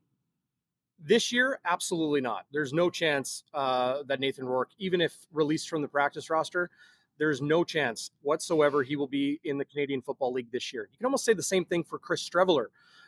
this 1.02 1.32
year, 1.32 1.60
absolutely 1.66 2.22
not. 2.22 2.46
There's 2.52 2.74
no 2.74 2.90
chance 2.90 3.44
uh, 3.54 4.04
that 4.08 4.20
Nathan 4.20 4.46
Rourke, 4.46 4.72
even 4.78 5.02
if 5.02 5.16
released 5.32 5.70
from 5.70 5.82
the 5.82 5.88
practice 5.88 6.30
roster, 6.30 6.70
there's 7.18 7.42
no 7.42 7.64
chance 7.64 8.12
whatsoever 8.22 8.84
he 8.84 8.96
will 8.96 9.08
be 9.08 9.40
in 9.44 9.58
the 9.58 9.66
Canadian 9.66 10.02
Football 10.02 10.34
League 10.34 10.52
this 10.52 10.72
year. 10.72 10.88
You 10.92 10.98
can 10.98 11.06
almost 11.06 11.26
say 11.26 11.34
the 11.34 11.44
same 11.44 11.66
thing 11.66 11.84
for 11.84 12.00
Chris 12.00 12.28
Streveler, 12.28 12.68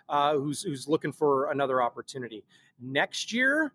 uh, 0.10 0.34
who's 0.34 0.62
who's 0.62 0.88
looking 0.88 1.12
for 1.12 1.52
another 1.52 1.82
opportunity. 1.82 2.44
Next 2.80 3.32
year, 3.32 3.74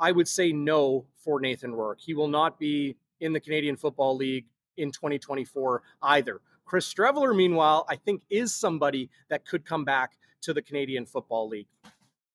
I 0.00 0.12
would 0.12 0.28
say 0.28 0.52
no 0.52 1.06
for 1.16 1.40
Nathan 1.40 1.74
Rourke. 1.74 2.00
He 2.00 2.14
will 2.14 2.28
not 2.28 2.58
be 2.58 2.96
in 3.20 3.32
the 3.32 3.40
Canadian 3.40 3.76
Football 3.76 4.16
League 4.16 4.46
in 4.76 4.90
2024 4.90 5.82
either. 6.02 6.40
Chris 6.64 6.92
Streveler, 6.92 7.36
meanwhile, 7.36 7.86
I 7.88 7.96
think 7.96 8.22
is 8.30 8.54
somebody 8.54 9.10
that 9.28 9.44
could 9.44 9.64
come 9.64 9.84
back 9.84 10.12
to 10.42 10.52
the 10.52 10.62
Canadian 10.62 11.06
Football 11.06 11.48
League. 11.48 11.68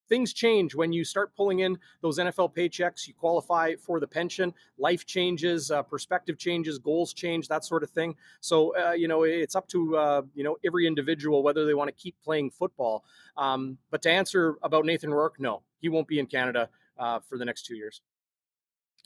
Things 0.08 0.34
change 0.34 0.74
when 0.74 0.92
you 0.92 1.04
start 1.04 1.36
pulling 1.36 1.60
in 1.60 1.78
those 2.02 2.18
NFL 2.18 2.56
paychecks. 2.56 3.08
You 3.08 3.14
qualify 3.14 3.76
for 3.76 4.00
the 4.00 4.08
pension, 4.08 4.56
life 4.80 5.06
changes, 5.06 5.70
uh, 5.70 5.84
perspective 5.84 6.40
changes, 6.40 6.80
goals 6.80 7.14
change, 7.14 7.48
that 7.48 7.64
sort 7.64 7.84
of 7.84 7.92
thing. 7.92 8.16
So, 8.42 8.76
uh, 8.76 8.94
you 8.94 9.08
know, 9.08 9.22
it's 9.22 9.56
up 9.56 9.68
to, 9.68 9.98
uh, 9.98 10.22
you 10.34 10.44
know, 10.44 10.58
every 10.66 10.88
individual 10.88 11.44
whether 11.44 11.64
they 11.64 11.76
want 11.76 11.90
to 11.90 12.04
keep 12.04 12.16
playing 12.24 12.50
football. 12.50 13.04
Um, 13.38 13.78
but 13.92 14.02
to 14.02 14.10
answer 14.10 14.58
about 14.64 14.86
Nathan 14.86 15.14
Rourke, 15.14 15.40
no, 15.40 15.62
he 15.80 15.90
won't 15.90 16.08
be 16.08 16.18
in 16.18 16.26
Canada 16.26 16.70
uh, 17.00 17.20
for 17.28 17.38
the 17.38 17.46
next 17.46 17.66
two 17.66 17.76
years. 17.76 18.02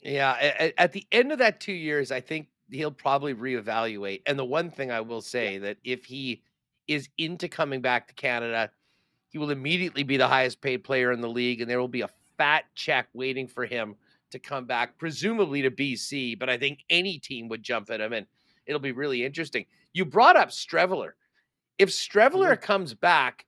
Yeah, 0.02 0.36
at, 0.60 0.74
at, 0.78 0.92
the 0.92 1.06
end 1.12 1.32
of 1.32 1.40
that 1.40 1.62
two 1.62 1.74
years, 1.74 2.12
I 2.12 2.20
think 2.20 2.48
he'll 2.70 2.92
probably 2.92 3.34
reevaluate. 3.34 4.22
And 4.26 4.38
the 4.38 4.44
one 4.44 4.70
thing 4.70 4.92
I 4.92 5.00
will 5.02 5.22
say 5.22 5.54
yeah. 5.54 5.60
that 5.60 5.78
if 5.84 6.06
he 6.06 6.42
is 6.88 7.08
into 7.18 7.48
coming 7.48 7.82
back 7.82 8.08
to 8.10 8.14
Canada, 8.14 8.70
he 9.30 9.38
will 9.38 9.52
immediately 9.52 10.04
be 10.04 10.18
the 10.18 10.28
highest 10.28 10.62
paid 10.62 10.84
player 10.84 11.12
in 11.12 11.22
the 11.22 11.30
league, 11.30 11.62
and 11.62 11.70
there 11.70 11.80
will 11.80 11.88
be 11.88 12.02
a 12.02 12.10
fat 12.38 12.66
check 12.76 13.08
waiting 13.14 13.48
for 13.48 13.66
him 13.66 13.96
to 14.32 14.40
come 14.40 14.66
back, 14.66 14.98
presumably 14.98 15.62
to 15.62 15.72
BC. 15.72 16.38
But 16.38 16.50
I 16.50 16.58
think 16.58 16.80
any 16.90 17.18
team 17.18 17.48
would 17.48 17.64
jump 17.64 17.90
at 17.90 18.02
him, 18.02 18.12
and 18.12 18.28
it'll 18.66 18.82
be 18.82 18.92
really 18.92 19.24
interesting. 19.24 19.66
You 19.94 20.06
brought 20.06 20.36
up 20.36 20.50
Streveler. 20.50 21.12
If 21.80 21.90
Streveler 21.90 22.54
mm-hmm. 22.54 22.64
comes 22.64 22.94
back, 22.94 23.46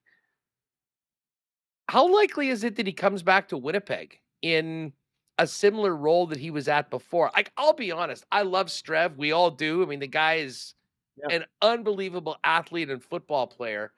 how 1.88 2.12
likely 2.12 2.50
is 2.50 2.64
it 2.64 2.78
that 2.78 2.88
he 2.88 2.94
comes 2.94 3.22
back 3.22 3.50
to 3.50 3.58
Winnipeg 3.58 4.20
in 4.46 4.94
a 5.40 5.48
similar 5.48 5.96
role 5.96 6.28
that 6.28 6.38
he 6.38 6.52
was 6.52 6.68
at 6.68 6.92
before? 6.92 7.32
Like, 7.36 7.52
I'll 7.58 7.74
be 7.74 7.92
honest, 7.92 8.26
I 8.32 8.44
love 8.44 8.68
Strev. 8.68 9.18
We 9.18 9.32
all 9.32 9.50
do. 9.50 9.82
I 9.82 9.88
mean, 9.88 10.00
the 10.00 10.08
guy 10.08 10.36
is 10.36 10.76
yeah. 11.18 11.36
an 11.36 11.46
unbelievable 11.64 12.38
athlete 12.44 12.92
and 12.92 13.04
football 13.04 13.48
player. 13.48 13.92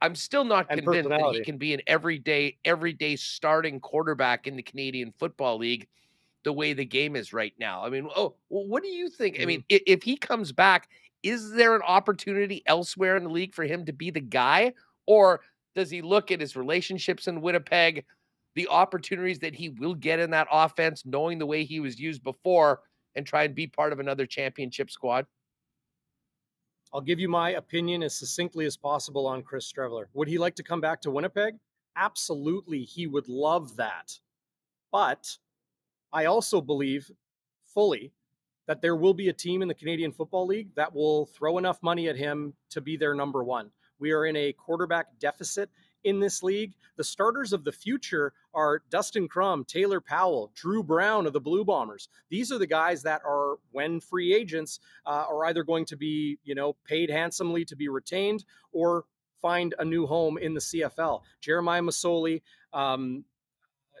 I'm 0.00 0.16
still 0.16 0.44
not 0.44 0.66
and 0.68 0.82
convinced 0.82 1.10
that 1.10 1.34
he 1.34 1.44
can 1.44 1.56
be 1.56 1.72
an 1.72 1.80
everyday, 1.86 2.58
everyday 2.64 3.14
starting 3.14 3.78
quarterback 3.78 4.48
in 4.48 4.56
the 4.56 4.62
Canadian 4.62 5.12
Football 5.16 5.58
League 5.58 5.86
the 6.42 6.52
way 6.52 6.72
the 6.72 6.84
game 6.84 7.14
is 7.14 7.32
right 7.32 7.54
now. 7.60 7.84
I 7.84 7.88
mean, 7.88 8.08
oh, 8.16 8.34
well, 8.48 8.66
what 8.66 8.82
do 8.82 8.88
you 8.88 9.08
think? 9.08 9.36
Mm-hmm. 9.36 9.42
I 9.42 9.46
mean, 9.46 9.64
if, 9.68 9.82
if 9.86 10.02
he 10.02 10.16
comes 10.16 10.50
back, 10.50 10.88
is 11.22 11.52
there 11.52 11.76
an 11.76 11.82
opportunity 11.86 12.64
elsewhere 12.66 13.16
in 13.16 13.22
the 13.22 13.30
league 13.30 13.54
for 13.54 13.62
him 13.62 13.84
to 13.84 13.92
be 13.92 14.10
the 14.10 14.20
guy? 14.20 14.72
Or 15.06 15.40
does 15.76 15.88
he 15.88 16.02
look 16.02 16.32
at 16.32 16.40
his 16.40 16.56
relationships 16.56 17.28
in 17.28 17.40
Winnipeg, 17.40 18.04
the 18.54 18.68
opportunities 18.68 19.38
that 19.40 19.54
he 19.54 19.70
will 19.70 19.94
get 19.94 20.18
in 20.18 20.30
that 20.30 20.48
offense, 20.50 21.04
knowing 21.04 21.38
the 21.38 21.46
way 21.46 21.64
he 21.64 21.80
was 21.80 21.98
used 21.98 22.22
before, 22.22 22.80
and 23.14 23.26
try 23.26 23.44
and 23.44 23.54
be 23.54 23.66
part 23.66 23.92
of 23.92 24.00
another 24.00 24.26
championship 24.26 24.90
squad? 24.90 25.26
I'll 26.92 27.00
give 27.00 27.18
you 27.18 27.28
my 27.28 27.50
opinion 27.50 28.02
as 28.02 28.14
succinctly 28.14 28.66
as 28.66 28.76
possible 28.76 29.26
on 29.26 29.42
Chris 29.42 29.70
Streveler. 29.70 30.04
Would 30.12 30.28
he 30.28 30.38
like 30.38 30.54
to 30.56 30.62
come 30.62 30.80
back 30.80 31.00
to 31.02 31.10
Winnipeg? 31.10 31.54
Absolutely, 31.96 32.82
he 32.82 33.06
would 33.06 33.28
love 33.28 33.76
that. 33.76 34.18
But 34.90 35.38
I 36.12 36.26
also 36.26 36.60
believe 36.60 37.10
fully 37.64 38.12
that 38.66 38.82
there 38.82 38.96
will 38.96 39.14
be 39.14 39.28
a 39.28 39.32
team 39.32 39.62
in 39.62 39.68
the 39.68 39.74
Canadian 39.74 40.12
Football 40.12 40.46
League 40.46 40.74
that 40.76 40.94
will 40.94 41.26
throw 41.26 41.58
enough 41.58 41.82
money 41.82 42.08
at 42.08 42.16
him 42.16 42.52
to 42.70 42.80
be 42.80 42.96
their 42.96 43.14
number 43.14 43.42
one. 43.42 43.70
We 43.98 44.12
are 44.12 44.26
in 44.26 44.36
a 44.36 44.52
quarterback 44.52 45.06
deficit 45.18 45.70
in 46.04 46.20
this 46.20 46.42
league. 46.42 46.74
The 46.96 47.04
starters 47.04 47.52
of 47.52 47.64
the 47.64 47.72
future 47.72 48.32
are 48.54 48.82
Dustin 48.90 49.28
Crum, 49.28 49.64
Taylor 49.64 50.00
Powell, 50.00 50.52
Dru 50.54 50.82
Brown 50.82 51.26
of 51.26 51.32
the 51.32 51.40
Blue 51.40 51.64
Bombers. 51.64 52.08
These 52.28 52.52
are 52.52 52.58
the 52.58 52.66
guys 52.66 53.02
that 53.02 53.22
are, 53.24 53.56
when 53.70 54.00
free 54.00 54.34
agents, 54.34 54.80
uh, 55.06 55.24
are 55.28 55.44
either 55.46 55.64
going 55.64 55.86
to 55.86 55.96
be, 55.96 56.38
you 56.44 56.54
know, 56.54 56.76
paid 56.84 57.10
handsomely 57.10 57.64
to 57.66 57.76
be 57.76 57.88
retained 57.88 58.44
or 58.72 59.04
find 59.40 59.74
a 59.78 59.84
new 59.84 60.06
home 60.06 60.38
in 60.38 60.54
the 60.54 60.60
CFL. 60.60 61.22
Jeremiah 61.40 61.82
Masoli, 61.82 62.42
um, 62.72 63.24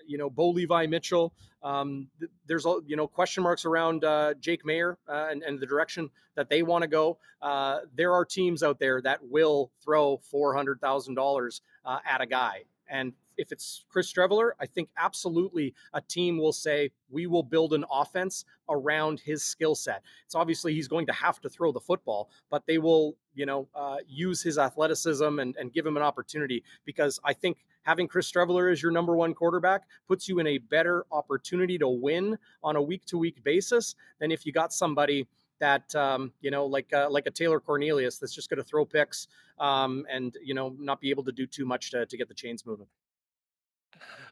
you 0.06 0.18
know, 0.18 0.30
Bo 0.30 0.50
Levi 0.50 0.86
Mitchell. 0.86 1.32
Um, 1.62 2.08
there's 2.46 2.64
you 2.86 2.96
know 2.96 3.06
question 3.06 3.42
marks 3.42 3.64
around 3.64 4.04
uh, 4.04 4.34
Jake 4.34 4.64
Maier 4.64 4.96
uh, 5.08 5.28
and, 5.30 5.42
and, 5.42 5.60
the 5.60 5.66
direction 5.66 6.10
that 6.34 6.48
they 6.48 6.62
want 6.62 6.82
to 6.82 6.88
go. 6.88 7.18
Uh, 7.40 7.80
there 7.94 8.12
are 8.12 8.24
teams 8.24 8.62
out 8.62 8.80
there 8.80 9.00
that 9.02 9.20
will 9.22 9.70
throw 9.82 10.18
four 10.30 10.54
hundred 10.54 10.80
thousand 10.80 11.14
dollars 11.14 11.60
uh, 11.84 11.98
at 12.04 12.20
a 12.20 12.26
guy, 12.26 12.64
and 12.88 13.12
if 13.36 13.52
it's 13.52 13.84
Chris 13.88 14.12
Streveler, 14.12 14.50
I 14.60 14.66
think 14.66 14.88
absolutely 14.96 15.74
a 15.92 16.00
team 16.00 16.38
will 16.38 16.52
say 16.52 16.90
we 17.10 17.26
will 17.26 17.42
build 17.42 17.72
an 17.72 17.84
offense 17.90 18.44
around 18.68 19.20
his 19.20 19.42
skill 19.42 19.74
set. 19.74 20.02
It's 20.24 20.34
obviously 20.34 20.74
he's 20.74 20.88
going 20.88 21.06
to 21.06 21.12
have 21.12 21.40
to 21.40 21.48
throw 21.48 21.72
the 21.72 21.80
football, 21.80 22.30
but 22.50 22.66
they 22.66 22.78
will, 22.78 23.16
you 23.34 23.46
know, 23.46 23.68
uh, 23.74 23.98
use 24.06 24.42
his 24.42 24.58
athleticism 24.58 25.38
and, 25.38 25.56
and 25.56 25.72
give 25.72 25.86
him 25.86 25.96
an 25.96 26.02
opportunity 26.02 26.62
because 26.84 27.20
I 27.24 27.32
think 27.32 27.58
having 27.82 28.08
Chris 28.08 28.30
Streveler 28.30 28.70
as 28.70 28.82
your 28.82 28.92
number 28.92 29.16
one 29.16 29.34
quarterback 29.34 29.82
puts 30.08 30.28
you 30.28 30.38
in 30.38 30.46
a 30.46 30.58
better 30.58 31.04
opportunity 31.12 31.78
to 31.78 31.88
win 31.88 32.36
on 32.62 32.76
a 32.76 32.82
week 32.82 33.04
to 33.06 33.18
week 33.18 33.42
basis 33.44 33.94
than 34.18 34.30
if 34.30 34.46
you 34.46 34.52
got 34.52 34.72
somebody 34.72 35.26
that 35.60 35.94
um, 35.94 36.32
you 36.40 36.50
know 36.50 36.66
like 36.66 36.92
uh, 36.92 37.08
like 37.08 37.26
a 37.26 37.30
Taylor 37.30 37.60
Cornelius 37.60 38.18
that's 38.18 38.34
just 38.34 38.50
going 38.50 38.58
to 38.58 38.64
throw 38.64 38.84
picks 38.84 39.28
um, 39.58 40.04
and 40.10 40.36
you 40.42 40.54
know 40.54 40.74
not 40.78 41.00
be 41.00 41.10
able 41.10 41.24
to 41.24 41.32
do 41.32 41.46
too 41.46 41.64
much 41.64 41.90
to, 41.92 42.04
to 42.04 42.16
get 42.16 42.28
the 42.28 42.34
chains 42.34 42.66
moving. 42.66 42.86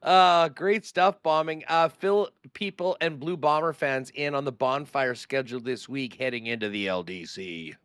Uh, 0.02 0.48
great 0.48 0.85
stuff, 0.85 1.22
Bauming. 1.22 1.62
Uh, 1.68 1.89
fill 1.89 2.31
people 2.55 2.97
and 3.01 3.20
Blue 3.20 3.36
Bomber 3.36 3.72
fans 3.72 4.10
in 4.14 4.35
on 4.35 4.44
the 4.44 4.52
bonfire 4.52 5.14
schedule 5.14 5.60
this 5.60 5.89
week 5.89 6.14
heading 6.14 6.47
into 6.47 6.68
the 6.68 6.86
LDC. 6.86 7.77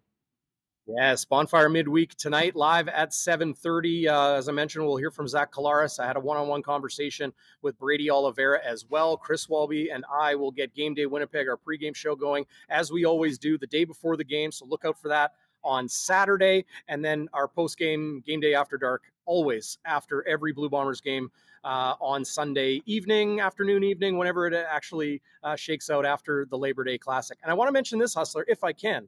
Yes, 0.87 1.25
bonfire 1.25 1.67
midweek 1.67 2.13
tonight, 2.13 2.55
live 2.55 2.87
at 2.89 3.11
7:30. 3.11 4.07
Uh, 4.07 4.33
as 4.33 4.47
I 4.47 4.51
mentioned, 4.51 4.85
we'll 4.85 4.97
hear 4.97 5.09
from 5.09 5.27
Zach 5.27 5.51
Collaros. 5.51 5.99
I 5.99 6.05
had 6.05 6.15
a 6.15 6.19
one-on-one 6.19 6.61
conversation 6.61 7.33
with 7.63 7.75
Brady 7.79 8.11
Oliveira 8.11 8.63
as 8.63 8.85
well. 8.85 9.17
Chris 9.17 9.49
Walby 9.49 9.89
and 9.89 10.05
I 10.13 10.35
will 10.35 10.51
get 10.51 10.75
Game 10.75 10.93
Day 10.93 11.07
Winnipeg, 11.07 11.47
our 11.49 11.57
pregame 11.57 11.95
show, 11.95 12.15
going 12.15 12.45
as 12.69 12.91
we 12.91 13.03
always 13.03 13.39
do 13.39 13.57
the 13.57 13.65
day 13.65 13.83
before 13.83 14.15
the 14.15 14.23
game. 14.23 14.51
So 14.51 14.67
look 14.67 14.85
out 14.85 15.01
for 15.01 15.07
that 15.07 15.31
on 15.63 15.89
Saturday, 15.89 16.65
and 16.87 17.03
then 17.03 17.29
our 17.33 17.47
post-game 17.47 18.21
game 18.23 18.39
day 18.39 18.53
after 18.53 18.77
dark, 18.77 19.11
always 19.25 19.79
after 19.85 20.23
every 20.27 20.53
Blue 20.53 20.69
Bombers 20.69 21.01
game 21.01 21.31
uh, 21.63 21.95
on 21.99 22.23
Sunday 22.23 22.83
evening, 22.85 23.39
afternoon, 23.39 23.83
evening, 23.83 24.19
whenever 24.19 24.45
it 24.45 24.53
actually 24.53 25.23
uh, 25.41 25.55
shakes 25.55 25.89
out 25.89 26.05
after 26.05 26.45
the 26.45 26.57
Labor 26.59 26.83
Day 26.83 26.99
Classic. 26.99 27.39
And 27.41 27.49
I 27.49 27.55
want 27.55 27.69
to 27.69 27.73
mention 27.73 27.97
this, 27.97 28.13
Hustler, 28.13 28.45
if 28.47 28.63
I 28.63 28.71
can. 28.71 29.07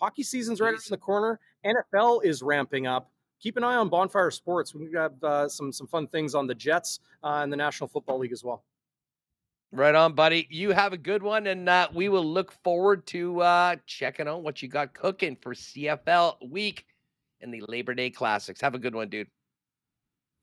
Hockey 0.00 0.22
season's 0.22 0.60
right 0.60 0.72
around 0.72 0.82
the 0.88 0.96
corner. 0.96 1.40
NFL 1.64 2.24
is 2.24 2.42
ramping 2.42 2.86
up. 2.86 3.10
Keep 3.40 3.56
an 3.56 3.64
eye 3.64 3.76
on 3.76 3.88
Bonfire 3.88 4.30
Sports. 4.30 4.74
We 4.74 4.90
have 4.94 5.22
uh, 5.22 5.48
some 5.48 5.72
some 5.72 5.86
fun 5.86 6.06
things 6.06 6.34
on 6.34 6.46
the 6.46 6.54
Jets 6.54 7.00
uh, 7.22 7.40
and 7.42 7.52
the 7.52 7.56
National 7.56 7.88
Football 7.88 8.18
League 8.18 8.32
as 8.32 8.42
well. 8.42 8.64
Right 9.72 9.94
on, 9.94 10.14
buddy. 10.14 10.46
You 10.50 10.70
have 10.70 10.92
a 10.92 10.96
good 10.96 11.22
one, 11.22 11.48
and 11.48 11.68
uh, 11.68 11.88
we 11.92 12.08
will 12.08 12.24
look 12.24 12.52
forward 12.62 13.06
to 13.08 13.40
uh, 13.40 13.76
checking 13.86 14.28
out 14.28 14.42
what 14.42 14.62
you 14.62 14.68
got 14.68 14.94
cooking 14.94 15.36
for 15.36 15.54
CFL 15.54 16.48
week 16.48 16.86
and 17.40 17.52
the 17.52 17.62
Labor 17.68 17.94
Day 17.94 18.10
Classics. 18.10 18.60
Have 18.60 18.74
a 18.74 18.78
good 18.78 18.94
one, 18.94 19.08
dude. 19.08 19.28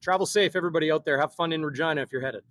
Travel 0.04 0.26
safe, 0.26 0.56
everybody 0.56 0.92
out 0.92 1.06
there. 1.06 1.18
Have 1.18 1.34
fun 1.34 1.54
in 1.54 1.64
Regina 1.64 2.02
if 2.02 2.12
you're 2.12 2.22
headed. 2.22 2.44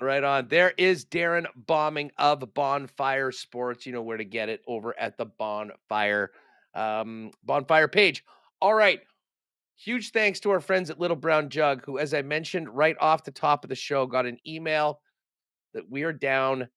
Right 0.00 0.22
on. 0.22 0.48
There 0.48 0.74
is 0.76 1.04
Darrin 1.04 1.46
Bauming 1.56 2.10
of 2.18 2.54
Bonfire 2.54 3.32
Sports. 3.32 3.86
You 3.86 3.92
know 3.92 4.02
where 4.02 4.18
to 4.18 4.24
get 4.24 4.48
it 4.48 4.62
over 4.66 4.98
at 4.98 5.16
the 5.16 5.26
Bonfire 5.26 6.32
um, 6.74 7.30
Bonfire 7.42 7.88
page. 7.88 8.22
All 8.60 8.74
right. 8.74 9.00
Huge 9.78 10.10
thanks 10.10 10.40
to 10.40 10.50
our 10.50 10.60
friends 10.60 10.90
at 10.90 11.00
Little 11.00 11.16
Brown 11.16 11.48
Jug, 11.48 11.84
who, 11.84 11.98
as 11.98 12.14
I 12.14 12.22
mentioned 12.22 12.68
right 12.68 12.96
off 13.00 13.24
the 13.24 13.30
top 13.30 13.64
of 13.64 13.68
the 13.68 13.74
show, 13.74 14.06
got 14.06 14.26
an 14.26 14.38
email 14.46 15.00
that 15.74 15.90
we 15.90 16.02
are 16.02 16.12
down 16.12 16.68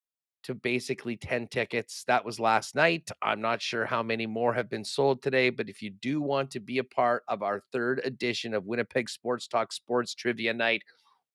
to 0.44 0.56
basically 0.56 1.18
10 1.18 1.48
tickets. 1.48 2.04
That 2.08 2.24
was 2.24 2.40
last 2.40 2.76
night. 2.76 3.10
I'm 3.22 3.41
not 3.41 3.62
sure 3.62 3.86
how 3.86 4.04
many 4.04 4.26
more 4.26 4.54
have 4.54 4.70
been 4.70 4.86
sold 4.86 5.22
today, 5.22 5.50
but 5.50 5.70
if 5.70 5.82
you 5.82 5.90
do 5.90 6.22
want 6.22 6.52
to 6.52 6.60
be 6.60 6.78
a 6.78 6.84
part 6.84 7.24
of 7.28 7.44
our 7.44 7.62
third 7.72 8.02
edition 8.04 8.54
of 8.54 8.66
Winnipeg 8.66 9.10
Sports 9.10 9.48
Talk 9.48 9.72
Sports 9.74 10.14
Trivia 10.14 10.54
Night, 10.54 10.84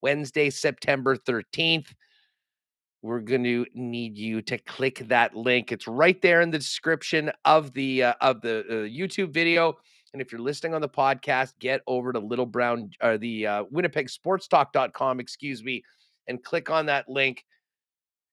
Wednesday, 0.05 0.51
September 0.51 1.17
13th. 1.17 1.87
We're 3.01 3.21
going 3.21 3.43
to 3.45 3.65
need 3.73 4.19
you 4.19 4.43
to 4.43 4.59
click 4.59 4.99
that 5.09 5.35
link. 5.35 5.73
It's 5.73 5.89
right 5.89 6.21
there 6.21 6.43
in 6.43 6.51
the 6.51 6.59
description 6.59 7.33
of 7.47 7.73
the 7.73 8.03
uh, 8.03 8.15
of 8.21 8.43
the 8.43 8.59
uh, 8.59 8.73
YouTube 8.87 9.33
video. 9.33 9.79
And 10.13 10.21
if 10.21 10.31
you're 10.31 10.43
listening 10.43 10.75
on 10.75 10.83
the 10.83 10.91
podcast, 10.91 11.55
get 11.59 11.81
over 11.87 12.13
to 12.13 12.19
Little 12.19 12.45
Brown 12.45 12.91
or 13.03 13.17
the 13.17 13.47
uh, 13.47 13.65
WinnipegSportsTalk.com, 13.73 15.21
excuse 15.21 15.65
me, 15.65 15.83
and 16.29 16.45
click 16.45 16.69
on 16.69 16.85
that 16.85 17.09
link. 17.09 17.43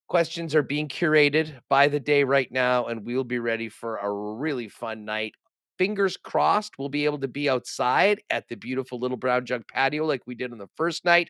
Questions 0.10 0.54
are 0.56 0.64
being 0.64 0.90
curated 0.90 1.58
by 1.70 1.88
the 1.88 2.02
day 2.02 2.26
right 2.26 2.52
now, 2.52 2.88
and 2.88 3.06
we'll 3.06 3.24
be 3.24 3.40
ready 3.40 3.70
for 3.70 3.96
a 3.96 4.12
really 4.12 4.68
fun 4.68 5.06
night. 5.06 5.36
Fingers 5.78 6.18
crossed, 6.18 6.74
we'll 6.78 6.90
be 6.90 7.06
able 7.06 7.20
to 7.20 7.30
be 7.30 7.50
outside 7.50 8.22
at 8.30 8.50
the 8.50 8.56
beautiful 8.56 9.00
Little 9.00 9.16
Brown 9.16 9.46
Jug 9.46 9.64
patio 9.70 10.06
like 10.06 10.28
we 10.28 10.36
did 10.36 10.52
on 10.52 10.58
the 10.58 10.68
first 10.76 11.06
night 11.06 11.30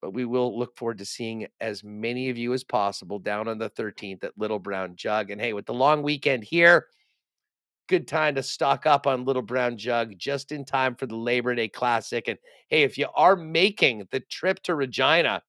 but 0.00 0.12
we 0.12 0.24
will 0.24 0.58
look 0.58 0.76
forward 0.76 0.98
to 0.98 1.04
seeing 1.04 1.46
as 1.60 1.82
many 1.82 2.30
of 2.30 2.38
you 2.38 2.52
as 2.52 2.64
possible 2.64 3.18
down 3.18 3.48
on 3.48 3.58
the 3.58 3.70
13th 3.70 4.24
at 4.24 4.38
Little 4.38 4.58
Brown 4.58 4.94
Jug. 4.96 5.30
And 5.30 5.40
hey, 5.40 5.52
with 5.52 5.66
the 5.66 5.74
long 5.74 6.02
weekend 6.02 6.44
here, 6.44 6.86
good 7.88 8.06
time 8.06 8.34
to 8.36 8.42
stock 8.42 8.86
up 8.86 9.06
on 9.06 9.24
Little 9.24 9.42
Brown 9.42 9.76
Jug 9.76 10.16
just 10.16 10.52
in 10.52 10.64
time 10.64 10.94
for 10.94 11.06
the 11.06 11.16
Labor 11.16 11.54
Day 11.54 11.68
Classic. 11.68 12.28
And 12.28 12.38
hey, 12.68 12.82
if 12.82 12.96
you 12.96 13.08
are 13.14 13.34
making 13.34 14.06
the 14.10 14.20
trip 14.20 14.62
to 14.64 14.74
Regina, 14.74 15.42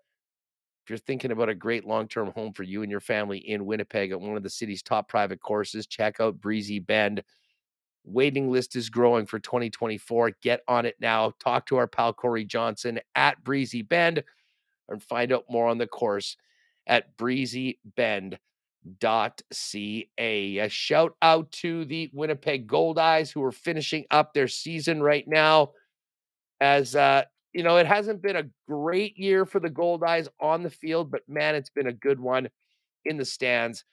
you're 0.90 0.98
thinking 0.98 1.30
about 1.30 1.48
a 1.48 1.54
great 1.54 1.84
long 1.84 2.08
term 2.08 2.30
home 2.32 2.52
for 2.52 2.62
you 2.62 2.82
and 2.82 2.90
your 2.90 3.00
family 3.00 3.38
in 3.38 3.66
Winnipeg 3.66 4.12
at 4.12 4.20
one 4.20 4.36
of 4.36 4.42
the 4.42 4.50
city's 4.50 4.82
top 4.82 5.08
private 5.08 5.40
courses, 5.40 5.86
check 5.86 6.20
out 6.20 6.40
Breezy 6.40 6.78
Bend. 6.78 7.22
Waiting 8.06 8.50
list 8.50 8.76
is 8.76 8.88
growing 8.88 9.26
for 9.26 9.40
2024. 9.40 10.32
Get 10.40 10.60
on 10.68 10.86
it 10.86 10.94
now. 11.00 11.32
Talk 11.42 11.66
to 11.66 11.76
our 11.76 11.88
pal 11.88 12.12
Corey 12.12 12.44
Johnson 12.44 13.00
at 13.16 13.42
Breezy 13.42 13.82
Bend 13.82 14.22
and 14.88 15.02
find 15.02 15.32
out 15.32 15.44
more 15.50 15.66
on 15.66 15.78
the 15.78 15.88
course 15.88 16.36
at 16.86 17.16
breezybend.ca. 17.16 18.38
A 20.58 20.68
shout 20.68 21.16
out 21.20 21.50
to 21.50 21.84
the 21.84 22.10
Winnipeg 22.12 22.68
Goldeyes 22.68 23.32
who 23.32 23.42
are 23.42 23.52
finishing 23.52 24.04
up 24.12 24.32
their 24.32 24.48
season 24.48 25.02
right 25.02 25.26
now. 25.26 25.72
As 26.60 26.94
uh, 26.94 27.24
you 27.52 27.62
know, 27.64 27.76
it 27.78 27.86
hasn't 27.86 28.22
been 28.22 28.36
a 28.36 28.48
great 28.68 29.18
year 29.18 29.44
for 29.44 29.60
the 29.60 29.70
Goldeyes 29.70 30.28
on 30.40 30.62
the 30.62 30.70
field, 30.70 31.10
but 31.10 31.22
man, 31.28 31.54
it's 31.54 31.70
been 31.70 31.88
a 31.88 31.92
good 31.92 32.20
one 32.20 32.48
in 33.04 33.16
the 33.16 33.24
stands. 33.24 33.84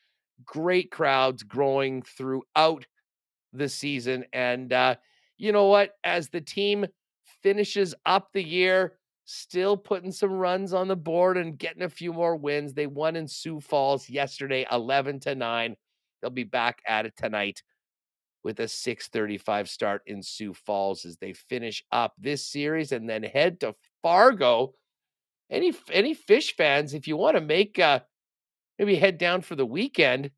Great 0.45 0.91
crowds 0.91 1.43
growing 1.43 2.03
throughout 2.03 2.85
the 3.53 3.69
season. 3.69 4.25
And 4.33 4.73
uh, 4.73 4.95
you 5.37 5.51
know 5.51 5.67
what? 5.67 5.91
As 6.03 6.29
the 6.29 6.41
team 6.41 6.85
finishes 7.41 7.93
up 8.05 8.29
the 8.33 8.43
year, 8.43 8.93
still 9.25 9.77
putting 9.77 10.11
some 10.11 10.31
runs 10.31 10.73
on 10.73 10.87
the 10.87 10.95
board 10.95 11.37
and 11.37 11.57
getting 11.57 11.83
a 11.83 11.89
few 11.89 12.13
more 12.13 12.35
wins. 12.35 12.73
They 12.73 12.87
won 12.87 13.15
in 13.15 13.27
Sioux 13.27 13.59
Falls 13.59 14.09
yesterday, 14.09 14.65
11 14.71 15.19
to 15.21 15.35
9. 15.35 15.75
They'll 16.21 16.31
be 16.31 16.43
back 16.43 16.81
at 16.87 17.05
it 17.05 17.13
tonight 17.17 17.61
with 18.43 18.59
a 18.59 18.67
635 18.67 19.69
start 19.69 20.01
in 20.05 20.21
Sioux 20.21 20.53
Falls 20.53 21.05
as 21.05 21.17
they 21.17 21.33
finish 21.33 21.83
up 21.91 22.13
this 22.17 22.45
series 22.45 22.91
and 22.91 23.09
then 23.09 23.23
head 23.23 23.59
to 23.61 23.75
Fargo. 24.01 24.73
Any 25.49 25.73
any 25.91 26.13
fish 26.13 26.55
fans, 26.55 26.93
if 26.93 27.07
you 27.07 27.15
want 27.15 27.35
to 27.37 27.41
make 27.41 27.79
uh 27.79 27.99
maybe 28.79 28.95
head 28.95 29.17
down 29.17 29.41
for 29.41 29.55
the 29.55 29.65
weekend, 29.65 30.31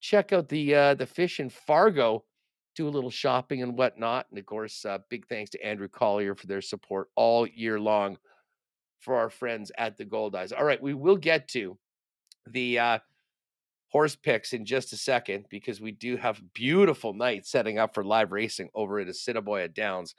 check 0.00 0.32
out 0.32 0.48
the 0.48 0.74
uh 0.74 0.94
the 0.94 1.06
fish 1.06 1.40
in 1.40 1.50
Fargo 1.50 2.24
do 2.76 2.86
a 2.86 2.90
little 2.90 3.10
shopping 3.10 3.62
and 3.62 3.76
whatnot. 3.76 4.26
And 4.30 4.38
of 4.38 4.46
course, 4.46 4.84
uh, 4.84 4.98
big 5.08 5.26
thanks 5.26 5.50
to 5.50 5.64
Andrew 5.64 5.88
Collier 5.88 6.34
for 6.34 6.46
their 6.46 6.60
support 6.60 7.08
all 7.16 7.46
year 7.46 7.80
long 7.80 8.18
for 9.00 9.16
our 9.16 9.30
friends 9.30 9.72
at 9.78 9.96
the 9.96 10.04
Goldeyes. 10.04 10.52
All 10.56 10.64
right, 10.64 10.82
we 10.82 10.94
will 10.94 11.16
get 11.16 11.48
to 11.48 11.78
the 12.46 12.78
uh, 12.78 12.98
horse 13.88 14.16
picks 14.16 14.52
in 14.52 14.64
just 14.64 14.92
a 14.92 14.96
second 14.96 15.46
because 15.48 15.80
we 15.80 15.92
do 15.92 16.16
have 16.16 16.42
beautiful 16.52 17.14
night 17.14 17.46
setting 17.46 17.78
up 17.78 17.94
for 17.94 18.04
live 18.04 18.32
racing 18.32 18.68
over 18.74 19.00
at 19.00 19.08
Assiniboia 19.08 19.68
Downs. 19.68 20.14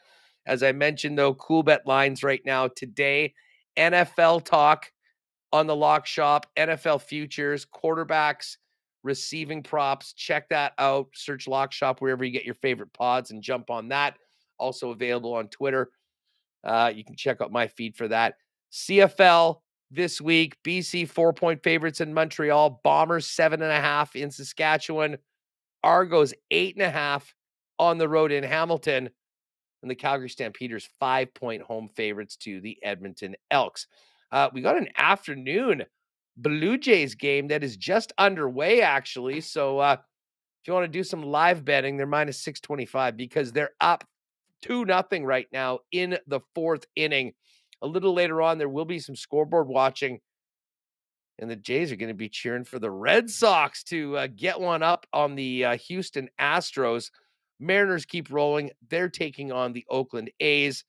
As 0.45 0.63
I 0.63 0.71
mentioned, 0.71 1.17
though, 1.17 1.35
Coolbet 1.35 1.85
lines 1.85 2.23
right 2.23 2.41
now 2.45 2.69
today. 2.69 3.33
NFL 3.77 4.45
talk 4.45 4.91
on 5.53 5.67
the 5.67 5.75
lock 5.75 6.05
shop, 6.05 6.47
NFL 6.57 7.01
futures, 7.01 7.65
quarterbacks, 7.65 8.57
receiving 9.07 9.63
props. 9.63 10.13
Check 10.13 10.49
that 10.49 10.73
out. 10.77 11.07
Search 11.13 11.47
Lock 11.47 11.71
Shop 11.71 12.01
wherever 12.01 12.23
you 12.23 12.31
get 12.31 12.45
your 12.45 12.53
favorite 12.53 12.93
pods 12.93 13.31
and 13.31 13.41
jump 13.41 13.69
on 13.71 13.87
that. 13.87 14.17
Also 14.59 14.91
available 14.91 15.33
on 15.33 15.47
Twitter. 15.47 15.89
Uh, 16.63 16.91
you 16.93 17.03
can 17.03 17.15
check 17.15 17.41
out 17.41 17.51
my 17.51 17.67
feed 17.67 17.95
for 17.95 18.07
that. 18.09 18.35
CFL 18.71 19.61
this 19.89 20.19
week. 20.19 20.57
BC 20.63 21.07
four 21.07 21.33
point 21.33 21.63
favorites 21.63 22.01
in 22.01 22.13
Montreal. 22.13 22.81
Bombers 22.83 23.27
seven 23.27 23.61
and 23.61 23.71
a 23.71 23.81
half 23.81 24.15
in 24.15 24.29
Saskatchewan. 24.29 25.17
Argos 25.83 26.33
eight 26.51 26.75
and 26.75 26.83
a 26.83 26.89
half 26.89 27.33
on 27.79 27.97
the 27.97 28.09
road 28.09 28.31
in 28.31 28.43
Hamilton. 28.43 29.09
And 29.81 29.91
the 29.91 29.95
Calgary 29.95 30.29
Stampeders 30.29 30.89
five 30.99 31.33
point 31.33 31.61
home 31.61 31.87
favorites 31.87 32.35
to 32.37 32.59
the 32.59 32.77
Edmonton 32.83 33.35
Elks. 33.51 33.87
Uh, 34.31 34.49
we 34.51 34.61
got 34.61 34.77
an 34.77 34.89
afternoon 34.97 35.85
Blue 36.37 36.77
Jays 36.77 37.15
game 37.15 37.47
that 37.47 37.63
is 37.63 37.75
just 37.75 38.13
underway, 38.17 38.81
actually. 38.81 39.41
So 39.41 39.79
uh, 39.79 39.97
if 39.99 40.67
you 40.67 40.73
want 40.73 40.85
to 40.85 40.87
do 40.87 41.03
some 41.03 41.23
live 41.23 41.65
betting, 41.65 41.97
they're 41.97 42.05
minus 42.05 42.39
625 42.43 43.17
because 43.17 43.51
they're 43.51 43.71
up 43.81 44.03
2 44.61 44.85
nothing 44.85 45.25
right 45.25 45.47
now 45.51 45.79
in 45.91 46.17
the 46.27 46.39
fourth 46.53 46.85
inning. 46.95 47.33
A 47.81 47.87
little 47.87 48.13
later 48.13 48.41
on, 48.41 48.57
there 48.57 48.69
will 48.69 48.85
be 48.85 48.99
some 48.99 49.15
scoreboard 49.15 49.67
watching. 49.67 50.19
And 51.39 51.49
the 51.49 51.55
Jays 51.55 51.91
are 51.91 51.95
going 51.95 52.09
to 52.09 52.15
be 52.15 52.29
cheering 52.29 52.63
for 52.63 52.79
the 52.79 52.89
Red 52.89 53.29
Sox 53.29 53.83
to 53.85 54.17
uh, 54.17 54.27
get 54.35 54.59
one 54.59 54.81
up 54.81 55.05
on 55.13 55.35
the 55.35 55.65
uh, 55.65 55.77
Houston 55.77 56.29
Astros. 56.39 57.11
Mariners 57.59 58.05
keep 58.05 58.31
rolling. 58.31 58.71
They're 58.89 59.09
taking 59.09 59.51
on 59.51 59.73
the 59.73 59.85
Oakland 59.89 60.31
A's 60.39 60.83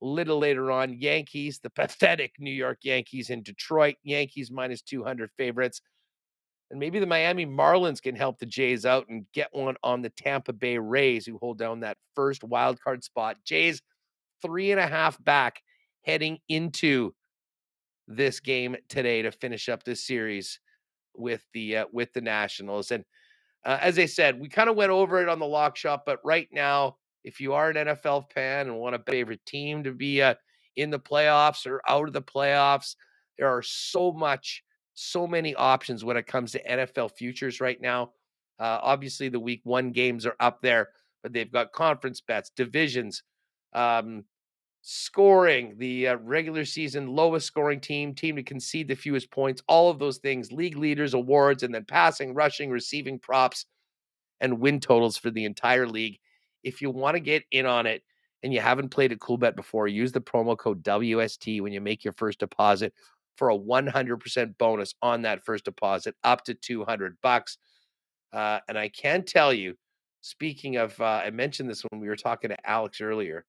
little 0.00 0.38
later 0.38 0.70
on, 0.70 0.94
Yankees, 0.94 1.60
the 1.62 1.70
pathetic 1.76 2.34
New 2.38 2.52
York 2.52 2.78
Yankees 2.82 3.30
in 3.30 3.42
Detroit, 3.42 3.96
Yankees 4.02 4.50
minus 4.50 4.82
200 4.82 5.30
favorites. 5.36 5.80
And 6.70 6.78
maybe 6.78 7.00
the 7.00 7.06
Miami 7.06 7.46
Marlins 7.46 8.00
can 8.00 8.14
help 8.14 8.38
the 8.38 8.46
Jays 8.46 8.86
out 8.86 9.08
and 9.08 9.26
get 9.32 9.48
one 9.52 9.76
on 9.82 10.02
the 10.02 10.10
Tampa 10.10 10.52
Bay 10.52 10.78
Rays, 10.78 11.26
who 11.26 11.36
hold 11.38 11.58
down 11.58 11.80
that 11.80 11.98
first 12.14 12.44
wild 12.44 12.80
card 12.80 13.02
spot. 13.02 13.38
Jays 13.44 13.82
three 14.40 14.70
and 14.70 14.80
a 14.80 14.86
half 14.86 15.22
back 15.24 15.62
heading 16.02 16.38
into 16.48 17.12
this 18.06 18.40
game 18.40 18.76
today 18.88 19.22
to 19.22 19.32
finish 19.32 19.68
up 19.68 19.82
this 19.82 20.06
series 20.06 20.60
with 21.14 21.44
the 21.54 21.78
uh, 21.78 21.84
with 21.92 22.12
the 22.12 22.20
Nationals. 22.20 22.92
And 22.92 23.04
uh, 23.64 23.78
as 23.80 23.98
I 23.98 24.06
said, 24.06 24.40
we 24.40 24.48
kind 24.48 24.70
of 24.70 24.76
went 24.76 24.90
over 24.90 25.20
it 25.20 25.28
on 25.28 25.38
the 25.38 25.46
lock 25.46 25.76
shop, 25.76 26.04
but 26.06 26.20
right 26.24 26.48
now 26.52 26.96
if 27.24 27.40
you 27.40 27.52
are 27.52 27.70
an 27.70 27.76
NFL 27.76 28.30
fan 28.32 28.68
and 28.68 28.78
want 28.78 28.94
a 28.94 29.02
favorite 29.10 29.44
team 29.46 29.84
to 29.84 29.92
be 29.92 30.22
uh, 30.22 30.34
in 30.76 30.90
the 30.90 30.98
playoffs 30.98 31.66
or 31.66 31.80
out 31.88 32.06
of 32.06 32.12
the 32.12 32.22
playoffs, 32.22 32.96
there 33.38 33.48
are 33.48 33.62
so 33.62 34.12
much, 34.12 34.62
so 34.94 35.26
many 35.26 35.54
options 35.54 36.04
when 36.04 36.16
it 36.16 36.26
comes 36.26 36.52
to 36.52 36.64
NFL 36.64 37.12
futures 37.16 37.60
right 37.60 37.80
now. 37.80 38.12
Uh, 38.58 38.78
obviously, 38.82 39.28
the 39.28 39.40
week 39.40 39.60
one 39.64 39.90
games 39.90 40.26
are 40.26 40.36
up 40.40 40.60
there, 40.60 40.90
but 41.22 41.32
they've 41.32 41.52
got 41.52 41.72
conference 41.72 42.20
bets, 42.20 42.50
divisions, 42.54 43.22
um, 43.72 44.24
scoring, 44.82 45.74
the 45.78 46.08
uh, 46.08 46.16
regular 46.16 46.64
season 46.64 47.06
lowest 47.08 47.46
scoring 47.46 47.80
team, 47.80 48.14
team 48.14 48.36
to 48.36 48.42
concede 48.42 48.88
the 48.88 48.94
fewest 48.94 49.30
points, 49.30 49.62
all 49.68 49.90
of 49.90 49.98
those 49.98 50.18
things, 50.18 50.52
league 50.52 50.76
leaders, 50.76 51.14
awards, 51.14 51.62
and 51.62 51.74
then 51.74 51.84
passing, 51.86 52.34
rushing, 52.34 52.70
receiving 52.70 53.18
props, 53.18 53.66
and 54.40 54.60
win 54.60 54.80
totals 54.80 55.16
for 55.16 55.30
the 55.30 55.44
entire 55.44 55.86
league 55.86 56.18
if 56.62 56.82
you 56.82 56.90
want 56.90 57.14
to 57.14 57.20
get 57.20 57.44
in 57.50 57.66
on 57.66 57.86
it 57.86 58.02
and 58.42 58.52
you 58.52 58.60
haven't 58.60 58.90
played 58.90 59.12
a 59.12 59.16
Coolbet 59.16 59.56
before, 59.56 59.88
use 59.88 60.12
the 60.12 60.20
promo 60.20 60.56
code 60.56 60.82
WST 60.82 61.60
when 61.60 61.72
you 61.72 61.80
make 61.80 62.04
your 62.04 62.12
first 62.14 62.38
deposit 62.38 62.94
for 63.36 63.50
a 63.50 63.58
100% 63.58 64.58
bonus 64.58 64.94
on 65.02 65.22
that 65.22 65.44
first 65.44 65.64
deposit 65.64 66.14
up 66.24 66.44
to 66.44 66.54
200 66.54 67.16
bucks. 67.22 67.58
Uh, 68.32 68.60
and 68.68 68.78
I 68.78 68.88
can 68.88 69.24
tell 69.24 69.52
you, 69.52 69.76
speaking 70.20 70.76
of, 70.76 71.00
uh, 71.00 71.22
I 71.24 71.30
mentioned 71.30 71.68
this 71.68 71.82
when 71.90 72.00
we 72.00 72.08
were 72.08 72.16
talking 72.16 72.50
to 72.50 72.68
Alex 72.68 73.00
earlier, 73.00 73.44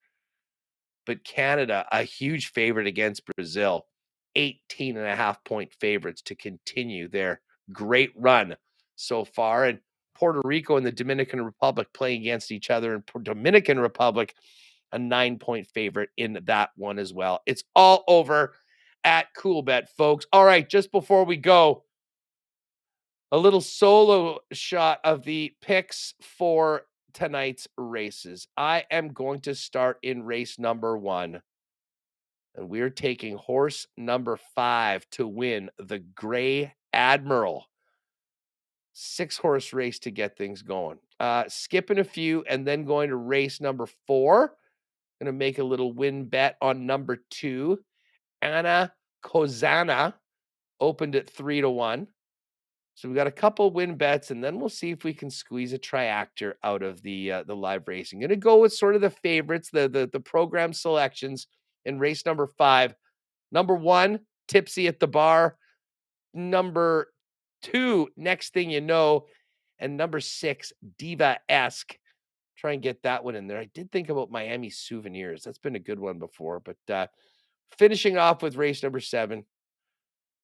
but 1.06 1.24
Canada, 1.24 1.84
a 1.92 2.02
huge 2.02 2.52
favorite 2.52 2.86
against 2.86 3.26
Brazil, 3.36 3.86
18 4.36 4.96
and 4.96 5.06
a 5.06 5.16
half 5.16 5.42
point 5.44 5.72
favorites 5.78 6.22
to 6.22 6.34
continue 6.34 7.08
their 7.08 7.40
great 7.72 8.12
run 8.16 8.56
so 8.96 9.24
far. 9.24 9.64
And 9.64 9.80
Puerto 10.22 10.40
Rico 10.44 10.76
and 10.76 10.86
the 10.86 10.92
Dominican 10.92 11.44
Republic 11.44 11.88
playing 11.92 12.20
against 12.20 12.52
each 12.52 12.70
other, 12.70 12.94
and 12.94 13.24
Dominican 13.24 13.80
Republic 13.80 14.36
a 14.92 14.98
nine 14.98 15.36
point 15.36 15.66
favorite 15.66 16.10
in 16.16 16.38
that 16.44 16.70
one 16.76 17.00
as 17.00 17.12
well. 17.12 17.40
It's 17.44 17.64
all 17.74 18.04
over 18.06 18.54
at 19.02 19.34
Coolbet, 19.36 19.88
folks. 19.88 20.24
All 20.32 20.44
right, 20.44 20.68
just 20.68 20.92
before 20.92 21.24
we 21.24 21.36
go, 21.36 21.82
a 23.32 23.36
little 23.36 23.60
solo 23.60 24.38
shot 24.52 25.00
of 25.02 25.24
the 25.24 25.56
picks 25.60 26.14
for 26.20 26.82
tonight's 27.12 27.66
races. 27.76 28.46
I 28.56 28.84
am 28.92 29.08
going 29.08 29.40
to 29.40 29.56
start 29.56 29.98
in 30.04 30.22
race 30.22 30.56
number 30.56 30.96
one. 30.96 31.42
And 32.54 32.68
we're 32.68 32.90
taking 32.90 33.34
horse 33.34 33.88
number 33.96 34.38
five 34.54 35.04
to 35.12 35.26
win 35.26 35.70
the 35.80 35.98
Gray 35.98 36.74
Admiral. 36.92 37.66
Six 38.92 39.36
horse 39.36 39.72
race 39.72 39.98
to 40.00 40.10
get 40.10 40.36
things 40.36 40.62
going. 40.62 40.98
Uh, 41.18 41.44
skipping 41.48 41.98
a 41.98 42.04
few 42.04 42.44
and 42.48 42.66
then 42.66 42.84
going 42.84 43.08
to 43.08 43.16
race 43.16 43.60
number 43.60 43.86
four. 44.06 44.54
Going 45.20 45.32
to 45.32 45.32
make 45.32 45.58
a 45.58 45.64
little 45.64 45.92
win 45.92 46.24
bet 46.24 46.56
on 46.60 46.86
number 46.86 47.18
two. 47.30 47.78
Anna 48.42 48.92
Kozana 49.24 50.14
opened 50.80 51.16
at 51.16 51.30
three 51.30 51.60
to 51.60 51.70
one. 51.70 52.08
So 52.94 53.08
we've 53.08 53.16
got 53.16 53.26
a 53.26 53.32
couple 53.32 53.70
win 53.70 53.96
bets, 53.96 54.30
and 54.30 54.44
then 54.44 54.58
we'll 54.58 54.68
see 54.68 54.90
if 54.90 55.04
we 55.04 55.14
can 55.14 55.30
squeeze 55.30 55.72
a 55.72 55.78
triactor 55.78 56.54
out 56.62 56.82
of 56.82 57.00
the 57.02 57.32
uh, 57.32 57.42
the 57.44 57.56
live 57.56 57.88
racing. 57.88 58.20
Going 58.20 58.28
to 58.30 58.36
go 58.36 58.58
with 58.58 58.72
sort 58.72 58.94
of 58.94 59.00
the 59.00 59.10
favorites, 59.10 59.70
the 59.72 59.88
the 59.88 60.10
the 60.12 60.20
program 60.20 60.72
selections 60.72 61.46
in 61.86 61.98
race 61.98 62.26
number 62.26 62.46
five. 62.46 62.94
Number 63.50 63.74
one, 63.74 64.20
Tipsy 64.48 64.88
at 64.88 65.00
the 65.00 65.06
bar. 65.06 65.56
Number 66.34 67.11
two, 67.62 68.08
next 68.16 68.52
thing 68.52 68.70
you 68.70 68.80
know, 68.80 69.26
and 69.78 69.96
number 69.96 70.20
six, 70.20 70.72
Diva 70.98 71.38
esque. 71.48 71.96
Try 72.56 72.72
and 72.72 72.82
get 72.82 73.02
that 73.02 73.24
one 73.24 73.34
in 73.34 73.48
there. 73.48 73.58
I 73.58 73.68
did 73.74 73.90
think 73.90 74.08
about 74.08 74.30
Miami 74.30 74.70
Souvenirs. 74.70 75.42
That's 75.42 75.58
been 75.58 75.74
a 75.74 75.80
good 75.80 75.98
one 75.98 76.18
before, 76.18 76.60
but 76.60 76.76
uh, 76.92 77.06
finishing 77.76 78.16
off 78.16 78.42
with 78.42 78.56
race 78.56 78.82
number 78.82 79.00
seven, 79.00 79.44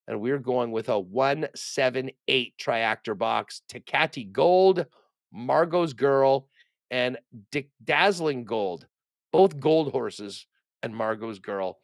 and 0.08 0.20
we're 0.20 0.38
going 0.38 0.72
with 0.72 0.88
a 0.88 0.98
178 0.98 2.54
triactor 2.58 3.16
box. 3.16 3.62
Takati 3.70 4.32
Gold, 4.32 4.86
Margot's 5.32 5.92
Girl, 5.92 6.48
and 6.90 7.18
Dick 7.52 7.68
Dazzling 7.84 8.44
Gold. 8.44 8.86
Both 9.32 9.60
gold 9.60 9.92
horses 9.92 10.46
and 10.82 10.96
Margot's 10.96 11.38
Girl. 11.38 11.78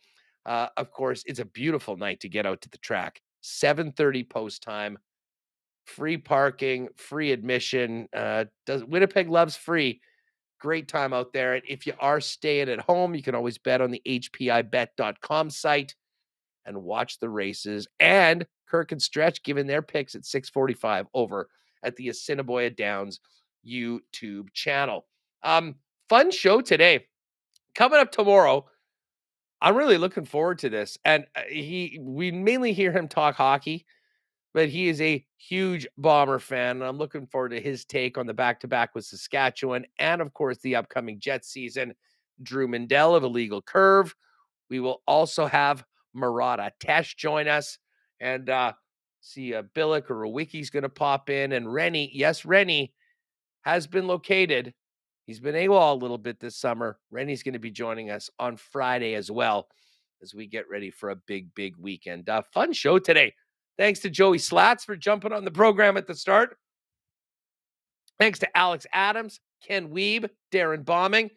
Uh, 0.47 0.69
of 0.77 0.91
course, 0.91 1.23
it's 1.27 1.39
a 1.39 1.45
beautiful 1.45 1.97
night 1.97 2.21
to 2.21 2.29
get 2.29 2.47
out 2.47 2.63
to 2.63 2.71
the 2.71 2.79
track. 2.79 3.21
7:30 3.43 4.29
post 4.29 4.63
time, 4.63 4.99
free 5.85 6.17
parking, 6.17 6.89
free 6.97 7.33
admission. 7.33 8.09
Uh, 8.15 8.47
does 8.67 8.85
Winnipeg 8.85 9.29
loves 9.29 9.57
free. 9.57 10.01
Great 10.61 10.89
time 10.89 11.13
out 11.13 11.33
there. 11.33 11.55
And 11.55 11.63
if 11.69 11.87
you 11.87 11.93
are 12.01 12.21
staying 12.21 12.69
at 12.69 12.81
home, 12.81 13.15
you 13.15 13.23
can 13.23 13.35
always 13.35 13.59
bet 13.59 13.81
on 13.81 13.91
the 13.91 14.03
HPIBet.com 14.07 15.51
site 15.51 15.95
and 16.65 16.83
watch 16.83 17.19
the 17.19 17.29
races. 17.29 17.87
And 18.01 18.47
Kirk 18.69 18.93
and 18.93 19.03
Stretch 19.03 19.43
giving 19.43 19.67
their 19.67 19.83
picks 19.83 20.15
at 20.15 20.25
645 20.25 21.07
over 21.15 21.49
at 21.83 21.97
the 21.97 22.09
Assiniboia 22.09 22.71
Downs 22.71 23.21
YouTube 23.67 24.53
channel. 24.53 25.07
Um, 25.43 25.77
fun 26.09 26.31
show 26.31 26.61
today. 26.61 27.07
Coming 27.75 28.01
up 28.01 28.11
tomorrow. 28.11 28.67
I'm 29.61 29.77
really 29.77 29.99
looking 29.99 30.25
forward 30.25 30.59
to 30.61 30.69
this. 30.69 30.99
And 31.05 31.27
uh, 31.37 31.43
he 31.49 31.99
we 32.01 32.31
mainly 32.31 32.73
hear 32.73 32.93
him 32.93 33.09
talk 33.09 33.35
hockey, 33.35 33.87
but 34.55 34.69
he 34.69 34.89
is 34.89 35.01
a 35.01 35.27
huge 35.37 35.87
bomber 35.99 36.39
fan. 36.39 36.77
And 36.77 36.85
I'm 36.85 36.97
looking 36.97 37.27
forward 37.27 37.51
to 37.51 37.61
his 37.61 37.85
take 37.85 38.17
on 38.17 38.27
the 38.27 38.33
back-to-back 38.33 38.95
with 38.95 39.05
Saskatchewan 39.05 39.85
and 39.99 40.23
of 40.23 40.33
course 40.33 40.59
the 40.59 40.77
upcoming 40.77 41.19
Jet 41.19 41.45
season. 41.45 41.93
Drew 42.43 42.67
Mandel 42.67 43.15
of 43.15 43.25
Illegal 43.25 43.61
Curve. 43.61 44.15
We 44.71 44.81
will 44.81 45.03
also 45.07 45.47
have 45.47 45.85
Murat 46.15 46.61
Ates 46.61 47.15
join 47.15 47.49
us. 47.49 47.79
And 48.21 48.49
uh, 48.49 48.73
see 49.21 49.55
uh, 49.55 49.65
Billick 49.75 50.09
or 50.09 50.23
a 50.23 50.31
Wiki's 50.31 50.71
going 50.71 50.85
to 50.85 50.89
pop 50.89 51.31
in. 51.31 51.53
And 51.53 51.73
Rennie, 51.73 52.11
yes, 52.15 52.45
Rennie 52.45 52.95
has 53.63 53.87
been 53.87 54.07
located. 54.07 54.73
He's 55.27 55.41
been 55.41 55.55
AWOL 55.55 55.93
a 55.93 55.97
little 55.99 56.19
bit 56.19 56.39
this 56.39 56.57
summer. 56.57 56.99
Rennie's 57.11 57.43
going 57.43 57.55
to 57.55 57.59
be 57.59 57.71
joining 57.71 58.11
us 58.11 58.31
on 58.39 58.57
Friday 58.57 59.15
as 59.15 59.31
well 59.31 59.69
as 60.23 60.35
we 60.35 60.47
get 60.47 60.69
ready 60.69 60.91
for 60.91 61.11
a 61.11 61.17
big, 61.17 61.55
big 61.55 61.77
weekend. 61.77 62.29
Uh, 62.29 62.43
fun 62.53 62.73
show 62.73 62.99
today. 62.99 63.35
Thanks 63.77 64.01
to 64.01 64.11
Joey 64.11 64.39
Slats 64.39 64.85
for 64.85 64.97
jumping 64.97 65.33
on 65.33 65.45
the 65.45 65.51
program 65.51 65.97
at 65.97 66.07
the 66.07 66.15
start. 66.15 66.57
Thanks 68.21 68.39
to 68.41 68.57
Alex 68.57 68.87
Adams, 68.93 69.41
Ken 69.67 69.89
Wiebe, 69.89 70.31
Darrin 70.53 70.85
Bauming, 70.85 71.31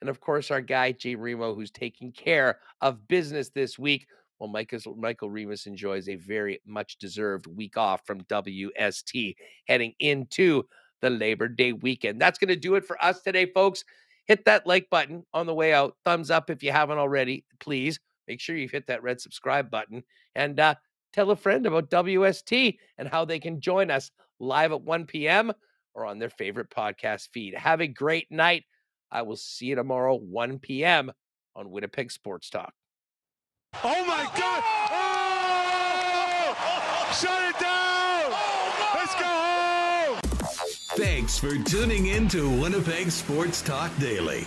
and 0.00 0.10
of 0.10 0.20
course 0.20 0.50
our 0.50 0.60
guy 0.60 0.92
Jay 0.92 1.14
Remo, 1.14 1.54
who's 1.54 1.70
taking 1.70 2.10
care 2.10 2.58
of 2.80 3.06
business 3.06 3.50
this 3.50 3.78
week. 3.78 4.06
Well, 4.38 4.50
Michael, 4.50 5.30
Remis 5.30 5.66
enjoys 5.66 6.08
a 6.08 6.16
very 6.16 6.60
much 6.66 6.98
deserved 6.98 7.46
week 7.46 7.76
off 7.76 8.04
from 8.04 8.20
WST 8.22 9.34
heading 9.66 9.94
into 10.00 10.64
the 11.00 11.10
Labor 11.10 11.48
Day 11.48 11.72
weekend. 11.72 12.20
That's 12.20 12.38
going 12.38 12.48
to 12.48 12.56
do 12.56 12.74
it 12.74 12.84
for 12.84 13.02
us 13.02 13.22
today, 13.22 13.46
folks. 13.46 13.84
Hit 14.26 14.44
that 14.44 14.66
like 14.66 14.90
button 14.90 15.24
on 15.32 15.46
the 15.46 15.54
way 15.54 15.72
out. 15.72 15.96
Thumbs 16.04 16.30
up 16.30 16.50
if 16.50 16.62
you 16.62 16.72
haven't 16.72 16.98
already, 16.98 17.44
please. 17.60 17.98
Make 18.28 18.40
sure 18.40 18.56
you 18.56 18.68
hit 18.68 18.88
that 18.88 19.02
red 19.02 19.20
subscribe 19.20 19.70
button 19.70 20.02
and 20.34 20.58
uh, 20.58 20.74
tell 21.16 21.30
a 21.30 21.36
friend 21.36 21.66
about 21.66 21.90
WST 21.90 22.76
and 22.98 23.08
how 23.08 23.24
they 23.24 23.40
can 23.40 23.60
join 23.60 23.90
us 23.90 24.10
live 24.38 24.70
at 24.70 24.82
1 24.82 25.06
p.m. 25.06 25.50
or 25.94 26.04
on 26.04 26.18
their 26.18 26.28
favorite 26.28 26.68
podcast 26.68 27.28
feed. 27.32 27.54
Have 27.54 27.80
a 27.80 27.88
great 27.88 28.30
night. 28.30 28.64
I 29.10 29.22
will 29.22 29.36
see 29.36 29.66
you 29.66 29.76
tomorrow, 29.76 30.14
1 30.14 30.58
p.m. 30.58 31.10
on 31.54 31.70
Winnipeg 31.70 32.10
Sports 32.10 32.50
Talk. 32.50 32.74
Oh 33.82 34.04
my 34.04 34.30
God! 34.36 34.62
Oh! 34.90 35.16
Shut 37.12 37.48
it 37.48 37.58
down! 37.58 38.30
Let's 38.94 39.14
go 39.14 39.24
home! 39.24 40.20
Thanks 40.98 41.38
for 41.38 41.56
tuning 41.64 42.06
in 42.06 42.28
to 42.28 42.50
Winnipeg 42.60 43.10
Sports 43.10 43.62
Talk 43.62 43.90
Daily. 43.98 44.46